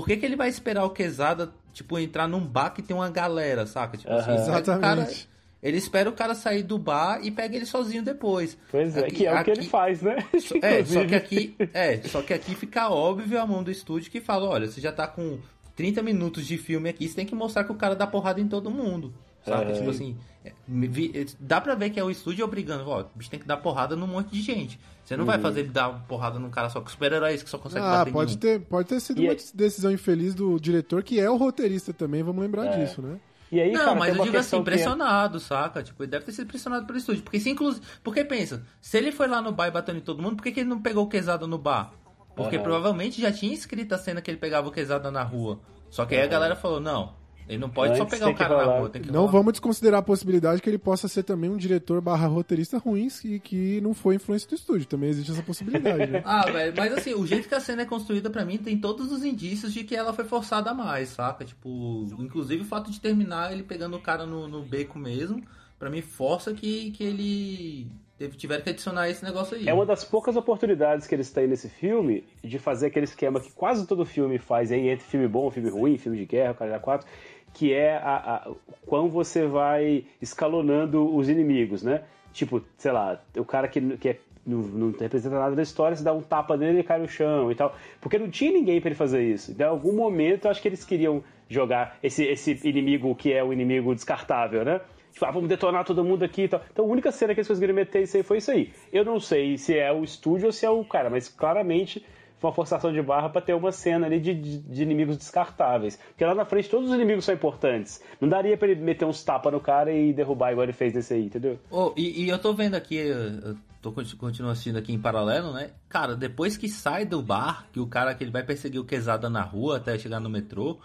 [0.00, 3.10] por que, que ele vai esperar o Quesada, tipo, entrar num bar que tem uma
[3.10, 3.96] galera, saca?
[3.96, 4.42] Tipo assim, Aham.
[4.42, 5.28] o cara- Exatamente.
[5.60, 8.56] ele espera o cara sair do bar e pega ele sozinho depois.
[8.70, 10.16] Pois é, Aqui- que é o que ele aqui- faz, né?
[10.62, 14.20] é, só que aqui, é, só que aqui fica óbvio a mão do estúdio que
[14.20, 15.38] fala, olha, você já tá com
[15.74, 18.46] 30 minutos de filme aqui, você tem que mostrar que o cara dá porrada em
[18.46, 19.12] todo mundo.
[19.44, 19.70] Saca?
[19.70, 19.72] É.
[19.72, 23.30] Tipo assim, é, é, dá pra ver que é o estúdio obrigando, ó, o bicho
[23.30, 24.78] tem que dar porrada num monte de gente.
[25.08, 27.82] Você não vai fazer ele dar porrada num cara só com super-heróis que só consegue
[27.82, 31.18] Ah, bater pode ter, pode ter sido E uma aí- decisão infeliz do diretor, que
[31.18, 32.76] é o roteirista também, vamos lembrar É.
[32.76, 33.18] disso, né?
[33.50, 35.82] E aí, Não, cara, mas eu uma digo assim, que é- impressionado, saca?
[35.82, 37.22] Tipo, ele deve ter sido impressionado pelo estúdio.
[37.22, 37.82] Porque se inclusive.
[38.04, 40.52] Porque pensa, se ele foi lá no bar e batendo em todo mundo, por que,
[40.52, 41.90] que ele não pegou o quesada no bar?
[42.36, 42.62] Porque Aham.
[42.64, 45.58] provavelmente já tinha escrito a cena que ele pegava o quesada na rua.
[45.88, 47.14] Só que aí a galera falou, não,
[47.48, 48.78] ele não pode só Antes pegar tem o cara na rolar.
[48.80, 49.32] rua, tem que Não rolar.
[49.32, 53.40] vamos desconsiderar a possibilidade que ele possa ser também um diretor barra roteirista ruim e
[53.40, 54.86] que não foi influência do estúdio.
[54.86, 56.22] Também existe essa possibilidade, né?
[56.26, 59.10] Ah, velho, mas assim, o jeito que a cena é construída pra mim tem todos
[59.10, 61.44] os indícios de que ela foi forçada a mais, saca?
[61.44, 65.42] Tipo, inclusive o fato de terminar ele pegando o cara no, no beco mesmo,
[65.78, 67.86] pra mim força que, que ele
[68.18, 69.68] teve, tiveram que adicionar esse negócio aí.
[69.68, 73.52] É uma das poucas oportunidades que eles têm nesse filme de fazer aquele esquema que
[73.52, 77.06] quase todo filme faz aí, entre filme bom, filme ruim, filme de guerra, cara 4,
[77.54, 78.50] que é a, a,
[78.86, 82.02] quando você vai escalonando os inimigos, né?
[82.32, 86.02] Tipo, sei lá, o cara que, que é- não, não representa nada da história, você
[86.02, 87.74] dá um tapa nele e cai no chão e tal.
[88.00, 89.54] Porque não tinha ninguém pra ele fazer isso.
[89.58, 93.52] Em algum momento, eu acho que eles queriam jogar esse, esse inimigo que é o
[93.52, 94.80] inimigo descartável, né?
[95.12, 96.62] Tipo, ah, vamos detonar todo mundo aqui e tal.
[96.72, 98.72] Então a única cena que eles conseguiram meter isso aí foi isso aí.
[98.92, 102.04] Eu não sei se é o estúdio ou se é o cara, mas claramente
[102.42, 105.96] uma forçação de barra pra ter uma cena ali de, de- de inimigos descartáveis.
[106.08, 108.02] Porque lá na frente todos os inimigos são importantes.
[108.20, 111.14] Não daria pra ele meter uns tapas no cara e derrubar igual ele fez nesse
[111.14, 111.58] aí, entendeu?
[111.70, 115.52] Oh, e, e eu tô vendo aqui, eu tô conti- continuo assistindo aqui em paralelo,
[115.52, 115.70] né?
[115.88, 119.28] Cara, depois que sai do bar, que o cara que ele vai perseguir o Quesada
[119.28, 120.78] na rua até chegar no metrô,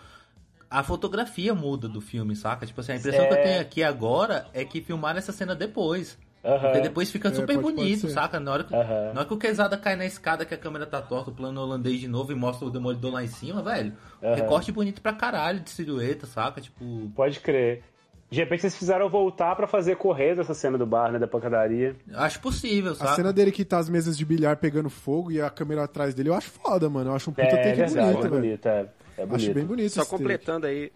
[0.70, 2.66] a fotografia muda do filme, saca?
[2.66, 3.28] Tipo assim, a impressão É.
[3.28, 6.18] que eu tenho aqui agora é que filmaram essa cena depois.
[6.44, 6.60] Aham.
[6.60, 8.10] Porque depois fica É, super pode- pode bonito, ser.
[8.10, 8.40] saca?
[8.40, 9.14] Na hora, que, Aham.
[9.14, 11.62] na hora que o Quesada cai na escada, que a câmera tá torta, o plano
[11.62, 13.94] holandês de novo e mostra o demolidor lá em cima, velho.
[14.22, 14.36] Aham.
[14.36, 16.60] Recorte bonito pra caralho de silhueta, saca?
[16.60, 17.10] Tipo.
[17.16, 17.84] Pode crer.
[18.30, 21.20] De repente vocês fizeram voltar pra fazer correr dessa cena do bar, né?
[21.20, 21.96] Da pancadaria.
[22.16, 23.16] Acho possível, A sabe?
[23.18, 26.30] cena dele que tá as mesas de bilhar pegando fogo e a câmera atrás dele,
[26.30, 27.12] eu acho foda, mano.
[27.12, 28.42] Eu acho um puta É, take verdade, bonito, é velho.
[28.42, 28.80] bonito, é.
[29.20, 29.36] É bonito.
[29.36, 30.24] Acho bem bonito Só esse take.
[30.24, 30.92] completando aí,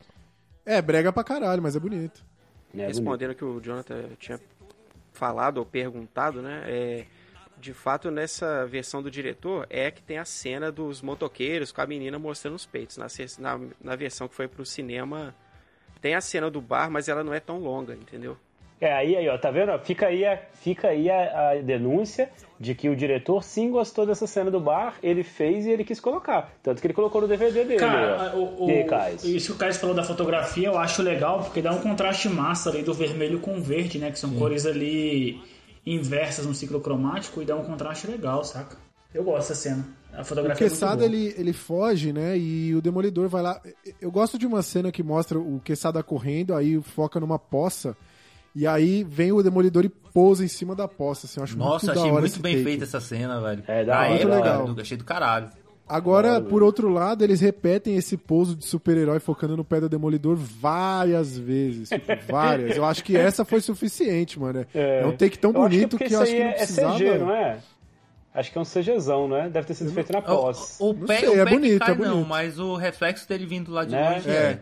[0.66, 2.26] É, brega pra caralho, mas é bonito.
[2.74, 2.88] É bonito.
[2.88, 4.40] respondendo o que o Jonathan tinha
[5.18, 6.64] falado ou perguntado, né?
[6.68, 7.06] É,
[7.60, 11.88] de fato, nessa versão do diretor, é que tem a cena dos motoqueiros com a
[11.88, 12.98] menina mostrando os peitos.
[12.98, 13.08] Na,
[13.40, 15.36] na, na versão que foi pro cinema,
[16.00, 18.38] tem a cena do bar, mas ela não é tão longa, entendeu?
[18.80, 19.78] É, aí, aí, ó, tá vendo?
[19.80, 22.30] Fica aí, a, fica aí a, a denúncia
[22.60, 26.00] de que o diretor sim gostou dessa cena do bar, ele fez e ele quis
[26.00, 26.54] colocar.
[26.62, 27.80] Tanto que ele colocou no DVD dele.
[27.80, 28.38] Cara, ó.
[28.38, 31.60] o, o- E aí, isso que o Caio falou da fotografia, eu acho legal, porque
[31.62, 34.12] dá um contraste massa ali do vermelho com o verde, né?
[34.12, 35.42] Que são cores ali
[35.86, 38.78] inversas no ciclo cromático e dá um contraste legal, saca?
[39.14, 39.88] Eu gosto dessa cena.
[40.14, 41.22] A O fotografia é Quesada, muito boa.
[41.24, 42.38] ele, ele foge, né?
[42.38, 43.60] E o Demolidor vai lá.
[44.02, 47.96] Eu gosto de uma cena que mostra o Quesada correndo, aí foca numa poça.
[48.60, 51.28] E aí vem o Demolidor e pousa em cima da poça.
[51.28, 53.64] Assim, eu acho Nossa, muito da achei hora muito bem feita essa cena, velho.
[53.68, 54.74] É, da hora, época, legal.
[54.74, 55.50] do- achei do caralho.
[55.88, 60.36] Agora, por outro lado, eles repetem esse pouso de super-herói focando no pé do Demolidor
[60.36, 61.90] várias vezes.
[61.90, 62.76] tipo, várias.
[62.76, 64.66] Eu acho que essa foi suficiente, mano.
[64.74, 66.54] É, um take tão Eu acho bonito porque que, eu acho aí que não é,
[66.54, 66.94] é precisava.
[66.98, 67.58] CG, não é?
[68.34, 69.50] Acho que é um CGzão, né?
[69.50, 70.78] Deve ter sido feito na pós.
[70.80, 72.28] O, o Não pé, sei, o é pé que bonito, cai é não, bonito.
[72.28, 74.14] mas o reflexo dele vindo lá de Né?
[74.16, 74.34] longe É.
[74.34, 74.60] é.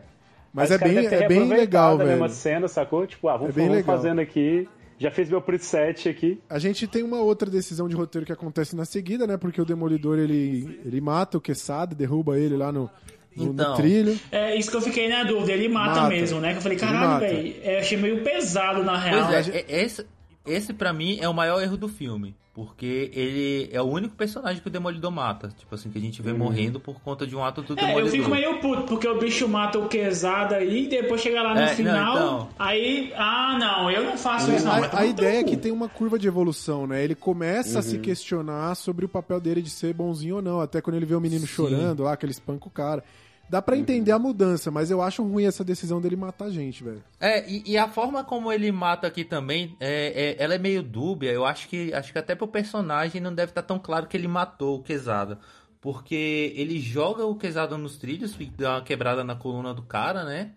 [0.56, 2.30] Mas, os é bem, é bem legal, velho.
[2.30, 3.06] cena, sacou?
[3.06, 3.95] Tipo, ah, vamos, É bem vamos legal.
[3.95, 4.68] fazendo aqui.
[4.98, 6.40] Já fiz meu preset aqui.
[6.49, 9.36] A gente tem uma outra decisão de roteiro que acontece na seguida, né?
[9.36, 12.90] Porque o Demolidor, ele, ele mata o Quesada, derruba ele lá no,
[13.36, 13.76] no, no Então.
[13.76, 14.18] trilho.
[14.32, 15.52] É isso que eu fiquei na dúvida.
[15.52, 16.07] Ele mata, Mata.
[16.15, 16.52] mesmo, né?
[16.53, 17.56] Que eu falei, caralho, velho.
[17.61, 19.27] Eu achei meio pesado na real.
[19.27, 20.06] Pois é, é- esse,
[20.48, 22.34] esse pra mim é o maior erro do filme.
[22.56, 25.49] Porque ele é o único personagem que o Demolidor mata.
[25.57, 27.88] Tipo assim, que a gente vê morrendo por conta de um ato do É, eu
[27.88, 28.11] Demolidor.
[28.11, 31.60] fico meio puto, porque o bicho mata o quesada aí, e depois chega lá no
[31.60, 32.49] É, não, final, então.
[32.57, 34.72] aí, ah, não, eu não faço isso não.
[34.72, 37.03] A, a ideia é que tem uma curva de evolução, né?
[37.03, 37.90] Ele começa a Uhum.
[37.90, 40.61] se questionar sobre o papel dele de ser bonzinho ou não.
[40.61, 43.03] Até quando ele vê o menino chorando lá, que ele espanca o cara.
[43.50, 46.84] Dá pra entender a mudança, mas eu acho ruim essa decisão dele matar a gente,
[46.84, 47.04] velho.
[47.20, 50.82] É, e, e a forma como ele mata aqui também, é, é- ela é meio
[50.82, 51.32] dúbia.
[51.32, 54.28] Eu acho que acho que até pro personagem não deve estar tão claro que ele
[54.28, 55.40] matou o Quesada.
[55.80, 60.54] Porque ele joga o Quesada nos trilhos, dá uma quebrada na coluna do cara, né?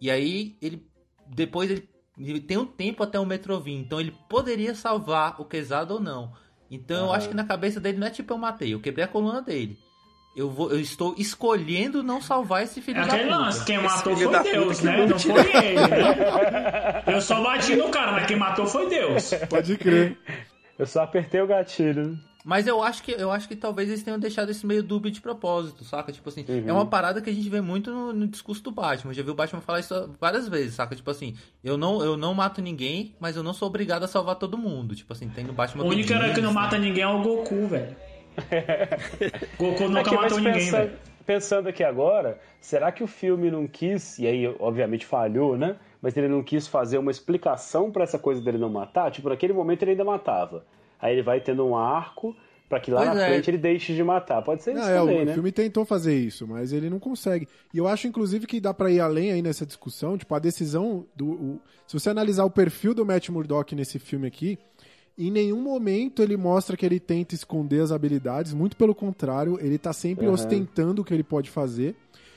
[0.00, 0.84] E aí ele.
[1.28, 1.88] Depois ele,
[2.18, 3.74] ele tem um tempo até o metrô vir.
[3.76, 6.32] Então ele poderia salvar o Quesada ou não.
[6.68, 9.08] Então eu acho que na cabeça dele não é tipo eu matei, eu quebrei a
[9.08, 9.78] coluna dele.
[10.36, 13.36] Eu, vou, eu estou escolhendo não salvar esse filho É da aquele puta.
[13.38, 15.06] lance, quem matou filho foi da puta Deus, que né?
[15.06, 17.02] não foi ele, né?
[17.06, 19.30] Eu só bati no cara, mas quem matou foi Deus.
[19.48, 20.18] Pode crer.
[20.78, 22.18] Eu só apertei o gatilho.
[22.44, 25.18] Mas eu acho que eu acho que talvez eles tenham deixado esse meio dúbio de
[25.18, 26.12] propósito, saca?
[26.12, 29.12] Tipo assim, é uma parada que a gente vê muito no, no discurso do Batman.
[29.12, 30.94] Eu já vi o Batman falar isso várias vezes, saca?
[30.94, 34.34] Tipo assim, eu não, eu não mato ninguém, mas eu não sou obrigado a salvar
[34.34, 34.94] todo mundo.
[34.94, 36.54] Tipo assim, tem no Batman O único que herói que não né?
[36.54, 37.96] mata ninguém é o Goku, velho.
[39.58, 40.92] Goku nunca Aqui, mas matou ninguém, pensa- velho.
[41.26, 45.76] Pensando aqui agora, será que o filme não quis, e aí obviamente falhou, né?
[46.02, 49.10] Mas ele não quis fazer uma explicação pra essa coisa dele não matar?
[49.10, 50.66] Tipo, naquele momento ele ainda matava.
[51.00, 52.36] Aí ele vai tendo um arco
[52.68, 53.28] pra que lá Pois na é.
[53.30, 54.42] frente ele deixe de matar.
[54.42, 55.32] Pode ser Não, isso é, também, o né?
[55.32, 57.48] filme tentou fazer isso, mas ele não consegue.
[57.72, 60.18] E eu acho, inclusive, que dá pra ir além aí nessa discussão.
[60.18, 61.26] Tipo, a decisão do.
[61.26, 64.58] o- se você analisar o perfil do Matt Murdock nesse filme aqui,
[65.16, 68.52] em nenhum momento ele mostra que ele tenta esconder as habilidades.
[68.52, 71.94] Muito pelo contrário, ele tá sempre ostentando o que ele pode fazer.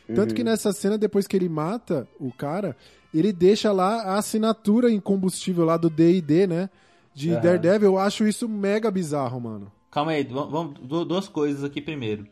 [0.07, 0.35] Tanto Uhum.
[0.35, 2.77] que nessa cena, depois que ele mata o cara,
[3.13, 6.69] ele deixa lá a assinatura em combustível lá do D&D, né?
[7.13, 7.41] De Aham.
[7.41, 7.89] Daredevil.
[7.89, 9.71] Eu acho isso mega bizarro, mano.
[9.91, 12.27] Calma aí, vamos, vamos- du- duas coisas aqui primeiro.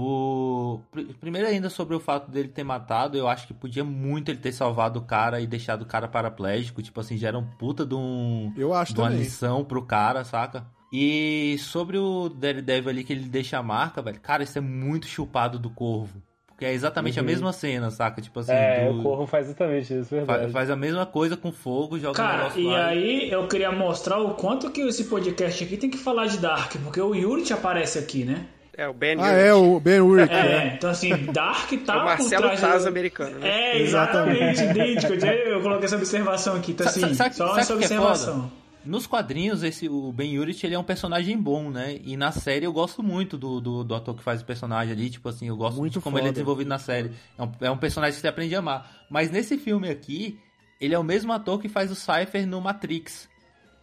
[0.00, 4.30] O pr- primeiro ainda sobre o fato dele ter matado, eu acho que podia muito
[4.30, 7.44] ele ter salvado o cara e deixado o cara paraplégico, tipo assim, já era um
[7.44, 9.22] puta de um Eu acho de uma também.
[9.24, 10.64] lição pro cara, saca?
[10.92, 15.06] E sobre o Daredevil ali que ele deixa a marca, velho, cara, isso é muito
[15.06, 16.22] chupado do Corvo.
[16.46, 18.20] Porque é exatamente a mesma cena, saca?
[18.20, 18.58] Tipo assim, Uhum.
[18.58, 20.52] É, do- o Corvo faz exatamente isso, fa- verdade.
[20.52, 24.18] faz, a mesma coisa com fogo, joga Cara, negócio e lá aí eu queria mostrar
[24.18, 27.52] o quanto que esse podcast aqui tem que falar de Dark, porque o Yuri te
[27.52, 28.46] aparece aqui, né?
[28.78, 30.74] É, o Ben Ah, é, o Ben Urich, É, né?
[30.76, 33.48] então assim, Dark tá o Marcelo por trás Taz do- americano, né?
[33.48, 35.12] É, exatamente, idêntico.
[35.14, 38.52] Eu coloquei essa observação aqui, então assim, sabe- só sabe essa é observação.
[38.84, 41.98] Nos quadrinhos, esse, o Ben Urich, ele é um personagem bom, né?
[42.04, 45.10] E na série eu gosto muito do, do, do ator que faz o personagem ali.
[45.10, 46.32] Tipo assim, eu gosto Muito de como ele é foda.
[46.34, 47.10] desenvolvido na série.
[47.36, 48.88] É um, é um personagem que você aprende a amar.
[49.10, 50.38] Mas nesse filme aqui,
[50.80, 53.28] ele é o mesmo ator que faz o Cypher no Matrix.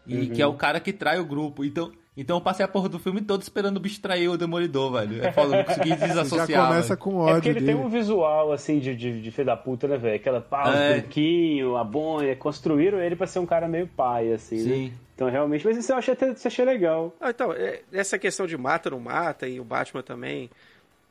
[0.07, 1.63] E que é o cara que trai o grupo.
[1.65, 4.93] Então, Então eu passei a porra do filme todo esperando o bicho trair o Demolidor,
[4.93, 5.21] velho.
[5.25, 6.47] É foda, eu não consegui desassociar.
[6.47, 6.97] já começa velho.
[6.99, 7.77] com É ódio porque ele dele.
[7.77, 10.15] tem um visual, assim, de, de, de filho da puta, né, velho?
[10.15, 10.91] Aquela pau, É.
[10.97, 12.33] o brinquinho, a bonha.
[12.37, 14.85] Construíram ele pra ser um cara meio pai, assim, Sim.
[14.87, 14.93] né?
[15.13, 15.65] Então, realmente...
[15.65, 17.13] Mas isso eu achei, até- isso eu achei legal.
[17.19, 20.49] Ah, então, é, essa questão de mata ou não mata, e o Batman também,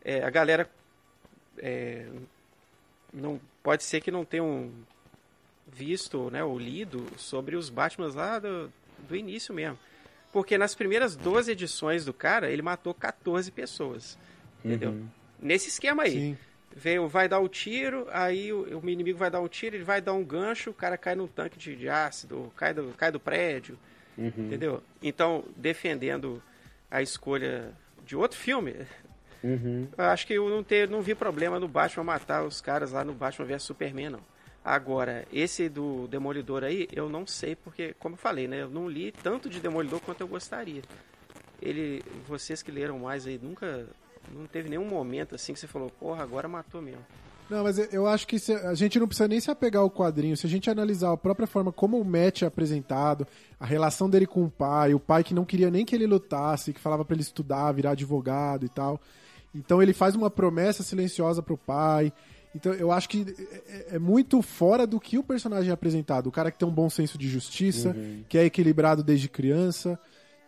[0.03, 0.69] é, a galera
[1.59, 2.07] é,
[3.13, 4.71] não pode ser que não tenham
[5.73, 8.71] visto né, ou lido sobre os Batmans lá do,
[9.09, 9.79] do início mesmo.
[10.35, 14.19] Porque nas primeiras 12 edições do cara, ele matou 14 pessoas.
[14.65, 15.01] Entendeu?
[15.41, 16.11] Nesse esquema aí.
[16.11, 16.39] Sim.
[16.75, 20.01] Veio, vai dar o tiro, aí o, o inimigo vai dar um tiro, ele vai
[20.01, 23.21] dar um gancho, o cara cai num tanque de, de ácido, cai do, cai do
[23.21, 23.79] prédio.
[24.19, 24.83] Entendeu?
[25.01, 26.43] Então, defendendo
[26.91, 27.73] a escolha
[28.05, 28.75] de outro filme,
[29.45, 29.87] Uhum.
[29.97, 33.05] eu acho que eu não, ter, não vi problema no Batman matar os caras lá
[33.05, 34.21] no Batman vs Superman, não.
[34.65, 38.63] Agora, esse do Demolidor aí, eu não sei, porque, como eu falei, né?
[38.63, 40.81] Eu não li tanto de Demolidor quanto eu gostaria.
[41.61, 43.87] Ele, vocês que leram mais aí, nunca.
[44.35, 47.05] Não teve nenhum momento assim que você falou, porra, agora matou mesmo.
[47.51, 50.35] Não, mas eu- acho que se- a gente não precisa nem se apegar ao quadrinho.
[50.35, 53.27] Se a gente analisar a própria forma como o Matt é apresentado,
[53.61, 56.73] a relação dele com o pai, o pai que não queria nem que ele lutasse,
[56.73, 58.99] que falava pra ele estudar, virar advogado e tal.
[59.55, 62.11] Então ele faz uma promessa silenciosa pro pai.
[62.55, 63.27] Então eu acho que
[63.91, 66.29] é- é muito fora do que o personagem é apresentado.
[66.29, 67.97] O cara que tem um bom senso de justiça,
[68.29, 69.99] que é equilibrado desde criança.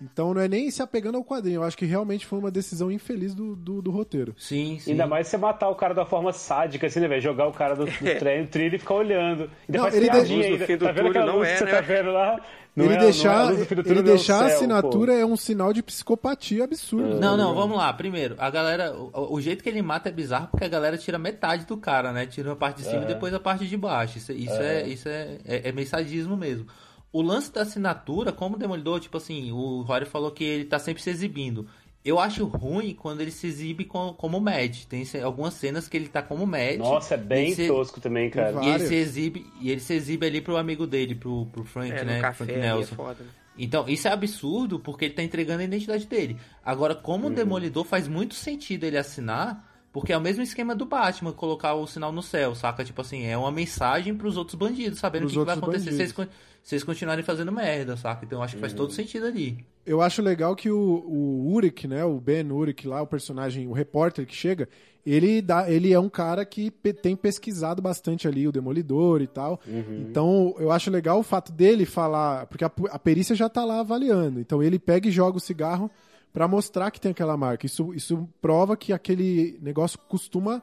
[0.00, 1.56] Então não é nem se apegando ao quadrinho.
[1.56, 4.34] Eu acho que realmente foi uma decisão infeliz do, do, do roteiro.
[4.36, 4.90] Sim, sim.
[4.90, 7.22] Ainda mais você matar o cara da forma sádica, assim, né, velho?
[7.22, 9.50] Jogar o cara do, do trem, trilho e ficar olhando.
[9.66, 10.58] Ainda Não, faz ele piadinha de- ainda.
[10.58, 11.70] no fim do tá vendo aquela não luz é, que você né?
[11.72, 12.40] tá vendo lá?
[12.76, 15.34] Não ele é- não é deixar, ele é o deixar a céu, assinatura é um
[15.36, 17.18] sinal de psicopatia absurdo.
[17.18, 17.90] Não, não, vamos lá.
[17.94, 18.94] Primeiro, a galera.
[18.94, 22.12] O, o jeito que ele mata é bizarro porque a galera tira metade do cara,
[22.12, 22.26] né?
[22.26, 24.18] Tira a parte de cima e depois a parte de baixo.
[24.18, 26.66] Isso, isso é, isso é, é, é meio sadismo mesmo.
[27.10, 31.02] O lance da assinatura, como Demolidor, tipo assim, o Rory falou que ele tá sempre
[31.02, 31.66] se exibindo.
[32.06, 34.84] Eu acho ruim quando ele se exibe com- como Mad.
[34.88, 36.76] Tem algumas cenas que ele tá como Mad.
[36.78, 38.64] Nossa, é bem se- tosco também, cara.
[38.64, 41.90] E ele se exibe, e ele se exibe ali pro amigo dele, pro, pro Frank,
[41.92, 42.16] É, né?
[42.16, 42.94] no café Frank é Nelson.
[42.94, 43.30] foda, né?
[43.58, 46.36] Então, isso é absurdo porque ele tá entregando a identidade dele.
[46.64, 50.84] Agora, como o Demolidor faz muito sentido ele assinar, porque é o mesmo esquema do
[50.84, 52.84] Batman, colocar o sinal no céu, saca?
[52.84, 56.02] Tipo assim, é uma mensagem pros outros bandidos, sabendo o que, que vai acontecer se
[56.02, 56.36] eles, bandidos.
[56.66, 58.24] Se eles continuarem fazendo merda, saca?
[58.24, 59.64] Então, eu acho que faz todo sentido ali.
[59.86, 63.72] Eu acho legal que o, o Urich, né, o Ben Urich lá, o personagem, o
[63.72, 64.68] repórter que chega,
[65.06, 69.28] ele dá, ele é um cara que pe- tem pesquisado bastante ali o Demolidor e
[69.28, 69.60] tal.
[69.96, 73.78] Então, eu acho legal o fato dele falar, porque a, a perícia já tá lá
[73.78, 74.40] avaliando.
[74.40, 75.88] Então, ele pega e joga o cigarro
[76.32, 77.64] pra mostrar que tem aquela marca.
[77.64, 80.60] Isso, isso prova que aquele negócio costuma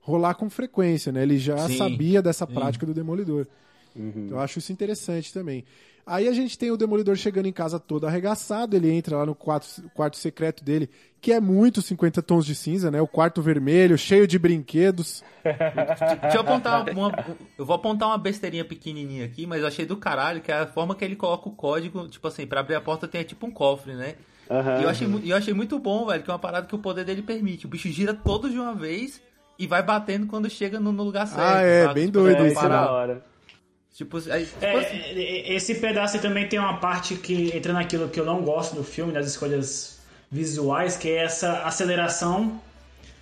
[0.00, 1.24] rolar com frequência, né?
[1.24, 3.46] Ele já Sim, sabia dessa prática do Demolidor.
[3.96, 5.64] Então, eu acho isso interessante também.
[6.04, 9.36] Aí a gente tem o Demolidor chegando em casa todo arregaçado, ele entra lá no
[9.36, 10.90] quarto, quarto secreto dele,
[11.20, 13.00] que é muito 50 tons de cinza, né?
[13.00, 15.22] O quarto vermelho, cheio de brinquedos.
[15.44, 17.12] Deixa eu apontar uma.
[17.56, 20.66] Eu vou apontar uma besteirinha pequenininha aqui, mas eu achei do caralho, que é a
[20.66, 23.50] forma que ele coloca o código, tipo assim, pra abrir a porta tem tipo um
[23.52, 24.16] cofre, né?
[24.50, 24.80] Aham.
[24.80, 27.04] E eu achei, eu achei muito bom, velho, que é uma parada que o poder
[27.04, 27.66] dele permite.
[27.66, 29.22] O bicho gira todo de uma vez
[29.56, 31.40] e vai batendo quando chega no, no lugar certo.
[31.40, 31.94] Ah, é, sabe?
[31.94, 33.31] bem Tipo, doido uma isso, é parada- da hora.
[33.94, 38.08] Tipo, aí, tipo É, assim, é, esse pedaço também tem uma parte que entra naquilo
[38.08, 42.60] que eu não gosto do filme, das escolhas visuais, que é essa aceleração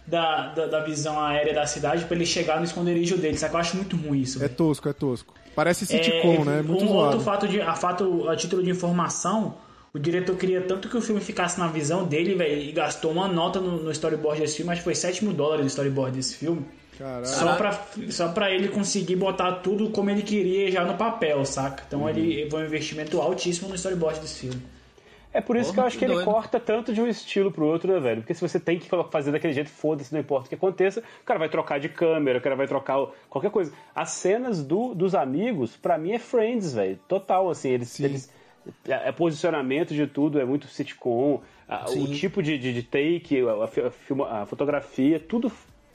[0.06, 3.36] da, da, da visão aérea da cidade pra ele chegar no esconderijo dele.
[3.38, 4.38] Só que eu acho muito ruim isso.
[4.42, 4.54] É velho.
[4.54, 5.34] tosco, é tosco.
[5.54, 6.62] Parece sitcom, É, né?
[6.62, 7.02] Muito um zoado.
[7.02, 9.56] outro fato de, a fato, a título de informação,
[9.92, 13.26] o diretor queria tanto que o filme ficasse na visão dele, velho, e gastou uma
[13.26, 16.36] nota no, no storyboard desse filme, acho que foi 7 mil dólares no storyboard desse
[16.36, 16.64] filme.
[17.24, 21.82] Só pra, só pra ele conseguir botar tudo como ele queria já no papel, saca?
[21.86, 22.08] Então Uhum.
[22.08, 24.60] ele foi um investimento altíssimo no storyboard desse filme.
[25.32, 27.52] É por isso Porra, que eu acho que que ele corta tanto de um estilo
[27.52, 28.20] pro outro, né, velho?
[28.20, 31.24] Porque se você tem que fazer daquele jeito, foda-se, não importa o que aconteça, o
[31.24, 32.96] cara vai trocar de câmera, o cara vai trocar
[33.28, 33.72] qualquer coisa.
[33.94, 36.98] As cenas do, dos amigos, pra mim, é Friends, velho.
[37.06, 38.00] Total, assim, eles.
[38.00, 38.30] eles
[38.88, 43.40] é, é posicionamento de tudo, é muito sitcom, a- o tipo de, de, de take,
[43.40, 43.52] a,
[44.32, 45.50] a a fotografia, tudo.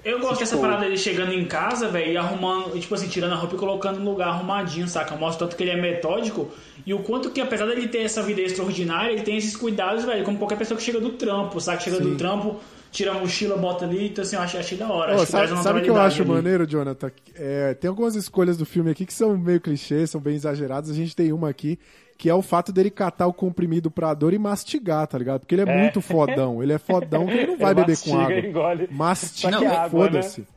[0.06, 0.62] Eu gosto dessa Sitcom.
[0.62, 4.00] parada dele chegando em casa, velho, e arrumando, tipo assim, tirando a roupa e colocando
[4.00, 5.16] no lugar arrumadinho, saca?
[5.16, 6.52] Mostra tanto que ele é metódico
[6.86, 10.24] e o quanto que, apesar dele ter essa vida extraordinária, ele tem esses cuidados, velho,
[10.24, 11.80] como qualquer pessoa que chega do trampo, saca?
[11.80, 12.58] Chega do trampo,
[12.92, 15.16] tira a mochila, bota ali, então assim, eu achei, achei da hora.
[15.16, 16.32] Que sabe, o que eu acho ali.
[16.32, 17.12] maneiro, Jonathan?
[17.34, 20.92] É, tem algumas escolhas do filme aqui que são meio clichês, são bem exageradas.
[20.92, 21.80] A gente tem uma aqui
[22.18, 25.42] que é o fato dele catar o comprimido pra dor e mastigar, tá ligado?
[25.42, 26.64] Porque ele é, muito fodão.
[26.64, 28.50] Ele é fodão que ele não vai Ele beber com mastiga, água.
[28.50, 28.88] engole.
[28.92, 30.48] Mastiga, que é água, foda-se.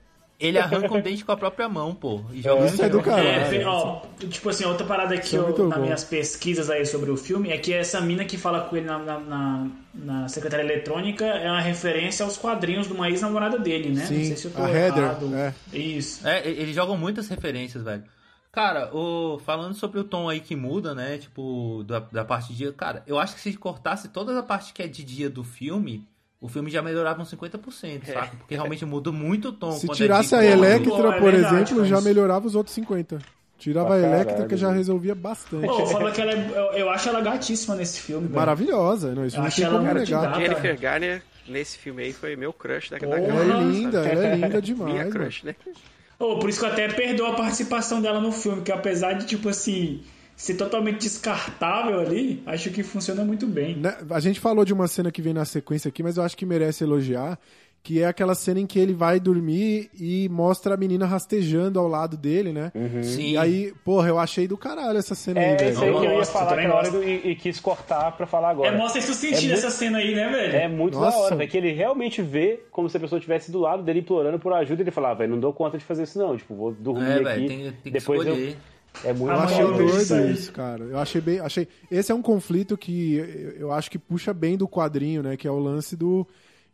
[0.41, 2.21] Ele arranca um dente com a própria mão, pô.
[2.33, 3.29] E joga Isso no é do caralho.
[3.57, 5.83] É, ó, tipo assim, outra parada que é eu, nas bom.
[5.83, 8.99] minhas pesquisas aí sobre o filme é que essa mina que fala com ele na,
[9.01, 14.07] na, na- na secretária eletrônica é uma referência aos quadrinhos de uma ex-namorada dele, né?
[14.07, 15.35] Sim, Não sei se eu tô a Heather, errado.
[15.35, 15.53] é.
[15.77, 16.25] Isso.
[16.25, 18.05] É, eles jogam muitas referências, velho.
[18.59, 21.17] Cara, o, falando sobre o tom aí que muda, né?
[21.19, 22.73] Tipo, da, da parte de dia.
[22.73, 26.05] Cara, eu acho que se cortasse toda a parte que é de dia do filme,
[26.41, 28.37] o filme já melhorava uns 50%, saca?
[28.37, 29.71] Porque realmente muda muito o tom.
[29.71, 30.57] Se quando tirasse é a de dia.
[30.57, 33.19] Electra, é por verdade, exemplo, já mas- melhorava os outros 50.
[33.61, 34.75] Tirava Pra a Electra, que já né?
[34.77, 35.67] resolvia bastante.
[35.67, 38.27] Pô, fala que ela é, eu, eu acho ela gatíssima nesse filme.
[38.27, 38.39] velho.
[38.41, 40.23] Maravilhosa, não, isso Eu não tem ela como negar.
[40.23, 40.41] gata.
[40.41, 43.07] Jennifer Garner, nesse filme aí, foi meu crush da, da.
[43.07, 44.93] Ela é linda, ela é linda demais.
[44.93, 45.55] Minha crush, né?
[46.19, 49.27] Oh, por isso que eu até perdoo a participação dela no filme, que apesar de,
[49.27, 50.03] tipo assim,
[50.39, 53.77] ser totalmente descartável ali, acho que funciona muito bem.
[53.77, 56.37] Né, A gente falou de uma cena que vem na sequência aqui, mas eu acho
[56.37, 57.39] que merece elogiar,
[57.83, 61.89] que é aquela cena em que ele vai dormir e mostra a menina rastejando ao
[61.89, 62.71] lado dele, né?
[63.03, 63.31] Sim.
[63.33, 65.71] E aí, porra, eu achei do caralho essa cena aí, É velho.
[65.73, 68.75] isso aí que eu ia falar aquela hora e, e quis cortar pra falar agora.
[68.75, 70.57] É, mostra isso sentido muito- essa cena aí, né, velho?
[70.57, 71.17] É muito Nossa.
[71.17, 74.01] da hora, velho, que ele realmente vê como se a pessoa estivesse do lado dele
[74.01, 76.37] implorando por ajuda e ele fala, ah, velho, não dou conta de fazer isso não,
[76.37, 78.35] tipo, vou dormir É, aqui, velho, tem, tem que depois eu...
[78.35, 78.57] escolher.
[79.05, 80.33] É muito Eu achei eu doido isso aí.
[80.33, 80.83] isso, cara.
[80.83, 81.39] Eu achei bem.
[81.41, 81.69] Achei...
[81.91, 85.37] Esse é um conflito que eu- eu acho que puxa bem do quadrinho, né?
[85.37, 86.27] Que é o lance do.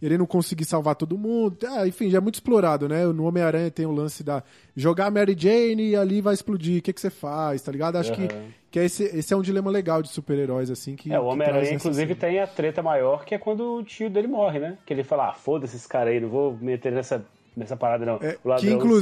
[0.02, 1.56] Ele não conseguir salvar todo mundo.
[1.66, 3.06] Ah, enfim, já é muito explorado, né?
[3.06, 4.42] No Homem-Aranha tem o lance da
[4.76, 6.80] jogar Mary Jane e ali vai explodir.
[6.80, 7.96] O que, que você faz, tá ligado?
[7.96, 8.44] Acho que, Aham.
[8.70, 10.94] que esse, esse é um dilema legal de super-heróis, assim.
[10.94, 14.10] Que, É, o que Homem-Aranha, inclusive, tem a treta maior, que é quando o tio
[14.10, 14.76] dele morre, né?
[14.84, 17.24] Que ele fala, ah, foda-se esse cara aí, não vou meter nessa,
[17.56, 18.16] nessa parada, não.
[18.20, 19.00] É, que inclusive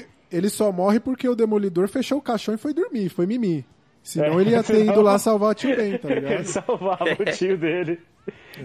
[0.00, 3.64] sai- ele só morre porque o Demolidor fechou o caixão e foi dormir, foi mimir.
[4.04, 6.44] Senão É, ele ia ter senão- ido lá salvar o tio Ben, tá Ele ligado?
[6.44, 7.98] salvava o tio dele.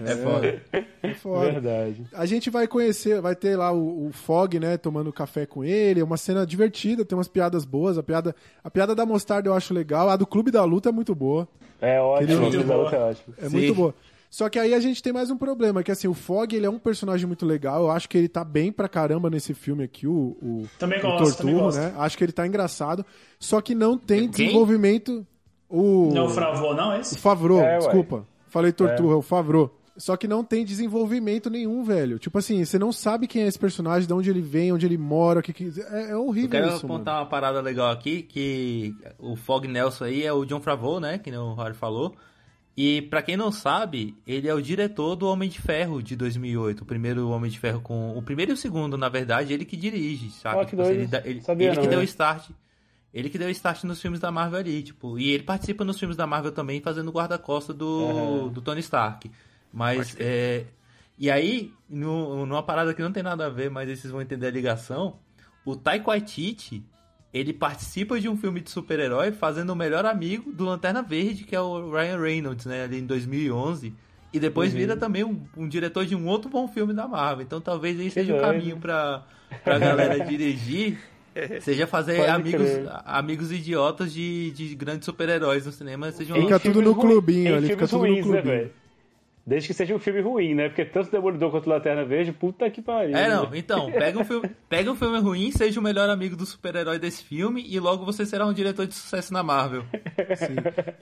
[0.04, 0.62] É foda.
[1.02, 1.52] É foda.
[1.52, 2.04] Verdade.
[2.12, 6.00] A gente vai conhecer, vai ter lá o, o Fog, né, tomando café com ele,
[6.00, 9.54] é uma cena divertida, tem umas piadas boas, a piada, a piada da mostarda eu
[9.54, 11.48] acho legal, a do Clube da Luta é muito boa,
[11.80, 12.84] É ótimo, o boa.
[12.84, 13.34] Luta é ótimo.
[13.38, 13.56] é Sim.
[13.56, 13.94] muito boa.
[14.30, 16.70] Só que aí a gente tem mais um problema, que assim, o Fog, ele é
[16.70, 20.06] um personagem muito legal, eu acho que ele tá bem pra caramba nesse filme aqui,
[20.06, 21.80] o, o, Também o gosto, também Torturro, gosto.
[21.80, 23.04] né, acho que ele tá engraçado,
[23.40, 24.46] só que não tem Quem?
[24.46, 25.26] desenvolvimento,
[25.68, 26.10] o...
[26.14, 27.18] Não é o Fravô, não, O esse?
[27.18, 27.78] Favreau, É, ué.
[27.78, 28.24] desculpa.
[28.50, 29.74] Falei Torturra, o Favreau.
[29.96, 32.18] Só que não tem desenvolvimento nenhum, velho.
[32.18, 34.96] Tipo assim, você não sabe quem é esse personagem, de onde ele vem, onde ele
[34.96, 35.72] mora, o que que...
[35.90, 37.24] É, é Eu horrível quero isso, apontar mano.
[37.24, 41.30] uma parada legal aqui, que o Fog Nelson aí é o John Favreau, né, que
[41.30, 42.14] nem o Rory falou.
[42.76, 46.80] E pra quem não sabe, ele é o diretor do Homem de Ferro de 2008,
[46.80, 49.76] o primeiro Homem de Ferro com o primeiro e o segundo, na verdade, ele que
[49.76, 50.56] dirige, sabe?
[50.60, 51.14] Ó, que Tipo assim, doido.
[51.16, 52.04] ele, ele, Sabia ele não, que deu né?
[52.04, 52.48] o start.
[53.12, 56.16] Ele que deu start nos filmes da Marvel ali, tipo, e ele participa nos filmes
[56.16, 59.30] da Marvel também fazendo o guarda-costa do, do Tony Stark.
[59.72, 60.64] Mas é,
[61.18, 64.46] e aí, no, numa parada que não tem nada a ver, mas vocês vão entender
[64.46, 65.16] a ligação,
[65.64, 66.82] o Taika Waititi,
[67.32, 71.54] ele participa de um filme de super-herói fazendo o melhor amigo do Lanterna Verde, que
[71.54, 73.92] é o Ryan Reynolds, né, ali em 2011.
[74.32, 77.44] E depois vira também um, um diretor de um outro bom filme da Marvel.
[77.44, 78.52] Então talvez aí seja o doido.
[78.52, 79.26] caminho pra,
[79.64, 80.98] pra galera dirigir.
[81.60, 82.88] Seja fazer Pode amigos, crer.
[83.04, 86.10] amigos idiotas de, de grandes super-heróis no cinema.
[86.12, 86.58] Seja Fica uma...
[86.60, 88.70] tudo filmes no ruim- clubinho em ali, fica tudo no né, clubinho.
[89.46, 90.68] Desde que seja um filme ruim, né?
[90.68, 93.16] Porque tanto Demolidor quanto Lanterna Verde, puta que pariu.
[93.16, 93.34] É, né?
[93.34, 93.52] não.
[93.54, 97.24] Então, pega um filme, pega um filme ruim, seja o melhor amigo do super-herói desse
[97.24, 99.84] filme e logo você será um diretor de sucesso na Marvel.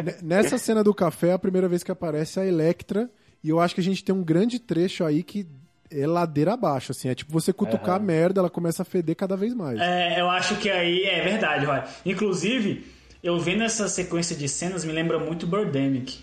[0.03, 3.11] N- Nessa cena do café é a primeira vez que aparece a Electra,
[3.43, 5.47] e eu acho que a gente tem um grande trecho aí que
[5.91, 7.09] é ladeira abaixo, assim.
[7.09, 9.81] É tipo você cutucar a merda, ela começa a feder cada vez mais.
[9.81, 11.81] É, eu acho que aí é verdade, Roy.
[12.05, 12.87] Inclusive,
[13.23, 16.21] eu vendo essa sequência de cenas me lembra muito Birdemic.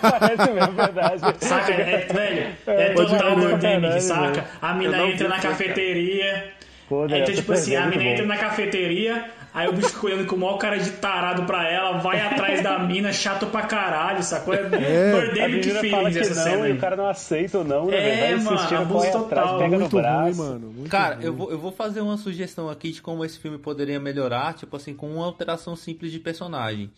[0.00, 1.20] Parece mesmo, verdade.
[1.44, 1.72] Saca?
[1.72, 4.44] É, velho, é pode total Birdemic, saca?
[4.60, 6.52] A mina entra na cafeteria.
[6.88, 8.08] Pô, Aí, então, tipo assim, a mina bom.
[8.10, 11.98] entra na cafeteria, aí o bicho olhando com o maior cara de tarado pra ela,
[11.98, 14.52] vai atrás da mina, chato pra caralho, sacou?
[14.52, 16.70] É, É, Birdemic menina fala feelings que essa cena não, aí.
[16.72, 17.96] e o cara não aceita ou não, né?
[17.96, 18.20] É?
[18.34, 19.58] Vai mano, insistindo, abuso corre atrás, total.
[19.60, 20.38] pega no muito ruim, braço.
[20.38, 20.72] mano.
[20.72, 21.24] Muito Cara, ruim.
[21.24, 24.76] eu vou, eu vou fazer uma sugestão aqui de como esse filme poderia melhorar, tipo
[24.76, 26.90] assim, com uma alteração simples de personagem.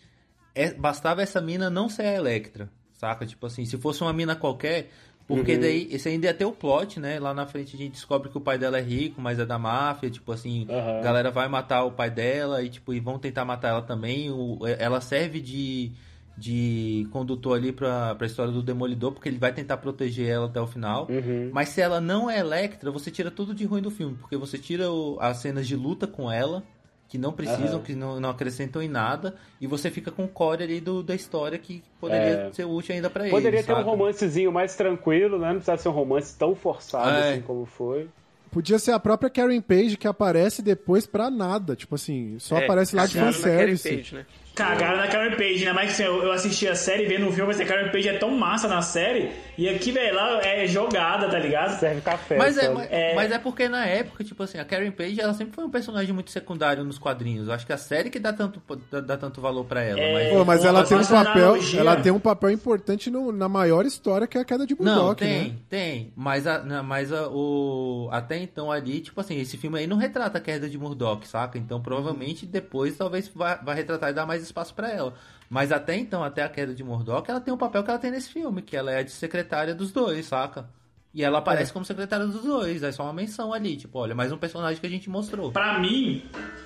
[0.55, 3.25] É, bastava essa mina não ser a Electra, saca?
[3.27, 4.89] Tipo assim, se fosse uma mina qualquer,
[5.27, 5.59] porque Uhum.
[5.59, 7.19] daí esse ainda ia ter o plot, né?
[7.19, 9.59] Lá na frente a gente descobre que o pai dela é rico, mas é da
[9.59, 10.99] máfia, tipo assim, Aham.
[10.99, 14.31] a galera vai matar o pai dela e tipo, e vão tentar matar ela também.
[14.31, 15.91] O, ela serve de
[16.39, 20.61] de condutor ali pra, pra história do Demolidor, porque ele vai tentar proteger ela até
[20.61, 21.07] o final.
[21.09, 21.49] Uhum.
[21.51, 24.55] Mas se ela não é Electra, você tira tudo de ruim do filme, porque você
[24.55, 26.63] tira o- as cenas de luta com ela,
[27.07, 27.81] que não precisam, Aham.
[27.83, 31.15] que não, não acrescentam em nada, e você fica com o core ali do, da
[31.15, 32.51] história que poderia É.
[32.51, 33.31] ser útil ainda pra ele.
[33.31, 33.89] Poderia ter um saca?
[33.89, 35.47] romancezinho mais tranquilo, né?
[35.47, 37.31] Não precisava ser um romance tão forçado É.
[37.33, 38.07] assim como foi.
[38.51, 41.75] Podia ser a própria Karen Page que aparece depois pra nada.
[41.75, 43.89] Tipo assim, só É, aparece lá de cagaram na Karen fanservice.
[43.95, 44.25] Page, né?
[44.57, 45.71] Cagaram na Karen Page, né?
[45.73, 48.17] Mas assim, eu, eu assisti a série vendo o filme, mas a Karen Page é
[48.17, 49.31] tão massa na série.
[49.57, 51.79] E aqui, velho, ela é jogada, tá ligado?
[51.79, 52.37] Serve café.
[52.37, 53.15] Mas é, mas, É.
[53.15, 56.13] mas é porque na época, tipo assim, a Karen Page, ela sempre foi um personagem
[56.13, 57.47] muito secundário nos quadrinhos.
[57.47, 58.61] Eu acho que a série que dá tanto,
[58.91, 59.99] dá, dá tanto valor pra ela.
[59.99, 60.13] É.
[60.13, 63.47] mas- Pô, mas ela tem um papel, analogia- ela tem um papel importante no- na
[63.49, 65.55] maior história que é a queda de Não, Bulldog, tem, né?
[65.69, 66.13] tem.
[66.15, 70.37] Mas, a, mas a, o, até então ali, tipo assim, esse filme aí não retrata
[70.37, 71.57] a queda de Murdoch, saca?
[71.57, 75.13] Então provavelmente depois talvez vai, vai retratar e dar mais espaço pra ela.
[75.49, 78.11] Mas até então, até a queda de Murdoch, ela tem o papel que ela tem
[78.11, 80.67] nesse filme, que ela é a de secretária dos dois, saca?
[81.13, 84.31] E ela aparece como secretária dos dois, é só uma menção ali, tipo, olha, mais
[84.31, 85.51] um personagem que a gente mostrou.
[85.51, 86.23] Pra mim,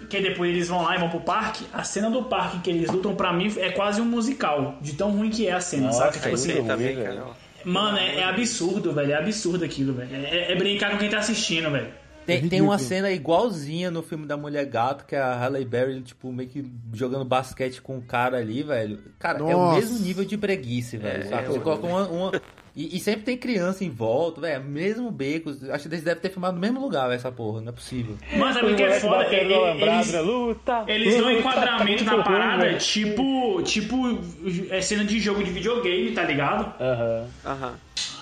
[0.09, 2.89] que depois eles vão lá e vão pro parque, a cena do parque que eles
[2.89, 4.77] lutam, pra mim, é quase um musical.
[4.81, 6.17] De tão ruim que é a cena, Nossa, saca?
[6.17, 7.27] é Tipo assim, também, cara.
[7.63, 9.11] mano, é, é absurdo, velho.
[9.13, 10.13] É absurdo aquilo, velho.
[10.13, 12.00] É, é brincar com quem tá assistindo, velho.
[12.25, 12.79] Tem, É tem uma ridículo.
[12.79, 16.63] cena igualzinha no filme da Mulher Gato, que é a Halle Berry, tipo, meio que
[16.93, 18.99] jogando basquete com um cara ali, velho.
[19.19, 19.79] Cara, é o Nossa.
[19.79, 21.27] mesmo nível de breguice, velho.
[21.27, 21.47] saca?
[21.49, 22.07] Você eu- coloca uma.
[22.07, 22.41] uma-
[22.73, 24.63] E, e sempre tem criança em volta, velho.
[24.63, 25.49] Mesmo beco.
[25.71, 27.59] Acho que eles devem ter filmado no mesmo lugar, velho, essa porra.
[27.59, 28.15] Não é possível.
[28.37, 29.25] Mano, sabe o que é foda?
[29.25, 33.95] Ele- Eles, luta, eles dão luta, enquadramento tá na ruim, parada, tipo, tipo
[34.69, 36.73] é cena de jogo de videogame, tá ligado?
[36.81, 37.27] Aham.
[37.45, 37.73] Aham.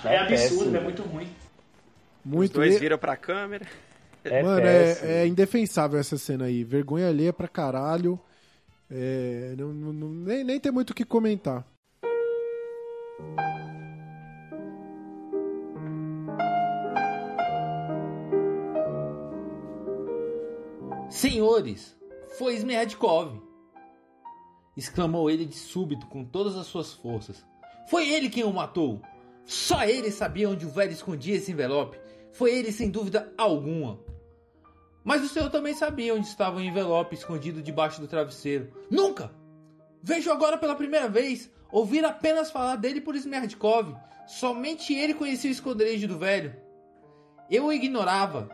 [0.06, 0.30] É, absurdo,
[0.64, 0.78] péssimo.
[0.78, 1.28] é muito ruim.
[2.26, 2.54] Os Muito.
[2.54, 3.66] dois E- viram pra câmera.
[4.30, 6.64] É Mano, é, é indefensável essa cena aí.
[6.64, 8.20] Vergonha alheia pra caralho.
[8.90, 11.66] É, não, não- não- nem, nem tem muito o que comentar.
[21.10, 21.98] Senhores,
[22.38, 23.42] foi Smerdkov!
[24.78, 27.46] exclamou ele de súbito com todas as suas forças.
[27.90, 29.02] Foi ele quem o matou!
[29.46, 31.98] Só ele sabia onde o velho escondia esse envelope.
[32.32, 34.00] Foi ele sem dúvida alguma.
[35.04, 38.72] Mas o senhor também sabia onde estava o envelope escondido debaixo do travesseiro.
[38.90, 39.32] Nunca!
[40.02, 43.96] Vejo agora pela primeira vez ouvir apenas falar dele por Smerdkov.
[44.28, 46.56] Somente ele conhecia o esconderijo do velho.
[47.50, 48.50] Eu o ignorava.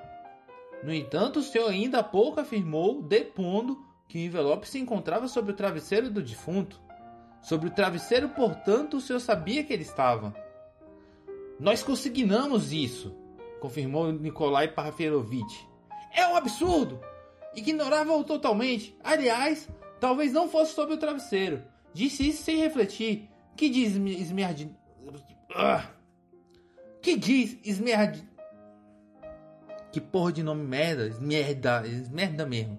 [0.83, 5.51] No entanto, o senhor ainda há pouco afirmou, depondo, que o envelope se encontrava sobre
[5.51, 6.79] o travesseiro do defunto.
[7.41, 10.33] Sobre o travesseiro, portanto, o senhor sabia que ele estava.
[11.59, 13.15] Nós consignamos isso,
[13.59, 15.63] confirmou Nikolai Parafierovitch.
[16.15, 16.99] É um absurdo!
[17.55, 18.97] Ignorava-o totalmente.
[19.03, 19.67] Aliás,
[19.99, 21.63] talvez não fosse sobre o travesseiro.
[21.93, 23.29] Disse isso sem refletir.
[23.55, 24.69] Que diz Sme- Smerd...
[25.53, 25.85] Ah!
[27.01, 28.23] Que diz Smerd...
[29.91, 31.09] Que porra de nome merda?
[31.21, 32.77] Merda, merda mesmo.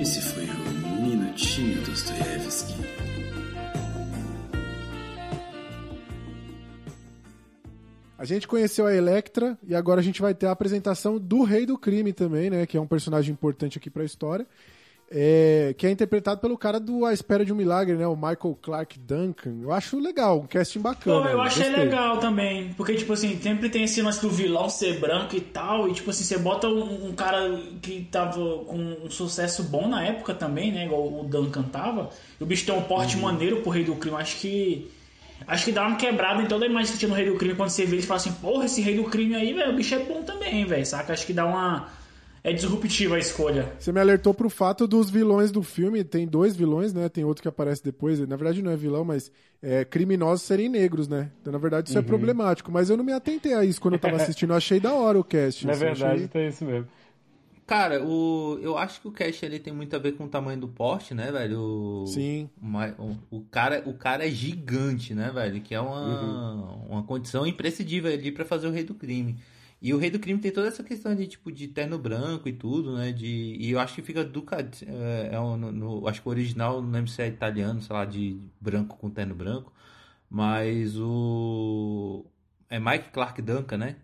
[0.00, 2.74] Esse foi o Minutinho Dostoiévski.
[8.22, 11.66] A gente conheceu a Electra e agora a gente vai ter a apresentação do Rei
[11.66, 12.64] do Crime também, né?
[12.66, 14.46] Que é um personagem importante aqui pra história.
[15.14, 18.06] É, que é interpretado pelo cara do A Espera de um Milagre, né?
[18.06, 19.56] O Michael Clark Duncan.
[19.60, 21.22] Eu acho legal, um casting bacana.
[21.22, 21.84] Pô, eu achei gostei.
[21.84, 22.72] legal também.
[22.74, 25.88] Porque, tipo assim, sempre tem esse lance do vilão ser branco e tal.
[25.88, 30.02] E, tipo assim, você bota um, um cara que tava com um sucesso bom na
[30.04, 30.86] época também, né?
[30.86, 32.08] Igual o Duncan tava.
[32.40, 33.22] E o bicho tem um porte Uhum.
[33.22, 34.16] maneiro pro Rei do Crime.
[34.16, 34.88] Acho que.
[35.46, 37.54] Acho que dá uma quebrada em toda a imagem que tinha no Rei do Crime.
[37.54, 39.76] Quando você vê ele, você fala assim: Porra, esse Rei do Crime aí, velho, o
[39.76, 40.84] bicho é bom também, velho.
[40.86, 41.12] Saca?
[41.12, 41.88] Acho que dá uma.
[42.44, 43.72] É disruptiva a escolha.
[43.78, 46.02] Você me alertou pro fato dos vilões do filme.
[46.02, 47.08] Tem dois vilões, né?
[47.08, 48.18] Tem outro que aparece depois.
[48.26, 49.30] Na verdade, não é vilão, mas
[49.62, 51.30] é, criminosos serem negros, né?
[51.40, 51.90] Então, na verdade, Uhum.
[51.92, 52.72] isso é problemático.
[52.72, 54.50] Mas eu não me atentei a isso quando eu tava assistindo.
[54.50, 55.64] Eu achei da hora o cast.
[55.64, 56.88] Na assim, verdade, achei- tem isso mesmo.
[57.72, 60.60] Cara, o, eu acho que o cast ali tem muito a ver com o tamanho
[60.60, 61.58] do porte, né, velho?
[61.58, 62.50] O, Sim.
[63.30, 65.58] O, o, cara, o cara é gigante, né, velho?
[65.62, 69.38] Que é uma, uma condição imprescindível ali pra fazer o Rei do Crime.
[69.80, 72.52] E o Rei do Crime tem toda essa questão de tipo de terno branco e
[72.52, 73.10] tudo, né?
[73.10, 74.44] De, e eu acho que fica do
[74.86, 77.96] é, é um- no, no- acho que o original, não lembro se é italiano, sei
[77.96, 79.72] lá, de branco com terno branco.
[80.28, 82.26] Mas o.
[82.68, 83.96] É Mike Clark Duncan, né?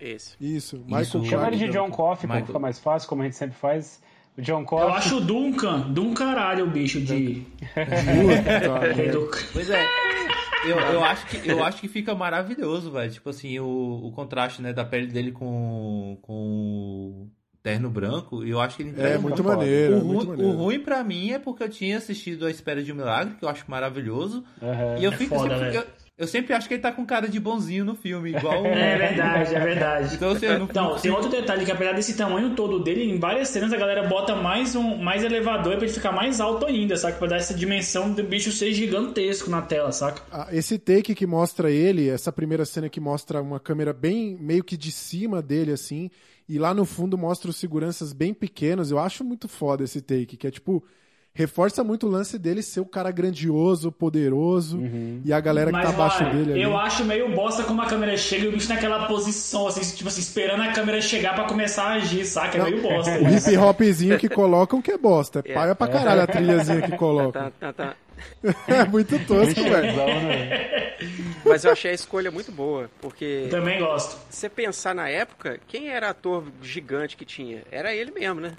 [0.00, 0.34] Esse.
[0.40, 1.24] Isso, Michael Isso.
[1.26, 1.78] Chama ele de Duncan.
[1.84, 2.46] John Coffey, Michael.
[2.46, 4.00] fica mais fácil, como a gente sempre faz.
[4.36, 4.90] O John Eu Coffey.
[4.96, 7.44] acho o Duncan, do um caralho o bicho de.
[9.52, 9.84] Pois é.
[10.66, 13.10] Eu, eu, acho que, eu acho que fica maravilhoso, velho.
[13.10, 17.30] Tipo assim, o, o contraste né, da pele dele com, com o
[17.62, 18.44] terno branco.
[18.44, 20.50] E eu acho que ele É, muito maneiro, o, é muito maneiro.
[20.52, 23.44] o ruim pra mim é porque eu tinha assistido A Espera de um Milagre, que
[23.44, 24.44] eu acho maravilhoso.
[24.60, 24.96] Aham.
[24.98, 25.76] E eu É fico foda, sempre, velho.
[25.78, 28.66] eu, Eu sempre acho que ele tá com cara de bonzinho no filme, igual o...
[28.66, 30.14] É verdade, é verdade.
[30.16, 33.48] Então, assim, não- Então, tem outro detalhe que apesar desse tamanho todo dele, em várias
[33.50, 37.16] cenas a galera bota mais um mais elevador pra ele ficar mais alto ainda, saca?
[37.18, 40.22] Pra dar essa dimensão do bicho ser gigantesco na tela, saca?
[40.32, 44.64] Ah, Esse take que mostra ele, essa primeira cena que mostra uma câmera bem meio
[44.64, 46.10] que de cima dele, assim,
[46.48, 50.36] e lá no fundo mostra os seguranças bem pequenos, eu acho muito foda esse take,
[50.36, 50.82] que é tipo.
[51.38, 54.80] Reforça muito o lance dele ser o cara grandioso, poderoso,
[55.24, 56.62] e a galera que Mas tá abaixo olha, dele ali.
[56.62, 60.08] eu acho meio bosta como a câmera chega e o bicho naquela posição, assim, tipo
[60.08, 62.58] assim, esperando a câmera chegar pra começar a agir, saca?
[62.58, 63.12] É meio bosta.
[63.20, 65.40] O hip hopzinho que colocam que é bosta.
[65.44, 65.54] É É.
[65.54, 67.52] paia pra caralho a trilhazinha que colocam.
[67.60, 67.94] Tá, tá, tá.
[68.66, 69.92] É muito tosco, velho.
[69.92, 70.92] Clichêzão, né?
[71.44, 74.18] Mas eu achei a escolha muito boa, porque Também gosto.
[74.28, 77.62] se você pensar na época, quem era ator gigante que tinha?
[77.70, 78.54] Era ele mesmo, né?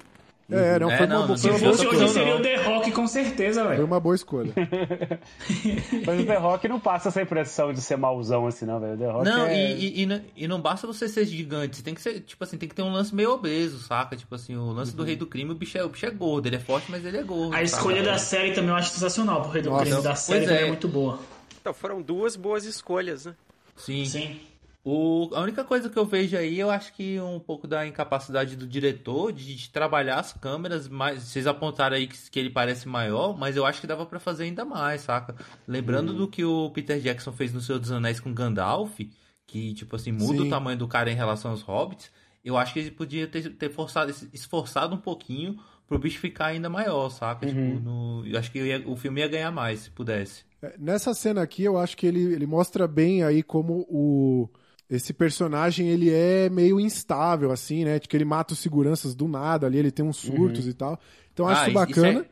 [0.50, 2.36] É, não, É, foi não, uma, não, foi Se uma boa fosse não, hoje, seria
[2.36, 3.84] o The Rock com certeza, Foi velho.
[3.86, 4.52] uma boa escolha.
[6.06, 8.94] Mas o The Rock não passa essa impressão de ser mauzão assim, não, velho.
[8.94, 9.72] O The Rock Não, é...
[9.72, 12.42] e, e, e não- e não basta você ser gigante, você tem que ser, tipo
[12.42, 14.16] assim, tem que ter um lance meio obeso, saca?
[14.16, 16.46] Tipo assim, o lance do rei do crime, o bicho, é, o bicho é gordo,
[16.46, 17.48] ele é forte, mas ele é gordo.
[17.54, 17.62] A saca?
[17.64, 19.84] escolha da série também eu acho sensacional, pro Rei do Nossa.
[19.84, 20.62] Crime da série é.
[20.62, 21.18] é muito boa.
[21.60, 23.34] Então foram duas boas escolhas, né?
[23.76, 24.04] Sim.
[24.04, 24.40] Sim.
[24.82, 28.56] O, a única coisa que eu vejo aí, eu acho que um pouco da incapacidade
[28.56, 32.88] do diretor de, de trabalhar as câmeras, mas vocês apontaram aí que, que ele parece
[32.88, 35.34] maior, mas eu acho que dava pra fazer ainda mais, saca?
[35.68, 38.98] Lembrando do que o Peter Jackson fez no Senhor dos Anéis com Gandalf,
[39.46, 40.46] que tipo assim, muda Sim.
[40.46, 42.10] o tamanho do cara em relação aos hobbits,
[42.42, 46.70] eu acho que ele podia ter, ter forçado, esforçado um pouquinho pro bicho ficar ainda
[46.70, 47.46] maior, saca?
[47.46, 50.44] Tipo, no, eu acho que eu ia- o filme ia ganhar mais, se pudesse.
[50.62, 54.48] É, Nessa cena aqui, eu acho que ele, ele mostra bem aí como o
[54.90, 57.98] esse personagem ele é meio instável, assim, né?
[57.98, 60.98] De que ele mata os seguranças do nada ali, ele tem uns surtos e tal.
[61.32, 62.08] Então eu acho Ah, isso bacana.
[62.10, 62.24] Isso é,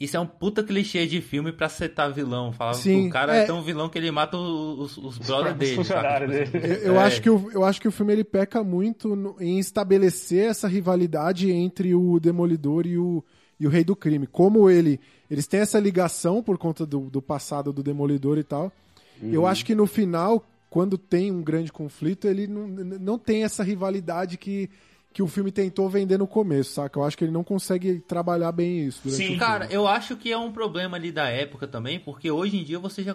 [0.00, 2.52] isso é um puta clichê de filme pra setar vilão.
[2.52, 3.42] Falava Sim, que o cara é.
[3.42, 5.84] é tão vilão que ele mata os, os, os brother Os dele.
[5.84, 6.20] saca?
[6.20, 6.74] Tipo dele.
[6.74, 7.04] Eu, eu é.
[7.04, 10.66] acho que o, eu acho que o filme ele peca muito no- em estabelecer essa
[10.66, 13.22] rivalidade entre o Demolidor e o,
[13.60, 14.26] e o Rei do Crime.
[14.26, 14.98] Como ele
[15.30, 18.72] eles têm essa ligação por conta do, do passado do Demolidor e tal.
[19.22, 23.62] Eu acho que no final, quando tem um grande conflito, ele não, não tem essa
[23.62, 24.70] rivalidade que,
[25.12, 26.98] que o filme tentou vender no começo, saca?
[26.98, 29.10] Eu acho que ele não consegue trabalhar bem isso.
[29.10, 29.36] Sim.
[29.36, 32.78] Cara, eu acho que é um problema ali da época também, porque hoje em dia
[32.78, 33.14] você já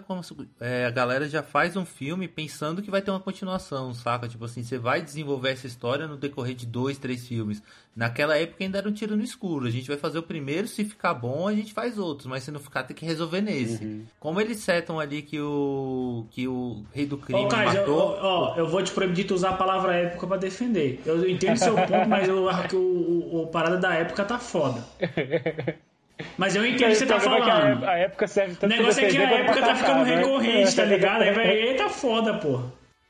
[0.60, 4.28] é, a galera já faz um filme pensando que vai ter uma continuação, saca?
[4.28, 7.60] Tipo assim, você vai desenvolver essa história no decorrer de dois, três filmes.
[7.98, 9.66] Naquela época ainda era um tiro no escuro.
[9.66, 12.52] A gente vai fazer o primeiro, se ficar bom, a gente faz outros, mas se
[12.52, 14.04] não ficar, tem que resolver nesse.
[14.20, 18.18] Como eles setam ali que o que o rei do crime Ô, Kaiser, eu, matou.
[18.22, 21.02] ó, eu vou te proibir de usar a palavra época pra defender.
[21.08, 24.38] Eu entendo seu ponto, mas eu acho que o, o, o parada da época tá
[24.38, 24.84] foda.
[26.38, 27.78] Mas eu entendo o que você tá O problema é que a falando.
[27.84, 30.16] ép- A época serve O tanto negócio é que a época tá ficando né?
[30.16, 31.22] recorrente, tá ligado?
[31.24, 32.62] Aí, vai- aí tá foda, pô.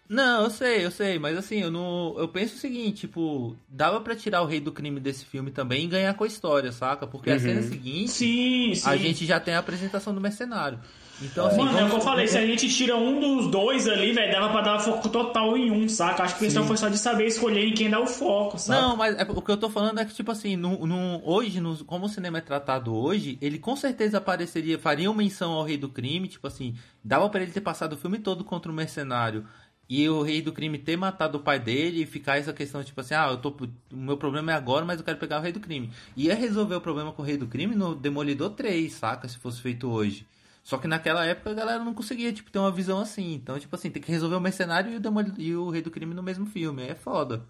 [0.09, 2.15] Não, eu sei, eu sei, mas assim, eu não.
[2.17, 5.83] Eu penso o seguinte, tipo, dava pra tirar o rei do crime desse filme também
[5.83, 7.05] e ganhar com a história, saca?
[7.05, 8.89] Porque a cena seguinte, Sim, sim.
[8.89, 10.79] a gente já tem a apresentação do mercenário.
[11.19, 13.87] Então, assim, Mano, é o que eu falei, se a gente tira um dos dois
[13.87, 16.21] ali, velho, dava pra dar foco total em um, saca?
[16.21, 18.79] Acho que a questão foi só de saber escolher em quem dá o foco, saca?
[18.79, 21.59] Não, mas é- o que eu tô falando é que, tipo assim, no, no- hoje,
[21.59, 25.63] no- como o cinema é tratado hoje, ele com certeza apareceria, faria uma menção ao
[25.63, 28.75] Rei do Crime, tipo assim, dava pra ele ter passado o filme todo contra o
[28.75, 29.43] mercenário
[29.89, 32.99] e o Rei do Crime ter matado o pai dele e ficar essa questão, tipo
[32.99, 33.49] assim, ah, eu tô,
[33.91, 35.89] o meu problema é agora, mas eu quero pegar o Rei do Crime.
[36.15, 39.27] Ia resolver o problema com o Rei do Crime no Demolidor 3, saca?
[39.27, 40.27] Se fosse feito hoje.
[40.63, 43.33] Só que naquela época a galera não conseguia, tipo, ter uma visão assim.
[43.35, 45.89] Então, tipo assim, tem que resolver o mercenário e o, Demoli- e o Rei do
[45.89, 46.83] Crime no mesmo filme.
[46.83, 47.41] É foda.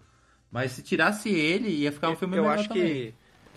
[0.52, 2.86] Mas se tirasse ele, ia ficar um filme eu melhor acho também.
[2.86, 3.14] que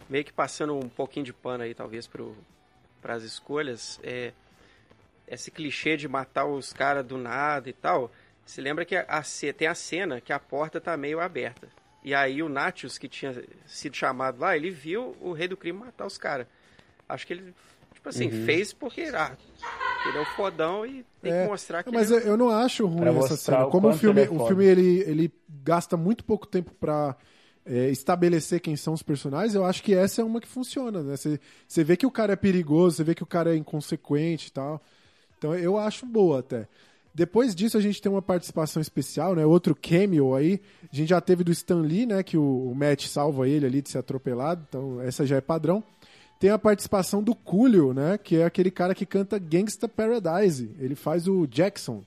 [0.09, 2.35] meio que passando um pouquinho de pano aí talvez pro
[3.01, 4.33] para as escolhas é
[5.27, 8.11] esse clichê de matar os caras do nada e tal
[8.45, 11.67] se lembra que a, a tem a cena que a porta tá meio aberta
[12.03, 15.79] e aí o Natius que tinha sido chamado lá ele viu o rei do crime
[15.79, 16.47] matar os caras
[17.07, 17.53] acho que ele
[17.93, 18.45] tipo assim Uhum.
[18.45, 19.35] fez porque ah,
[20.07, 22.21] ele é um fodão e tem É, que mostrar que Mas ele...
[22.23, 23.65] eu, eu não acho ruim Pra essa cena.
[23.65, 27.15] o Como o filme, ele é o filme ele, ele gasta muito pouco tempo pra
[27.65, 31.15] é, estabelecer quem são os personagens, eu acho que essa é uma que funciona, né?
[31.15, 34.47] Você, você vê que o cara é perigoso, você vê que o cara é inconsequente
[34.47, 34.81] e tal.
[35.37, 36.67] Então eu acho boa até.
[37.13, 39.45] Depois disso a gente tem uma participação especial, né?
[39.45, 40.61] Outro cameo aí.
[40.91, 42.23] A gente já teve do Stan Lee, né?
[42.23, 44.65] Que o, o Matt salva ele ali de ser atropelado.
[44.69, 45.83] Então essa já é padrão.
[46.39, 48.17] Tem a participação do Coolio, né?
[48.17, 50.71] Que é aquele cara que canta Gangsta Paradise.
[50.79, 52.01] Ele faz o Jackson.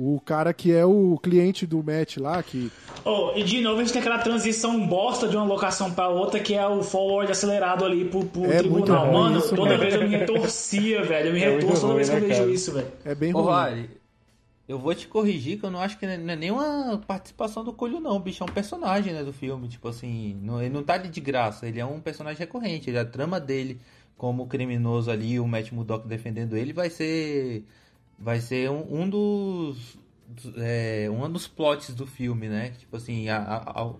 [0.00, 2.70] O cara que é o cliente do Matt lá, que
[3.04, 6.38] Oh, e de novo a gente tem aquela transição bosta de uma locação pra outra,
[6.38, 9.06] que é o forward acelerado ali pro, pro É muito tribunal.
[9.06, 11.30] ruim Mano, isso toda vez eu me retorcia, velho.
[11.30, 12.50] Eu me É retorço toda ruim, vez que eu né, vejo cara?
[12.52, 12.86] isso, velho.
[13.04, 13.46] é bem Ô, ruim.
[13.46, 13.90] Vale,
[14.68, 18.00] Eu vou te corrigir que eu não acho que não é nenhuma participação do Coelho,
[18.00, 18.16] não.
[18.16, 19.66] O bicho é um personagem, né, do filme.
[19.68, 21.66] Tipo assim, não, ele não tá ali de graça.
[21.66, 22.90] Ele é um personagem recorrente.
[22.90, 23.80] Ele, a trama dele
[24.16, 27.64] como criminoso ali, o Matt Murdock defendendo ele, vai ser.
[28.18, 29.98] Vai ser um, um dos.
[30.56, 32.70] É, um dos plots do filme, né?
[32.78, 33.94] Tipo assim, a, a- a-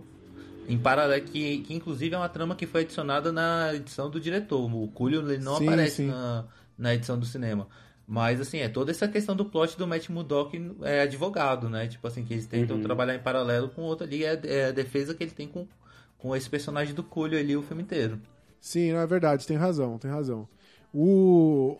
[0.68, 4.70] em paralelo, que, que inclusive é uma trama que foi adicionada na edição do diretor.
[4.74, 6.08] O Coelho ele não Sim, aparece sim.
[6.08, 6.44] Na,
[6.76, 7.68] na edição do cinema.
[8.10, 11.86] Mas, assim, é toda essa questão do plot do Matt Murdock é advogado, né?
[11.86, 14.24] Tipo assim, que eles tentam trabalhar em paralelo com o outro ali.
[14.24, 15.66] É, é a defesa que ele tem com,
[16.16, 18.18] com esse personagem do Coelho ali o filme inteiro.
[18.62, 20.48] Sim, não é verdade, tem razão, tem razão.
[20.92, 21.76] O,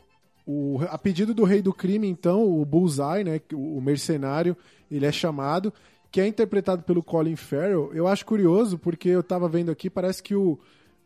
[0.47, 4.55] o, a pedido do rei do crime, então, o Bullseye, né, o o mercenário,
[4.91, 5.73] ele é chamado,
[6.13, 7.91] que é interpretado pelo Colin Farrell.
[7.95, 10.59] Eu acho curioso, porque eu tava vendo aqui, parece que o,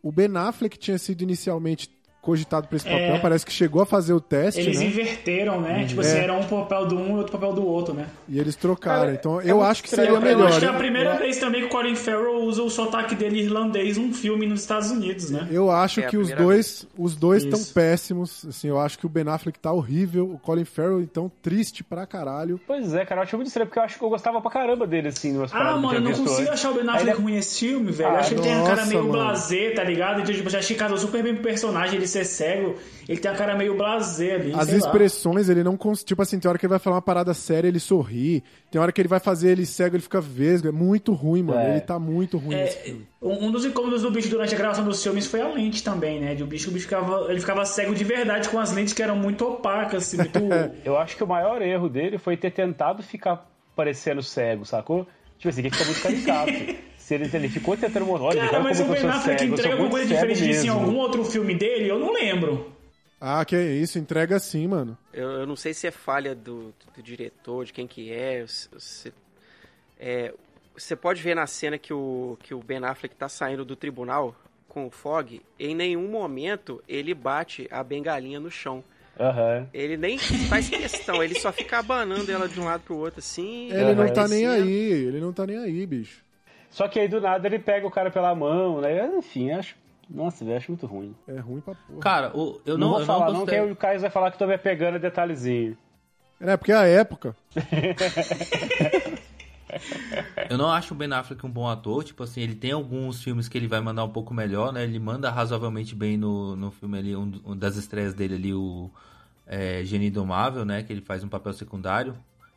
[0.03, 1.89] o Ben Affleck tinha sido inicialmente
[2.23, 3.19] cogitado para esse papel, É.
[3.19, 4.87] parece que chegou a fazer o teste, Eles né?
[4.87, 5.85] inverteram, né?
[5.87, 6.23] Tipo assim, É.
[6.23, 8.07] era um papel do um e outro papel do outro, né?
[8.29, 9.01] E eles trocaram.
[9.03, 10.13] Cara, então, é eu muito acho que estranho.
[10.15, 10.49] seria Eu melhor.
[10.49, 13.15] acho que é a Eu- primeira vez também que o Colin Farrell usa o sotaque
[13.17, 15.49] dele irlandês num filme nos Estados Unidos, né?
[15.51, 18.45] Eu acho É que os dois, os dois estão péssimos.
[18.49, 22.07] Assim, eu acho que o Ben Affleck tá horrível, o Colin Farrell então triste pra
[22.07, 22.61] caralho.
[22.67, 24.87] Pois é, cara, eu acho muito estranho, porque eu acho que eu gostava pra caramba
[24.87, 26.49] dele, assim, nas Ah, mano, eu não consigo antes.
[26.51, 28.11] achar o Ben Affleck ele- ruim nesse filme, velho.
[28.11, 29.13] Ah, eu acho que ele tem a cara meio mano.
[29.13, 30.21] blasé, tá ligado?
[30.21, 32.77] Então, tipo, já achei casou super bem pro personagem, ele ser cego.
[33.09, 34.87] Ele tem a cara meio blasé ali, As sei lá.
[34.87, 35.77] expressões, ele não.
[36.05, 38.43] Tipo assim, tem hora que ele vai falar uma parada séria, ele sorri.
[38.71, 40.69] Tem hora que ele vai fazer ele cego, ele fica vesgo.
[40.69, 41.61] É muito ruim, mano.
[41.61, 41.71] É.
[41.73, 43.07] Ele tá muito ruim nesse É, filme.
[43.21, 46.21] um um dos incômodos do bicho durante a gravação dos filmes foi a lente também,
[46.21, 46.35] né?
[46.35, 49.03] De o bicho, o bicho ficava, ele ficava cego de verdade com as lentes que
[49.03, 50.39] eram muito opacas, assim, muito...
[50.85, 55.07] Eu acho que o maior erro dele foi ter tentado ficar parecendo cego, sacou?
[55.39, 56.92] Tipo assim, que fica muito caricato.
[57.15, 60.43] Ele, ele ficou tentando olha, Cara, olha mas o Ben Affleck entrega alguma coisa diferente
[60.43, 61.89] disso em algum outro filme dele?
[61.89, 62.73] Eu não lembro.
[63.21, 64.99] Ah, que isso, entrega sim, mano.
[65.13, 68.45] Eu, eu não sei se é falha do, do diretor, de quem que é.
[68.49, 69.13] se-
[69.99, 70.35] é,
[70.77, 74.35] Você pode ver na cena que o, que o Ben Affleck tá saindo do tribunal
[74.69, 78.83] com o Fog, em nenhum momento ele bate a bengalinha no chão.
[79.21, 79.69] Aham.
[79.75, 83.71] Ele nem faz questão, ele só fica abanando ela de um lado pro outro assim.
[83.71, 86.25] Ele não tá nem aí, ele não tá nem aí, bicho.
[86.73, 89.07] Só que aí do nada ele pega o cara pela mão, né?
[89.19, 89.77] Enfim, acho.
[90.11, 91.15] Nossa, velho, acho muito ruim.
[91.29, 92.01] É ruim pra porra.
[92.01, 94.11] Cara, o- eu não, não, vou eu falar, não não, que aí o Caio vai
[94.11, 95.77] falar que tô me pegando detalhezinho.
[96.41, 97.37] É, porque é a época.
[100.51, 103.49] Eu não acho o Ben Affleck um bom ator, tipo assim, ele tem alguns filmes
[103.49, 104.85] que ele vai mandar um pouco melhor, né?
[104.85, 108.91] Ele manda razoavelmente bem no, no filme ali, um, um das estreias dele ali, o
[109.47, 110.83] é, Gênio Indomável, né?
[110.83, 112.15] Que ele faz um papel secundário.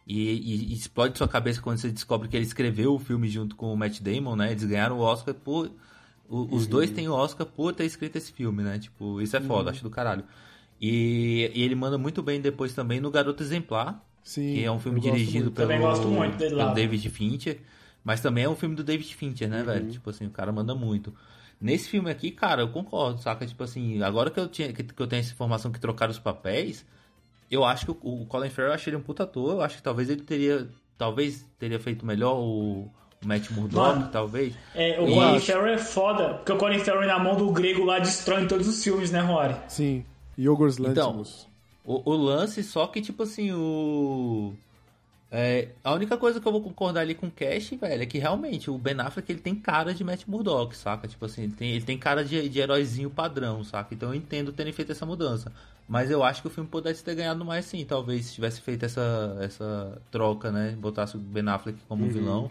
[0.08, 0.32] E,
[0.72, 3.78] e- explode sua cabeça quando você descobre que ele escreveu o filme junto com o
[3.78, 4.52] Matt Damon, né?
[4.52, 5.72] Eles ganharam o Oscar por.
[6.30, 8.78] o- os dois têm o Oscar por ter escrito esse filme, né?
[8.80, 10.24] Tipo, isso é foda, acho do caralho.
[10.80, 14.54] E, e ele manda muito bem depois também no Garoto Exemplar, Sim.
[14.54, 15.56] que é um filme dirigido muito.
[15.56, 16.74] pelo, Também gosto muito dele pelo lá.
[16.74, 17.60] David Fincher.
[18.04, 19.90] Mas também é um filme do David Fincher, né, velho?
[19.92, 21.12] Tipo assim, o cara manda muito.
[21.60, 23.48] Nesse filme aqui, cara, eu concordo, saca?
[23.48, 26.20] Tipo assim, agora que eu, tinha, que, que eu tenho essa informação que trocaram os
[26.20, 26.86] papéis,
[27.50, 29.52] eu acho que o, o Colin Farrell, eu achei ele um puta ator.
[29.54, 30.68] Eu acho que talvez ele teria,
[30.98, 32.82] talvez teria feito melhor o,
[33.24, 34.10] o Matt Murdock, Mano.
[34.12, 34.54] talvez.
[34.74, 35.46] É, o Eu Colin acho.
[35.46, 38.68] Farrell é foda, porque o Colin Farrell na mão do grego lá destrói em todos
[38.68, 39.56] os filmes, né, Rory?
[39.68, 40.04] Sim.
[40.38, 41.48] Yogurt Então, Lantimos.
[41.86, 44.54] o, o lance, só que, tipo assim, o.
[45.32, 48.18] é, a única coisa que eu vou concordar ali com o Cash, velho, é que
[48.18, 51.08] realmente o Ben Affleck ele tem cara de Matt Murdock, saca?
[51.08, 53.94] Tipo assim, ele tem, ele tem cara de, de heróizinho padrão, saca?
[53.94, 55.52] Então eu entendo terem feito essa mudança.
[55.88, 58.84] Mas eu acho que o filme pudesse ter ganhado mais sim, talvez, se tivesse feito
[58.86, 60.72] essa, essa troca, né?
[60.72, 62.50] Botasse o Ben Affleck como vilão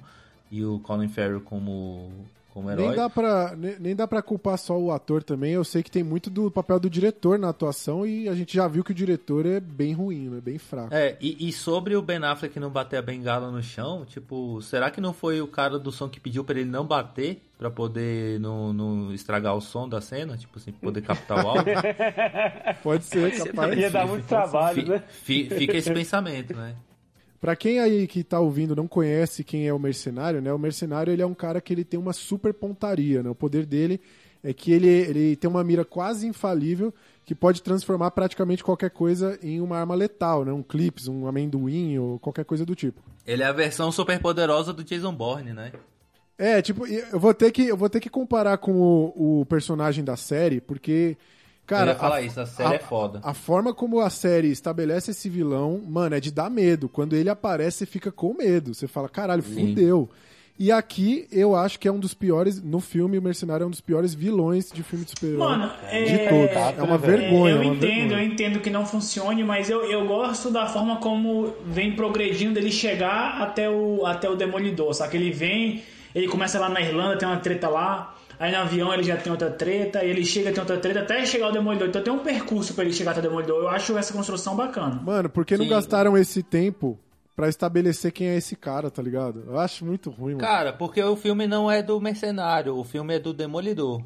[0.51, 2.86] e o Colin Farrell como, como herói.
[2.86, 5.52] Nem dá, pra, nem, nem dá pra culpar só o ator também.
[5.52, 8.66] Eu sei que tem muito do papel do diretor na atuação e a gente já
[8.68, 10.94] viu que o diretor é bem ruim, é bem fraco.
[10.94, 14.91] É, e, e sobre o Ben Affleck não bater a bengala no chão, tipo, será
[14.91, 18.39] que não foi o cara do som que pediu pra ele não bater pra poder
[18.41, 20.36] não, não estragar o som da cena?
[20.36, 21.74] Tipo assim, poder captar o áudio?
[22.83, 23.76] Pode ser, capaz.
[23.78, 25.02] Ia dar muito trabalho, né?
[25.08, 26.74] fi- Fica esse pensamento, né?
[27.45, 30.51] Pra quem aí que tá ouvindo não conhece quem é o mercenário, né?
[30.51, 33.29] O mercenário ele é um cara que ele tem uma super pontaria, né?
[33.29, 34.01] O poder dele
[34.43, 36.91] é que ele, ele tem uma mira quase infalível
[37.23, 40.55] que pode transformar praticamente qualquer coisa em uma arma letal, né?
[40.55, 43.03] Um clips, um amendoim ou qualquer coisa do tipo.
[43.27, 45.71] Ele é a versão super poderosa do Jason Bourne, né?
[46.39, 50.03] É, tipo, eu vou ter que, eu vou ter que comparar com o, o personagem
[50.03, 51.15] da série, porque,
[51.67, 51.91] cara.
[51.91, 53.20] Eu ia falar a- isso, a série é foda.
[53.23, 56.89] A forma como a série estabelece esse vilão, mano, é de dar medo.
[56.89, 58.75] Quando ele aparece, você fica com medo.
[58.75, 59.68] Você fala, caralho, Sim.
[59.68, 60.09] fudeu.
[60.57, 63.70] E aqui eu acho que é um dos piores, no filme, o Mercenário é um
[63.70, 66.78] dos piores vilões de filme de super-herói Mano, de é- todos.
[66.78, 67.55] É uma vergonha.
[67.55, 68.25] eu é uma entendo, eu vergonha.
[68.25, 73.43] entendo que não funcione, mas eu, eu gosto da forma como vem progredindo ele chegar
[73.43, 75.10] até o, até o Demolidor, sabe?
[75.10, 75.83] Que ele vem,
[76.15, 79.31] ele começa lá na Irlanda, tem uma treta lá, aí no avião ele já tem
[79.33, 81.89] outra treta, ele chega, tem outra treta, até chegar ao Demolidor.
[81.89, 83.63] Então tem um percurso pra ele chegar até o Demolidor.
[83.63, 85.01] Eu acho essa construção bacana.
[85.03, 85.71] Mano, por que não Sim.
[85.71, 86.99] gastaram esse tempo
[87.37, 89.45] pra estabelecer quem é esse cara, tá ligado?
[89.47, 90.47] Eu acho muito ruim, mano.
[90.47, 94.03] Cara, porque o filme não é do mercenário, o filme é do Demolidor.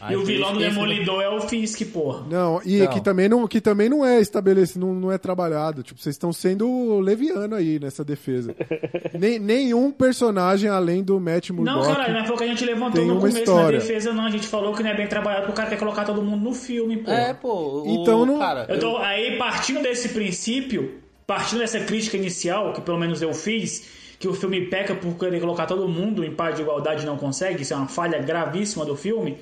[0.00, 2.24] Aí e o vilão do que Demolidor é o Fisk, porra.
[2.30, 2.86] Não, e Não.
[2.88, 5.82] que também não, que também não é estabelecido, não, não é trabalhado.
[5.82, 8.54] Tipo, vocês estão sendo leviano aí nessa defesa.
[9.18, 11.86] Nem, nenhum personagem além do Matt Não, Murdock.
[11.86, 13.78] caralho, não é porque a gente levantou no começo história.
[13.78, 14.24] na defesa, não.
[14.26, 16.42] A gente falou que não é bem trabalhado porque o cara quer colocar todo mundo
[16.44, 17.10] no filme, pô.
[17.10, 17.82] É, pô.
[17.84, 20.94] o- Então não- Cara, Eu eu- tô, aí, partindo desse princípio,
[21.26, 25.40] partindo dessa crítica inicial, que pelo menos eu fiz, que o filme peca por querer
[25.40, 28.84] colocar todo mundo em par de igualdade e não consegue, isso é uma falha gravíssima
[28.84, 29.38] do filme.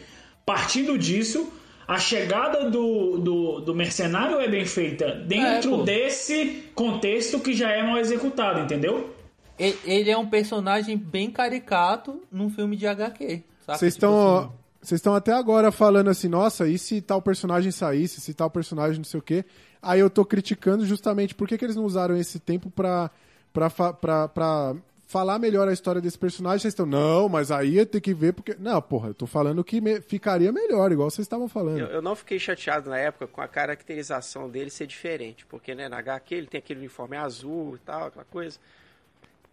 [0.46, 1.52] Partindo disso,
[1.88, 7.70] a chegada do, do, do mercenário é bem feita dentro É, desse contexto que já
[7.72, 9.12] é mal executado, entendeu?
[9.58, 13.42] ele- ele é um personagem bem caricato num filme de HQ.
[13.66, 14.48] Vocês Tipo estão assim,
[14.82, 18.98] vocês estão até agora falando assim, nossa, e se tal personagem saísse, se tal personagem
[18.98, 19.44] não sei o quê.
[19.82, 23.10] Aí eu tô criticando justamente por que, que eles não usaram esse tempo pra,
[23.52, 26.58] pra, fa- pra, pra falar melhor a história desse personagem.
[26.60, 28.56] Vocês estão, não, mas aí tem que ver porque.
[28.58, 31.78] Não, porra, eu tô falando que me- ficaria melhor, igual vocês estavam falando.
[31.78, 35.88] Eu, eu não fiquei chateado na época com a caracterização dele ser diferente, porque né,
[35.88, 38.58] na HQ ele tem aquele uniforme azul e tal, aquela coisa.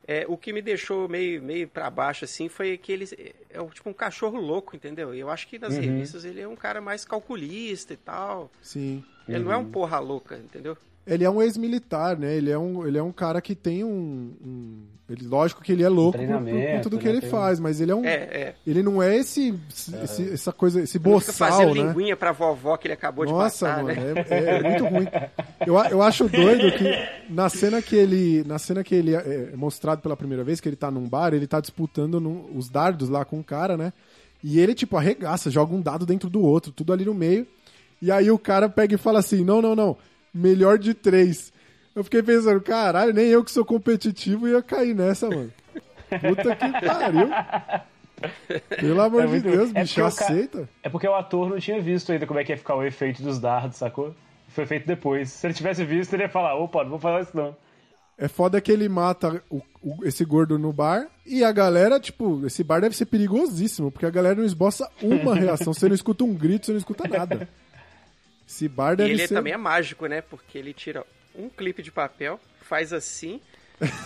[0.05, 3.07] É, o que me deixou meio, meio para baixo assim foi que ele
[3.49, 5.15] é um- tipo um cachorro louco, entendeu?
[5.15, 8.51] E eu acho que nas revistas ele é um cara mais calculista e tal.
[8.61, 9.01] Sim.
[9.29, 10.77] Ele não é um porra louca, entendeu?
[11.05, 12.35] Ele é um ex-militar, né?
[12.35, 14.31] Ele é um, ele é um cara que tem um.
[14.45, 16.35] um- ele, lógico que ele é louco por, por
[16.75, 17.11] conta do que né?
[17.17, 18.05] ele um- faz, mas ele é um.
[18.05, 18.55] É, é.
[18.65, 19.53] Ele não é esse,
[20.01, 21.81] esse- essa coisa, esse Ele não fica boçal, fazendo né?
[21.91, 24.25] linguinha pra vovó que ele acabou de Nossa, passar, mano, né?
[24.29, 25.07] é, é muito ruim.
[25.67, 26.89] Eu, eu acho doido que
[27.29, 30.69] na cena que ele, na cena que ele é é mostrado pela primeira vez, que
[30.69, 33.91] ele tá num bar, ele tá disputando num- os dardos lá com o cara, né?
[34.41, 37.45] E ele, tipo, arregaça, joga um dado dentro do outro, tudo ali no meio.
[38.01, 39.97] E aí o cara pega e fala assim: não, não, não,
[40.33, 41.51] melhor de três.
[41.95, 45.51] Eu fiquei pensando, caralho, nem eu que sou competitivo ia cair nessa, mano.
[46.09, 47.29] Puta que pariu.
[48.79, 50.69] Pelo amor É de Deus, é bicho, porque o ca- aceita.
[50.81, 53.21] É porque o ator não tinha visto ainda como é que ia ficar o efeito
[53.21, 54.15] dos dardos, sacou?
[54.49, 55.29] Foi feito depois.
[55.29, 57.55] Se ele tivesse visto, ele ia falar, opa, não vou falar isso não.
[58.17, 62.45] É foda que ele mata o- o- esse gordo no bar e a galera, tipo,
[62.45, 65.73] esse bar deve ser perigosíssimo, porque a galera não esboça uma reação.
[65.73, 67.47] Você não escuta um grito, você não escuta nada.
[68.47, 69.33] Esse bar E deve ele ser.
[69.35, 70.21] também é mágico, né?
[70.21, 71.05] Porque ele tira
[71.35, 73.41] um clipe de papel, faz assim,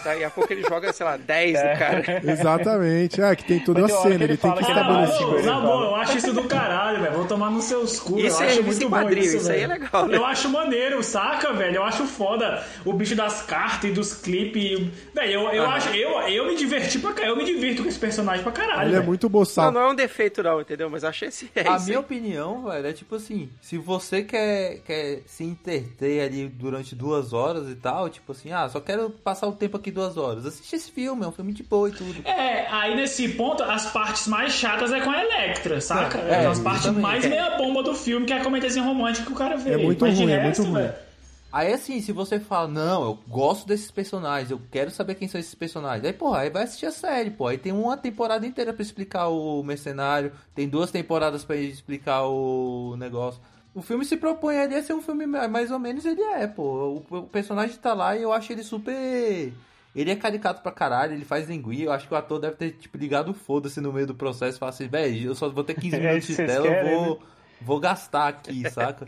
[0.04, 2.04] daí a pouco ele joga, sei lá, 10 no cara.
[2.24, 3.22] Exatamente.
[3.22, 5.22] É, que tem toda a cena, ele, ele tem que que ele é estabelecer.
[5.22, 7.14] Não, ele na boa, eu acho isso do caralho, velho.
[7.16, 8.20] Vou tomar nos seus cu.
[8.20, 10.18] Isso eu é acho muito bom isso, isso aí é legal, né?
[10.18, 11.78] Eu acho maneiro, saca, velho?
[11.78, 14.88] Eu acho foda o bicho das cartas e dos clipes.
[15.14, 15.90] Velho, eu, eu acho.
[15.90, 17.34] Eu, eu me diverti pra caralho.
[17.34, 18.82] Eu me divirto com esse personagem pra caralho.
[18.84, 19.06] Ele é velho.
[19.06, 19.72] muito Não, boçal.
[19.72, 20.90] não é um defeito não, entendeu?
[20.90, 24.80] Mas achei esse é A isso minha opinião, velho, é tipo assim, se você quer,
[24.86, 29.48] quer se interter ali durante duas horas e tal, tipo assim, ah, só quero passar
[29.48, 32.26] o tempo aqui duas horas, assiste esse filme, é um filme de boa e tudo.
[32.26, 36.20] É, aí nesse ponto, as partes mais chatas é com a Electra, saca?
[36.20, 39.34] É, É, as partes mais meia bomba do filme, que é a comédiazinha romântica que
[39.34, 39.74] o cara vê.
[39.74, 40.84] É muito Mas ruim, é resto, muito ruim.
[40.88, 41.08] velho,
[41.52, 45.40] Aí assim, se você fala, não, eu gosto desses personagens, eu quero saber quem são
[45.40, 48.74] esses personagens, aí porra, aí vai assistir a série, pô, aí tem uma temporada inteira
[48.74, 53.42] pra explicar o mercenário, tem duas temporadas pra explicar o negócio.
[53.78, 57.04] O filme se propõe ali a ser um filme mais ou menos ele é, pô.
[57.12, 59.54] O, o personagem tá lá e eu acho ele super.
[59.96, 61.86] Ele é caricato pra caralho, ele faz linguinha.
[61.86, 64.58] Eu acho que o ator deve ter, tipo, ligado o foda-se no meio do processo
[64.58, 66.96] e falar assim, velho, eu só vou ter 15 É minutos de tela, eu querem,
[66.96, 67.26] vou, né?
[67.62, 69.08] vou gastar aqui, saca?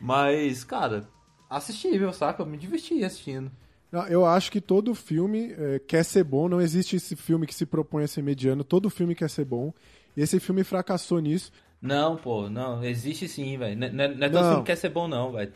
[0.00, 1.08] Mas, cara,
[1.48, 2.42] assistível, saca?
[2.42, 3.52] Eu me diverti assistindo.
[3.92, 7.54] Não, Eu acho que todo filme é, quer ser bom, não existe esse filme que
[7.54, 9.72] se propõe a ser mediano, todo filme quer ser bom.
[10.16, 11.52] E esse filme fracassou nisso.
[11.80, 13.78] Não, pô, não, existe sim, velho.
[13.78, 14.48] Não, não é- não é todo Não.
[14.50, 15.52] filme que quer ser bom, não, velho.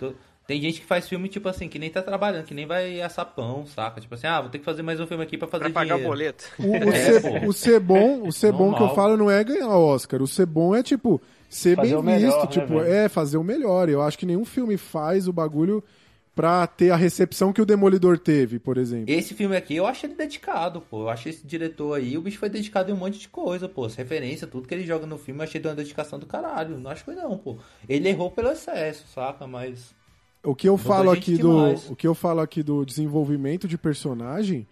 [0.47, 3.25] Tem gente que faz filme, tipo assim, que nem tá trabalhando, que nem vai assar
[3.26, 4.01] pão, saca?
[4.01, 5.94] Tipo assim, ah, vou ter que fazer mais um filme aqui pra fazer Pra pagar
[5.94, 6.10] o dinheiro.
[6.10, 6.44] boleto.
[6.59, 9.42] O, o É, ser, o ser bom, o ser bom que eu falo não é
[9.44, 10.20] ganhar Oscar.
[10.20, 12.41] O ser bom é, tipo, ser Fazer bem o melhor, visto.
[12.41, 12.92] né, tipo, velho?
[12.92, 13.89] é, fazer o melhor.
[13.89, 15.83] Eu acho que nenhum filme faz o bagulho
[16.34, 19.12] pra ter a recepção que o Demolidor teve, por exemplo.
[19.12, 21.02] Esse filme aqui, eu acho ele dedicado, pô.
[21.02, 23.84] Eu acho esse diretor aí, o bicho foi dedicado em um monte de coisa, pô.
[23.84, 26.78] As referências, tudo que ele joga no filme, eu achei de uma dedicação do caralho.
[26.78, 27.58] Não acho que foi não, pô.
[27.88, 29.46] Ele errou pelo excesso, saca?
[29.46, 29.94] Mas.
[30.42, 31.88] O que eu falo aqui do, demais.
[31.88, 34.66] o que eu falo aqui do desenvolvimento de personagem,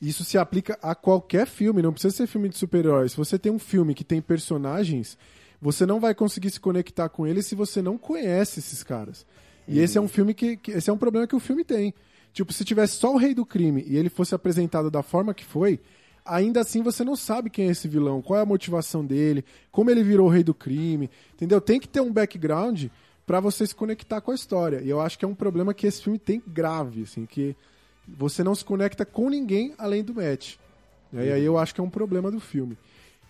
[0.00, 3.12] Isso se aplica a qualquer filme, não precisa ser filme de super-heróis.
[3.12, 5.18] Se você tem um filme que tem personagens,
[5.60, 9.26] você não vai conseguir se conectar com eles se você não conhece esses caras.
[9.68, 11.92] E esse é um filme que, que- Esse é um problema que o filme tem.
[12.32, 15.44] Tipo, se tivesse só o rei do crime e ele fosse apresentado da forma que
[15.44, 15.80] foi,
[16.24, 19.90] ainda assim você não sabe quem é esse vilão, qual é a motivação dele, como
[19.90, 21.60] ele virou o rei do crime, entendeu?
[21.60, 22.86] Tem que ter um background
[23.26, 24.80] pra você se conectar com a história.
[24.82, 27.54] E eu acho que é um problema que esse filme tem grave, assim, que
[28.06, 30.54] você não se conecta com ninguém além do Matt.
[31.12, 32.76] E aí eu acho que é um problema do filme.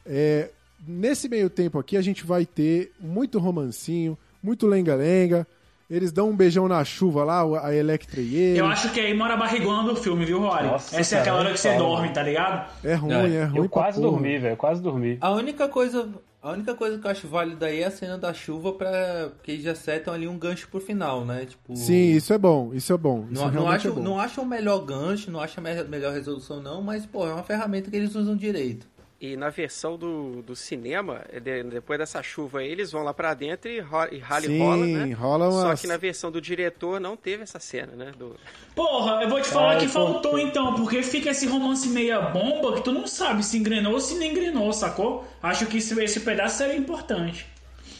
[0.04, 0.50] É,
[0.86, 5.46] nesse meio tempo aqui a gente vai ter muito romancinho, muito lenga-lenga.
[5.90, 8.60] Eles dão um beijão na chuva lá, a Electra e ele.
[8.60, 10.66] Eu acho que aí mora barrigona do filme, viu, Rory?
[10.66, 12.70] Nossa, Essa é cara, aquela hora que você dorme, tá ligado?
[12.84, 14.10] É ruim, é, É, ruim Eu quase porra.
[14.12, 14.56] dormi, velho.
[14.56, 15.16] Quase dormi.
[15.20, 16.06] A única coisa.
[16.40, 19.30] A única coisa que eu acho válida aí é a cena da chuva pra.
[19.34, 21.46] Porque eles já setam ali um gancho pro final, né?
[21.46, 21.74] Tipo.
[21.74, 23.24] Sim, isso é bom, isso é bom.
[23.24, 24.00] Isso Não, não, realmente acho, é bom.
[24.02, 27.32] não acho o melhor gancho, não acho a me- melhor resolução, não, mas, pô, é
[27.32, 28.86] uma ferramenta que eles usam direito.
[29.20, 33.12] E na versão do, do cinema, é de- depois dessa chuva aí, eles vão lá
[33.12, 35.12] pra dentro e, ro e rally Sim, rola, né?
[35.12, 38.12] rola Só umas- que na versão do diretor não teve essa cena, né?
[38.16, 38.36] Do...
[38.76, 42.74] Porra, eu vou te falar Ah, que faltou então, porque fica esse romance meia bomba
[42.76, 45.26] que tu não sabe se engrenou ou se não engrenou, sacou?
[45.42, 47.44] Acho que esse, esse pedaço seria importante.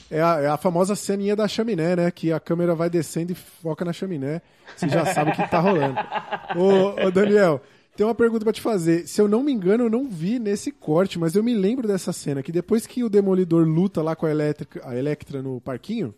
[0.09, 2.11] É a, é a famosa ceninha da chaminé, né?
[2.13, 4.41] Que a câmera vai descendo e foca na chaminé.
[4.77, 5.99] Você já sabe o que tá rolando.
[6.57, 7.61] Ô, ô, Daniel,
[7.99, 9.09] tem uma pergunta pra te fazer.
[9.09, 12.13] Se eu não me engano, eu não vi nesse corte, mas eu me lembro dessa
[12.13, 16.15] cena, que depois que o Demolidor luta lá com a Electra, a Electra no parquinho,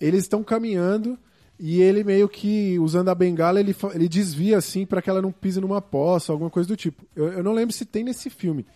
[0.00, 1.16] eles estão caminhando
[1.60, 5.30] e ele meio que, usando a bengala, ele, ele desvia assim pra que ela não
[5.30, 7.06] pise numa poça, alguma coisa do tipo.
[7.14, 8.66] Eu, eu não lembro se tem nesse filme.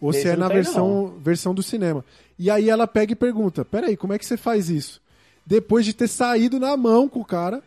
[0.00, 2.04] Ou se Esse é não na versão, versão do cinema.
[2.36, 5.00] E aí ela pega e pergunta: Peraí, como é que você faz isso?
[5.46, 7.62] Depois de ter saído na mão com o cara,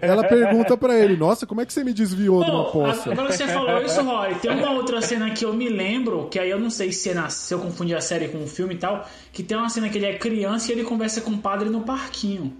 [0.00, 3.12] ela pergunta pra ele: Nossa, como é que você me desviou de uma poça?
[3.12, 6.38] agora que você falou isso, Rory, tem uma outra cena que eu me lembro, que
[6.38, 8.74] aí eu não sei se, é na, se eu confundi a série com o filme
[8.74, 11.38] e tal, que tem uma cena que ele é criança e ele conversa com o
[11.38, 12.56] padre no parquinho.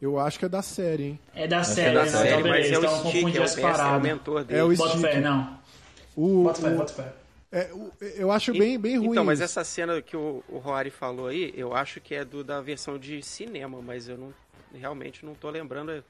[0.00, 1.20] Eu acho que é da série, hein?
[1.34, 2.06] É da é série, da né?
[2.10, 4.44] série, Então, mas beleza, é o então eu Stick, confundi é o, é o mentor
[4.44, 4.60] dele.
[4.60, 5.58] É o Bota fé, não.
[6.14, 7.12] O, Bota fé, o- bota fé.
[7.52, 7.70] é,
[8.16, 9.10] eu acho bem, bem ruim.
[9.12, 12.44] Então, mas essa cena que o, o Rory falou aí, eu acho que é do,
[12.44, 14.34] da versão de cinema, mas eu não
[14.74, 16.04] realmente não tô lembrando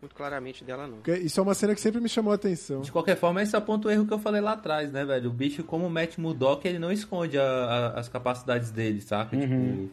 [0.00, 0.96] muito claramente dela, não.
[0.98, 2.80] Porque Isso é uma cena que sempre me chamou a atenção.
[2.82, 5.30] De qualquer forma, esse aponta o erro que eu falei lá atrás, né, velho?
[5.30, 7.42] O bicho, como o Matt Murdock, ele não esconde a-
[7.94, 9.36] a- as capacidades dele, saca?
[9.36, 9.88] Tipo,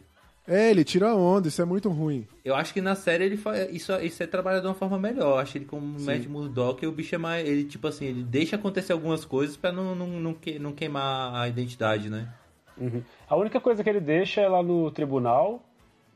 [0.46, 2.26] É, ele tira a onda, isso é muito ruim.
[2.44, 3.58] eu acho que na série ele fa...
[3.70, 5.30] isso, isso é trabalhado de uma forma melhor.
[5.36, 7.48] Eu acho ele como o Matt Murdock, o bicho é mais.
[7.48, 11.34] Ele, tipo assim, ele deixa acontecer algumas coisas pra não, não, não, que- não queimar
[11.34, 12.28] a identidade, né?
[12.76, 13.02] Uhum.
[13.26, 15.62] A única coisa que ele deixa é lá no tribunal,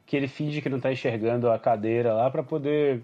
[0.05, 3.01] que ele finge que não tá enxergando a cadeira lá pra poder,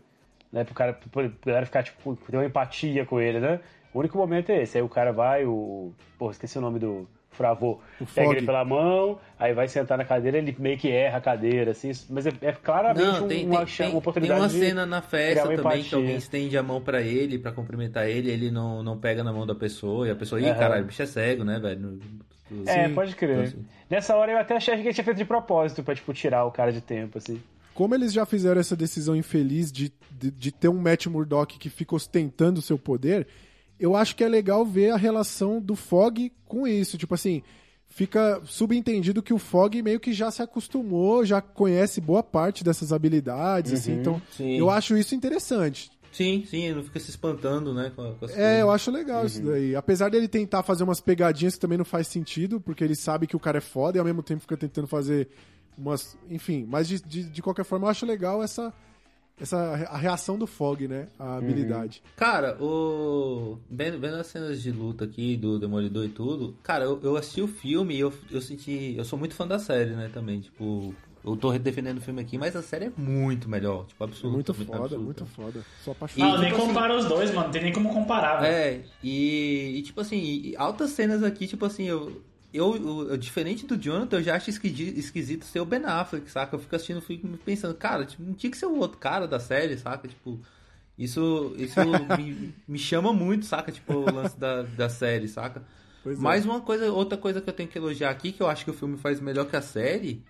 [0.55, 3.59] né, pro cara, pro galera ficar, tipo, ter uma empatia com ele, né?
[3.93, 5.93] O único momento é esse, aí o cara vai, o...
[6.19, 7.81] Pô, esqueci o nome do Fravô.
[8.01, 8.37] O Pega Fog.
[8.37, 11.91] ele pela mão, aí vai sentar na cadeira, ele meio que erra a cadeira, assim,
[12.09, 14.87] mas é, é claramente Não, um- tem, uma, tem, uma oportunidade tem uma de cena
[14.87, 15.99] na festa também que empatia.
[15.99, 19.45] alguém estende a mão pra ele, pra cumprimentar ele, ele não, não pega na mão
[19.47, 20.59] da pessoa, e a pessoa, ih, Aham.
[20.59, 21.99] caralho, o bicho é cego, né, velho?
[22.67, 22.95] É, Sim.
[22.95, 23.31] pode crer.
[23.33, 26.13] Então, assim, Nessa hora eu até achei que ele tinha feito de propósito pra, tipo,
[26.13, 27.41] tirar o cara de tempo, assim.
[27.75, 31.69] Como eles já fizeram essa decisão infeliz de, de, de ter um Matt Murdock que
[31.69, 33.27] fica ostentando o seu poder,
[33.79, 36.97] eu acho que é legal ver a relação do Fog com isso.
[36.97, 37.43] Tipo assim,
[37.89, 42.93] fica subentendido que o Fog meio que já se acostumou, já conhece boa parte dessas
[42.93, 43.95] habilidades, assim.
[43.95, 44.57] Então, sim.
[44.57, 45.91] eu acho isso interessante.
[46.13, 48.69] Sim, sim, ele não fica se espantando, né, com, com É, eu coisas.
[48.71, 49.75] acho legal isso daí.
[49.75, 53.35] Apesar dele tentar fazer umas pegadinhas que também não faz sentido, porque ele sabe que
[53.35, 55.29] o cara é foda e ao mesmo tempo fica tentando fazer
[55.77, 56.17] umas.
[56.31, 58.73] Enfim, mas de, de, de qualquer forma eu acho legal essa.
[59.41, 59.59] Essa
[59.91, 61.09] a reação do Fog, né?
[61.19, 62.01] A habilidade.
[62.15, 63.59] Cara, o...
[63.69, 67.43] Vendo, vendo as cenas de luta aqui do Demolidor e tudo, cara, eu, eu assisti
[67.43, 68.95] o filme e eu, eu senti...
[68.97, 70.95] Eu sou muito fã da série, né, também, tipo...
[71.25, 74.35] Eu tô defendendo o filme aqui, mas a série é muito melhor, tipo, absurdo.
[74.35, 75.65] Muito foda, muito foda.
[75.83, 76.39] Sou Ah, apaixonado.
[76.41, 77.45] nem tipo assim- compara os dois, mano.
[77.47, 78.55] Não tem nem como comparar, velho.
[78.55, 82.23] É, e, e, tipo assim, altas cenas aqui, tipo assim, eu,
[82.55, 86.55] eu, eu- eu- diferente do Jonathan, eu já acho esquisito, ser o Ben Affleck, saca?
[86.57, 89.41] Eu fico assistindo, fico pensando, cara, tipo, não tinha que ser o outro cara da
[89.41, 90.09] série, saca?
[90.09, 90.41] Tipo,
[90.99, 93.73] isso, isso me, me chama muito, saca?
[93.73, 95.63] Tipo, o lance da, da série, saca?
[96.03, 96.21] Pois é.
[96.23, 98.71] Mais uma coisa, outra coisa que eu tenho que elogiar aqui, que eu acho que
[98.71, 100.23] o filme faz melhor que a série,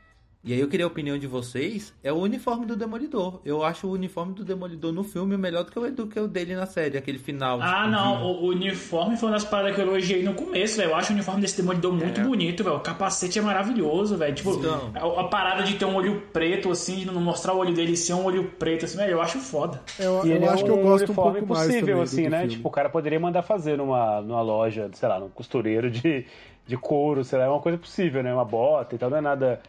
[0.45, 3.41] e aí eu queria a opinião de vocês, é o uniforme do Demolidor.
[3.45, 6.29] Eu acho o uniforme do Demolidor no filme melhor do que o, do que o
[6.29, 7.61] dele na série, aquele final.
[7.63, 10.77] Ah, tipo, não, o, o uniforme foi uma das paradas que eu elogiei no começo,
[10.77, 10.91] velho.
[10.91, 12.77] Eu acho o uniforme desse Demolidor muito bonito, velho.
[12.77, 14.35] O capacete é maravilhoso, velho.
[14.35, 14.93] Tipo, Então.
[14.95, 17.93] a, a parada de ter um olho preto, assim, de não mostrar o olho dele
[17.93, 19.81] e ser um olho preto, assim, velho, eu acho foda.
[19.99, 21.97] Eu, E eu ele acho é que eu um gosto um uniforme pouco mais possível,
[21.97, 22.39] do- assim, do né?
[22.41, 22.55] filme.
[22.57, 26.27] Tipo, o cara poderia mandar fazer numa, numa loja, sei lá, num costureiro de,
[26.67, 28.33] de couro, sei lá, é uma coisa possível, né?
[28.35, 29.61] Uma bota e tal, não é nada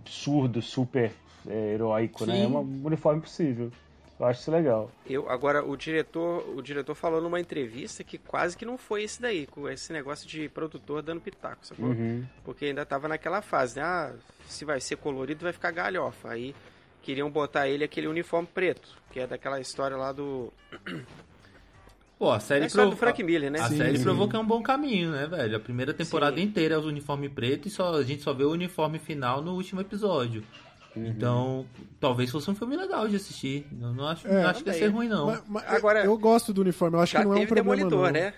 [0.00, 1.12] absurdo, super
[1.46, 2.34] é, heróico, né?
[2.34, 2.44] Sim.
[2.44, 3.70] É um uniforme possível.
[4.18, 4.90] Eu acho isso legal.
[5.06, 9.20] Eu, agora, o diretor, o diretor falou numa entrevista que quase que não foi esse
[9.20, 11.86] daí, com esse negócio de produtor dando pitaco, sacou?
[11.86, 12.24] Uhum.
[12.44, 13.82] Porque ainda tava naquela fase, né?
[13.82, 14.12] Ah,
[14.46, 16.30] se vai ser colorido, vai ficar galhofa.
[16.30, 16.54] Aí
[17.02, 20.52] queriam botar ele aquele uniforme preto, que é daquela história lá do.
[22.18, 23.60] Pô, a série É do Frank Miller, né?
[23.60, 24.04] A Sim, série sim.
[24.04, 25.56] provou que é um bom caminho, né, velho?
[25.56, 26.42] A primeira temporada Sim.
[26.44, 29.54] inteira é o uniforme preto e só, a gente só vê o uniforme final no
[29.54, 30.44] último episódio.
[30.96, 31.66] Então,
[31.98, 33.66] talvez fosse um filme legal de assistir.
[33.80, 35.26] Eu não acho, É, não acho que ia ser ruim, não.
[35.26, 38.06] Mas- mas Agora, eu gosto do uniforme, eu acho que não é um problema Demolidor,
[38.06, 38.12] não.
[38.12, 38.34] né?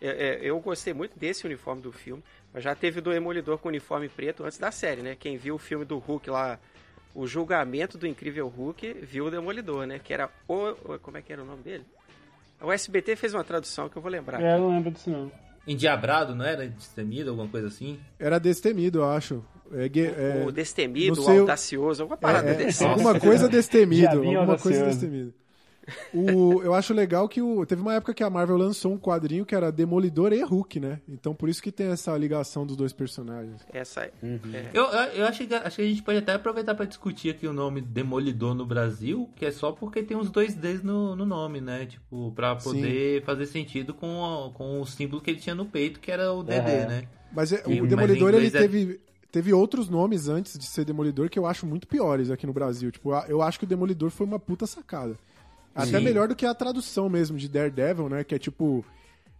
[0.00, 2.22] É, é, eu gostei muito desse uniforme do filme.
[2.54, 5.16] Mas já teve do Demolidor com uniforme preto antes da série, né?
[5.18, 6.60] Quem viu o filme do Hulk lá,
[7.14, 9.98] o julgamento do incrível Hulk, viu o Demolidor, né?
[9.98, 11.84] Que era o- Como é que era o nome dele?
[12.60, 14.42] O SBT fez uma tradução que eu vou lembrar.
[14.42, 15.30] É, eu não lembro disso, não.
[15.66, 16.66] Endiabrado, não era?
[16.68, 17.98] Destemido, alguma coisa assim?
[18.18, 19.44] Era destemido, eu acho.
[19.72, 22.84] É, é, o Destemido, o Audacioso, alguma parada é, é, desse.
[22.84, 25.34] alguma coisa destemido, alguma coisa destemido.
[26.12, 29.44] O, eu acho legal que o, teve uma época que a Marvel lançou um quadrinho
[29.46, 31.00] que era Demolidor e Hulk, né?
[31.08, 33.60] Então por isso que tem essa ligação dos dois personagens.
[33.72, 34.12] Essa é.
[34.52, 34.70] é.
[34.74, 37.46] Eu, eu, eu acho, que, acho que a gente pode até aproveitar para discutir aqui
[37.46, 41.24] o nome Demolidor no Brasil, que é só porque tem os dois Ds no, no
[41.24, 41.86] nome, né?
[41.86, 46.00] Tipo, pra poder fazer sentido com, o- com o símbolo que ele tinha no peito,
[46.00, 46.86] que era o DD, Aham.
[46.88, 47.04] né?
[47.32, 49.00] Mas é, E- o Demolidor em ele é- teve
[49.30, 52.90] teve outros nomes antes de ser Demolidor que eu acho muito piores aqui no Brasil.
[52.90, 55.14] Tipo, eu acho que o Demolidor foi uma puta sacada.
[55.76, 56.04] Até Sim.
[56.04, 58.24] melhor do que a tradução mesmo de Daredevil, né?
[58.24, 58.84] Que é tipo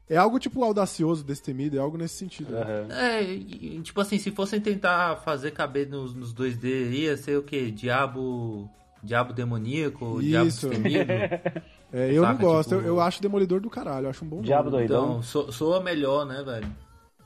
[0.08, 2.52] é algo tipo audacioso, destemido, é algo nesse sentido.
[2.52, 2.60] né?
[2.60, 2.92] Aham.
[2.92, 7.42] É, e, tipo assim, se fossem tentar fazer caber nos, nos 2D, ia ser o
[7.42, 7.70] quê?
[7.72, 8.70] Diabo.
[9.02, 10.20] Diabo demoníaco?
[10.20, 10.68] Diabo Isso.
[10.68, 11.12] destemido?
[11.92, 14.28] É, eu não Saca, gosto, tipo- eu, eu acho Demolidor do caralho, eu acho um
[14.28, 14.88] bom Diabo nome.
[14.88, 15.04] doidão.
[15.10, 16.66] Então, so- soa melhor, né, velho?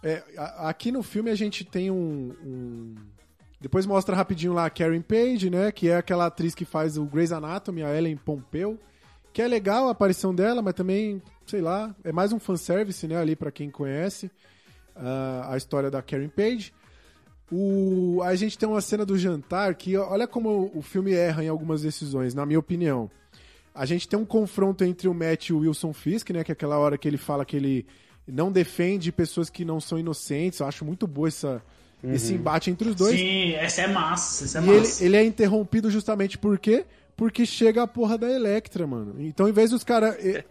[0.03, 2.95] É, a- aqui no filme a gente tem um, um-
[3.59, 5.73] Depois mostra rapidinho lá a Karen Page, né?
[5.73, 8.79] Que é aquela atriz que faz o Grey's Anatomy, a Ellen Pompeu.
[9.33, 13.17] Que é legal a aparição dela, mas também, sei lá, é mais um fanservice, né?
[13.17, 14.31] Ali pra quem conhece
[14.97, 16.73] ah, a história da Karen Page.
[17.53, 21.49] O, a gente tem uma cena do jantar que, olha como o filme erra em
[21.49, 23.11] algumas decisões, na minha opinião.
[23.75, 26.45] A gente tem um confronto entre o Matt e o Wilson Fisk, né?
[26.45, 27.87] Que é aquela hora que ele fala que ele
[28.27, 30.61] não defende pessoas que não são inocentes.
[30.61, 31.63] Eu acho muito boa essa,
[32.03, 33.17] esse embate entre os dois.
[33.19, 35.05] Sim, essa é massa, essa é E ele, massa.
[35.05, 36.85] ele é interrompido justamente por quê?
[37.21, 39.17] Porque chega a porra da Electra, mano.
[39.19, 40.43] Então, em vez dos caras é,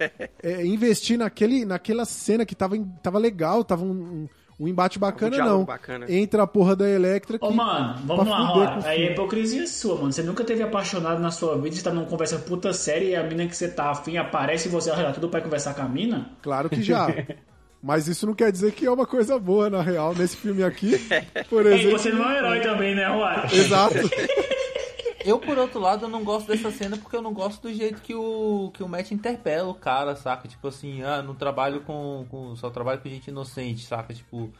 [0.43, 5.31] é, investir naquele, naquela cena que tava, tava legal, tava um, um, um embate bacana,
[5.31, 5.65] diálogo não.
[5.65, 6.05] bacana.
[6.07, 7.39] Entra a porra da Electra.
[7.41, 10.13] Ô, que- mano, vamos lá, o Aí é hipocrisia sua, mano.
[10.13, 13.23] Você nunca teve apaixonado na sua vida, você tá numa conversa puta séria e a
[13.23, 16.29] mina que você tá afim aparece e você olha tudo pra conversar com a mina?
[16.43, 17.07] Claro que já.
[17.81, 20.99] Mas isso não quer dizer que é uma coisa boa, na real, nesse filme aqui.
[21.49, 21.97] Por E exemplo.
[21.97, 23.43] você não é um herói também, né, Juan?
[23.51, 23.95] Exato.
[25.25, 28.15] Eu, por outro lado, não gosto dessa cena porque eu não gosto do jeito que
[28.15, 30.47] o, que o Matt interpela o cara, saca?
[30.47, 32.55] Tipo assim, ah, não trabalho com, com.
[32.55, 34.13] Só trabalho com gente inocente, saca?
[34.13, 34.51] Tipo.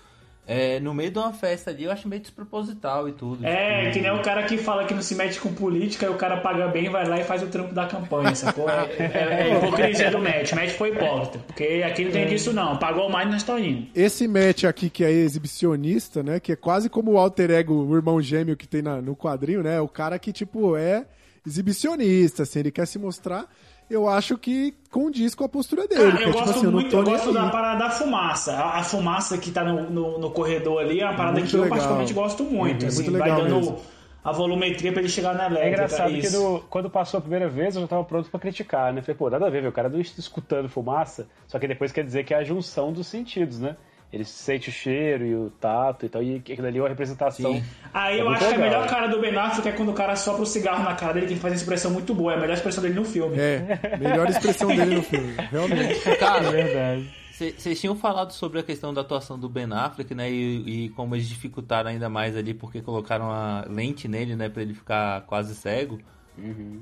[0.52, 3.46] É, no meio de uma festa ali, eu acho meio desproposital e tudo.
[3.46, 6.10] É, tipo, que nem o cara que fala que não se mete com política e
[6.10, 8.66] o cara paga bem, vai lá e faz o trampo da campanha, sacou?
[9.00, 10.52] É, é, é hipocrisia do Matt.
[10.52, 11.40] O Matt foi hipócrita.
[11.46, 12.78] Porque aqui não tem disso, não.
[12.78, 13.88] Pagou mais, nós estamos indo.
[13.96, 16.40] Esse Matt aqui, que é exibicionista, né?
[16.40, 19.62] Que é quase como o alter ego, o irmão gêmeo que tem na- no quadrinho,
[19.62, 19.80] né?
[19.80, 21.06] O cara que, tipo, é
[21.46, 23.46] exibicionista, assim, ele quer se mostrar.
[23.90, 26.12] Eu acho que condiz com a postura dele.
[26.12, 27.90] Cara, que eu é tipo gosto assim, eu muito, eu nem gosto da parada da
[27.90, 28.54] fumaça.
[28.54, 31.56] A, a fumaça que tá no, no, no corredor ali é uma parada Muito que
[31.56, 31.76] eu legal.
[31.78, 32.84] particularmente gosto muito.
[32.84, 33.80] Uhum, assim, muito vai dando mesmo.
[34.24, 35.70] a volumetria pra ele chegar na É elétrica.
[35.70, 36.40] engraçado que isso.
[36.40, 39.02] no- quando passou a primeira vez eu já tava pronto pra criticar, né?
[39.02, 41.92] Falei, pô, nada a ver, velho, o cara não está escutando fumaça, só que depois
[41.92, 43.76] quer dizer que é a junção dos sentidos, né?
[44.12, 47.54] Ele sente o cheiro e o tato e tal, e aquilo ali é uma representação.
[47.54, 47.64] Sim.
[47.94, 48.66] Aí É eu acho que a legal.
[48.70, 51.28] melhor cara do Ben Affleck é quando o cara sopra o cigarro na cara dele,
[51.28, 52.34] que ele faz uma expressão muito boa.
[52.34, 53.38] É a melhor expressão dele no filme.
[53.40, 56.00] É, melhor expressão dele no filme, realmente.
[56.18, 57.20] Cara, É verdade.
[57.58, 60.30] Vocês tinham falado sobre a questão da atuação do Ben Affleck, né?
[60.30, 64.50] E, e como eles dificultaram ainda mais ali porque colocaram a lente nele, né?
[64.50, 66.00] Pra ele ficar quase cego.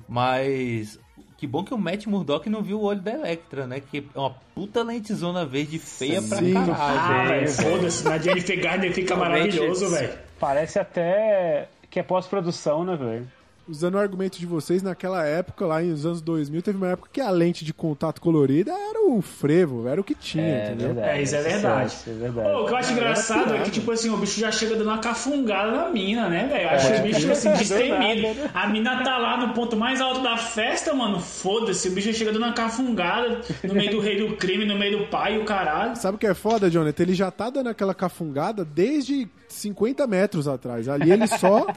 [0.07, 0.99] Mas
[1.37, 3.79] que bom que o Matt Murdock não viu o olho da Electra, né?
[3.79, 6.53] Que é uma puta lentezona verde feia pra Sim.
[6.53, 6.73] caralho.
[6.73, 8.03] Ah, velho, foda-se.
[8.03, 10.17] Na Jennifer Garner fica maravilhoso, velho.
[10.39, 13.27] Parece até que é pós-produção, né, velho?
[13.69, 17.19] Usando o argumento de vocês, naquela época, lá nos anos 2000, teve uma época que
[17.19, 21.03] a lente de contato colorida era o frevo, era o que tinha, entendeu?
[21.03, 21.91] É, isso é verdade.
[21.91, 22.49] Isso é verdade.
[22.49, 24.87] Pô, o que eu acho engraçado é que, tipo assim, o bicho já chega dando
[24.87, 26.63] uma cafungada na mina, né, velho?
[26.63, 28.27] Eu acho o bicho, assim, Do destemido.
[28.53, 31.19] A mina tá lá no ponto mais alto da festa, mano.
[31.19, 34.99] Foda-se, o bicho chega dando uma cafungada no meio do rei do crime, no meio
[34.99, 35.95] do pai e o caralho.
[35.97, 37.03] Sabe o que é foda, Jonathan?
[37.03, 40.87] Ele já tá dando aquela cafungada desde 50 metros atrás.
[40.87, 41.67] Ali ele só.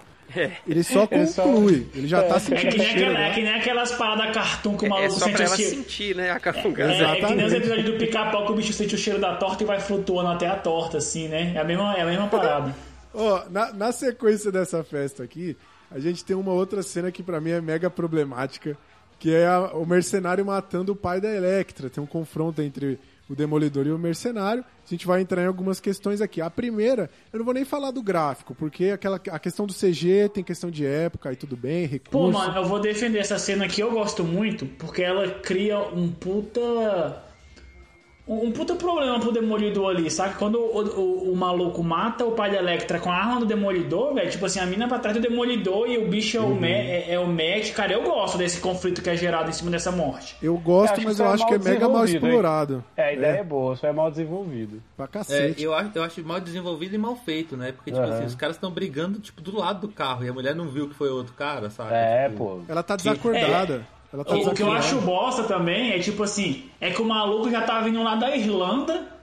[0.67, 1.87] Ele só Ele só- conclui.
[1.95, 3.11] Ele já tá É sentindo que, nem cheiro.
[3.11, 3.35] aquela, é né?
[3.35, 5.71] que nem aquelas paradas cartoon que o É maluco só sente pra ela cheiro.
[5.77, 6.93] sentir, né, a cafungada.
[6.93, 9.37] É, é que nem os episódios do pica-pau que o bicho sente o cheiro da
[9.37, 11.53] torta e vai flutuando até a torta, assim, né?
[11.55, 12.75] É a mesma, é a mesma parada.
[13.13, 15.57] Ó, na, na sequência dessa festa aqui,
[15.91, 18.77] a gente tem uma outra cena que pra mim é mega problemática,
[19.19, 21.91] que é a- o mercenário matando o pai da Electra.
[21.91, 22.99] Tem um confronto entre
[23.31, 24.65] o Demolidor e o mercenário.
[24.85, 26.41] A gente vai entrar em algumas questões aqui.
[26.41, 30.29] A primeira, eu não vou nem falar do gráfico, porque aquela, a questão do CG
[30.35, 32.11] tem questão de época e tudo bem, recurso.
[32.11, 36.11] Pô, mano, eu vou defender essa cena aqui, eu gosto muito, porque ela cria um
[36.11, 37.30] puta.
[38.31, 40.37] Um um puta problema pro Demolidor ali, sabe?
[40.39, 44.15] Quando o, o- o maluco mata o pai da Electra com a arma do Demolidor,
[44.15, 46.61] velho, tipo assim, a mina pra trás do Demolidor e o bicho é, o, Uhum.
[46.61, 49.69] Ma- é, é o Matt, cara, eu gosto desse conflito que é gerado em cima
[49.73, 50.37] dessa morte.
[50.41, 52.33] Eu gosto, Eu acho mas que eu é acho que é mega mal desenvolvido, hein?
[52.33, 52.85] explorado.
[52.97, 54.81] É, a ideia é, boa, só é mal desenvolvido.
[54.97, 55.63] Pra É, cacete.
[55.65, 57.73] eu, acho, eu acho mal desenvolvido e mal feito, né?
[57.73, 58.15] Porque, tipo Aham.
[58.15, 60.89] assim, os caras estão brigando, tipo, do lado do carro e a mulher não viu
[60.89, 61.95] que foi outro cara, sabe?
[61.95, 62.61] É, Tipo, pô.
[62.69, 63.85] Ela tá desacordada.
[64.11, 67.63] Tá O, que eu acho bosta também é tipo assim, é que o maluco já
[67.63, 69.20] tá vindo lá da Irlanda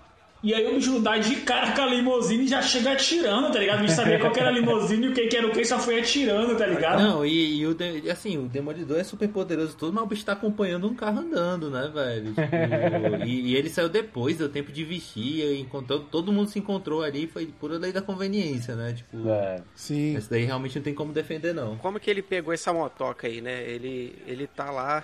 [0.50, 3.60] e aí o bicho dá de cara com a limousine e já chega atirando, tá
[3.60, 3.80] ligado?
[3.80, 5.78] O bicho sabia qual que era a limousine e o que, era o que, só
[5.80, 7.02] foi atirando, tá ligado?
[7.02, 10.26] Não, e, e o de- assim, o Demolidor é super poderoso tudo, mas o bicho
[10.26, 12.34] tá acompanhando um carro andando, né, velho?
[12.34, 17.04] Tipo, e, e ele saiu depois, deu tempo de vestir, encontrou, todo mundo se encontrou
[17.04, 18.94] ali, foi pura lei da conveniência, né?
[18.94, 19.62] Tipo, É.
[19.76, 20.16] Sim.
[20.16, 21.78] esse daí realmente não tem como defender, não.
[21.78, 23.64] Como que ele pegou essa motoca aí, né?
[23.64, 25.04] Ele, ele tá lá.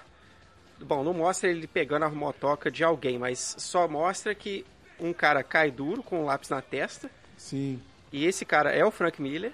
[0.82, 4.66] Bom, não mostra ele pegando a motoca de alguém, mas só mostra que
[5.04, 7.10] um cara cai duro com um lápis na testa.
[7.38, 7.80] Sim.
[8.12, 9.52] E esse cara é o Frank Miller.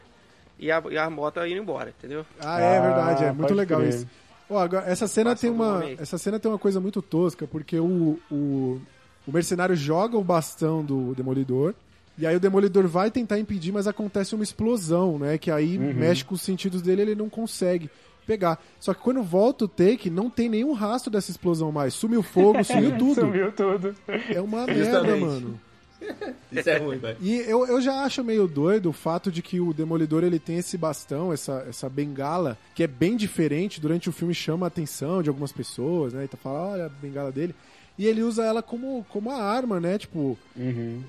[0.59, 2.25] E a, e a moto tá indo embora, entendeu?
[2.39, 3.93] Ah, é Ah, verdade, é muito legal crer.
[3.93, 4.07] isso.
[4.49, 7.79] Ó, agora, essa cena Passa tem uma, essa cena tem uma coisa muito tosca, porque
[7.79, 8.81] o, o,
[9.25, 11.73] o mercenário joga o bastão do demolidor
[12.17, 15.37] e aí o demolidor vai tentar impedir, mas acontece uma explosão, né?
[15.37, 15.93] Que aí Uhum.
[15.93, 17.89] mexe com os sentidos dele, ele não consegue
[18.29, 18.61] pegar.
[18.79, 21.95] Só que quando volta o take, não tem nenhum rastro dessa explosão mais.
[21.95, 23.21] Sumiu fogo, sumiu tudo.
[23.21, 23.95] Sumiu tudo.
[24.07, 25.59] É uma merda, mano.
[26.51, 27.17] Isso é ruim, velho.
[27.19, 30.57] E eu, eu já acho meio doido o fato de que o Demolidor ele tem
[30.57, 33.81] esse bastão, essa, essa bengala, que é bem diferente.
[33.81, 36.23] Durante o filme chama a atenção de algumas pessoas, né?
[36.25, 37.53] E tá falando, olha a bengala dele.
[37.97, 39.97] E ele usa ela como, como a arma, né?
[39.97, 41.01] Tipo, Uhum.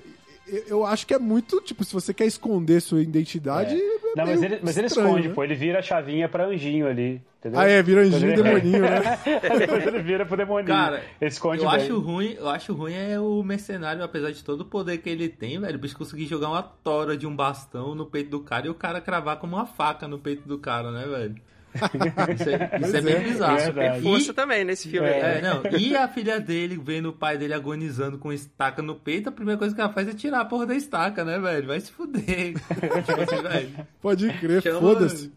[0.51, 3.75] Eu, eu acho que é muito, tipo, se você quer esconder sua identidade.
[3.75, 5.33] é Não, meio mas ele, mas ele estranho, esconde, né?
[5.33, 5.43] pô.
[5.43, 7.21] Ele vira a chavinha pra anjinho ali.
[7.39, 7.59] Entendeu?
[7.59, 9.19] Ah, é, vira anjinho e demoninho, né?
[9.57, 10.67] Depois ele vira pro demoninho.
[10.67, 11.79] Cara, ele esconde eu bem.
[11.79, 15.27] acho ruim, eu acho ruim é o mercenário, apesar de todo o poder que ele
[15.27, 18.67] tem, velho, o bicho conseguir jogar uma tora de um bastão no peito do cara
[18.67, 21.35] e o cara cravar como uma faca no peito do cara, né, velho?
[22.35, 23.79] Isso é, isso é bem é, bizarro.
[23.79, 25.19] é força também nesse filme aí.
[25.19, 25.79] É, não.
[25.79, 29.57] E a filha dele vendo o pai dele agonizando com estaca no peito, a primeira
[29.57, 31.67] coisa que ela faz é tirar a porra da estaca, né, velho?
[31.67, 32.53] Vai se fuder.
[33.05, 33.75] tipo assim.
[34.01, 35.31] Pode crer, Chama- foda-se.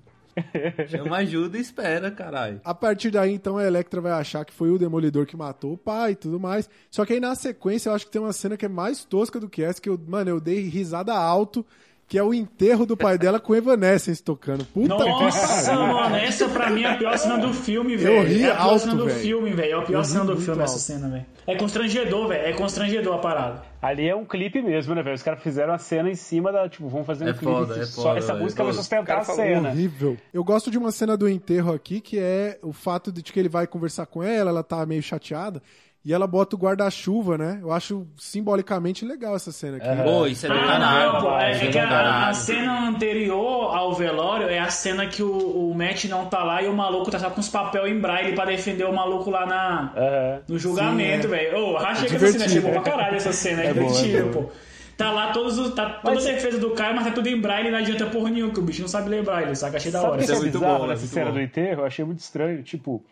[0.88, 2.60] Chama ajuda e espera, caralho.
[2.64, 5.78] A partir daí, então, a Electra vai achar que foi o Demolidor que matou o
[5.78, 6.68] pai e tudo mais.
[6.90, 9.38] Só que aí, na sequência, eu acho que tem uma cena que é mais tosca
[9.38, 11.64] do que essa, que eu, mano, eu dei risada alto,
[12.06, 14.64] que é o enterro do pai dela com Evanescence tocando.
[14.66, 15.86] Puta que Nossa, pariu.
[15.94, 18.22] mano, essa pra mim é a pior cena do filme, velho.
[18.26, 19.18] ri é a pior alto, cena do velho.
[19.18, 19.72] filme, velho.
[19.72, 20.82] É a pior Eu cena do filme, essa alto.
[20.82, 21.26] cena, velho.
[21.46, 22.46] É constrangedor, velho.
[22.46, 23.62] É constrangedor a parada.
[23.82, 25.14] Ali é um clipe mesmo, né, velho?
[25.16, 26.68] Os caras fizeram a cena em cima da.
[26.68, 27.44] Tipo, vamos fazer um É clipe.
[27.46, 28.44] foda, é só foda, essa velho.
[28.44, 29.68] música vai sustentar cara a cena.
[29.70, 30.16] Horrível.
[30.32, 33.48] Eu gosto de uma cena do enterro aqui, que é o fato de que ele
[33.48, 35.62] vai conversar com ela, ela tá meio chateada,
[36.04, 37.58] e ela bota o guarda-chuva, né?
[37.62, 40.02] Eu acho simbolicamente legal essa cena aqui.
[40.02, 41.12] Pô, isso é do Ah, caralho.
[41.14, 41.30] não, pô.
[41.38, 45.74] É, é que a, a cena anterior ao velório é a cena que o, o
[45.74, 48.44] Matt não tá lá e o maluco tá só com os papel em braille pra
[48.44, 51.30] defender o maluco lá na, no julgamento, é.
[51.30, 51.58] velho.
[51.58, 54.28] Ô, rachei É que essa cena chegou pra caralho essa cena, é, É boa, divertido,
[54.28, 54.50] é pô.
[54.96, 57.40] Tá lá todos os, tá toda Mas- a defesa do cara, mas tá tudo em
[57.40, 59.76] braille e não adianta porra nenhuma, que o bicho não sabe ler braille, saca?
[59.78, 60.18] Achei da hora.
[60.18, 61.32] que Isso é é muito bizarro bom, é nessa muito cena bom.
[61.32, 61.80] do enterro?
[61.80, 62.62] Eu achei muito estranho.
[62.62, 63.02] Tipo,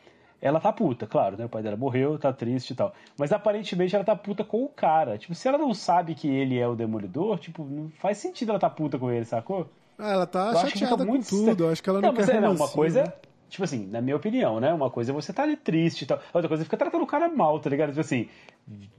[0.42, 1.44] ela tá puta, claro, né?
[1.44, 2.92] O pai dela morreu, tá triste e tal.
[3.16, 5.16] Mas aparentemente ela tá puta com o cara.
[5.16, 8.58] Tipo, se ela não sabe que ele é o demolidor, tipo, não faz sentido ela
[8.58, 9.70] tá puta com ele, sacou?
[9.96, 11.72] Ah, ela tá Eu acho que chateada com muito tudo, estranho.
[11.72, 13.12] acho que ela não, mas quer é, não, uma coisa, né?
[13.48, 14.72] tipo assim, na minha opinião, né?
[14.72, 16.18] Uma coisa é você tá ali triste e tal.
[16.34, 17.90] Outra coisa é ficar tratando o cara mal, tá ligado?
[17.90, 18.28] Tipo assim,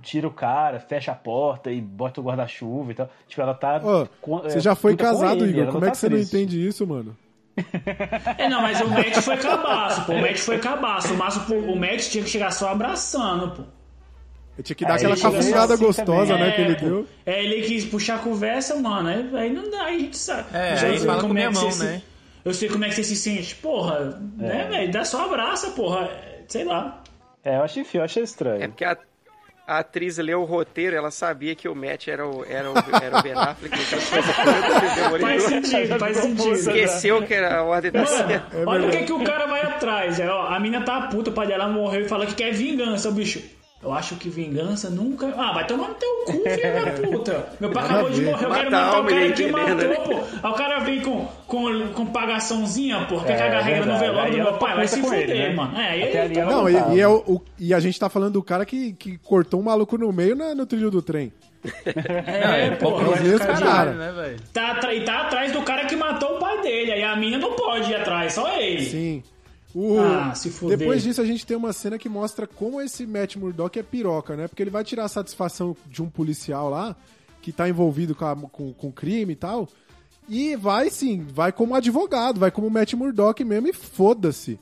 [0.01, 3.09] tira o cara, fecha a porta e bota o guarda-chuva e tal.
[3.27, 3.81] Tipo, ela tá.
[4.21, 5.65] Com- você é, já foi com casado, ele, Igor.
[5.65, 6.35] Como não é tá que você não triste.
[6.37, 7.17] entende isso, mano?
[8.37, 10.13] É, não, mas o match foi cabaço, pô.
[10.13, 11.13] O match foi cabaço.
[11.13, 13.63] O, Márcio, pô, o match tinha que chegar só abraçando, pô.
[14.55, 16.47] Ele tinha que dar Aí aquela cafungada assim gostosa, também.
[16.47, 16.85] né, que ele pô.
[16.85, 17.07] deu.
[17.25, 19.09] É, ele quis puxar a conversa, mano.
[19.09, 20.45] Aí, aí não dá, aí a gente sabe.
[20.53, 22.01] É, Eu já aí sei fala como com é minha que mão, você se- né?
[22.45, 23.55] Eu sei como é que você se sente.
[23.55, 24.91] Porra, né, velho?
[24.91, 26.09] Dá só abraça, porra.
[26.47, 27.01] Sei lá.
[27.43, 28.63] É, eu achei, eu achei estranho.
[28.63, 28.95] É porque a,
[29.65, 33.19] a atriz leu o roteiro, ela sabia que o Matt era o, era o, era
[33.19, 35.19] o Ben Affleck, então.
[35.19, 36.51] Faz sentido, faz sentido.
[36.51, 38.47] Esqueceu que era a ordem da cena.
[38.53, 40.19] Mano, olha o que, que o cara vai atrás.
[40.19, 43.09] É, ó, a mina tá puta, o pai dela morreu e fala que quer vingança,
[43.11, 43.41] bicho.
[43.83, 45.33] Eu acho que vingança nunca.
[45.37, 47.47] Ah, vai tomar no teu cu, filho da puta.
[47.59, 49.95] Meu pai acabou de morrer, eu quero Matar o cara ele que matou, né?
[49.95, 50.13] pô.
[50.47, 53.19] Aí o cara vem com, com, com pagaçãozinha, pô.
[53.21, 54.75] Quer É, cagar regra no velório do ela meu pai?
[54.75, 55.53] Vai se com fuder, ele, né?
[55.53, 55.77] mano.
[55.77, 58.33] É, Até ali tá Não, e, e é o, o- e a gente tá falando
[58.33, 61.33] do cara que, que cortou um maluco no meio na- no trilho do trem.
[61.85, 62.99] É, pô.
[62.99, 63.91] é Caralho, cara.
[63.93, 64.39] né, velho?
[64.53, 66.91] Tá, e tá atrás do cara que matou o pai dele.
[66.91, 68.85] Aí a mina não pode ir atrás, só ele.
[68.85, 69.23] Sim.
[69.75, 70.77] O- Ah, se fuder.
[70.77, 74.35] Depois disso, a gente tem uma cena que mostra como esse Matt Murdock é piroca,
[74.35, 74.47] né?
[74.47, 76.95] Porque ele vai tirar a satisfação de um policial lá,
[77.41, 79.67] que tá envolvido com, a- com, com crime e tal.
[80.29, 84.59] E vai sim, vai como advogado, vai como Matt Murdock mesmo e foda-se.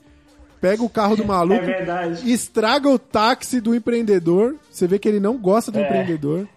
[0.60, 4.56] Pega o carro do maluco, É estraga o táxi do empreendedor.
[4.70, 5.82] Você vê que ele não gosta do É.
[5.84, 6.48] empreendedor.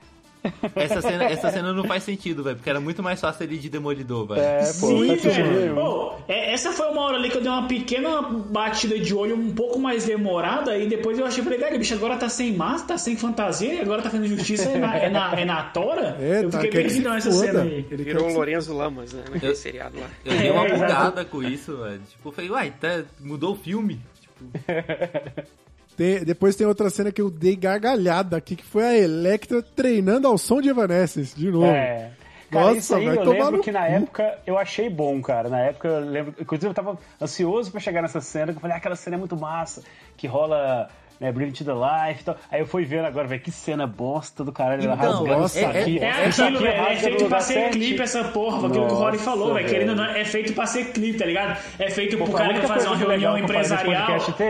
[0.76, 3.70] Essa cena, essa cena não faz sentido, velho, porque era muito mais fácil ele de
[3.70, 4.42] demolidor, velho.
[4.42, 6.14] É, pô, Sim, velho.
[6.28, 9.52] é- essa foi uma hora ali que eu dei uma pequena batida de olho um
[9.54, 12.86] pouco mais demorada e depois eu achei, falei, velho, o bicho agora tá sem máscara,
[12.90, 16.18] tá sem fantasia e agora tá fazendo justiça, é na, é na, é na tora?
[16.20, 17.46] É, eu tá, fiquei perdidão nessa foda.
[17.46, 17.86] cena aí.
[17.90, 19.24] Ele Virou que se- Lorenzo Lamas, né?
[19.32, 20.08] Naquele Eu- seriado lá.
[20.24, 22.02] Eu dei uma É, bugada com isso, velho.
[22.10, 24.00] Tipo, eu falei, uai, tá, mudou o filme?
[25.96, 30.28] Tem- depois tem outra cena que eu dei gargalhada aqui, que foi a Electra treinando
[30.28, 31.66] ao som de Evanescence, de novo.
[31.68, 32.12] É.
[32.52, 35.50] Cara, Nossa, isso aí eu lembro que na época eu achei bom, cara.
[35.50, 36.36] Na época eu lembro.
[36.40, 39.20] Inclusive eu tava ansioso pra chegar nessa cena, que eu falei, ah, aquela cena é
[39.20, 39.82] muito massa,
[40.16, 40.90] que rola.
[41.20, 42.36] Né, Bring to the Life e tal.
[42.52, 44.84] Aí eu fui vendo agora, velho, que cena bosta do caralho.
[44.84, 46.00] Então, rasgando nossa, isso aqui.
[46.00, 46.76] É isso aquilo, aqui velho.
[46.76, 48.68] É rasga no feito pra ser clipe essa porra.
[48.68, 49.70] Aquilo que o Rory falou, velho.
[49.70, 51.58] Querendo ou não, é feito pra ser clipe, tá ligado?
[51.80, 54.08] É feito pro Pô, a cara fazer uma reunião empresarial.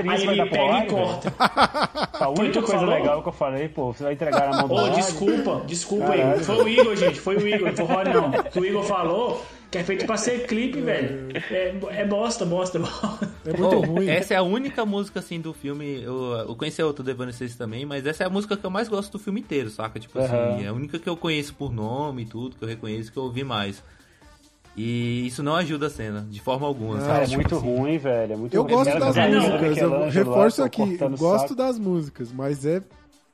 [0.10, 1.34] Aí ele pro pega e corta.
[2.20, 4.90] A única coisa legal que eu falei, pô, você vai entregar na mão do Ô,
[4.90, 6.44] desculpa, desculpa aí.
[6.44, 7.20] Foi o Igor, gente.
[7.20, 8.32] Foi o Igor, foi o Rory não.
[8.32, 9.46] Que o Igor falou
[9.76, 11.28] que é feito pra ser clipe, velho.
[11.52, 13.30] É, é bosta, bosta, bosta.
[13.46, 14.08] É muito Ô, ruim.
[14.10, 16.02] Essa é a única música, assim, do filme.
[16.02, 18.70] Eu, eu conheci a outra do Evanescence também, mas essa é a música que eu
[18.70, 20.00] mais gosto do filme inteiro, saca?
[20.00, 20.26] Tipo Aham.
[20.26, 23.18] assim, é a única que eu conheço por nome e tudo, que eu reconheço que
[23.18, 23.84] eu ouvi mais.
[24.78, 27.24] E isso não ajuda a cena, de forma alguma, Ah?
[27.24, 28.34] É muito assim, ruim, velho.
[28.34, 28.74] É muito Eu ruim.
[28.74, 31.56] gosto das É, músicas, eu reforço aqui, gosto saco.
[31.56, 32.82] das músicas, mas é,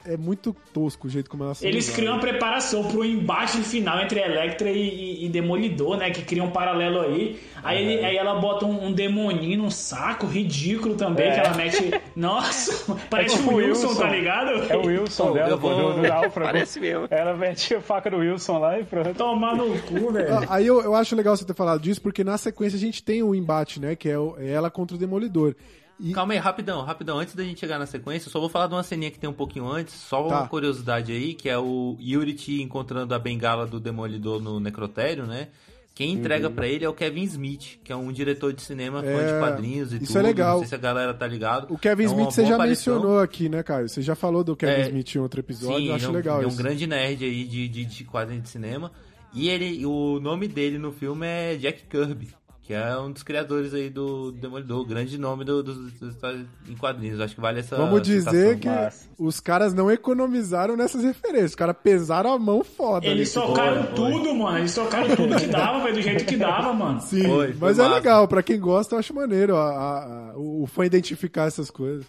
[0.05, 4.19] é muito tosco o jeito como são Eles criam uma preparação pro embate final entre
[4.19, 6.09] Electra e, e- e Demolidor, né?
[6.11, 7.39] Que cria um paralelo aí.
[7.63, 11.31] Aí, ele- aí ela bota um, um demoninho num saco ridículo também, É.
[11.33, 11.91] que ela mete.
[12.15, 14.01] Nossa, parece tipo o Wilson, Wilson.
[14.01, 14.49] tá ligado?
[14.71, 16.31] É o Wilson Pô, dela, eu pô, vou- do, do.
[16.33, 17.07] Parece mesmo.
[17.09, 19.13] Ela mete a faca do Wilson lá e pronto.
[19.13, 20.33] Tomar no cu, velho.
[20.33, 23.03] Ah, Aí eu, eu acho legal você ter falado disso, porque na sequência a gente
[23.03, 23.95] tem o embate, né?
[23.95, 25.55] Que é, o- é ela contra o Demolidor.
[26.01, 27.19] E, Calma aí, rapidão, rapidão.
[27.19, 29.29] Antes da gente chegar na sequência, eu só vou falar de uma ceninha que tem
[29.29, 30.39] um pouquinho antes, só Tá.
[30.39, 35.49] uma curiosidade aí, que é o Yuri encontrando a bengala do Demolidor no necrotério, né?
[35.93, 39.07] Quem entrega pra ele é o Kevin Smith, que é um diretor de cinema, fã
[39.09, 39.19] Uhum.
[39.19, 40.19] É, de quadrinhos e isso tudo.
[40.19, 40.51] é legal.
[40.53, 41.71] Não sei se a galera tá ligado.
[41.71, 42.93] o Kevin É Smith você já aparição.
[42.95, 43.89] mencionou aqui, né, Caio?
[43.89, 46.11] Você já falou do Kevin É, Smith em outro episódio, Sim, eu acho é um,
[46.13, 46.57] legal ele é um isso.
[46.57, 48.89] grande nerd aí de, de, de quadrinhos de cinema.
[49.33, 52.29] E ele, o nome dele no filme é Jack Kirby,
[52.63, 56.45] que é um dos criadores aí do Demolidor, o grande nome do- dos, dos histórias
[56.69, 57.19] em quadrinhos.
[57.19, 59.09] Acho que vale essa Vamos dizer que massa.
[59.17, 61.51] os caras não economizaram nessas referências.
[61.51, 63.05] Os caras pesaram a mão foda.
[63.07, 63.93] Eles nesse socaram foi.
[63.95, 64.59] tudo, mano.
[64.59, 67.01] Eles socaram tudo que dava, velho, do jeito que dava, mano.
[67.01, 67.95] Sim, Foi, foi mas é massa.
[67.95, 68.27] legal.
[68.27, 72.05] Pra quem gosta, eu acho maneiro a- a- a- o o fã identificar essas coisas.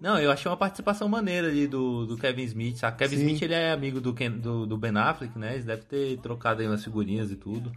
[0.00, 2.76] Não, eu achei uma participação maneira ali do, do Kevin Smith.
[2.76, 2.98] sabe?
[2.98, 3.22] Kevin Sim.
[3.26, 5.54] Smith ele é amigo do, Ken- do, do Ben Affleck, né?
[5.54, 7.72] Eles devem ter trocado aí umas figurinhas e tudo.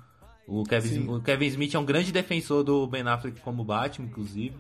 [0.52, 1.08] O Kevin, Sim.
[1.10, 4.56] o Kevin Smith é um grande defensor do Ben Affleck como Batman, inclusive.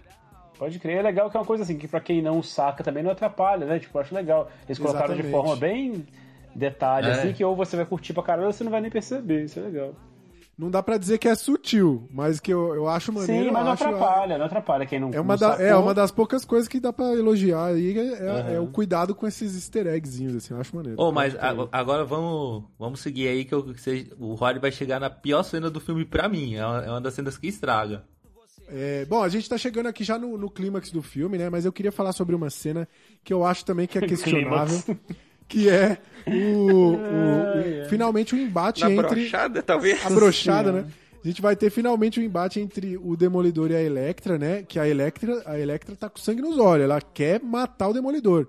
[0.57, 3.01] Pode crer, é legal que é uma coisa assim, que pra quem não saca também
[3.01, 3.79] não atrapalha, né?
[3.79, 4.51] Tipo, eu acho legal.
[4.67, 6.05] Eles colocaram de forma bem
[6.53, 7.11] detalhe, É.
[7.11, 9.45] assim, que ou você vai curtir pra caramba ou você não vai nem perceber.
[9.45, 9.95] Isso é legal.
[10.59, 13.45] Não dá pra dizer que é sutil, mas que eu, eu acho maneiro.
[13.45, 16.11] Sim, mas não acho, atrapalha, não atrapalha quem não É uma, da- é uma das
[16.11, 19.87] poucas coisas que dá pra elogiar aí, é, é- é o cuidado com esses easter
[19.87, 21.01] eggzinhos, assim, eu acho maneiro.
[21.01, 24.99] Oh, mas a- agora vamos, vamos seguir aí que, eu, que o Rory vai chegar
[24.99, 26.55] na pior cena do filme pra mim.
[26.55, 28.03] É uma, é uma das cenas que estraga.
[28.67, 31.49] É, bom, a gente tá chegando aqui já no, no clímax do filme, né?
[31.49, 32.85] Mas eu queria falar sobre uma cena
[33.23, 34.77] que eu acho também que é questionável,
[35.49, 36.93] que é o, o-
[37.83, 40.05] o- finalmente o embate Na entre brochada, talvez.
[40.05, 40.85] a brochada, né?
[41.21, 44.63] A gente vai ter finalmente o embate entre o Demolidor e a Electra, né?
[44.63, 48.47] Que a Electra, a Electra tá com sangue nos olhos, ela quer matar o Demolidor.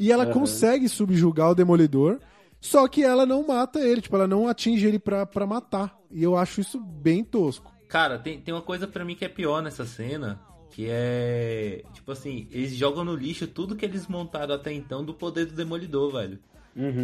[0.00, 2.18] E ela consegue subjugar o Demolidor,
[2.60, 5.94] só que ela não mata ele, tipo, ela não atinge ele pra, pra matar.
[6.10, 7.70] E eu acho isso bem tosco.
[7.88, 10.40] Cara, tem, tem uma coisa pra mim que é pior nessa cena,
[10.76, 11.82] que é.
[11.94, 15.54] Tipo assim, eles jogam no lixo tudo que eles montaram até então do poder do
[15.54, 16.38] Demolidor, velho.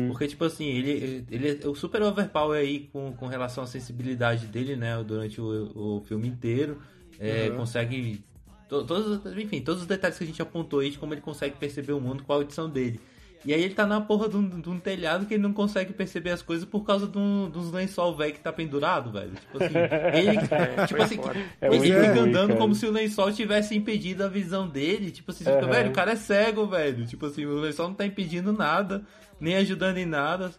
[0.09, 4.47] Porque, tipo assim, ele, ele é o super overpower aí com, com relação à sensibilidade
[4.47, 5.03] dele, né?
[5.03, 6.83] Durante o, o filme inteiro.
[7.19, 8.23] É, Consegue.
[8.69, 11.57] to- todos, enfim, todos os detalhes que a gente apontou aí de como ele consegue
[11.57, 13.01] perceber o mundo com a audição dele.
[13.45, 15.93] E aí ele tá na porra de um, de um telhado que ele não consegue
[15.93, 19.33] perceber as coisas por causa de um, dos lençol velho que tá pendurado, velho.
[19.33, 19.75] Tipo assim,
[20.15, 21.21] ele, tipo foi assim.
[21.61, 25.11] É ele fica andando como se o lençol tivesse impedido a visão dele.
[25.11, 27.05] Tipo assim, você fica, velho, o cara é cego, velho.
[27.07, 29.03] Tipo assim, o lençol não tá impedindo nada,
[29.41, 30.53] nem ajudando em nada.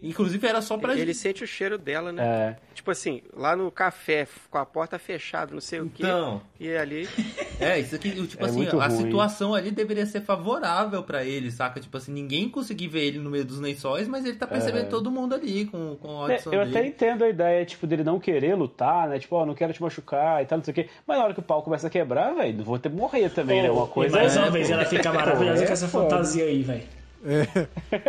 [0.00, 2.22] Inclusive era só pra Ele sente o cheiro dela, né?
[2.24, 2.56] É.
[2.74, 6.04] Tipo assim, lá no café, com a porta fechada, não sei o quê.
[6.04, 6.40] Então.
[6.60, 7.08] E ali.
[7.60, 9.00] É, isso aqui, tipo É assim, a ruim.
[9.02, 11.80] situação ali deveria ser favorável pra ele, saca?
[11.80, 15.10] Tipo assim, ninguém conseguir ver ele no meio dos lençóis, mas ele tá percebendo todo
[15.10, 16.70] mundo ali com, com a É, eu dele.
[16.78, 19.18] até entendo a ideia, tipo, dele não querer lutar, né?
[19.18, 20.88] Tipo, ó, não quero te machucar e tal, não sei o quê.
[21.04, 23.60] Mas na hora que o pau começa a quebrar, velho, não vou ter morrer também,
[23.60, 23.68] né?
[23.72, 24.74] Uma e coisa mais é, uma vez, pô.
[24.74, 26.04] ela fica maravilhosa Pô, com é essa foda.
[26.10, 26.82] fantasia aí, velho.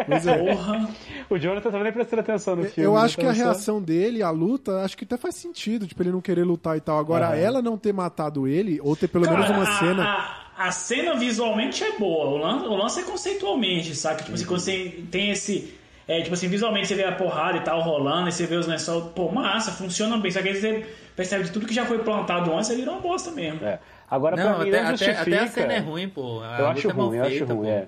[0.05, 0.37] Pois é.
[0.37, 0.89] Porra.
[1.29, 2.85] O Jonathan tava nem prestando atenção no filme.
[2.87, 3.01] Eu né?
[3.01, 6.21] acho que a reação dele, a luta, acho que até faz sentido, tipo, ele não
[6.21, 6.99] querer lutar e tal.
[6.99, 7.35] Agora, Aham.
[7.35, 10.03] ela não ter matado ele, ou ter pelo Cara, menos uma a, cena.
[10.57, 12.25] A, a cena visualmente é boa.
[12.27, 14.23] O lance, o lance é conceitualmente, saca?
[14.23, 14.47] Tipo assim, Uhum.
[14.49, 15.73] quando você tem esse.
[16.07, 18.65] É, tipo assim, visualmente você vê a porrada e tal rolando, e você vê os
[18.65, 20.31] lençóis, pô, massa, funciona bem.
[20.31, 20.83] Só que aí você
[21.15, 23.63] percebe de tudo que já foi plantado antes, ele virou uma bosta mesmo.
[23.63, 23.79] É.
[24.09, 25.21] Agora, Não, pra mim, até, não justifica...
[25.21, 26.39] até a cena é ruim, pô.
[26.41, 27.65] A Eu acho é ruim, eu acho ruim, pô.
[27.65, 27.87] é.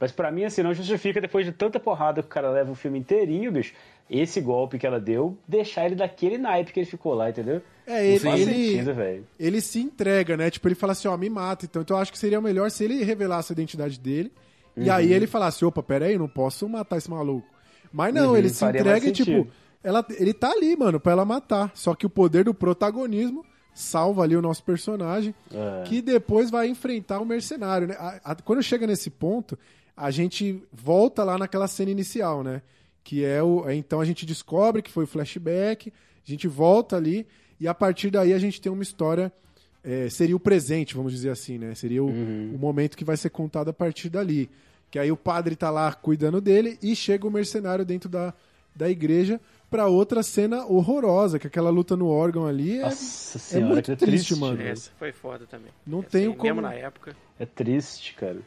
[0.00, 2.74] Mas pra mim, assim, não justifica depois de tanta porrada que o cara leva o
[2.74, 3.74] filme inteirinho, bicho,
[4.08, 7.60] esse golpe que ela deu, deixar ele daquele naipe que ele ficou lá, entendeu?
[7.86, 10.50] É, ele, ele, sentido, ele se entrega, né?
[10.50, 11.64] Tipo, ele fala assim, ó, me mata.
[11.64, 14.30] Então, então eu acho que seria melhor se ele revelasse a identidade dele.
[14.76, 14.92] E Uhum.
[14.94, 17.46] aí ele falasse, opa, peraí, não posso matar esse maluco.
[17.92, 19.48] Mas não, Uhum, ele se entrega e, tipo,
[19.82, 21.72] ela, ele tá ali, mano, pra ela matar.
[21.74, 23.44] Só que o poder do protagonismo
[23.74, 25.82] salva ali o nosso personagem, É.
[25.84, 27.96] que depois vai enfrentar o mercenário, né?
[27.98, 29.58] A- a- quando chega nesse ponto,
[29.98, 32.62] a gente volta lá naquela cena inicial, né?
[33.04, 33.68] Que é o.
[33.68, 35.92] é, Então a gente descobre que foi o flashback,
[36.26, 37.26] a gente volta ali,
[37.60, 39.32] e a partir daí a gente tem uma história.
[39.82, 41.74] é, seria o presente, vamos dizer assim, né?
[41.74, 44.48] Seria o, o momento que vai ser contado a partir dali.
[44.90, 48.32] Que aí o padre tá lá cuidando dele e chega o mercenário dentro da,
[48.74, 49.38] da igreja
[49.70, 53.90] pra outra cena horrorosa, que aquela luta no órgão ali é, Nossa é senhora, muito
[53.92, 54.60] que triste, triste, mano.
[54.62, 55.70] Essa foi foda também.
[55.86, 57.14] Não Essa tenho como- Mesmo na época.
[57.38, 58.38] É triste, cara.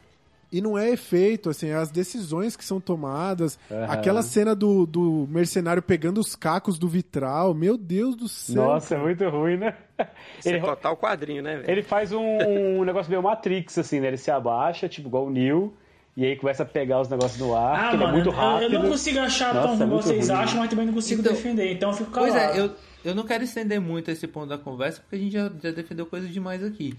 [0.51, 3.57] E não é efeito, assim, é as decisões que são tomadas.
[3.71, 3.85] Aham.
[3.89, 8.63] Aquela cena do, do mercenário pegando os cacos do vitral, meu Deus do céu.
[8.63, 9.75] Nossa, é muito ruim, né?
[10.39, 11.71] Isso Ele, é total quadrinho, né, velho?
[11.71, 14.07] ele faz um, um negócio meio Matrix, assim, né?
[14.07, 15.73] Ele se abaixa, tipo, igual o Neo,
[16.17, 18.73] e aí começa a pegar os negócios no ar, Ah, é mano, muito eu- rápido.
[18.73, 20.37] eu, não consigo achar Nossa, tão é ruim muito vocês ruim.
[20.37, 22.33] acham, mas também não consigo Então, defender, então eu fico calado.
[22.33, 22.71] Pois é, eu,
[23.05, 26.05] eu não quero estender muito esse ponto da conversa, porque a gente já, já defendeu
[26.05, 26.93] coisa demais aqui.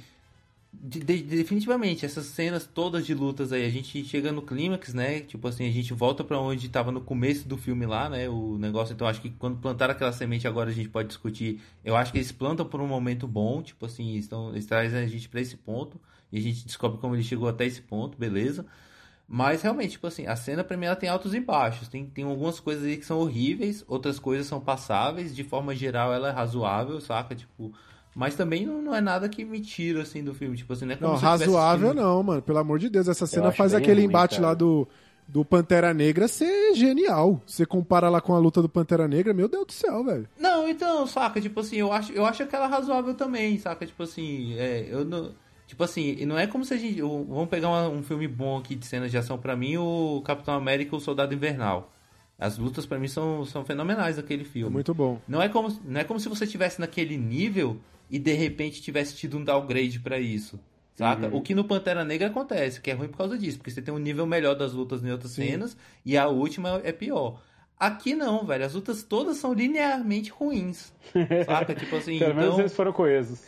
[0.84, 5.20] De- de- definitivamente, essas cenas todas de lutas aí, a gente chega no clímax, né?
[5.20, 8.28] Tipo assim, a gente volta pra onde tava no começo do filme lá, né?
[8.28, 11.60] O negócio, então acho que quando plantaram aquela semente agora a gente pode discutir.
[11.84, 15.06] Eu acho que eles plantam por um momento bom, tipo assim, estão, eles trazem a
[15.06, 16.00] gente pra esse ponto
[16.32, 18.66] e a gente descobre como ele chegou até esse ponto, beleza?
[19.28, 21.88] Mas realmente, tipo assim, a cena pra mim ela tem altos e baixos.
[21.88, 25.34] Tem, tem algumas coisas aí que são horríveis, outras coisas são passáveis.
[25.34, 27.34] De forma geral, ela é razoável, saca?
[27.36, 27.72] Tipo.
[28.14, 30.56] Mas também não, não é nada que me tira assim do filme.
[30.56, 32.42] Tipo assim, não é como Não, razoável não, mano.
[32.42, 34.48] Pelo amor de Deus, essa cena faz aquele ruim, embate cara.
[34.48, 34.86] lá do,
[35.26, 37.40] do Pantera Negra ser genial.
[37.46, 40.28] Você compara lá com a luta do Pantera Negra, meu Deus do céu, velho.
[40.38, 43.86] Não, então, saca, tipo assim, eu acho, eu acho aquela razoável também, saca?
[43.86, 45.30] Tipo assim, é, eu não.
[45.66, 47.00] Tipo assim, e não é como se a gente.
[47.00, 50.52] Vamos pegar uma- um filme bom aqui de cenas de ação pra mim, o Capitão
[50.52, 51.90] América e o Soldado Invernal.
[52.38, 54.70] As lutas pra mim são, são fenomenais naquele É filme.
[54.70, 55.18] muito bom.
[55.26, 57.78] Não é como, não é como se você tivesse naquele nível
[58.12, 60.60] e de repente tivesse tido um downgrade pra isso.
[60.94, 61.28] Saca?
[61.28, 61.38] Uhum.
[61.38, 63.92] O que no Pantera Negra acontece, que é ruim por causa disso, porque você tem
[63.92, 65.48] um nível melhor das lutas em outras Sim.
[65.48, 67.40] cenas e a última é pior.
[67.80, 68.66] Aqui não, velho.
[68.66, 70.92] As lutas todas são linearmente ruins.
[71.46, 71.74] Saca?
[71.74, 73.40] Tipo assim, Pelo menos então eles foram coesos.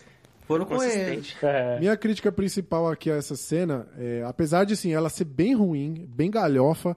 [0.47, 0.65] foram.
[0.65, 1.36] Consistente.
[1.43, 1.78] É.
[1.78, 6.09] Minha crítica principal aqui a essa cena, é, apesar de assim, ela ser bem ruim,
[6.09, 6.97] bem galhofa,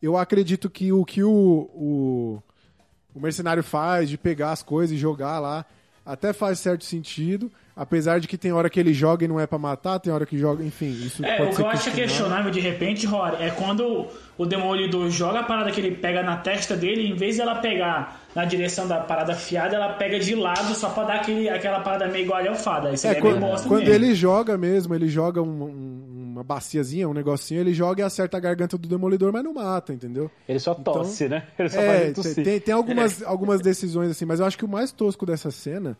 [0.00, 1.30] eu acredito que o que o,
[1.74, 2.42] o,
[3.12, 5.66] o mercenário faz de pegar as coisas e jogar lá,
[6.12, 7.50] até faz certo sentido.
[7.76, 10.26] Apesar de que tem hora que ele joga e não é pra matar, tem hora
[10.26, 12.08] que joga, enfim, isso É, pode o que eu acho questionável.
[12.08, 16.36] questionável de repente, Rory, é quando o Demolidor joga a parada que ele pega na
[16.38, 20.34] testa dele, em vez de ela pegar na direção da parada fiada, ela pega de
[20.34, 22.90] lado só pra dar aquele, aquela parada meio igual alfada.
[22.92, 23.94] Isso É, é, meio quando, bosta quando mesmo.
[23.94, 25.97] ele joga mesmo, ele joga um- um-
[26.38, 29.92] uma baciazinha, um negocinho, ele joga e acerta a garganta do Demolidor, mas não mata,
[29.92, 30.30] entendeu?
[30.48, 31.46] Ele só tosse, né?
[31.58, 32.44] Ele só É, faz tem, tossir.
[32.44, 35.96] tem, tem algumas, algumas decisões assim, mas eu acho que o mais tosco dessa cena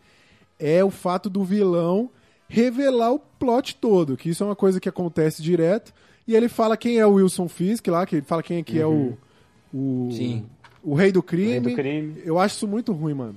[0.57, 2.09] é o fato do vilão
[2.47, 5.93] revelar o plot todo, que isso é uma coisa que acontece direto,
[6.27, 8.79] e ele fala quem é o Wilson Fisk lá, que ele fala quem é que
[8.79, 9.17] é o,
[9.73, 10.45] o Sim.
[10.83, 11.51] o rei do crime.
[11.51, 12.21] Rei do crime.
[12.25, 13.35] Eu acho isso muito ruim, mano.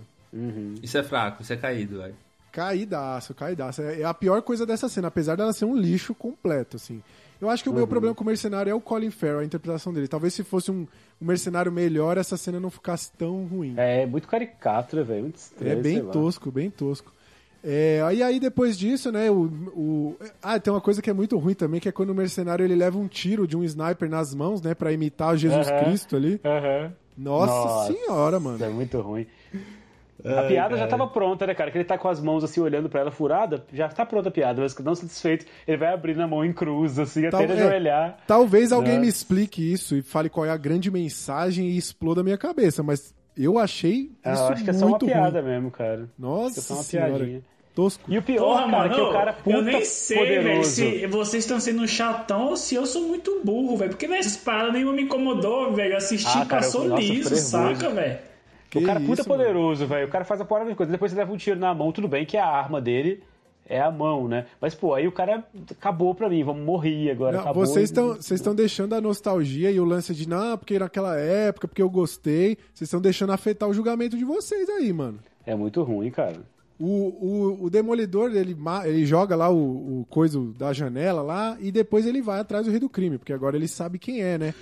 [0.83, 2.15] Isso é fraco, isso é caído, velho.
[2.53, 3.83] Caídaço, caídaço.
[3.83, 7.03] É é a pior coisa dessa cena, apesar dela ser um lixo completo, assim.
[7.41, 9.93] Eu acho que o meu problema com o mercenário é o Colin Farrell, a interpretação
[9.93, 10.07] dele.
[10.07, 10.87] Talvez se fosse um,
[11.21, 13.75] um mercenário melhor, essa cena não ficasse tão ruim.
[13.77, 15.23] É muito caricato, velho?
[15.23, 16.13] Muito estranho, É bem lá.
[16.13, 17.13] tosco, bem tosco.
[17.65, 20.17] É, aí, aí depois disso, né, o, o...
[20.43, 22.77] Ah, tem uma coisa que é muito ruim também, que é quando o mercenário ele
[22.77, 25.85] leva um tiro de um sniper nas mãos, né, pra imitar o Jesus Aham.
[25.85, 26.41] Cristo ali.
[26.45, 26.93] Aham.
[27.19, 28.65] Nossa, senhora, Isso mano.
[28.65, 29.27] é muito ruim.
[30.25, 31.71] A piada já tava pronta, né, cara?
[31.71, 34.33] Que ele tá com as mãos assim, olhando pra ela furada, já tá pronta a
[34.33, 37.61] piada, mas não satisfeito, ele vai abrindo a mão em cruz, assim, Tal- até ele
[37.61, 38.19] é, ajoelhar.
[38.27, 39.01] Talvez alguém Nossa.
[39.03, 42.83] me explique isso e fale qual é a grande mensagem e exploda a minha cabeça,
[42.83, 45.51] mas eu achei Ah, isso eu acho que é só uma muito piada ruim.
[45.51, 46.09] mesmo, cara.
[46.19, 47.15] Nossa Acho que é só uma senhora.
[47.17, 47.43] piadinha.
[47.75, 48.03] Tosco.
[48.07, 51.07] E o pior, Porra, cara, mano, que o cara puta eu nem sei, velho, se
[51.07, 53.89] vocês estão sendo chatão ou se eu sou muito burro, velho.
[53.93, 55.93] Porque, velho, essas paradas nenhuma me incomodou, velho.
[55.95, 58.19] Eu assisti Ah, e cara, passou liso, saca, velho?
[58.73, 59.43] Que o cara puta isso, mano.
[59.43, 60.07] poderoso, velho.
[60.07, 60.91] O cara faz a porra de coisa.
[60.91, 63.23] Depois você leva um tiro na mão, tudo bem que a arma dele
[63.67, 64.47] é a mão, né?
[64.59, 67.33] Mas, pô, aí o cara acabou pra mim, vamos morrer agora.
[67.37, 70.79] Não, acabou vocês estão vocês estão deixando a nostalgia e o lance de não, porque
[70.79, 72.57] naquela época, porque eu gostei.
[72.73, 75.19] Vocês estão deixando afetar o julgamento de vocês aí, mano.
[75.45, 76.41] É muito ruim, cara.
[76.81, 81.71] O, o, o Demolidor, ele, ele joga lá o, o coisa da janela lá e
[81.71, 84.55] depois ele vai atrás do rei do crime, porque agora ele sabe quem é, né?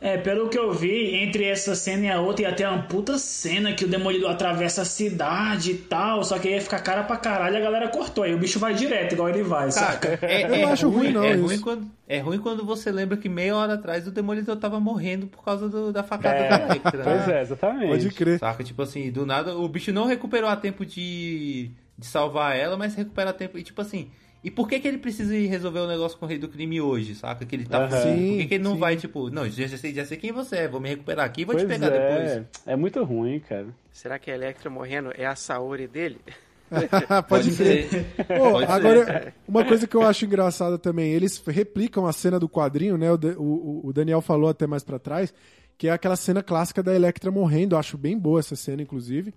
[0.00, 3.18] É, pelo que eu vi, entre essa cena e a outra, ia ter uma puta
[3.18, 7.16] cena que o Demolidor atravessa a cidade e tal, só que ia ficar cara pra
[7.16, 8.22] caralho e a galera cortou.
[8.22, 10.16] Aí o bicho vai direto, igual ele vai, saca?
[10.22, 11.42] É, Eu é não acho ruim, não, É isso.
[11.44, 15.26] ruim, quando, é ruim quando você lembra que meia hora atrás o Demolidor tava morrendo
[15.26, 17.02] por causa do- da facada É, da Electra.
[17.02, 17.38] Pois né?
[17.38, 17.88] é, exatamente.
[17.88, 18.38] Pode crer.
[18.38, 18.62] Saca?
[18.62, 22.94] Tipo assim, do nada, o bicho não recuperou a tempo de, de salvar ela, mas
[22.94, 23.58] recupera a tempo.
[23.58, 24.12] E tipo assim,
[24.44, 26.80] e por que que ele precisa ir resolver o negócio com o rei do crime
[26.80, 27.44] hoje, saca?
[27.44, 28.02] Que ele tá fugindo.
[28.18, 28.78] Sim, Por que, que ele não sim.
[28.78, 31.42] vai, tipo, não, já, já, sei, já sei quem você é, vou me recuperar aqui
[31.42, 32.46] e vou Pois te pegar é, depois.
[32.66, 33.66] é muito ruim, cara.
[33.92, 36.18] Será que a Electra morrendo é a Saori dele?
[37.28, 37.88] Pode crer.
[38.26, 38.72] Pô, Pode ser.
[38.72, 43.10] agora, uma coisa que eu acho engraçada também, eles replicam a cena do quadrinho, né?
[43.10, 45.32] O, o- o Daniel falou até mais pra trás,
[45.78, 47.74] que é aquela cena clássica da Electra morrendo.
[47.74, 49.32] Eu acho bem boa essa cena, inclusive.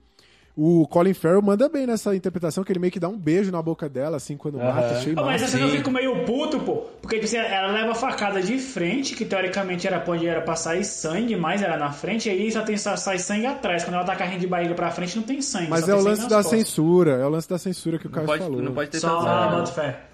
[0.56, 3.62] O Colin Farrell manda bem nessa interpretação, que ele meio que dá um beijo na
[3.62, 4.98] boca dela, assim, quando mata.
[4.98, 5.46] Achei Pô, mas massa.
[5.46, 6.86] essa cena eu fico meio puto, pô.
[7.02, 10.56] Porque tipo, assim, ela leva a facada de frente, que teoricamente era onde era pra
[10.56, 13.84] sair sangue, mas era na frente, e aí só tem só sai sangue atrás.
[13.84, 15.70] Quando ela tá carregando de barriga pra frente, não tem sangue.
[15.70, 16.60] Mas só é tem o lance da costas.
[16.60, 18.62] censura, é o lance da censura que o pode, falou.
[18.62, 20.11] não pode ter Só ah, fé.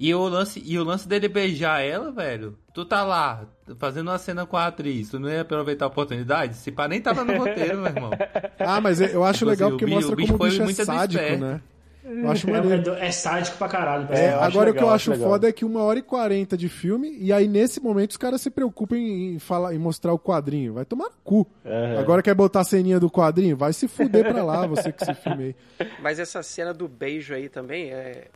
[0.00, 2.56] E o lance, e o lance dele beijar ela, velho.
[2.72, 3.44] Tu tá lá,
[3.78, 6.54] fazendo uma cena com a atriz, tu não ia aproveitar a oportunidade?
[6.56, 8.10] Se pá, nem tava no roteiro, meu irmão.
[8.58, 10.46] Ah, mas eu acho Tipo legal assim, o porque bi- mostra o bicho como o
[10.48, 11.40] bicho é muito sádico, esperto.
[11.44, 11.60] né?
[12.02, 12.94] Eu acho É, maneiro.
[12.94, 14.08] é sádico pra caralho.
[14.10, 15.28] É, eu acho agora o que eu legal, acho acho legal.
[15.28, 18.40] foda é que uma hora e quarenta de filme, e aí nesse momento os caras
[18.40, 20.72] se preocupam em, em falar, em mostrar o quadrinho.
[20.72, 21.46] Vai tomar no cu.
[21.62, 21.98] É.
[21.98, 23.54] Agora quer botar a ceninha do quadrinho?
[23.54, 25.86] Vai se fuder pra lá, você que se filme aí.
[26.02, 28.28] Mas essa cena do beijo aí também é.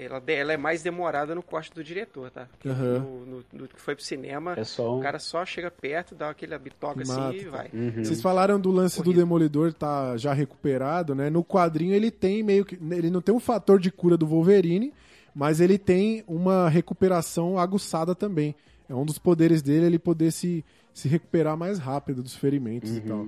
[0.00, 2.46] Ela, ela é mais demorada no corte do diretor, tá?
[2.52, 2.98] Porque Aham.
[3.00, 6.14] no, no- no que foi pro cinema, É só um- o cara só chega perto,
[6.14, 7.50] dá aquele bitoca assim Mata, e tá.
[7.50, 7.68] vai.
[7.96, 9.24] Vocês falaram do lance do Horrível.
[9.24, 11.28] Demolidor tá já recuperado, né?
[11.30, 12.78] No quadrinho ele tem meio que.
[12.92, 14.92] Ele não tem um fator de cura do Wolverine,
[15.34, 18.54] mas ele tem uma recuperação aguçada também.
[18.88, 23.00] É um dos poderes dele ele poder se, se recuperar mais rápido dos ferimentos e
[23.00, 23.26] tal.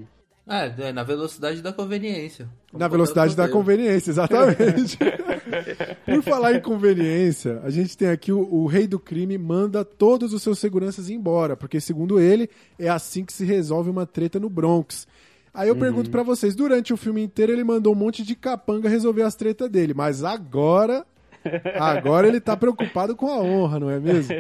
[0.51, 2.49] É, é, na velocidade da conveniência.
[2.73, 4.99] Na velocidade da conveniência, exatamente.
[6.05, 10.33] Por falar em conveniência, a gente tem aqui o, o rei do crime manda todos
[10.33, 14.51] os seus seguranças embora, porque segundo ele, é assim que se resolve uma treta no
[14.51, 15.07] Bronx.
[15.55, 18.89] Aí eu pergunto pra vocês, durante o filme inteiro ele mandou um monte de capanga
[18.89, 21.07] resolver as tretas dele, mas agora
[21.79, 24.35] agora ele tá preocupado com a honra, não é mesmo?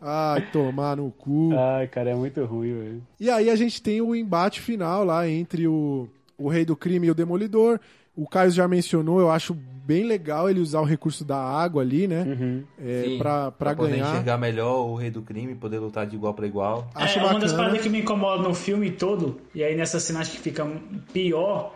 [0.00, 1.50] Ai, tomar no cu.
[1.56, 3.02] Ai, cara, é muito ruim, velho.
[3.18, 7.06] E aí a gente tem o embate final lá entre o, o Rei do Crime
[7.06, 7.78] e o Demolidor.
[8.16, 12.06] O Caio já mencionou, eu acho bem legal ele usar o recurso da água ali,
[12.06, 12.22] né?
[12.22, 12.64] Uhum.
[12.78, 14.08] É, Sim, pra, pra poder ganhar.
[14.10, 16.88] enxergar melhor o rei do crime, poder lutar de igual pra igual.
[16.94, 17.56] Acho é, uma das bacana.
[17.56, 20.66] paradas que me incomoda no filme todo, e aí nessa cena acho que fica
[21.12, 21.74] pior,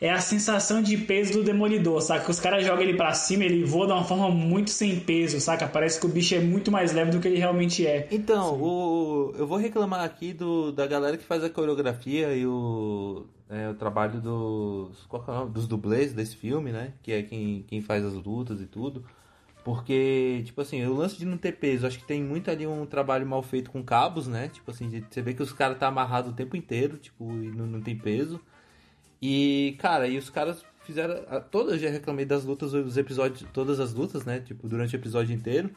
[0.00, 2.24] é a sensação de peso do demolidor, saca?
[2.24, 5.38] Que os caras jogam ele pra cima, ele voa de uma forma muito sem peso,
[5.40, 5.68] saca?
[5.68, 8.08] Parece que o bicho é muito mais leve do que ele realmente é.
[8.10, 13.26] Então, o, eu vou reclamar aqui do, da galera que faz a coreografia e o,
[13.50, 15.50] é, o trabalho dos, qual que é o nome?
[15.52, 16.94] dos dublês desse filme, né?
[17.02, 19.04] Que é quem, quem faz as lutas e tudo.
[19.62, 22.86] Porque, tipo assim, o lance de não ter peso, acho que tem muito ali um
[22.86, 24.48] trabalho mal feito com cabos, né?
[24.48, 27.50] Tipo assim, de- você vê que os caras tá amarrado o tempo inteiro, tipo, e
[27.50, 28.40] não, não tem peso.
[29.22, 31.14] E, cara, e os caras fizeram.
[31.28, 34.40] a- Todas, eu já reclamei das lutas, os episódios, todas as lutas, né?
[34.40, 35.70] Tipo, durante o episódio inteiro.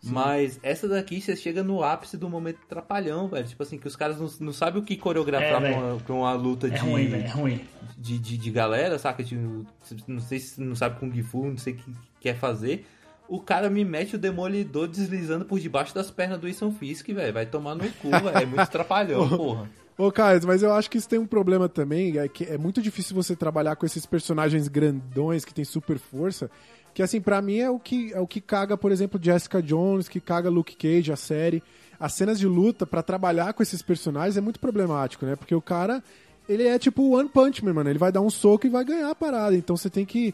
[0.00, 3.46] Mas essa daqui você chega no ápice do momento trapalhão, velho.
[3.48, 6.14] Tipo assim, que os caras não, não sabem o que coreografar É, pra, uma, pra
[6.14, 7.60] uma luta É de, ruim, é ruim.
[7.96, 9.24] de, de, de galera, saca?
[9.24, 9.66] Tipo,
[10.06, 12.86] não sei se não sabe Kung Fu, não sei o que quer fazer.
[13.28, 17.32] O cara me mete o demolidor deslizando por debaixo das pernas do Wilson Fisk, velho.
[17.34, 18.28] Vai tomar no cu, velho.
[18.38, 19.68] É muito trapalhão, porra.
[19.98, 22.80] Ô, Carlos, mas eu acho que isso tem um problema também, é que é muito
[22.80, 26.48] difícil você trabalhar com esses personagens grandões que tem super força,
[26.94, 30.08] que assim, pra mim é o que é o que caga, por exemplo, Jessica Jones,
[30.08, 31.62] que caga Luke Cage, a série.
[31.98, 35.34] As cenas de luta pra trabalhar com esses personagens é muito problemático, né?
[35.34, 36.00] Porque o cara,
[36.48, 39.10] ele é tipo One Punch Man, mano, ele vai dar um soco e vai ganhar
[39.10, 39.56] a parada.
[39.56, 40.32] Então você tem que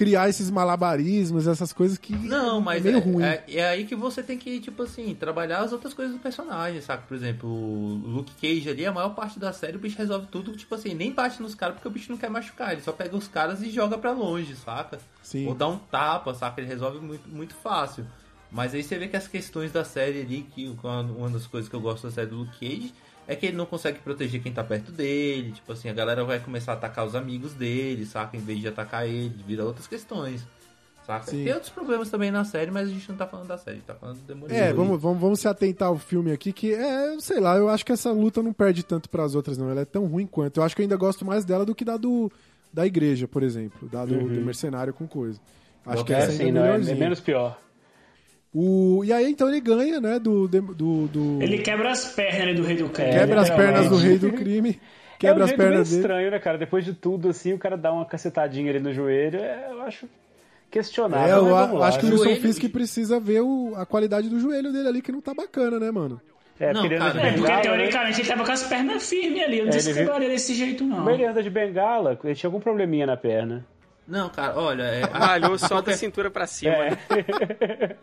[0.00, 3.22] criar esses malabarismos, essas coisas que Não, é mas meio é, ruim.
[3.22, 6.80] é, é aí que você tem que, tipo assim, trabalhar as outras coisas do personagem,
[6.80, 7.02] saca?
[7.06, 10.56] Por exemplo, o Luke Cage ali, a maior parte da série o bicho resolve tudo,
[10.56, 13.14] tipo assim, nem bate nos caras porque o bicho não quer machucar, ele só pega
[13.14, 14.98] os caras e joga pra longe, saca?
[15.22, 15.46] Sim.
[15.46, 16.62] Ou dá um tapa, saca?
[16.62, 18.06] Ele resolve muito, muito fácil.
[18.50, 21.68] Mas aí você vê que as questões da série ali, que uma uma das coisas
[21.68, 22.94] que eu gosto da série do Luke Cage
[23.30, 25.52] é que ele não consegue proteger quem tá perto dele.
[25.52, 28.36] Tipo assim, a galera vai começar a atacar os amigos dele, saca?
[28.36, 30.44] Em vez de atacar ele, vira outras questões.
[31.06, 31.30] Saca?
[31.30, 31.44] Sim.
[31.44, 33.94] Tem outros problemas também na série, mas a gente não tá falando da série, tá
[33.94, 34.60] falando do Demolidor.
[34.60, 37.86] É, vamos, vamos, vamos se atentar ao filme aqui, que é, sei lá, eu acho
[37.86, 39.70] que essa luta não perde tanto pras outras, não.
[39.70, 40.58] Ela é tão ruim quanto.
[40.58, 42.32] Eu acho que eu ainda gosto mais dela do que da do
[42.72, 43.88] da igreja, por exemplo.
[43.88, 45.40] Da do, do mercenário com coisa.
[45.86, 47.56] Acho que é essa ainda assim, é não, é, é menos pior.
[48.52, 50.48] O, e aí, então, ele ganha, né, do...
[50.48, 53.10] do, do- Ele quebra as pernas ali do rei do crime.
[53.12, 54.80] quebra as pernas do rei do crime,
[55.18, 56.00] quebra é um as meio pernas dele.
[56.00, 56.58] estranho, né, cara?
[56.58, 60.08] Depois de tudo, assim, o cara dá uma cacetadinha ali no joelho, é, eu acho
[60.70, 61.26] questionável.
[61.28, 62.10] É, eu mas a- vamos lá, acho que o?
[62.10, 65.32] Wilson Joelho- Fisk precisa ver o- a qualidade do joelho dele ali, que não tá
[65.34, 66.20] bacana, né, mano?
[66.58, 67.62] É, Não, cara, É, porque bengala, né?
[67.62, 69.58] teoricamente ele tava com as pernas firmes ali.
[69.60, 70.98] Eu não É, sei se ele quebraria desse jeito, não.
[71.00, 73.64] Mas ele anda de bengala, ele tinha algum probleminha na perna.
[74.10, 76.74] Não, cara, olha, é, Malhou só da cintura pra cima.
[76.74, 76.98] É, né?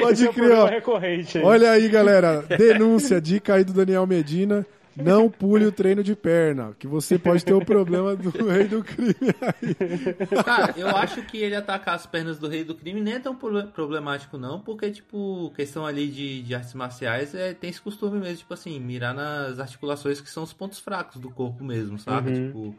[0.00, 0.66] Pode esse é crer, ó.
[0.66, 1.44] recorrente aí.
[1.44, 2.42] Olha aí, galera.
[2.42, 4.64] Denúncia, dica aí do Daniel Medina.
[4.94, 8.84] Não pule o treino de perna, que você pode ter o problema do rei do
[8.84, 10.44] crime aí.
[10.44, 13.34] Cara, eu acho que ele atacar as pernas do rei do crime nem é tão
[13.34, 18.20] pro- problemático, não, porque, tipo, questão ali de, de artes marciais é, tem esse costume
[18.20, 22.28] mesmo, tipo assim, mirar nas articulações que são os pontos fracos do corpo mesmo, saca?
[22.28, 22.46] Uhum.
[22.46, 22.74] Tipo,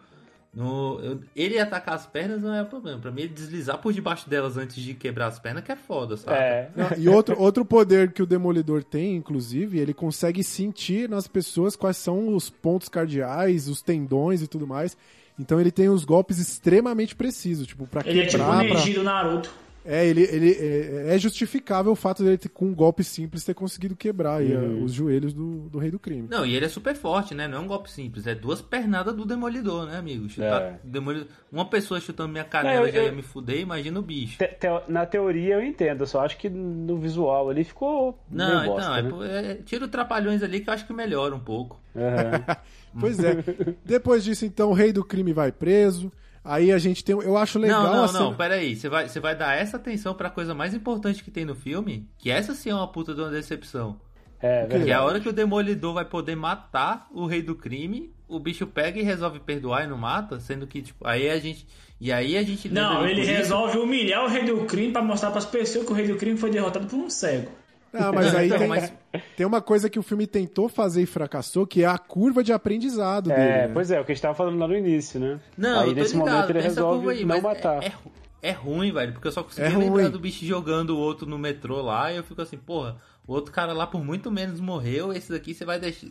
[0.53, 2.99] no, eu- ele atacar as pernas não é o problema.
[2.99, 6.15] Pra mim, ele deslizar por debaixo delas antes de quebrar as pernas que é foda,
[6.17, 6.37] saca?
[6.37, 11.27] É, Não, e outro, outro poder que o Demolidor tem, inclusive, ele consegue sentir nas
[11.27, 14.95] pessoas quais são os pontos cardeais, os tendões e tudo mais.
[15.39, 18.65] Então ele tem os golpes extremamente precisos, tipo, pra Ele é tipo o quebrar.
[18.67, 19.49] pra- Neji do Naruto.
[19.85, 23.53] É, ele, ele é, é justificável o fato dele ter, com um golpe simples ter
[23.53, 24.81] conseguido quebrar aí, Uhum.
[24.81, 26.27] ó, os joelhos do, do rei do crime.
[26.29, 27.47] Não, e ele é super forte, né?
[27.47, 30.27] Não é um golpe simples, é duas pernadas do demolidor, né, amigo?
[30.29, 30.79] Chutar É.
[30.83, 31.27] demolidor...
[31.51, 34.37] Uma pessoa chutando minha canela Não, eu- já ia eu- me fuder, imagina o bicho.
[34.37, 38.61] te- teo- na teoria eu entendo, eu só acho que no visual ali ficou Não,
[38.61, 39.09] meio bosta, então, é, né?
[39.09, 41.79] pô, é, tira o trapalhões ali que eu acho que melhora um pouco.
[41.95, 42.57] Aham.
[42.99, 43.43] Pois é.
[43.83, 46.11] Depois disso, então, o rei do crime vai preso.
[46.43, 47.15] Aí a gente tem.
[47.15, 48.75] Eu acho legal não, não, a não, cena- peraí.
[48.75, 52.07] Você vai, você vai dar essa atenção pra coisa mais importante que tem no filme?
[52.17, 53.99] Que essa sim é uma puta de uma decepção.
[54.41, 54.91] É, Que é a verdade.
[55.05, 59.03] hora que o Demolidor vai poder matar o rei do crime, o bicho pega e
[59.03, 61.65] resolve perdoar e não mata, sendo que, tipo, aí a gente.
[62.01, 62.67] E aí a gente.
[62.67, 66.07] Não, ele resolve humilhar o rei do crime pra mostrar pras pessoas que o rei
[66.07, 67.49] do crime foi derrotado por um cego.
[67.93, 68.91] Ah, mas Não, aí então, tem, mas-
[69.35, 72.51] tem uma coisa que o filme tentou fazer e fracassou, que é a curva de
[72.51, 73.41] aprendizado dele.
[73.41, 73.71] É, né?
[73.73, 75.39] pois é, o que a gente tava falando lá no início, né?
[75.57, 77.83] Não, aí nesse ligado, momento ele resolve curva aí, não mas matar.
[77.83, 80.09] É, é, é ruim, velho, porque eu só consegui É lembrar ruim.
[80.09, 83.51] do bicho jogando o outro no metrô lá e eu fico assim, porra, o outro
[83.51, 86.07] cara lá por muito menos morreu, esse daqui você vai deixar.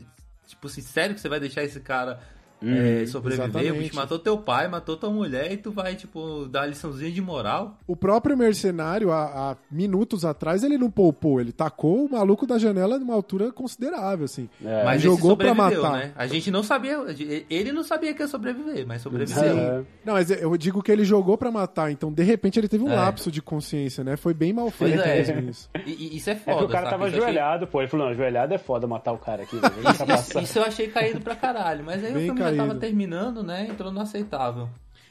[0.46, 2.20] Tipo assim, sério que você vai deixar esse cara
[2.64, 3.72] é, sobreviver?
[3.74, 7.20] O bicho matou teu pai, matou tua mulher e tu vai, tipo, dar liçãozinha de
[7.20, 7.76] moral?
[7.86, 11.40] O próprio mercenário, há, há minutos atrás, ele não poupou.
[11.40, 14.48] Ele tacou o maluco da janela de uma altura considerável, assim.
[14.64, 14.84] É.
[14.84, 15.98] Mas jogou pra sobreviveu, matar.
[15.98, 16.12] né?
[16.16, 16.98] A gente não sabia,
[17.50, 19.42] ele não sabia que ia sobreviver, mas sobreviveu.
[19.58, 19.82] É.
[20.04, 22.92] Não, mas eu digo que ele jogou pra matar, então de repente ele teve um
[22.92, 22.96] É.
[22.96, 24.16] lapso de consciência, né?
[24.16, 25.16] Foi bem mal feito é.
[25.16, 25.68] mesmo isso.
[25.84, 26.90] E, e isso é É foda, que o cara saca?
[26.96, 27.80] tava Isso eu achei- ajoelhado, pô.
[27.80, 29.56] Ele falou, não, ajoelhado é foda matar o cara aqui.
[29.56, 29.74] velho.
[29.82, 32.78] Deixa Isso, isso eu achei caído pra caralho, mas aí Bem o filme já tava
[32.78, 33.68] terminando, né?
[33.68, 34.68] Entrou no aceitável.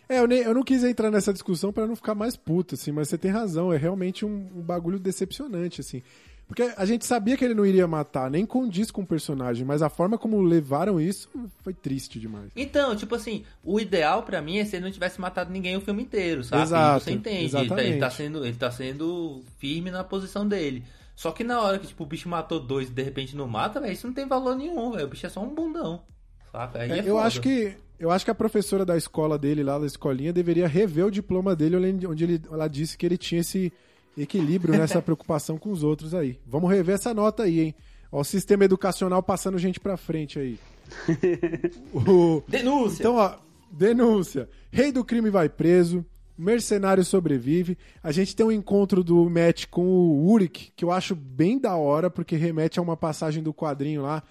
[0.07, 2.91] É, eu, nem, eu não quis entrar nessa discussão pra não ficar mais puto, assim,
[2.91, 6.03] mas você tem razão, é realmente um, um bagulho decepcionante, assim.
[6.51, 9.81] Porque a gente sabia que ele não iria matar, nem condiz com o personagem, mas
[9.81, 11.29] a forma como levaram isso
[11.63, 12.51] foi triste demais.
[12.57, 15.81] Então, tipo assim, o ideal pra mim é se ele não tivesse matado ninguém o
[15.81, 16.63] filme inteiro, sabe?
[16.63, 17.55] Exato, Você entende.
[17.55, 18.15] Ele tá, ele tá exatamente.
[18.15, 20.83] sendo, ele tá sendo firme na posição dele.
[21.15, 23.79] Só que na hora que, tipo, o bicho matou dois e de repente não mata,
[23.79, 25.05] velho, isso não tem valor nenhum, velho.
[25.05, 26.03] O bicho é só um bundão.
[26.51, 26.79] Saca?
[26.79, 29.77] Aí é, É, eu acho que eu acho que a professora da escola dele lá
[29.77, 31.75] da escolinha deveria rever o diploma dele
[32.07, 33.71] onde ele, ela disse que ele tinha esse
[34.17, 36.39] equilíbrio nessa preocupação com os outros aí.
[36.47, 37.75] Vamos rever essa nota aí, hein?
[38.11, 40.59] Ó, o sistema educacional passando gente pra frente aí.
[41.93, 43.01] O- Denúncia!
[43.03, 43.35] Então, ó,
[43.71, 44.49] denúncia.
[44.71, 46.05] Rei do crime vai preso.
[46.37, 47.77] Mercenário sobrevive.
[48.01, 51.75] A gente tem um encontro do Matt com o Uric, que eu acho bem da
[51.75, 54.23] hora, porque remete a uma passagem do quadrinho lá,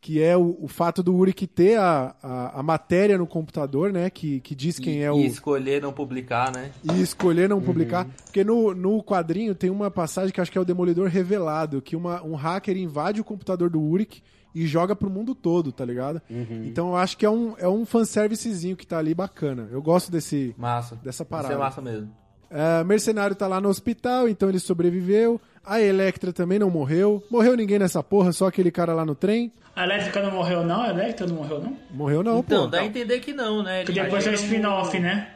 [0.00, 4.08] que é o, o fato do Uric ter a, a, a matéria no computador, né?
[4.10, 5.16] Que, que diz quem e, é o.
[5.16, 6.70] e escolher não publicar, né?
[6.84, 8.06] E escolher não publicar.
[8.24, 11.96] Porque no, no quadrinho tem uma passagem que acho que é o Demolidor Revelado, que
[11.96, 14.22] uma, um hacker invade o computador do Uric
[14.54, 16.22] e joga pro mundo todo, tá ligado?
[16.64, 19.68] Então eu acho que é um, é um fanservicezinho que tá ali bacana.
[19.70, 20.94] Eu gosto desse, Massa.
[20.96, 21.58] dessa Isso é parada.
[21.58, 22.10] massa mesmo.
[22.48, 25.40] É, Mercenário tá lá no hospital, então ele sobreviveu.
[25.66, 27.22] A Electra também não morreu.
[27.30, 29.52] Morreu ninguém nessa porra, só aquele cara lá no trem.
[29.74, 30.80] A Elétrica não morreu, não?
[30.82, 31.76] A Elétrica não morreu, não?
[31.90, 32.66] Morreu não, Então, pô.
[32.68, 33.84] dá a entender que não, né?
[33.84, 35.28] Que depois é o spin-off, o- né?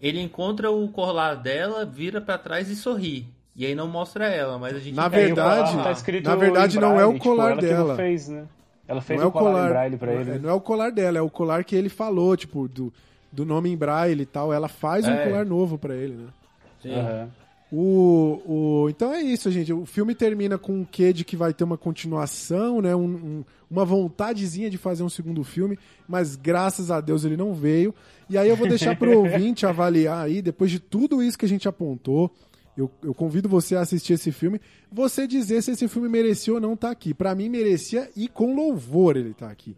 [0.00, 3.26] Ele encontra o colar dela, vira pra trás e sorri.
[3.54, 6.98] E aí não mostra ela, mas a gente Na verdade- tá escrito na verdade, não
[6.98, 7.94] é o tipo, colar não dela.
[7.94, 8.44] fez, né?
[8.88, 10.30] Ela fez não é o colar, em braille pra ele.
[10.32, 12.92] é, não é o colar dela, é o colar que ele falou, tipo, do,
[13.30, 14.52] do nome em braille e tal.
[14.52, 15.24] Ela faz um É.
[15.28, 16.92] colar novo pra ele, né?
[16.92, 17.28] Aham.
[17.74, 18.42] O,
[18.84, 19.72] o, então é isso, gente.
[19.72, 22.94] O filme termina com um quê de que vai ter uma continuação, né?
[22.94, 27.54] Um- um- uma vontadezinha de fazer um segundo filme, mas graças a Deus ele não
[27.54, 27.94] veio.
[28.28, 31.48] E aí eu vou deixar pro ouvinte avaliar aí, depois de tudo isso que a
[31.48, 32.30] gente apontou.
[32.76, 34.60] Eu, eu convido você a assistir esse filme,
[34.90, 37.14] você dizer se esse filme merecia ou não estar aqui.
[37.14, 39.74] Pra mim merecia e com louvor ele tá aqui.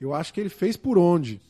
[0.00, 1.40] Eu acho que ele fez por onde.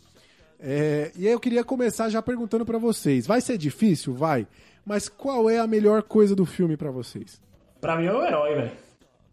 [0.58, 3.26] É, e aí eu queria começar já perguntando pra vocês.
[3.26, 4.14] Vai ser difícil?
[4.14, 4.46] Vai.
[4.84, 7.40] Mas qual é a melhor coisa do filme pra vocês?
[7.80, 8.72] Pra mim é o herói, velho.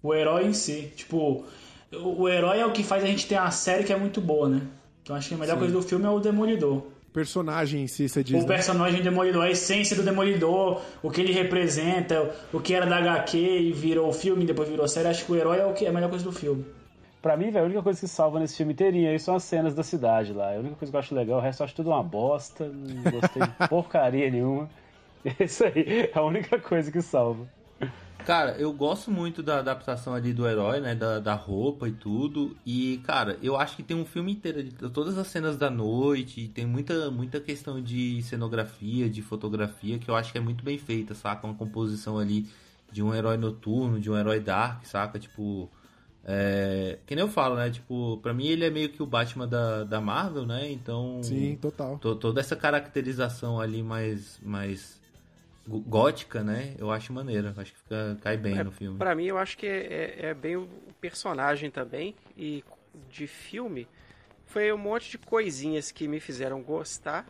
[0.02, 0.92] O herói em si.
[0.95, 1.45] Tipo,
[1.92, 4.22] o, o herói é o que faz a gente ter uma série que é muito
[4.22, 4.61] boa, né?
[5.03, 6.84] Então acho que a melhor coisa do filme é o Demolidor.
[7.11, 8.36] Personagem em si, você diz.
[8.36, 8.48] O né?
[8.48, 13.38] personagem Demolidor, a essência do Demolidor, o que ele representa, o que era da HQ
[13.38, 15.08] e virou filme, depois virou série.
[15.08, 16.64] Acho que o herói é, o que, é a melhor coisa do filme.
[17.22, 19.74] Pra mim, velho, a única coisa que salva nesse filme inteirinho aí são as cenas
[19.74, 20.52] da cidade lá.
[20.52, 22.66] É a única coisa que eu acho legal, o resto eu acho tudo uma bosta,
[22.66, 24.69] não gostei de porcaria nenhuma.
[25.40, 27.48] Isso aí, é a única coisa que salva.
[28.26, 30.94] Cara, eu gosto muito da adaptação ali do herói, né?
[30.94, 32.56] Da, da roupa e tudo.
[32.66, 36.48] E, cara, eu acho que tem um filme inteiro de todas as cenas da noite.
[36.50, 40.78] Tem muita, muita questão de cenografia, de fotografia, que eu acho que é muito bem
[40.78, 41.48] feita, saca?
[41.48, 42.46] Uma composição ali
[42.92, 45.18] de um herói noturno, de um herói dark, saca?
[45.18, 45.70] Tipo.
[46.26, 47.70] É, que nem eu falo, né?
[47.72, 50.70] Tipo, pra mim ele é meio que o Batman da, da Marvel, né?
[50.70, 51.22] Então.
[51.24, 51.98] Sim, total.
[51.98, 54.40] to- toda essa caracterização ali mais.
[54.44, 54.99] mais
[55.78, 56.74] gótica, né?
[56.78, 57.54] Eu acho maneiro.
[57.58, 58.98] Acho que fica, cai bem É, no filme.
[58.98, 60.68] Pra mim, eu acho que é, é- é bem o
[61.00, 62.16] personagem também.
[62.38, 62.64] E
[63.10, 63.88] de filme,
[64.46, 67.26] foi um monte de coisinhas que me fizeram gostar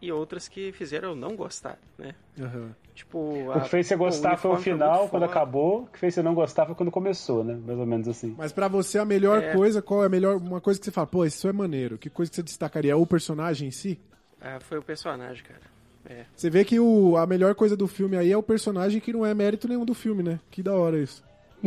[0.00, 2.14] e outras que fizeram eu não gostar, né?
[2.38, 2.74] Aham.
[2.94, 3.18] Tipo,
[3.54, 5.82] O que fez você gostar foi o final, quando acabou.
[5.82, 7.54] O que fez você não gostar foi quando começou, né?
[7.54, 8.34] Mais ou menos assim.
[8.38, 9.52] Mas pra você, a melhor É.
[9.52, 10.36] coisa, qual é a melhor.
[10.36, 11.98] Uma coisa que você fala, pô, isso é maneiro.
[11.98, 12.92] Que coisa que você destacaria?
[12.92, 14.00] É o personagem em si?
[14.40, 15.60] Ah, foi o personagem, cara.
[16.08, 16.24] É.
[16.34, 19.24] Você vê que o, a melhor coisa do filme aí é o personagem que não
[19.26, 20.38] é mérito nenhum do filme, né?
[20.50, 21.24] Que da hora isso.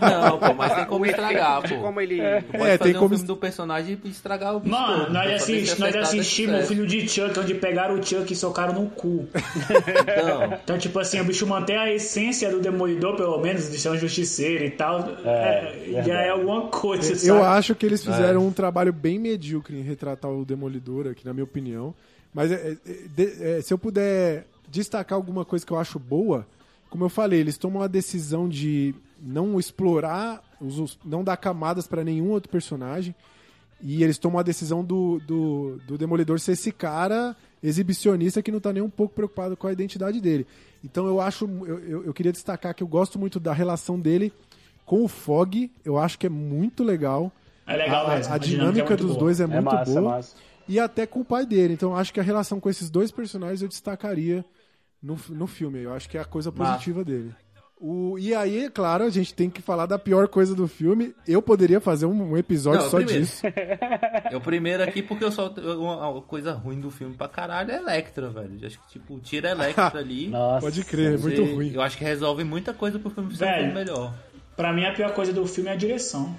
[0.00, 1.74] Não, pô, mas tem como estragar, pô.
[1.80, 2.18] como ele.
[2.18, 4.86] Pode É, fazer tem um como filme do personagem e estragar o bicho todo.
[4.88, 8.32] Mano, nós, Pra poder assist, nós assistimos o filho de Chuck, onde pegaram o Chuck
[8.32, 9.26] e socaram no cu.
[9.34, 13.88] Então, Então, tipo assim, o bicho mantém a essência do Demolidor, pelo menos, de ser
[13.90, 15.00] um justiceiro e tal.
[15.24, 16.10] É, já verdade.
[16.10, 17.28] é alguma coisa, sabe?
[17.28, 18.44] Eu acho que eles fizeram É.
[18.44, 21.94] um trabalho bem medíocre em retratar o Demolidor aqui, na minha opinião.
[22.34, 26.46] Mas é, é, de- é, se eu puder destacar alguma coisa que eu acho boa,
[26.90, 32.04] como eu falei, eles tomam a decisão de não explorar, os- não dar camadas pra
[32.04, 33.14] nenhum outro personagem.
[33.80, 38.58] E eles tomam a decisão do, do, do Demolidor ser esse cara exibicionista que não
[38.60, 40.46] tá nem um pouco preocupado com a identidade dele.
[40.84, 41.44] Então eu acho.
[41.64, 44.32] Eu, eu, queria destacar que eu gosto muito da relação dele
[44.84, 45.70] com o Fog.
[45.84, 47.30] Eu acho que é muito legal.
[47.66, 48.32] É legal a, mesmo.
[48.34, 49.18] a dinâmica muito dos boa.
[49.26, 50.02] dois é É muito massa, boa.
[50.16, 50.36] massa.
[50.68, 51.74] E até com o pai dele.
[51.74, 54.44] Então acho que a relação com esses dois personagens eu destacaria
[55.02, 55.80] no, no filme.
[55.80, 57.34] Eu acho que é a coisa positiva dele.
[57.80, 61.14] O, e aí, é claro, a gente tem que falar da pior coisa do filme.
[61.26, 63.20] Eu poderia fazer um, um episódio Não, só primeiro.
[63.20, 63.42] disso.
[64.32, 65.48] Eu primeiro aqui, porque eu só.
[65.48, 68.58] Uma, uma coisa ruim do filme pra caralho é Electra, velho.
[68.60, 70.28] Eu Acho que, tipo, tira Electra ali.
[70.28, 70.60] Nossa.
[70.60, 71.72] Pode crer, é muito ruim.
[71.72, 74.12] Eu acho que resolve muita coisa pro filme ser um melhor.
[74.56, 76.36] Pra mim, a pior coisa do filme é a direção.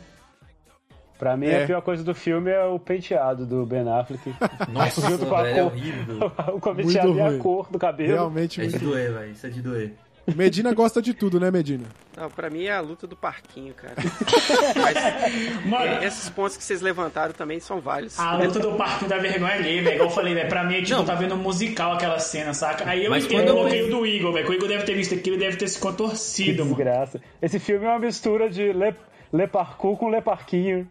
[1.19, 1.63] Pra mim, É.
[1.63, 4.33] a pior coisa do filme é o penteado do Ben Affleck.
[4.71, 5.71] Nossa, Junto com a velho, é cor.
[5.73, 6.31] horrível.
[6.55, 8.13] o penteado e a cor do cabelo.
[8.13, 9.31] Realmente É de doer, velho.
[9.33, 9.93] Isso é de doer.
[10.35, 11.85] Medina gosta de tudo, né, Medina?
[12.15, 13.95] Não, pra mim é a luta do parquinho, cara.
[15.65, 18.19] Mano, Mas esses pontos que vocês levantaram também são válidos.
[18.19, 19.95] a luta do parquinho da vergonha ali, velho.
[19.95, 20.47] Igual eu falei, velho.
[20.49, 21.05] Pra mim, é tipo, Não.
[21.05, 22.87] tá vendo um musical aquela cena, saca?
[22.87, 24.45] Aí eu Mas entendo o eu bloqueio do Igor, velho.
[24.45, 26.75] Que o Igor deve ter visto aquilo e deve ter se Que contorcido, mano.
[26.75, 27.19] desgraça.
[27.41, 28.95] Esse filme é uma mistura de Le,
[29.33, 30.87] Le Parkour com Le Parquinho.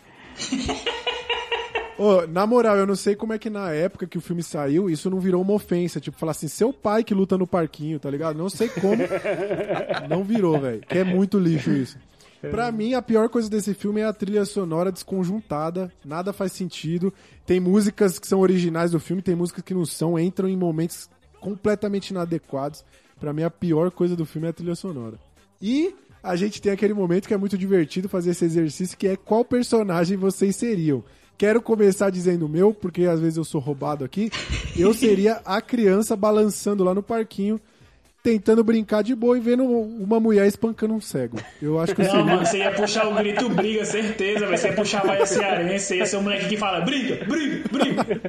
[1.98, 4.88] Ô, na moral, eu não sei como é que na época que o filme saiu,
[4.88, 5.98] isso não virou uma ofensa.
[5.98, 8.38] Tipo, falar assim, seu pai que luta no parquinho, tá ligado?
[8.38, 9.02] Não sei como.
[10.08, 10.80] não virou, velho.
[10.82, 11.98] Que é muito lixo isso.
[12.40, 15.92] Pra mim, a pior coisa desse filme é a trilha sonora desconjuntada.
[16.04, 17.12] Nada faz sentido.
[17.44, 21.10] Tem músicas que são originais do filme, tem músicas que não são, entram em momentos
[21.40, 22.84] completamente inadequados.
[23.18, 25.18] Pra mim, a pior coisa do filme é a trilha sonora.
[25.60, 29.16] E a gente tem aquele momento que é muito divertido fazer esse exercício, que é
[29.16, 31.02] qual personagem vocês seriam.
[31.36, 34.30] Quero começar dizendo o meu, porque às vezes eu sou roubado aqui.
[34.76, 37.60] Eu seria a criança balançando lá no parquinho,
[38.24, 41.38] tentando brincar de boa e vendo uma mulher espancando um cego.
[41.62, 42.26] Eu acho que eu Não, seria.
[42.26, 44.58] mano, você ia puxar o grito briga, certeza, velho.
[44.58, 47.64] Você ia puxar a vaia cearense, você ia ser o moleque que fala briga, briga,
[47.70, 48.20] briga.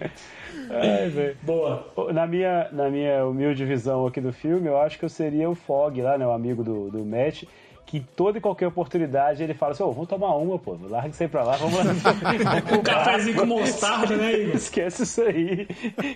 [0.68, 1.36] Velho.
[1.42, 2.12] Boa.
[2.12, 5.54] Na minha, na minha humilde visão aqui do filme, eu acho que eu seria o
[5.54, 6.26] Fog lá, né?
[6.26, 7.44] O amigo do, do Matt.
[7.86, 10.76] Que toda e qualquer oportunidade ele fala assim: Ô, vamos tomar uma, pô.
[10.90, 11.84] Larga isso aí pra lá, vamos lá.
[12.76, 14.32] Um cafezinho com mostarda, né?
[14.32, 15.68] Esquece isso aí.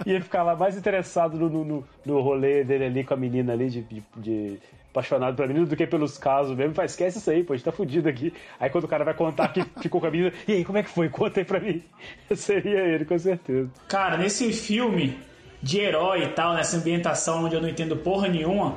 [0.05, 3.53] Ia ficar lá mais interessado no, no, no- no rolê dele ali com a menina
[3.53, 4.59] ali, de, de- de
[4.91, 6.75] apaixonado pela menina, do que pelos casos mesmo.
[6.75, 8.35] Faz, esquece isso aí, pô, a gente tá fudido aqui.
[8.59, 10.83] Aí quando o cara vai contar que ficou com a menina, e aí, como é
[10.83, 11.09] que foi?
[11.09, 11.81] Conta aí pra mim.
[12.35, 13.71] Seria ele, com certeza.
[13.87, 15.17] Cara, nesse filme
[15.63, 18.75] de herói e tal, nessa ambientação onde eu não entendo porra nenhuma,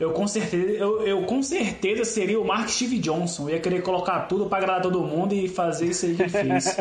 [0.00, 3.48] eu com certeza, eu, eu com certeza seria o Mark Steve Johnson.
[3.48, 6.30] Eu ia querer colocar tudo pra agradar todo mundo e fazer isso aí que ele
[6.30, 6.76] fez.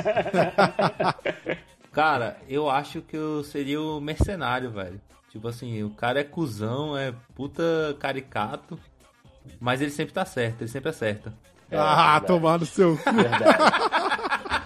[1.92, 5.00] Cara, eu acho que eu seria o mercenário, velho.
[5.32, 8.80] Tipo assim, o cara é cuzão, é puta caricato,
[9.60, 11.34] mas ele sempre tá certo, ele sempre acerta.
[11.72, 13.10] ah, tomar no seu cu.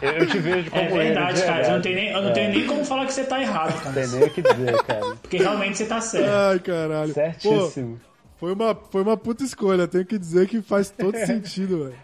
[0.01, 1.51] Eu, eu te vejo como É ele, verdade, de cara.
[1.65, 1.83] Eu não verdade.
[1.83, 3.85] tenho nem, eu não tenho nem como falar que você tá errado, cara.
[3.85, 5.15] Não tem nem o que dizer, cara.
[5.21, 6.29] Porque realmente você tá certo.
[6.29, 7.13] Ai, caralho.
[7.13, 8.01] Pô, Certíssimo.
[8.43, 9.87] Foi uma, foi uma puta escolha.
[9.87, 11.95] Tenho que dizer que faz todo sentido, velho.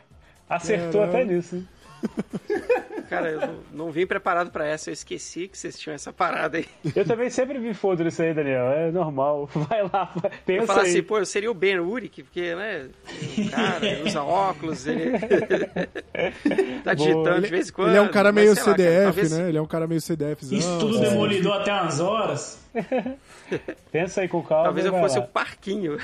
[0.47, 1.17] Acertou Caramba.
[1.17, 1.67] até nisso, hein?
[3.09, 6.57] Cara, eu não, não vim preparado pra essa, eu esqueci que vocês tinham essa parada
[6.59, 6.67] aí.
[6.95, 8.65] Eu também sempre me fodo nisso aí, Daniel.
[8.71, 9.49] É normal.
[9.55, 10.89] Vai lá, vai- Eu pensa falar aí.
[10.89, 12.87] assim, pô, eu seria o Ben Urich, porque, né,
[13.37, 15.11] o cara ele usa óculos, ele
[16.83, 17.89] tá digitando de vez em quando.
[17.89, 19.49] Ele é um cara mas meio sei lá, cara, CDF, talvez- né?
[19.49, 20.55] Ele é um cara meio CDF.
[20.55, 22.59] Estudo demolidor até umas horas.
[23.91, 24.65] Pensa aí com calma.
[24.65, 25.25] Talvez eu fosse lá.
[25.25, 25.97] o parquinho.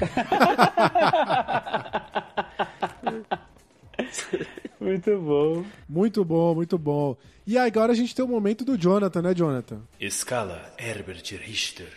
[4.86, 5.64] Muito bom.
[5.90, 7.18] Muito bom, muito bom.
[7.48, 9.82] E agora a gente tem o momento do Jonathan, né, Jonathan?
[10.00, 11.88] Escala Herbert Richter.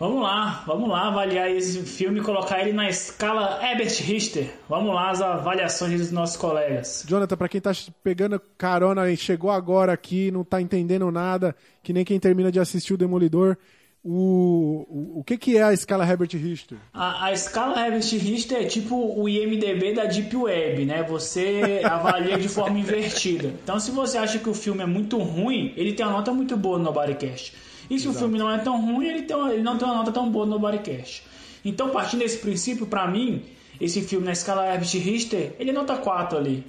[0.00, 4.52] Vamos lá, vamos lá avaliar esse filme e colocar ele na escala Herbert Richter.
[4.68, 7.04] Vamos lá as avaliações dos nossos colegas.
[7.06, 7.70] Jonathan, pra quem tá
[8.02, 11.54] pegando carona e chegou agora aqui, não tá entendendo nada,
[11.84, 13.56] que nem quem termina de assistir o Demolidor,
[14.04, 16.76] o, o, o que que é a escala Herbert Richter?
[16.92, 21.02] A, a escala Herbert Richter é tipo o IMDB da Deep Web, né?
[21.04, 23.48] Você avalia de forma invertida.
[23.62, 26.56] Então, se você acha que o filme é muito ruim, ele tem uma nota muito
[26.56, 27.54] boa no Nobodycast.
[27.88, 29.96] E se o filme não é tão ruim, ele, tem uma- ele não tem uma
[29.96, 31.22] nota tão boa no Nobodycast.
[31.64, 33.42] Então, partindo desse princípio, pra mim,
[33.80, 36.64] esse filme na escala Herbert Richter, ele é nota 4 ali.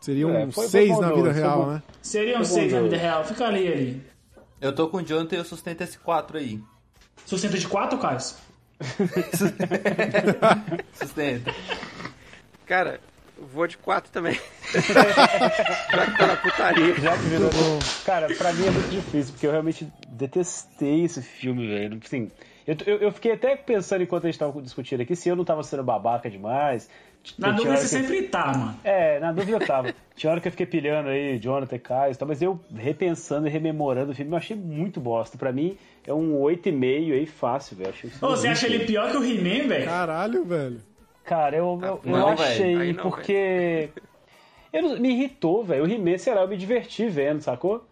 [0.00, 1.82] Seria um É, foi 6 na bondoso, vida real, né?
[2.02, 3.24] Seria um Foi 6 na vida real.
[3.24, 4.02] Fica ali, ali.
[4.60, 6.60] Eu tô com o Jonathan e eu sustento esse 4 aí.
[7.24, 8.18] Sustenta de 4, Caio?
[10.94, 11.54] Sustenta.
[12.66, 13.00] Cara,
[13.36, 14.34] eu vou de quatro também.
[14.72, 16.94] Já que tá na putaria.
[17.00, 17.50] Já que virou.
[18.04, 22.00] Cara, pra mim é muito difícil, porque eu realmente detestei esse filme, velho.
[22.04, 22.30] Assim,
[22.66, 25.44] eu, eu, eu fiquei até pensando enquanto a gente tava discutindo aqui se eu não
[25.44, 26.88] tava sendo babaca demais.
[27.38, 28.80] Na dúvida você que- sempre tá, mano.
[28.84, 29.94] É, na dúvida eu tava.
[30.18, 33.50] Tinha hora que eu fiquei pilhando aí, Jonathan Caio e tal, mas eu repensando e
[33.50, 35.38] rememorando o filme, eu achei muito bosta.
[35.38, 37.94] Pra mim é um 8,5 aí fácil, velho.
[38.20, 39.84] Ô, você acha ele pior que o He-Man, velho?
[39.84, 40.80] Caralho, velho.
[41.24, 42.50] Cara, eu, eu, eu não, velho.
[42.50, 43.90] achei, não, porque.
[44.70, 45.82] Eu me irritou, velho.
[45.84, 47.87] O He-Man, sei lá, eu me diverti vendo, sacou?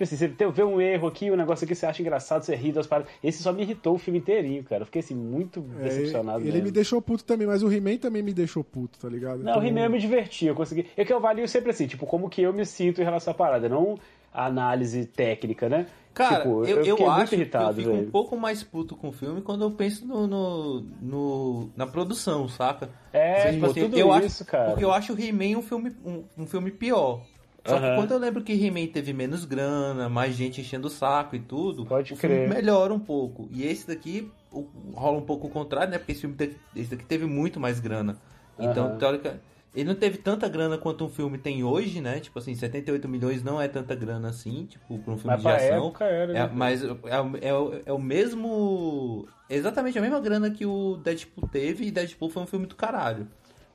[0.00, 2.72] Tipo assim, você vê um erro aqui, um negócio aqui, você acha engraçado, você ri
[2.72, 3.12] das paradas.
[3.22, 4.80] Esse só me irritou o filme inteirinho, cara.
[4.80, 6.40] Eu fiquei assim, muito É, decepcionado.
[6.40, 6.64] ele mesmo.
[6.64, 9.42] me deixou puto também, mas o He-Man também me deixou puto, tá ligado?
[9.44, 10.86] Não, o He-Man eu me diverti, eu consegui.
[10.96, 13.34] É que eu avalio sempre assim, tipo, como que eu me sinto em relação à
[13.34, 13.98] parada, não
[14.32, 15.86] a análise técnica, né?
[16.14, 18.08] Cara, tipo, eu, eu, muito acho irritado, que eu fico velho.
[18.08, 22.48] um pouco mais puto com o filme quando eu penso no, no, no- na produção,
[22.48, 22.88] saca?
[23.12, 24.70] É, Tipo pô, assim, tudo eu isso, acho, cara.
[24.70, 27.22] Porque eu acho o He-Man um filme, um, um filme pior.
[27.64, 27.96] Só que Aham.
[27.96, 31.84] quando eu lembro que He-Man teve menos grana, mais gente enchendo o saco e tudo,
[31.84, 32.48] Pode o filme crer.
[32.48, 33.48] melhora um pouco.
[33.52, 35.98] E esse daqui o- rola um pouco o contrário, né?
[35.98, 38.16] Porque esse filme te- esse daqui teve muito mais grana.
[38.58, 39.40] Então, teórica,
[39.74, 42.18] ele não teve tanta grana quanto um filme tem hoje, né?
[42.20, 45.42] Tipo assim, 78 milhões não é tanta grana assim, tipo, pra um filme Mas de
[45.44, 45.86] pra ação.
[45.86, 46.50] época era, É, né?
[46.54, 46.98] mas é, o-
[47.40, 49.28] é o- é o mesmo.
[49.48, 53.26] Exatamente a mesma grana que o Deadpool teve, e Deadpool foi um filme do caralho.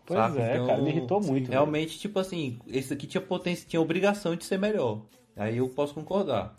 [0.05, 0.39] Pois saca?
[0.41, 1.49] é, Então, cara, me irritou muito.
[1.49, 5.01] Realmente, tipo assim, esse aqui tinha potência, tinha obrigação de ser melhor.
[5.35, 6.55] Aí eu posso concordar.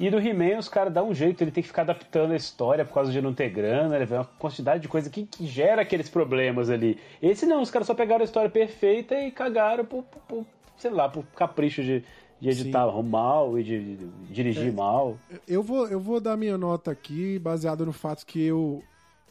[0.00, 2.84] E do He-Man, os caras dão um jeito, ele tem que ficar adaptando a história
[2.84, 5.82] por causa de não ter grana, ele vê uma quantidade de coisa que, que gera
[5.82, 6.98] aqueles problemas ali.
[7.20, 10.46] Esse não, os caras só pegaram a história perfeita e cagaram por, por- por,
[10.76, 12.04] sei lá, por capricho de,
[12.40, 14.70] de editar mal e de, de dirigir É.
[14.70, 15.18] mal.
[15.48, 18.80] Eu vou, eu vou dar minha nota aqui, baseado no fato que eu,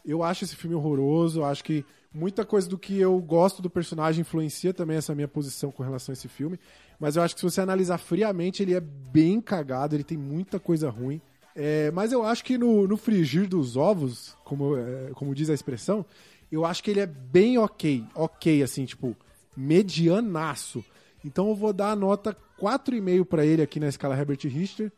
[0.04, 3.70] eu acho esse filme horroroso, eu acho que muita coisa do que eu gosto do
[3.70, 6.58] personagem influencia também essa minha posição com relação a esse filme.
[6.98, 10.58] Mas eu acho que se você analisar friamente, ele é bem cagado, ele tem muita
[10.58, 11.20] coisa ruim.
[11.54, 15.54] É, mas eu acho que no, no frigir dos ovos, como, é, como diz a
[15.54, 16.04] expressão,
[16.50, 18.04] eu acho que ele é bem ok.
[18.14, 19.16] Ok, assim, tipo,
[19.56, 20.84] medianaço.
[21.24, 24.92] Então eu vou dar a nota 4,5 pra ele aqui na escala Herbert Richter,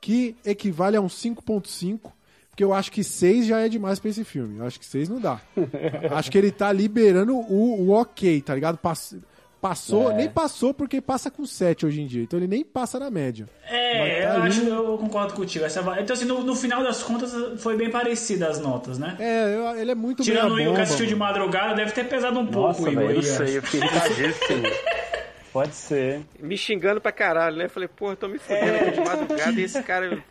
[0.00, 2.10] que equivale a um 5.5,
[2.50, 4.58] porque eu acho que 6 já é demais pra esse filme.
[4.58, 5.40] Eu acho que 6 não dá.
[6.12, 8.76] acho que ele tá liberando o, o ok, tá ligado?
[8.78, 9.16] Pass-
[9.60, 10.14] passou, É.
[10.14, 12.22] nem passou porque passa com 7 hoje em dia.
[12.22, 13.46] Então ele nem passa na média.
[13.68, 15.64] É, tá eu ali acho, eu concordo contigo.
[15.66, 19.16] Essa, então, assim, no, no final das contas, foi bem parecida as notas, né?
[19.18, 22.38] É, eu- ele é muito Tirando o Igor que assistiu de madrugada, deve ter pesado
[22.38, 22.94] um pouco, Nossa, Igor.
[22.94, 24.62] velho, eu não sei, eu fiquei irritadíssimo.
[25.52, 26.22] Pode ser.
[26.38, 27.68] Me xingando pra caralho, né?
[27.68, 30.22] Falei, porra, tô me fudendo aqui de madrugada e esse cara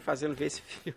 [0.00, 0.96] fazendo ver esse filme.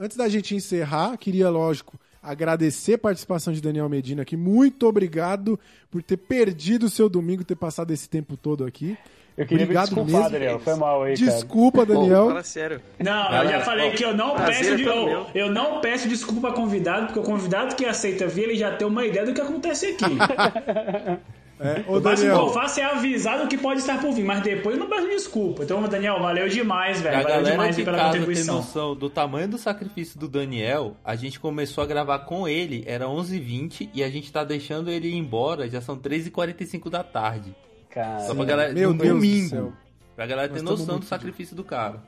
[0.00, 4.36] Antes da gente encerrar, queria, lógico, agradecer a participação de Daniel Medina aqui.
[4.36, 5.58] Muito obrigado
[5.90, 8.96] por ter perdido o seu domingo, ter passado esse tempo todo aqui.
[9.36, 10.30] Eu queria me obrigado desculpar, mesmo.
[10.30, 10.58] Daniel.
[10.58, 11.30] Foi mal aí, cara.
[11.30, 12.26] Desculpa, Daniel.
[12.26, 12.82] Fala sério.
[12.98, 16.48] Não, eu Galera, já falei que eu não peço de, eu, eu não peço desculpa
[16.48, 19.40] a convidado, porque o convidado que aceita vir, ele já tem uma ideia do que
[19.40, 20.04] acontece aqui.
[21.60, 24.24] É, o máximo que Daniel, eu faço é avisar do que pode estar por vir,
[24.24, 25.64] mas depois eu não peço desculpa.
[25.64, 27.22] Então, Daniel, valeu demais, velho.
[27.22, 28.56] Valeu demais de pela contribuição.
[28.56, 33.06] noção do tamanho do sacrifício do Daniel, a gente começou a gravar com ele, era
[33.06, 37.54] 11h20 e a gente tá deixando ele ir embora, já são 3h45 da tarde.
[37.90, 39.48] Cara, Só pra galera, Meu no Deus do domingo.
[39.48, 39.72] céu.
[40.14, 42.02] Pra galera ter Nós noção do sacrifício do cara.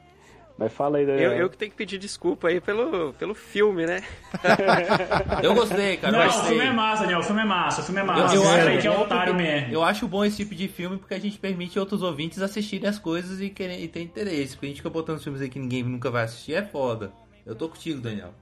[0.61, 1.33] Mas fala aí, Daniel.
[1.33, 4.03] Eu, eu que tenho que pedir desculpa aí pelo, pelo filme, né?
[5.43, 6.13] Eu gostei, cara.
[6.13, 6.49] Não, eu o gostei.
[6.51, 7.19] filme é massa, Daniel.
[7.21, 8.35] O filme é massa, o filme é Eu, massa.
[8.37, 9.73] eu Esse acho que é bom otário mesmo.
[9.73, 12.99] eu acho bom esse tipo de filme porque a gente permite outros ouvintes assistirem as
[12.99, 14.53] coisas e, querer, e ter interesse.
[14.55, 17.11] Porque a gente fica botando filmes aí que ninguém nunca vai assistir, é foda.
[17.47, 18.35] Eu tô contigo, Daniel.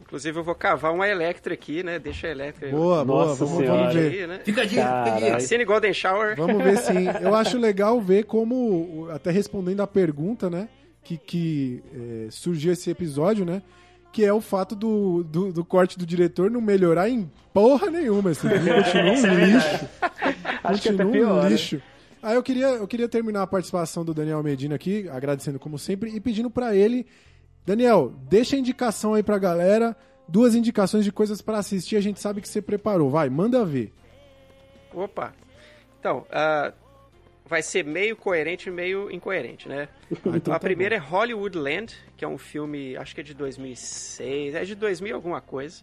[0.00, 1.98] Inclusive eu vou cavar uma Electra aqui, né?
[1.98, 2.68] Deixa a Electra.
[2.70, 3.26] boa, boa.
[3.26, 3.78] Nossa Vamos, Senhora.
[3.80, 4.20] vamos ver.
[4.22, 4.40] aí, né?
[4.44, 5.40] Fica a dica, fica a dica.
[5.40, 6.34] Cine Golden Shower.
[6.36, 7.06] Vamos ver sim.
[7.22, 10.68] Eu acho legal ver como, até respondendo a pergunta, né?
[11.08, 13.62] Que, que é, surgiu esse episódio, né?
[14.12, 18.30] Que é o fato do, do, do corte do diretor não melhorar em porra nenhuma.
[18.30, 19.52] Esse filme continua é um verdade.
[19.52, 19.88] lixo.
[20.64, 21.48] Acho que Continua pior, um né?
[21.48, 21.80] lixo.
[22.22, 26.10] Aí eu queria, eu queria terminar a participação do Daniel Medina aqui, agradecendo como sempre,
[26.14, 27.06] e pedindo pra ele.
[27.64, 29.96] Daniel, deixa a indicação aí pra galera.
[30.28, 31.96] Duas indicações de coisas pra assistir.
[31.96, 33.08] A gente sabe que você preparou.
[33.08, 33.94] Vai, manda ver.
[34.92, 35.32] Opa.
[35.98, 36.70] Então, ah,
[37.48, 39.88] vai ser meio coerente e meio incoerente, né?
[40.10, 44.54] então a tá primeira é Hollywoodland, que é um filme, acho que é de 2006,
[44.54, 45.82] é de 2000 alguma coisa,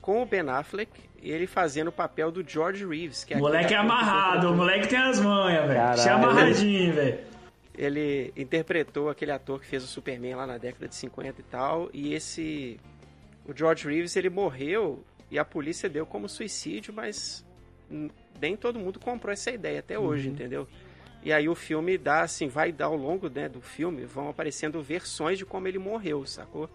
[0.00, 0.90] com o Ben Affleck,
[1.22, 4.54] e ele fazendo o papel do George Reeves, que é O moleque é amarrado, o
[4.54, 5.80] moleque tem as manhas, velho.
[5.80, 7.18] É amarradinho, velho.
[7.76, 11.88] Ele interpretou aquele ator que fez o Superman lá na década de 50 e tal,
[11.92, 12.78] e esse
[13.46, 17.44] o George Reeves, ele morreu e a polícia deu como suicídio, mas
[18.40, 20.68] nem todo mundo comprou essa ideia até hoje, entendeu?
[21.22, 24.80] E aí o filme dá assim, vai dar ao longo né, do filme, vão aparecendo
[24.82, 26.70] versões de como ele morreu, sacou?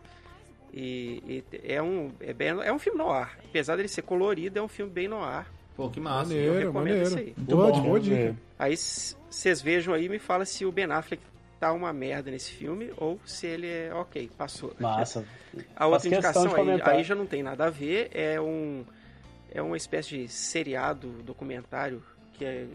[0.73, 4.59] E, e é um é, bem, é um filme no ar, apesar dele ser colorido,
[4.59, 5.47] é um filme bem no ar.
[5.75, 6.33] Pô, que massa.
[6.33, 7.07] eu Maneiro, recomendo maneiro.
[7.07, 7.33] isso aí.
[7.37, 8.35] Boa, bom, boa dica.
[8.59, 11.21] Aí vocês vejam aí e me fala se o Ben Affleck
[11.59, 14.75] tá uma merda nesse filme ou se ele é ok, passou.
[14.79, 15.25] Massa.
[15.75, 18.83] A outra indicação aí, aí já não tem nada a ver, é um
[19.53, 22.65] é uma espécie de seriado documentário que, é,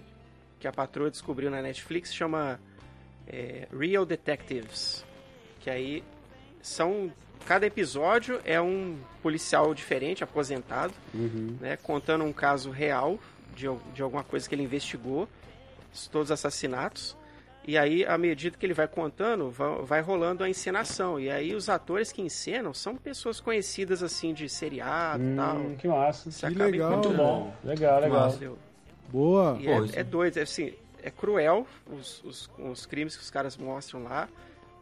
[0.59, 2.61] que a patroa descobriu na Netflix, chama
[3.27, 5.05] é, Real Detectives,
[5.61, 6.03] que aí
[6.61, 7.13] são
[7.47, 10.93] cada episódio é um policial diferente, aposentado,
[11.61, 13.19] né, contando um caso real
[13.55, 15.29] de, de alguma coisa que ele investigou,
[16.11, 17.17] todos os assassinatos.
[17.67, 21.21] E aí, à medida que ele vai contando, vai, vai rolando a encenação.
[21.21, 25.57] E aí, os atores que encenam são pessoas conhecidas, assim, de seriado e tal.
[25.57, 26.31] Hum, que massa.
[26.31, 27.55] Você Que legal, encontrando, bom.
[27.63, 28.29] Legal, legal.
[28.29, 28.59] entendeu?
[29.09, 29.57] Boa.
[29.61, 30.73] E Pô, é, isso- é doido, é assim,
[31.03, 34.29] é cruel os, os, os crimes que os caras mostram lá,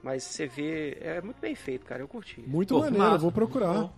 [0.03, 2.41] mas você vê, é muito bem feito, cara, eu curti.
[2.47, 3.19] Muito Pô, maneiro, massa.
[3.19, 3.73] vou procurar.
[3.75, 3.93] Bom.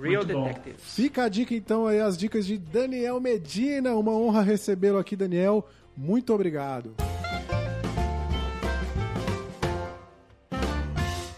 [0.00, 0.44] Real muito bom.
[0.44, 0.94] Detectives.
[0.94, 3.94] Fica a dica então aí, as dicas de Daniel Medina.
[3.94, 5.66] Uma honra recebê-lo aqui, Daniel.
[5.96, 6.94] Muito obrigado.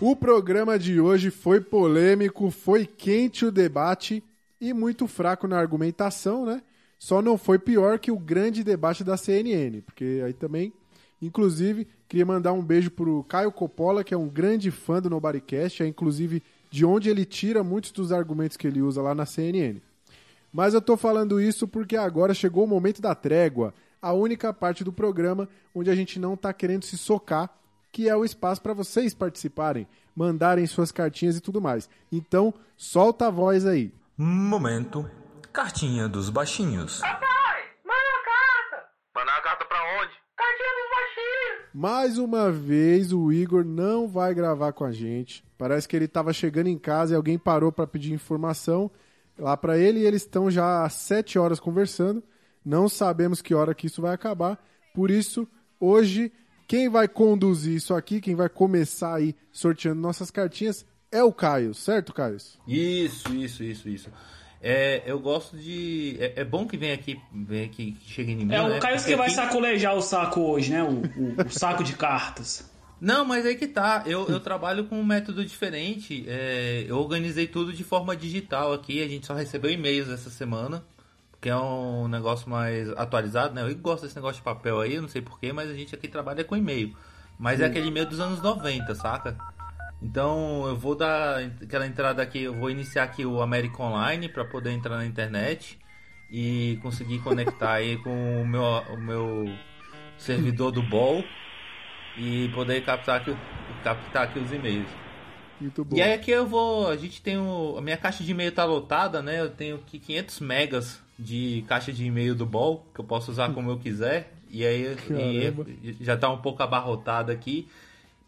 [0.00, 4.22] O programa de hoje foi polêmico, foi quente o debate
[4.60, 6.62] e muito fraco na argumentação, né?
[6.98, 10.72] Só não foi pior que o grande debate da CNN, porque aí também,
[11.22, 15.82] inclusive, queria mandar um beijo pro Caio Coppola, que é um grande fã do Nobodycast,
[15.82, 19.80] é inclusive de onde ele tira muitos dos argumentos que ele usa lá na CNN.
[20.52, 24.82] Mas eu tô falando isso porque agora chegou o momento da trégua, a única parte
[24.82, 27.50] do programa onde a gente não tá querendo se socar,
[27.92, 31.88] que é o espaço para vocês participarem, mandarem suas cartinhas e tudo mais.
[32.10, 33.92] Então, solta a voz aí.
[34.16, 35.08] Momento.
[35.58, 37.00] Cartinha dos baixinhos.
[41.74, 45.42] Mais uma vez o Igor não vai gravar com a gente.
[45.58, 48.88] Parece que ele estava chegando em casa e alguém parou para pedir informação
[49.36, 52.22] lá para ele e eles estão já há sete horas conversando.
[52.64, 54.64] Não sabemos que hora que isso vai acabar.
[54.94, 55.44] Por isso,
[55.80, 56.32] hoje,
[56.68, 61.74] quem vai conduzir isso aqui, quem vai começar aí sorteando nossas cartinhas é o Caio,
[61.74, 62.36] certo, Caio?
[62.64, 64.10] Isso, isso, isso, isso.
[64.60, 66.16] É, eu gosto de.
[66.18, 68.52] É, é bom que venha aqui, venha aqui, que chegue em mim.
[68.54, 68.80] É o né?
[68.80, 70.82] Caio Porque que vai aqui- sacolejar o saco hoje, né?
[70.82, 72.68] O, o- o saco de cartas.
[73.00, 74.02] Não, mas aí que tá.
[74.06, 76.24] Eu, eu trabalho com um método diferente.
[76.26, 79.00] É, eu organizei tudo de forma digital aqui.
[79.00, 80.82] A gente só recebeu e-mails essa semana.
[81.40, 83.62] Que é um negócio mais atualizado, né?
[83.62, 86.42] Eu gosto desse negócio de papel aí, não sei porquê, mas a gente aqui trabalha
[86.42, 86.96] com e-mail.
[87.38, 89.38] Mas é aquele e-mail dos anos 90, saca?
[90.00, 94.44] Então eu vou dar aquela entrada aqui, eu vou iniciar aqui o American Online para
[94.44, 95.78] poder entrar na internet
[96.30, 99.46] e conseguir conectar aí com o meu, o meu
[100.16, 101.24] servidor do Ball
[102.16, 103.36] e poder captar aqui,
[103.82, 104.88] captar aqui os e-mails.
[105.60, 105.96] Muito bom.
[105.96, 108.64] E aí aqui eu vou, a gente tem o, a minha caixa de e-mail tá
[108.64, 109.40] lotada, né?
[109.40, 113.52] Eu tenho aqui 500 megas de caixa de e-mail do Ball que eu posso usar
[113.52, 114.32] como eu quiser.
[114.50, 114.96] E aí
[115.82, 117.68] e já tá um pouco abarrotado aqui,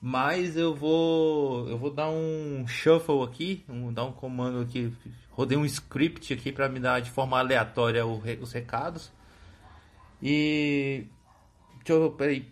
[0.01, 4.93] mas eu vou eu vou dar um shuffle aqui, um, dar um comando aqui,
[5.31, 9.13] rodei um script aqui para me dar de forma aleatória o os recados.
[10.23, 11.07] E
[11.79, 12.47] deixa eu, peraí,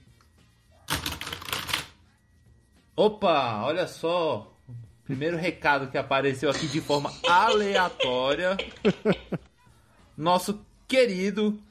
[2.98, 4.52] Opa, olha só.
[5.04, 8.56] Primeiro recado que apareceu aqui de forma aleatória.
[10.16, 11.62] Nosso querido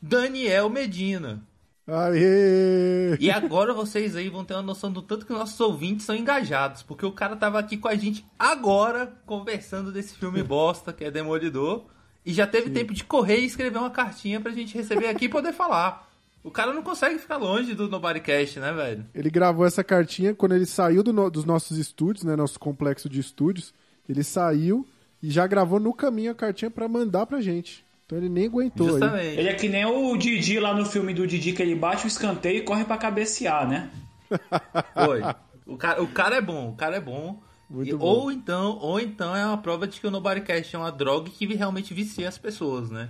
[0.00, 1.46] Daniel Medina.
[1.86, 3.16] Aê!
[3.20, 6.82] E agora vocês aí vão ter uma noção do tanto que nossos ouvintes são engajados.
[6.82, 11.10] Porque o cara tava aqui com a gente agora, conversando desse filme bosta que é
[11.10, 11.84] Demolidor.
[12.24, 15.28] E já teve tempo de correr e escrever uma cartinha pra gente receber aqui e
[15.28, 16.10] poder falar.
[16.42, 19.06] O cara não consegue ficar longe do Nobodycast, né, velho?
[19.14, 22.34] Ele gravou essa cartinha quando ele saiu do no- dos nossos estúdios, né?
[22.34, 23.72] Nosso complexo de estúdios.
[24.08, 24.84] Ele saiu
[25.22, 27.85] e já gravou no caminho a cartinha pra mandar pra gente.
[28.06, 28.92] Então ele nem aguentou aí.
[28.92, 29.38] Justamente.
[29.38, 32.08] Ele é que nem o Didi lá no filme do Didi, que ele bate o
[32.08, 33.90] escanteio e corre pra cabecear, né?
[34.94, 35.22] Foi.
[35.66, 37.40] O cara, o cara é bom, o cara é bom.
[37.68, 38.04] Muito E- bom.
[38.06, 41.46] Ou então, ou então é uma prova de que o Nobodycast é uma droga que
[41.54, 43.08] realmente vicia as pessoas, né?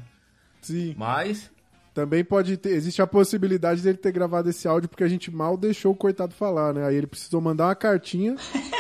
[0.63, 0.95] Sim.
[0.97, 1.51] Mas,
[1.93, 2.71] Também pode ter.
[2.71, 6.35] Existe a possibilidade dele ter gravado esse áudio porque a gente mal deixou o coitado
[6.35, 6.87] falar, né?
[6.87, 8.35] Aí ele precisou mandar uma cartinha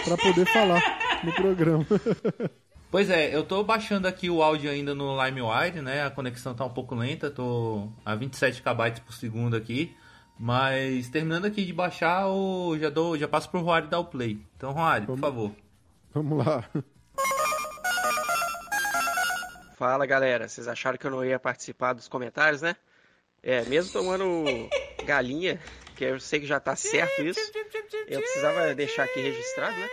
[0.05, 0.81] pra poder falar
[1.25, 1.87] no programa.
[2.91, 6.05] pois é, eu tô baixando aqui o áudio ainda no LimeWire, né?
[6.05, 9.97] A conexão tá um pouco lenta, tô a 27 KB por segundo aqui.
[10.39, 14.39] Mas terminando aqui de baixar, eu já dou, já passo pro Roari dar o play.
[14.57, 15.53] Então, Roari, por favor.
[16.13, 16.65] Vamos lá.
[19.77, 22.77] Fala galera, vocês acharam que eu não ia participar dos comentários, né?
[23.43, 24.45] É, mesmo tomando
[25.05, 25.61] galinha,
[25.95, 27.41] que eu sei que já tá certo isso,
[28.09, 29.89] eu precisava deixar aqui registrado, né?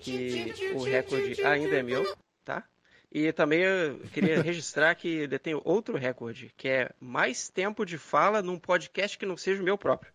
[0.00, 2.64] Que o recorde ainda é meu, tá?
[3.10, 7.98] E também eu queria registrar que eu tenho outro recorde, que é mais tempo de
[7.98, 10.10] fala num podcast que não seja o meu próprio,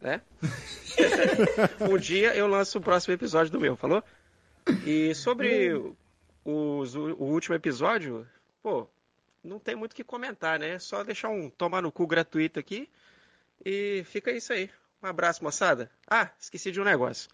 [0.00, 0.20] né?
[1.88, 4.02] um dia eu lanço o próximo episódio do meu, falou?
[4.84, 5.72] E sobre
[6.44, 8.26] os- o, o último episódio,
[8.62, 8.88] pô,
[9.42, 10.70] não tem muito o que comentar, né?
[10.70, 12.88] É só deixar um tomar no cu gratuito aqui
[13.64, 14.68] e fica isso aí.
[15.02, 15.90] Um abraço, moçada.
[16.08, 17.28] Ah, esqueci de um negócio.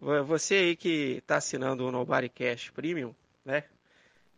[0.00, 3.14] Vo- Você aí que tá assinando o Nobody Cash Premium,
[3.44, 3.64] né?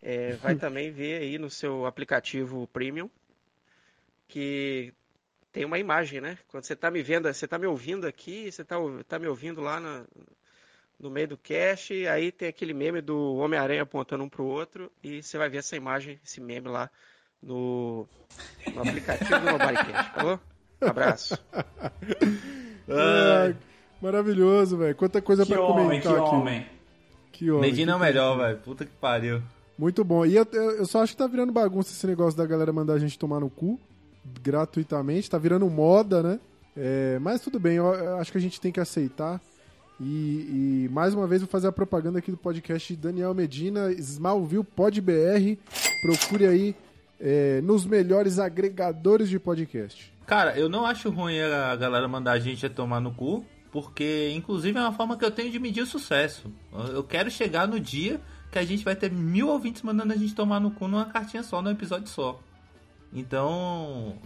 [0.03, 3.11] é, vai também ver aí no seu aplicativo Premium
[4.29, 4.93] que
[5.53, 6.39] tem uma imagem, né?
[6.49, 9.29] Quando você tá me vendo, você tá me ouvindo aqui, você tá, ou- tá me
[9.29, 10.07] ouvindo lá na-
[10.99, 15.23] no meio do cast, aí tem aquele meme do Homem-Aranha apontando um pro outro e
[15.23, 16.91] você vai ver essa imagem, esse meme lá
[17.43, 18.09] no,
[18.75, 20.41] no aplicativo do Nobody Cash, falou?
[20.81, 21.43] Abraço.
[22.89, 23.57] Ai,
[24.03, 24.95] maravilhoso, velho.
[24.95, 26.35] Quanta coisa Que pra homem, comentar que aqui.
[26.35, 26.67] homem.
[27.33, 27.71] Que homem.
[27.71, 28.59] Medina é o melhor, velho.
[28.59, 29.41] Puta que pariu.
[29.79, 30.27] Muito bom.
[30.27, 32.99] E eu, eu, só acho que tá virando bagunça esse negócio da galera mandar a
[32.99, 33.81] gente tomar no cu
[34.43, 35.31] gratuitamente.
[35.31, 36.41] Tá virando moda, né?
[36.77, 39.41] É, mas tudo bem, eu, eu acho que a gente tem que aceitar.
[40.01, 43.93] E, e, mais uma vez vou fazer a propaganda aqui do podcast de Daniel Medina,
[43.93, 45.57] Smallville Pod BR.
[46.03, 46.75] Procure aí
[47.21, 50.13] é, nos melhores agregadores de podcast.
[50.27, 54.79] Cara, eu não acho ruim a galera mandar a gente tomar no cu, porque inclusive
[54.79, 56.53] é uma forma que eu tenho de medir o sucesso.
[56.93, 58.21] Eu- quero chegar no dia
[58.53, 61.43] que a gente vai ter mil ouvintes mandando a gente tomar no cu numa cartinha
[61.43, 62.39] só, num episódio só.
[63.13, 64.17] Então,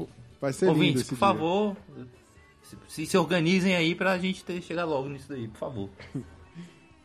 [0.41, 1.19] Vai ser ouvintes, por dia.
[1.19, 1.77] favor,
[2.63, 5.91] se, se, se organizem aí pra gente ter, chegar logo nisso daí, por favor.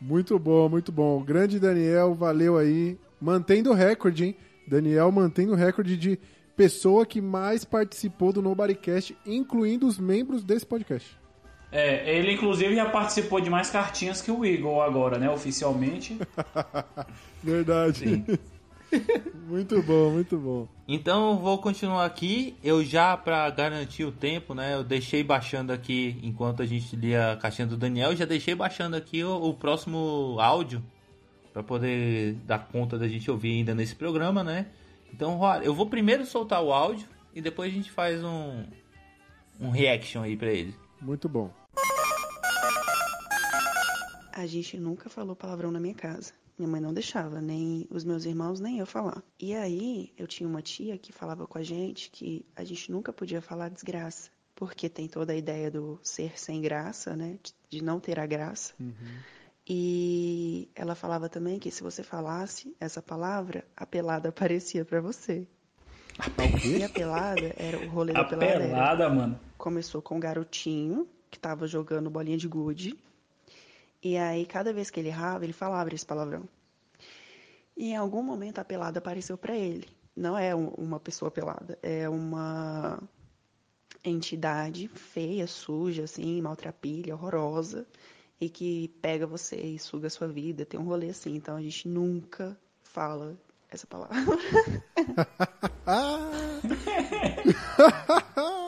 [0.02, 1.22] Muito bom, muito bom.
[1.22, 2.98] Grande Daniel, valeu aí.
[3.22, 4.36] Mantendo o recorde, hein?
[4.68, 6.18] Daniel mantendo o recorde de
[6.58, 11.16] pessoa que mais participou do Nobodycast, incluindo os membros desse podcast.
[11.72, 15.30] É, ele inclusive já participou de mais cartinhas que o Igor agora, né?
[15.30, 16.20] Oficialmente.
[17.42, 18.26] Verdade.
[19.48, 20.68] muito bom, muito bom.
[20.86, 22.58] Então eu vou continuar aqui.
[22.62, 24.74] Eu já, pra garantir o tempo, né?
[24.74, 28.98] Eu deixei baixando aqui, enquanto a gente lia a caixinha do Daniel, já deixei baixando
[28.98, 30.84] aqui o, o próximo áudio.
[31.54, 34.68] Pra poder dar conta da gente ouvir ainda nesse programa, né?
[35.14, 38.64] Então, eu vou primeiro soltar o áudio e depois a gente faz um,
[39.60, 40.74] um reaction aí pra ele.
[41.02, 41.52] Muito bom.
[44.34, 46.34] A gente nunca falou palavrão na minha casa.
[46.58, 49.24] Minha mãe não deixava, nem os meus irmãos, nem eu falar.
[49.40, 53.12] E aí, eu tinha uma tia que falava com a gente que a gente nunca
[53.12, 54.30] podia falar desgraça.
[54.56, 57.40] Porque tem toda a ideia do ser sem graça, né?
[57.70, 58.74] De- não ter a graça.
[59.68, 65.48] E ela falava também que se você falasse essa palavra, a pelada aparecia pra você.
[66.80, 68.54] E a pelada era o rolê da A pelada.
[68.54, 69.40] era- pelada, mano.
[69.58, 72.98] Começou com um garotinho que tava jogando bolinha de gude.
[74.04, 76.44] E aí, cada vez que ele errava, ele falava esse palavrão.
[77.78, 79.88] E em algum momento a pelada apareceu pra ele.
[80.16, 83.00] Não é um- uma pessoa pelada, é uma
[84.04, 87.86] entidade feia, suja, assim, maltrapilha, horrorosa,
[88.40, 90.66] e que pega você e suga a sua vida.
[90.66, 93.38] Tem um rolê assim, então a gente nunca fala
[93.70, 94.16] essa palavra.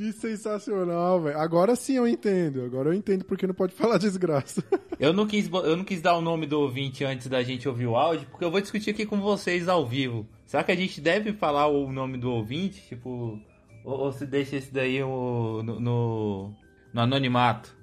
[0.00, 1.38] que sensacional, velho.
[1.38, 2.62] Agora sim eu entendo.
[2.64, 4.62] Agora eu entendo porque não pode falar desgraça.
[4.98, 7.86] Eu não, quis, eu não quis dar o nome do ouvinte antes da gente ouvir
[7.86, 10.26] o áudio, porque eu vou discutir aqui com vocês ao vivo.
[10.46, 12.82] Será que a gente deve falar o nome do ouvinte?
[12.88, 13.38] Tipo,
[13.84, 16.54] ou, ou se deixa esse daí no, no,
[16.92, 17.78] no anonimato?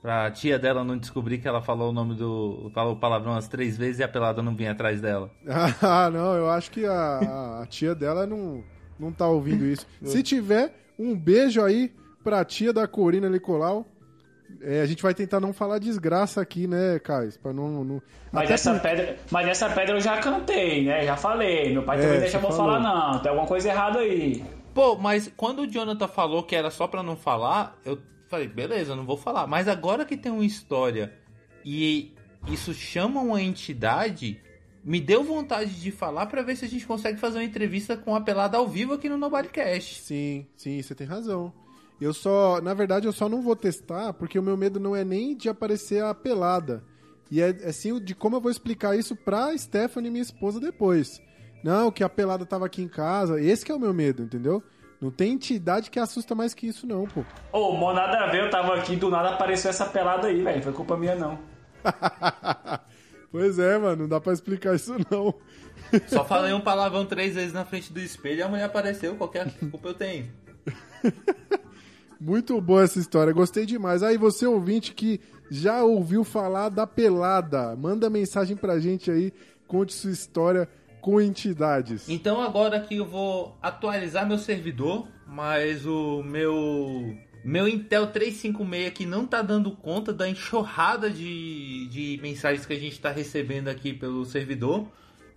[0.00, 2.70] Pra tia dela não descobrir que ela falou o nome do.
[2.74, 5.30] falou o palavrão umas três vezes e a pelada não vinha atrás dela.
[5.80, 8.64] Ah, não, eu acho que a, a- a tia dela não,
[8.98, 9.86] não tá ouvindo isso.
[10.02, 13.86] Se tiver, um beijo aí pra tia da Corina Nicolau.
[14.60, 17.32] É, a gente vai tentar não falar desgraça aqui, né, Caio?
[17.42, 17.82] Pra não.
[17.84, 18.02] não...
[18.30, 21.04] Mas Até essa, por- pedra, mas essa pedra eu já cantei, né?
[21.04, 21.72] Já falei.
[21.72, 22.56] Meu pai É, também deixa eu falou.
[22.56, 23.18] falar, não.
[23.20, 24.44] Tem alguma coisa errada aí.
[24.74, 27.98] Pô, mas quando o Jonathan falou que era só pra não falar, eu
[28.28, 29.46] falei, beleza, não vou falar.
[29.46, 31.12] Mas agora que tem uma história
[31.64, 32.12] e
[32.48, 34.40] isso chama uma entidade,
[34.84, 38.14] me deu vontade de falar pra ver se a gente consegue fazer uma entrevista com
[38.14, 40.02] a pelada ao vivo aqui no Nobodycast.
[40.02, 41.52] Sim, sim, você tem razão.
[42.00, 45.04] Eu só, na verdade, eu só não vou testar porque o meu medo não é
[45.04, 46.82] nem de aparecer a pelada.
[47.30, 51.22] E é, sim o de como eu vou explicar isso pra Stephanie, minha esposa, depois.
[51.62, 53.40] Não, que a pelada tava aqui em casa.
[53.40, 54.62] Esse que é o meu medo, entendeu?
[55.00, 57.24] Não tem entidade que assusta mais que isso, não, pô.
[57.52, 60.62] Ô, mó nada a ver, eu tava aqui, do nada apareceu essa pelada aí, velho.
[60.62, 61.38] Foi culpa minha, não.
[63.32, 65.34] Pois é, mano, não dá pra explicar isso, não.
[66.06, 69.50] Só falei um palavrão três vezes na frente do espelho e a mulher apareceu, qualquer
[69.70, 70.30] culpa eu tenho.
[72.20, 74.02] Muito boa essa história, gostei demais.
[74.02, 75.18] Aí você ouvinte que
[75.50, 79.32] já ouviu falar da pelada, manda mensagem pra gente aí,
[79.66, 80.68] conte sua história
[81.00, 82.08] com entidades.
[82.08, 89.06] Então agora que eu vou atualizar meu servidor, mas o meu meu Intel 356 aqui
[89.06, 93.92] não tá dando conta da enxurrada de, de mensagens que a gente tá recebendo aqui
[93.92, 94.86] pelo servidor.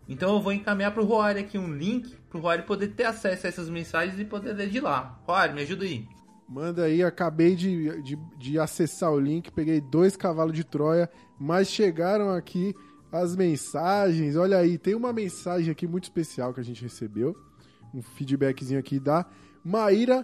[0.07, 3.49] Então eu vou encaminhar pro Roari aqui um link pro Roari poder ter acesso a
[3.49, 5.19] essas mensagens e poder ler de lá.
[5.25, 6.07] Roari, me ajuda aí.
[6.47, 11.09] Manda aí, acabei de, de, de acessar o link, peguei dois cavalos de Troia,
[11.39, 12.75] mas chegaram aqui
[13.11, 14.35] as mensagens.
[14.35, 17.35] Olha aí, tem uma mensagem aqui muito especial que a gente recebeu.
[17.91, 19.25] Um feedbackzinho aqui da
[19.63, 20.23] Maíra.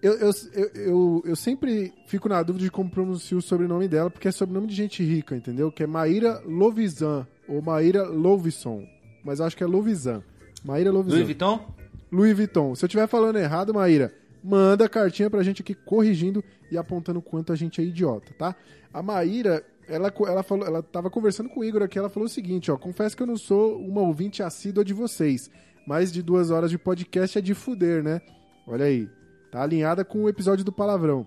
[0.00, 0.30] Eu, eu,
[0.74, 4.68] eu, eu, sempre fico na dúvida de como pronuncio o sobrenome dela, porque é sobrenome
[4.68, 5.72] de gente rica, entendeu?
[5.72, 8.86] Que é Maíra Lovisan, ou Maíra Lovisson.
[9.24, 10.22] Mas acho que é Lovisan.
[10.64, 11.16] Maíra Lovisan.
[11.16, 11.74] Louis Vuitton?
[12.12, 12.74] Louis Vuitton.
[12.74, 14.12] Se eu estiver falando errado, Maíra,
[14.42, 18.54] manda a cartinha pra gente aqui corrigindo e apontando quanto a gente é idiota, tá?
[18.92, 22.30] A Maíra, ela, ela, falou, ela tava conversando com o Igor aqui, ela falou o
[22.30, 25.50] seguinte, ó, confesso que eu não sou uma ouvinte assídua de vocês,
[25.86, 28.20] mais de duas horas de podcast é de fuder, né?
[28.66, 29.08] Olha aí,
[29.50, 31.26] tá alinhada com o episódio do palavrão.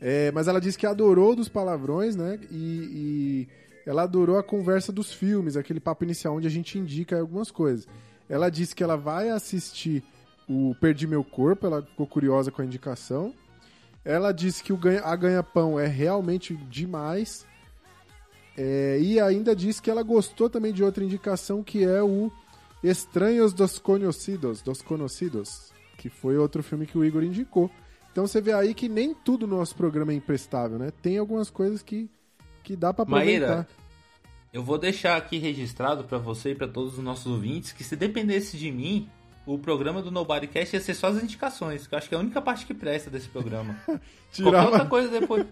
[0.00, 2.38] É, mas ela disse que adorou dos palavrões, né?
[2.50, 3.48] E, e
[3.86, 7.88] ela adorou a conversa dos filmes, aquele papo inicial onde a gente indica algumas coisas.
[8.28, 10.04] Ela disse que ela vai assistir
[10.48, 13.34] o Perdi Meu Corpo, ela ficou curiosa com a indicação.
[14.04, 17.46] Ela disse que o ganha, a ganha-pão é realmente demais.
[18.56, 22.30] É, e ainda disse que ela gostou também de outra indicação que é o
[22.82, 27.70] Estranhos dos Conhecidos, dos Conhecidos, que foi outro filme que o Igor indicou.
[28.10, 30.90] Então você vê aí que nem tudo no nosso programa é imprestável, né?
[31.02, 32.08] Tem algumas coisas que,
[32.64, 33.46] que dá pra aproveitar.
[33.48, 33.68] Maíra,
[34.52, 37.94] eu vou deixar aqui registrado pra você e pra todos os nossos ouvintes que se
[37.94, 39.08] dependesse de mim,
[39.44, 42.20] o programa do Nobodycast ia ser só as indicações, que eu acho que é a
[42.20, 43.76] única parte que presta desse programa.
[44.32, 45.46] Tirava- Qualquer outra coisa depois.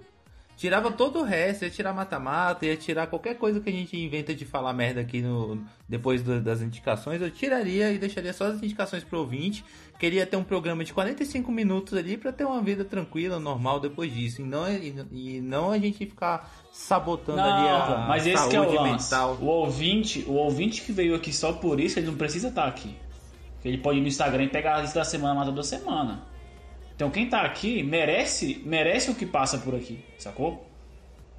[0.56, 4.34] Tirava todo o resto, ia tirar mata-mata, ia tirar qualquer coisa que a gente inventa
[4.34, 8.56] de falar merda aqui no, depois do- das indicações, eu tiraria e deixaria só as
[8.62, 9.62] indicações pro ouvinte.
[9.98, 14.10] Queria ter um programa de 45 minutos ali pra ter uma vida tranquila, normal depois
[14.14, 14.40] disso.
[14.40, 18.48] E não, e, e não a gente ficar sabotando ali Não, a pô, mas esse
[18.48, 19.04] que é o lance.
[19.12, 19.36] mental.
[19.40, 22.96] O ouvinte, o ouvinte que veio aqui só por isso, ele não precisa estar aqui.
[23.64, 26.22] Ele pode ir no Instagram e pegar a lista da semana, mata da semana.
[26.96, 30.66] Então quem tá aqui merece, merece o que passa por aqui, sacou?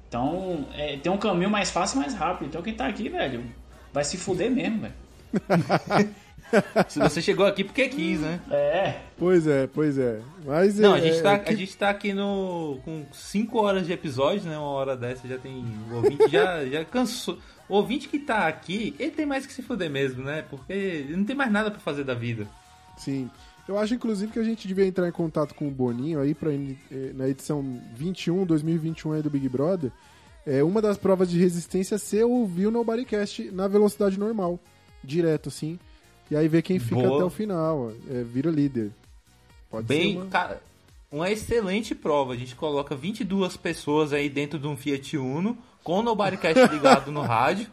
[0.08, 2.48] Então é, tem um caminho mais fácil e mais rápido.
[2.48, 3.44] Então quem tá aqui, velho,
[3.92, 4.94] vai se fuder mesmo, velho.
[6.88, 8.40] Se você chegou aqui porque quis, né?
[8.50, 9.00] É.
[9.18, 10.20] Pois é, pois é.
[10.46, 13.58] Mas Não, é, a gente, tá, é que- a gente tá aqui no, com 5
[13.60, 14.56] horas de episódio, né?
[14.56, 15.62] Uma hora dessa já tem.
[15.90, 17.38] O ouvinte já, já cansou.
[17.68, 20.42] O ouvinte que tá aqui, ele tem mais que se fuder mesmo, né?
[20.48, 22.46] Porque ele não tem mais nada pra fazer da vida.
[22.96, 23.28] Sim.
[23.68, 26.50] Eu acho, inclusive, que a gente devia entrar em contato com o Boninho aí pra,
[26.50, 27.62] eh, na edição
[27.94, 29.92] 21, 2021 aí do Big Brother.
[30.46, 34.58] É, uma das provas de resistência é ser ouvir o Nobodycast na velocidade normal.
[35.04, 35.78] Direto, assim.
[36.30, 37.16] E aí ver quem fica Boa.
[37.16, 37.92] até o final.
[38.10, 38.90] É, vira líder.
[39.70, 40.26] Pode Bem, ser uma...
[40.28, 40.62] cara,
[41.12, 42.32] uma excelente prova.
[42.32, 47.12] A gente coloca 22 pessoas aí dentro de um Fiat Uno, com o Nobodycast ligado
[47.12, 47.66] no rádio.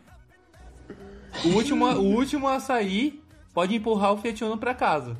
[1.46, 5.18] O último, o último a sair pode empurrar o Fiat Uno pra casa.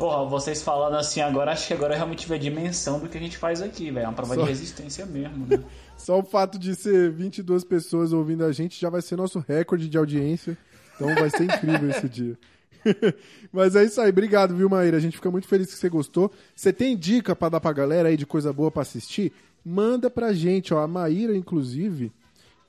[0.00, 3.18] Porra, vocês falando assim agora, acho que agora eu realmente vê a dimensão do que
[3.18, 4.06] a gente faz aqui, velho.
[4.06, 5.62] É uma prova Só- de resistência mesmo, né?
[5.98, 9.86] Só o fato de ser 22 pessoas ouvindo a gente já vai ser nosso recorde
[9.90, 10.56] de audiência.
[10.96, 12.38] Então vai ser incrível esse dia.
[13.52, 14.96] Mas é isso aí, obrigado, viu, Maíra?
[14.96, 16.32] A gente fica muito feliz que você gostou.
[16.56, 19.30] Você tem dica pra dar pra galera aí de coisa boa pra assistir?
[19.62, 20.78] Manda pra gente, ó.
[20.78, 22.10] A Maíra, inclusive,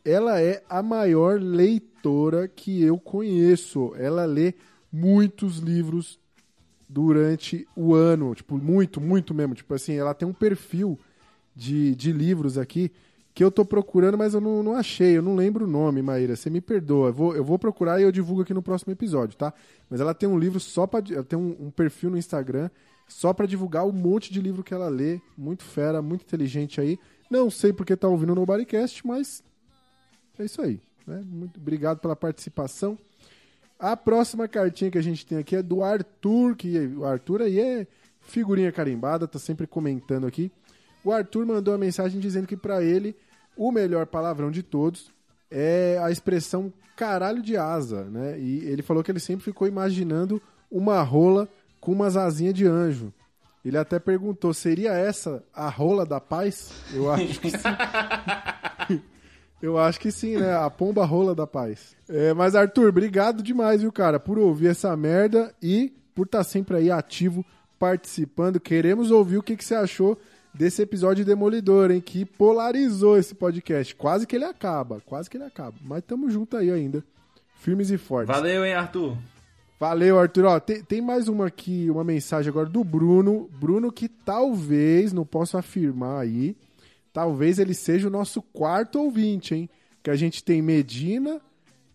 [0.03, 3.93] ela é a maior leitora que eu conheço.
[3.97, 4.53] Ela lê
[4.91, 6.19] muitos livros
[6.91, 9.55] durante o ano, tipo, muito, muito mesmo.
[9.55, 10.99] Tipo assim, ela tem um perfil
[11.55, 12.91] de, de livros aqui
[13.33, 16.35] que eu tô procurando, mas eu não, não achei, eu não lembro o nome, Maíra.
[16.35, 17.07] Você me perdoa.
[17.07, 19.53] Eu vou, eu vou procurar e eu divulgo aqui no próximo episódio, tá?
[19.89, 21.01] Mas ela tem um livro só pra.
[21.09, 22.69] Ela tem um, um perfil no Instagram
[23.07, 25.21] só pra divulgar o monte de livro que ela lê.
[25.37, 26.99] Muito fera, muito inteligente aí.
[27.29, 29.41] Não sei porque tá ouvindo no Bodycast, mas
[30.37, 30.81] é isso aí.
[31.07, 31.23] Né?
[31.25, 32.97] Muito obrigado pela participação.
[33.81, 37.59] A próxima cartinha que a gente tem aqui é do Arthur, que o Arthur aí
[37.59, 37.87] é
[38.21, 40.51] figurinha carimbada, tá sempre comentando aqui.
[41.03, 43.15] O Arthur mandou uma mensagem dizendo que pra ele
[43.57, 45.11] o melhor palavrão de todos
[45.49, 48.39] é a expressão caralho de asa, né?
[48.39, 53.11] E ele falou que ele sempre ficou imaginando uma rola com umas asinhas de anjo.
[53.65, 56.71] Ele até perguntou, seria essa a rola da paz?
[56.93, 57.57] Eu acho que sim.
[59.61, 60.53] Eu acho que sim, né?
[60.55, 61.95] A pomba rola da paz.
[62.09, 66.77] É, mas, Arthur, obrigado demais, viu, cara, por ouvir essa merda e por estar sempre
[66.77, 67.45] aí ativo,
[67.77, 68.59] participando.
[68.59, 70.17] Queremos ouvir o que, que você achou
[70.53, 72.01] desse episódio demolidor, hein?
[72.01, 73.95] Que polarizou esse podcast.
[73.95, 75.75] Quase que ele acaba, quase que ele acaba.
[75.81, 77.03] Mas tamo junto aí ainda.
[77.55, 78.35] Firmes e fortes.
[78.35, 79.15] Valeu, hein, Arthur?
[79.79, 80.45] Valeu, Arthur.
[80.45, 83.49] Ó, tem, tem mais uma aqui, uma mensagem agora do Bruno.
[83.59, 86.55] Bruno que talvez, não posso afirmar aí,
[87.13, 89.69] talvez ele seja o nosso quarto ouvinte, hein?
[90.03, 91.41] Que a gente tem Medina,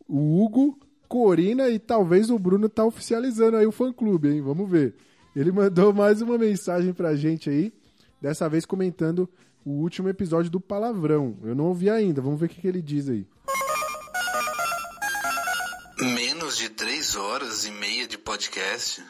[0.08, 0.78] o Hugo,
[1.08, 4.42] Corina e talvez o Bruno tá oficializando aí o fã-clube, hein?
[4.42, 4.94] Vamos ver.
[5.34, 7.72] Ele mandou mais uma mensagem pra gente aí.
[8.20, 9.28] dessa vez comentando
[9.64, 11.36] o último episódio do Palavrão.
[11.42, 13.26] Eu não ouvi ainda, vamos ver o que, que ele diz aí.
[15.98, 19.02] Menos de três horas e meia de podcast.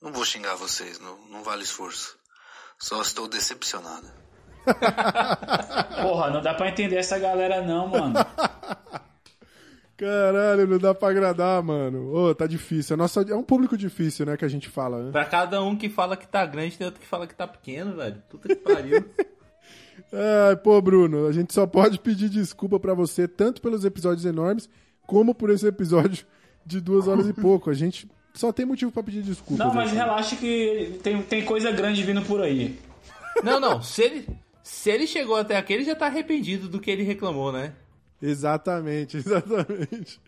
[0.00, 2.16] Não vou xingar vocês, não, não vale esforço.
[2.78, 4.06] Só estou decepcionado.
[6.02, 8.14] Porra, não dá pra entender essa galera não, mano.
[9.96, 12.14] Caralho, não dá pra agradar, mano.
[12.14, 12.94] Ô, tá difícil.
[12.94, 15.10] A nossa, é um público difícil, né, que a gente fala, né?
[15.10, 17.96] Pra cada um que fala que tá grande, tem outro que fala que tá pequeno,
[17.96, 18.22] velho.
[18.30, 19.04] Puta que pariu.
[20.12, 24.70] Ai, pô, Bruno, a gente só pode pedir desculpa pra você, tanto pelos episódios enormes,
[25.04, 26.24] como por esse episódio
[26.64, 27.68] de duas horas e pouco.
[27.68, 29.64] A gente só tem motivo pra pedir desculpa.
[29.64, 32.78] Não, mas relaxa que tem, tem coisa grande vindo por aí.
[33.42, 33.82] Não, não.
[33.82, 34.28] Se ele,
[34.68, 37.72] se ele chegou até aqui, ele já tá arrependido do que ele reclamou, né?
[38.20, 40.20] Exatamente, exatamente.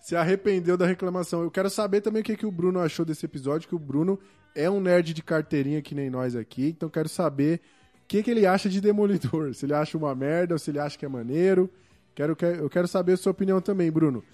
[0.00, 1.42] Se arrependeu da reclamação.
[1.42, 4.18] Eu quero saber também o que, que o Bruno achou desse episódio, que o Bruno
[4.52, 7.60] é um nerd de carteirinha que nem nós aqui, então quero saber
[8.02, 9.54] o que, que ele acha de Demolidor.
[9.54, 11.70] Se ele acha uma merda ou se ele acha que é maneiro.
[12.16, 14.24] Quero, eu quero saber a sua opinião também, Bruno.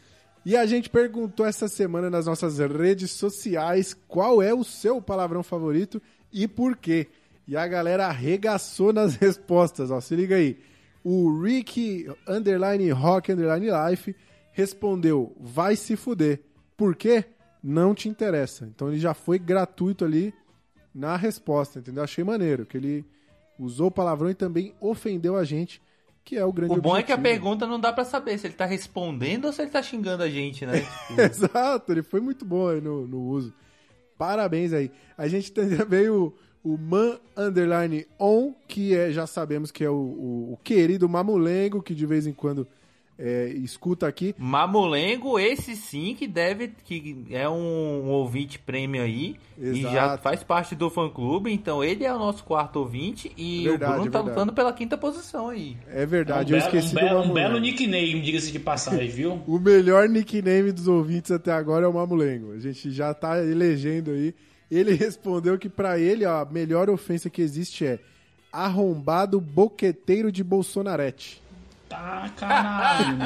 [0.42, 5.42] E a gente perguntou essa semana nas nossas redes sociais qual é o seu palavrão
[5.42, 6.00] favorito
[6.32, 7.08] e por quê.
[7.46, 10.00] E a galera arregaçou nas respostas, ó.
[10.00, 10.58] Se liga aí.
[11.02, 14.14] O Rick underline Rock underline Life
[14.52, 16.40] respondeu: vai se fuder.
[16.76, 17.24] Por quê?
[17.62, 18.64] Não te interessa.
[18.64, 20.32] Então ele já foi gratuito ali
[20.94, 22.02] na resposta, entendeu?
[22.02, 23.04] Achei maneiro que ele
[23.58, 25.80] usou o palavrão e também ofendeu a gente,
[26.24, 26.98] que é o grande O bom objetivo.
[26.98, 29.70] é que a pergunta não dá pra saber se ele tá respondendo ou se ele
[29.70, 30.80] tá xingando a gente, né?
[31.08, 33.52] Tipo, Exato, ele foi muito bom aí no, no uso.
[34.16, 34.90] Parabéns aí.
[35.18, 36.32] A gente tem também o,
[36.64, 41.82] o Man Underline On, que é, já sabemos que é o, o, o querido Mamulengo,
[41.82, 42.66] que de vez em quando
[43.18, 44.34] é, escuta aqui.
[44.38, 50.22] Mamulengo, esse sim que deve, que é um, ouvinte prêmio aí e já Exato.
[50.22, 53.94] faz parte do fã clube, então ele é o nosso quarto ouvinte e Verdade, o
[53.96, 54.38] Bruno tá verdade.
[54.38, 55.76] lutando pela quinta posição aí.
[55.88, 57.48] É verdade, um eu belo, esqueci um do belo, um Mamulengo.
[57.48, 59.40] belo nickname, diga-se de passagem, viu?
[59.46, 62.52] O melhor nickname dos ouvintes até agora é o Mamulengo.
[62.52, 64.34] A gente já tá elegendo aí.
[64.70, 67.98] Ele respondeu que pra ele ó, a melhor ofensa que existe é
[68.52, 71.42] arrombado boqueteiro de Bolsonarete.
[71.88, 73.16] Tá, caralho,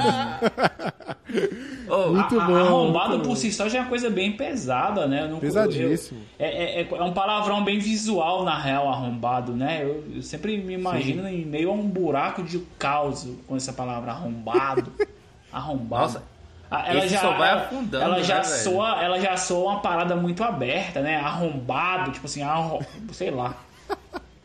[1.89, 2.13] mano.
[2.13, 3.37] Muito A- a- bom, Arrombado muito por bom.
[3.37, 5.23] si só já é uma coisa bem pesada, né?
[5.25, 6.21] Eu não- Pesadíssimo.
[6.39, 9.85] eu- é, é- é um palavrão bem visual, na real, arrombado, né?
[9.85, 14.11] Eu, eu sempre me imagino em meio a um buraco de caos com essa palavra
[14.13, 14.93] arrombado.
[15.53, 16.03] arrombado.
[16.03, 16.23] Nossa,
[16.71, 18.55] Ah, esse só vai afundando, ela já né, velho?
[18.63, 21.17] soa, ela já soa uma parada muito aberta, né?
[21.17, 22.85] Arrombado, tipo assim, arro...
[23.13, 23.57] sei lá.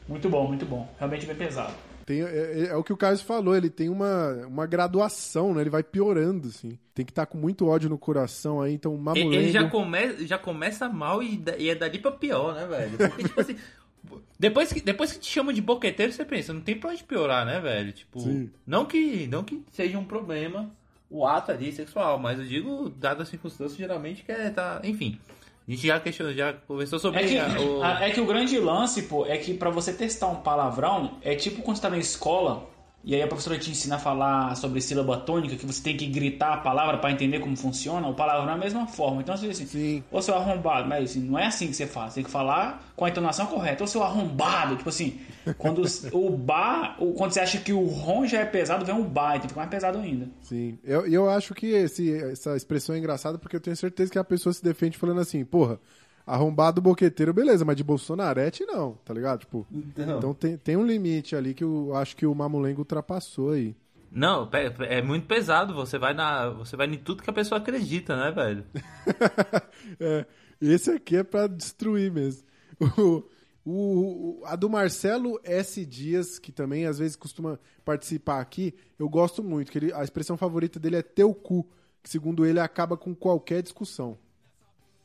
[0.07, 0.87] Muito bom, muito bom.
[0.97, 1.73] Realmente bem pesado.
[2.05, 5.61] Tem, é, é- é o que o Carlos falou, ele tem uma, uma graduação, né?
[5.61, 6.77] Ele vai piorando, assim.
[6.93, 9.33] Tem que estar com muito ódio no coração aí, então Ele- Mamulengo...
[9.33, 12.97] Ele já, come, já começa mal e, e é dali pra pior, né, velho?
[12.97, 13.55] Porque, tipo assim,
[14.37, 17.45] depois que, depois que te chamam de boqueteiro, você pensa, não tem pra onde piorar,
[17.45, 17.91] né, velho?
[17.93, 18.49] Tipo, Sim.
[18.67, 20.69] não que, não que seja um problema
[21.13, 25.19] o ato ali sexual, mas eu digo, dadas as circunstâncias, geralmente que é, tá, enfim.
[25.67, 27.83] A gente já questionou, já conversou sobre É que, a- o...
[27.83, 31.35] a- é que o grande lance, pô, é que pra você testar um palavrão, é
[31.35, 32.67] tipo quando você tá na escola
[33.03, 36.07] e aí a professora te ensina a falar sobre sílaba tônica, que você tem que
[36.07, 39.21] gritar a palavra pra entender como funciona, o palavrão é a mesma forma.
[39.21, 40.03] Então você diz assim, Sim.
[40.09, 42.93] ô seu arrombado, mas assim, não é assim que você faz, você tem que falar
[42.95, 45.19] com a entonação correta, ô seu arrombado, tipo assim,
[45.57, 45.83] quando
[46.13, 49.49] o bar, quando você acha que o rom já é pesado, vem o bar, então
[49.49, 50.29] fica mais pesado ainda.
[50.41, 54.19] Sim, eu, eu acho que esse, essa expressão é engraçada porque eu tenho certeza que
[54.19, 55.77] a pessoa se defende falando assim, porra,
[56.25, 59.41] arrombado boqueteiro, beleza, mas de Bolsonarete não, tá ligado?
[59.41, 60.17] Tipo, Então.
[60.17, 63.75] então tem, tem um limite ali que eu acho que o Mamulengo ultrapassou aí.
[64.11, 64.47] Não,
[64.87, 68.31] é muito pesado, você vai na, você vai em tudo que a pessoa acredita, né,
[68.31, 68.63] velho?
[69.99, 70.25] É,
[70.61, 72.43] esse aqui é pra destruir mesmo.
[73.65, 75.85] O, o- o- a do Marcelo S.
[75.85, 79.71] Dias, que também às vezes costuma participar aqui, eu gosto muito.
[79.71, 81.65] Que ele, a expressão favorita dele é teu cu,
[82.01, 84.17] que segundo ele acaba com qualquer discussão.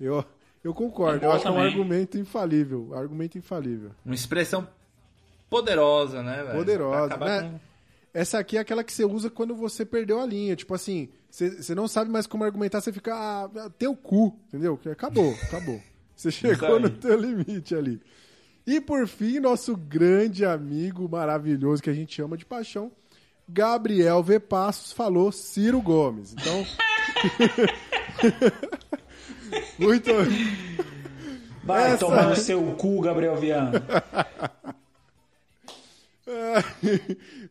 [0.00, 0.24] Eu,
[0.68, 1.68] eu concordo, É eu acho que é um também.
[1.70, 2.90] argumento infalível.
[2.94, 3.90] Argumento infalível.
[4.04, 4.66] Uma expressão
[5.50, 6.58] poderosa, né, velho?
[6.58, 7.42] Poderosa, né?
[7.42, 7.60] com-
[8.14, 10.56] Essa aqui é aquela que você usa quando você perdeu a linha.
[10.56, 14.78] Tipo assim, você, você não sabe mais como argumentar, você fica, ah, teu cu, entendeu?
[14.90, 15.80] Acabou, acabou.
[16.16, 18.00] Você chegou no teu limite ali.
[18.66, 22.90] E por fim, nosso grande amigo maravilhoso que a gente ama de paixão,
[23.48, 24.38] Gabriel V.
[24.40, 26.34] Passos, falou Ciro Gomes.
[26.34, 26.66] Então.
[29.78, 30.10] Muito.
[31.64, 33.82] Vai Essa- tomar no seu cu, Gabriel Viana.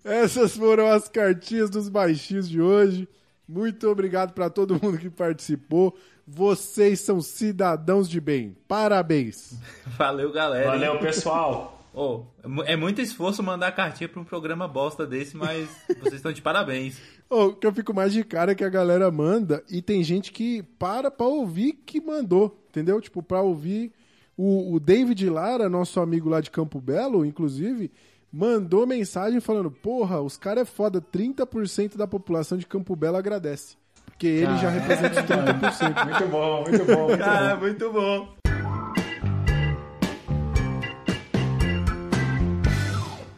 [0.03, 3.08] Essas foram as cartinhas dos baixinhos de hoje.
[3.48, 5.98] Muito obrigado para todo mundo que participou.
[6.27, 8.56] Vocês são cidadãos de bem.
[8.67, 9.56] Parabéns.
[9.98, 10.67] Valeu, galera.
[10.72, 11.74] Valeu, pessoal.
[11.93, 15.67] Ô, é mu- é muito esforço mandar cartinha pra um programa bosta desse, mas
[16.00, 17.00] vocês estão de parabéns.
[17.30, 20.31] O que eu fico mais de cara é que a galera manda e tem gente
[20.31, 22.99] que para pra ouvir que mandou, entendeu?
[23.01, 23.91] Tipo, pra ouvir.
[24.38, 27.91] O, o David Lara, nosso amigo lá de Campo Belo, inclusive,
[28.31, 33.75] mandou mensagem falando: Porra, os caras é foda, 30% da população de Campo Belo agradece.
[34.06, 36.06] Porque ele já representa os 30%.
[36.06, 37.61] Muito bom, muito bom, muito Ah, bom.
[37.61, 38.33] muito bom.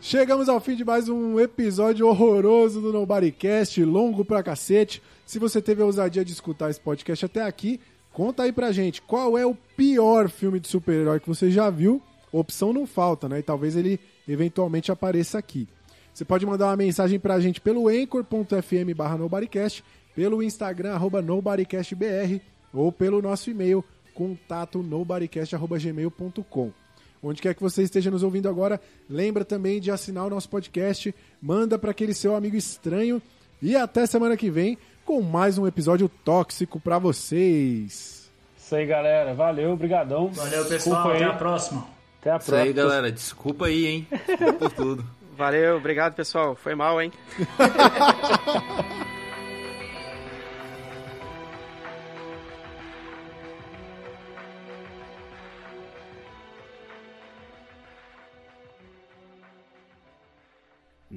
[0.10, 5.04] Chegamos ao fim de mais um episódio horroroso do Nobodycast, longo pra cacete.
[5.24, 7.80] Se você teve a ousadia de escutar esse podcast até aqui,
[8.12, 12.02] conta aí pra gente qual é o pior filme de super-herói que você já viu.
[12.32, 13.38] Opção não falta, né?
[13.38, 15.68] E talvez ele eventualmente apareça aqui.
[16.12, 19.84] Você pode mandar uma mensagem pra gente pelo anchor.fm barra Nobodycast,
[20.16, 22.42] pelo Instagram, arroba NobodyCastBR,
[22.74, 26.89] ou pelo nosso e-mail, contato nobodycast.gmail.com.
[27.22, 31.14] Onde quer que você esteja nos ouvindo agora, lembra também de assinar o nosso podcast,
[31.42, 33.22] manda para aquele seu amigo estranho
[33.62, 38.30] e até semana que vem com mais um episódio tóxico para vocês.
[38.58, 39.34] Isso aí, galera.
[39.34, 40.30] Valeu, brigadão.
[40.30, 41.10] Valeu, Desculpa pessoal.
[41.10, 41.16] aí.
[41.24, 41.88] Até a próxima.
[42.22, 42.68] Até a Isso próxima.
[42.68, 43.12] aí, galera.
[43.12, 44.08] Desculpa aí, hein?
[44.12, 45.06] Desculpa por tudo.
[45.36, 46.56] Valeu, obrigado, pessoal.
[46.56, 47.12] Foi mal, hein?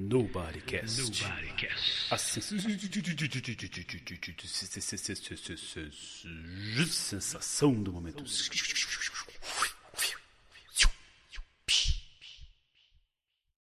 [0.09, 1.23] Nobodycast.
[2.11, 2.69] A sensação
[7.81, 8.21] do momento.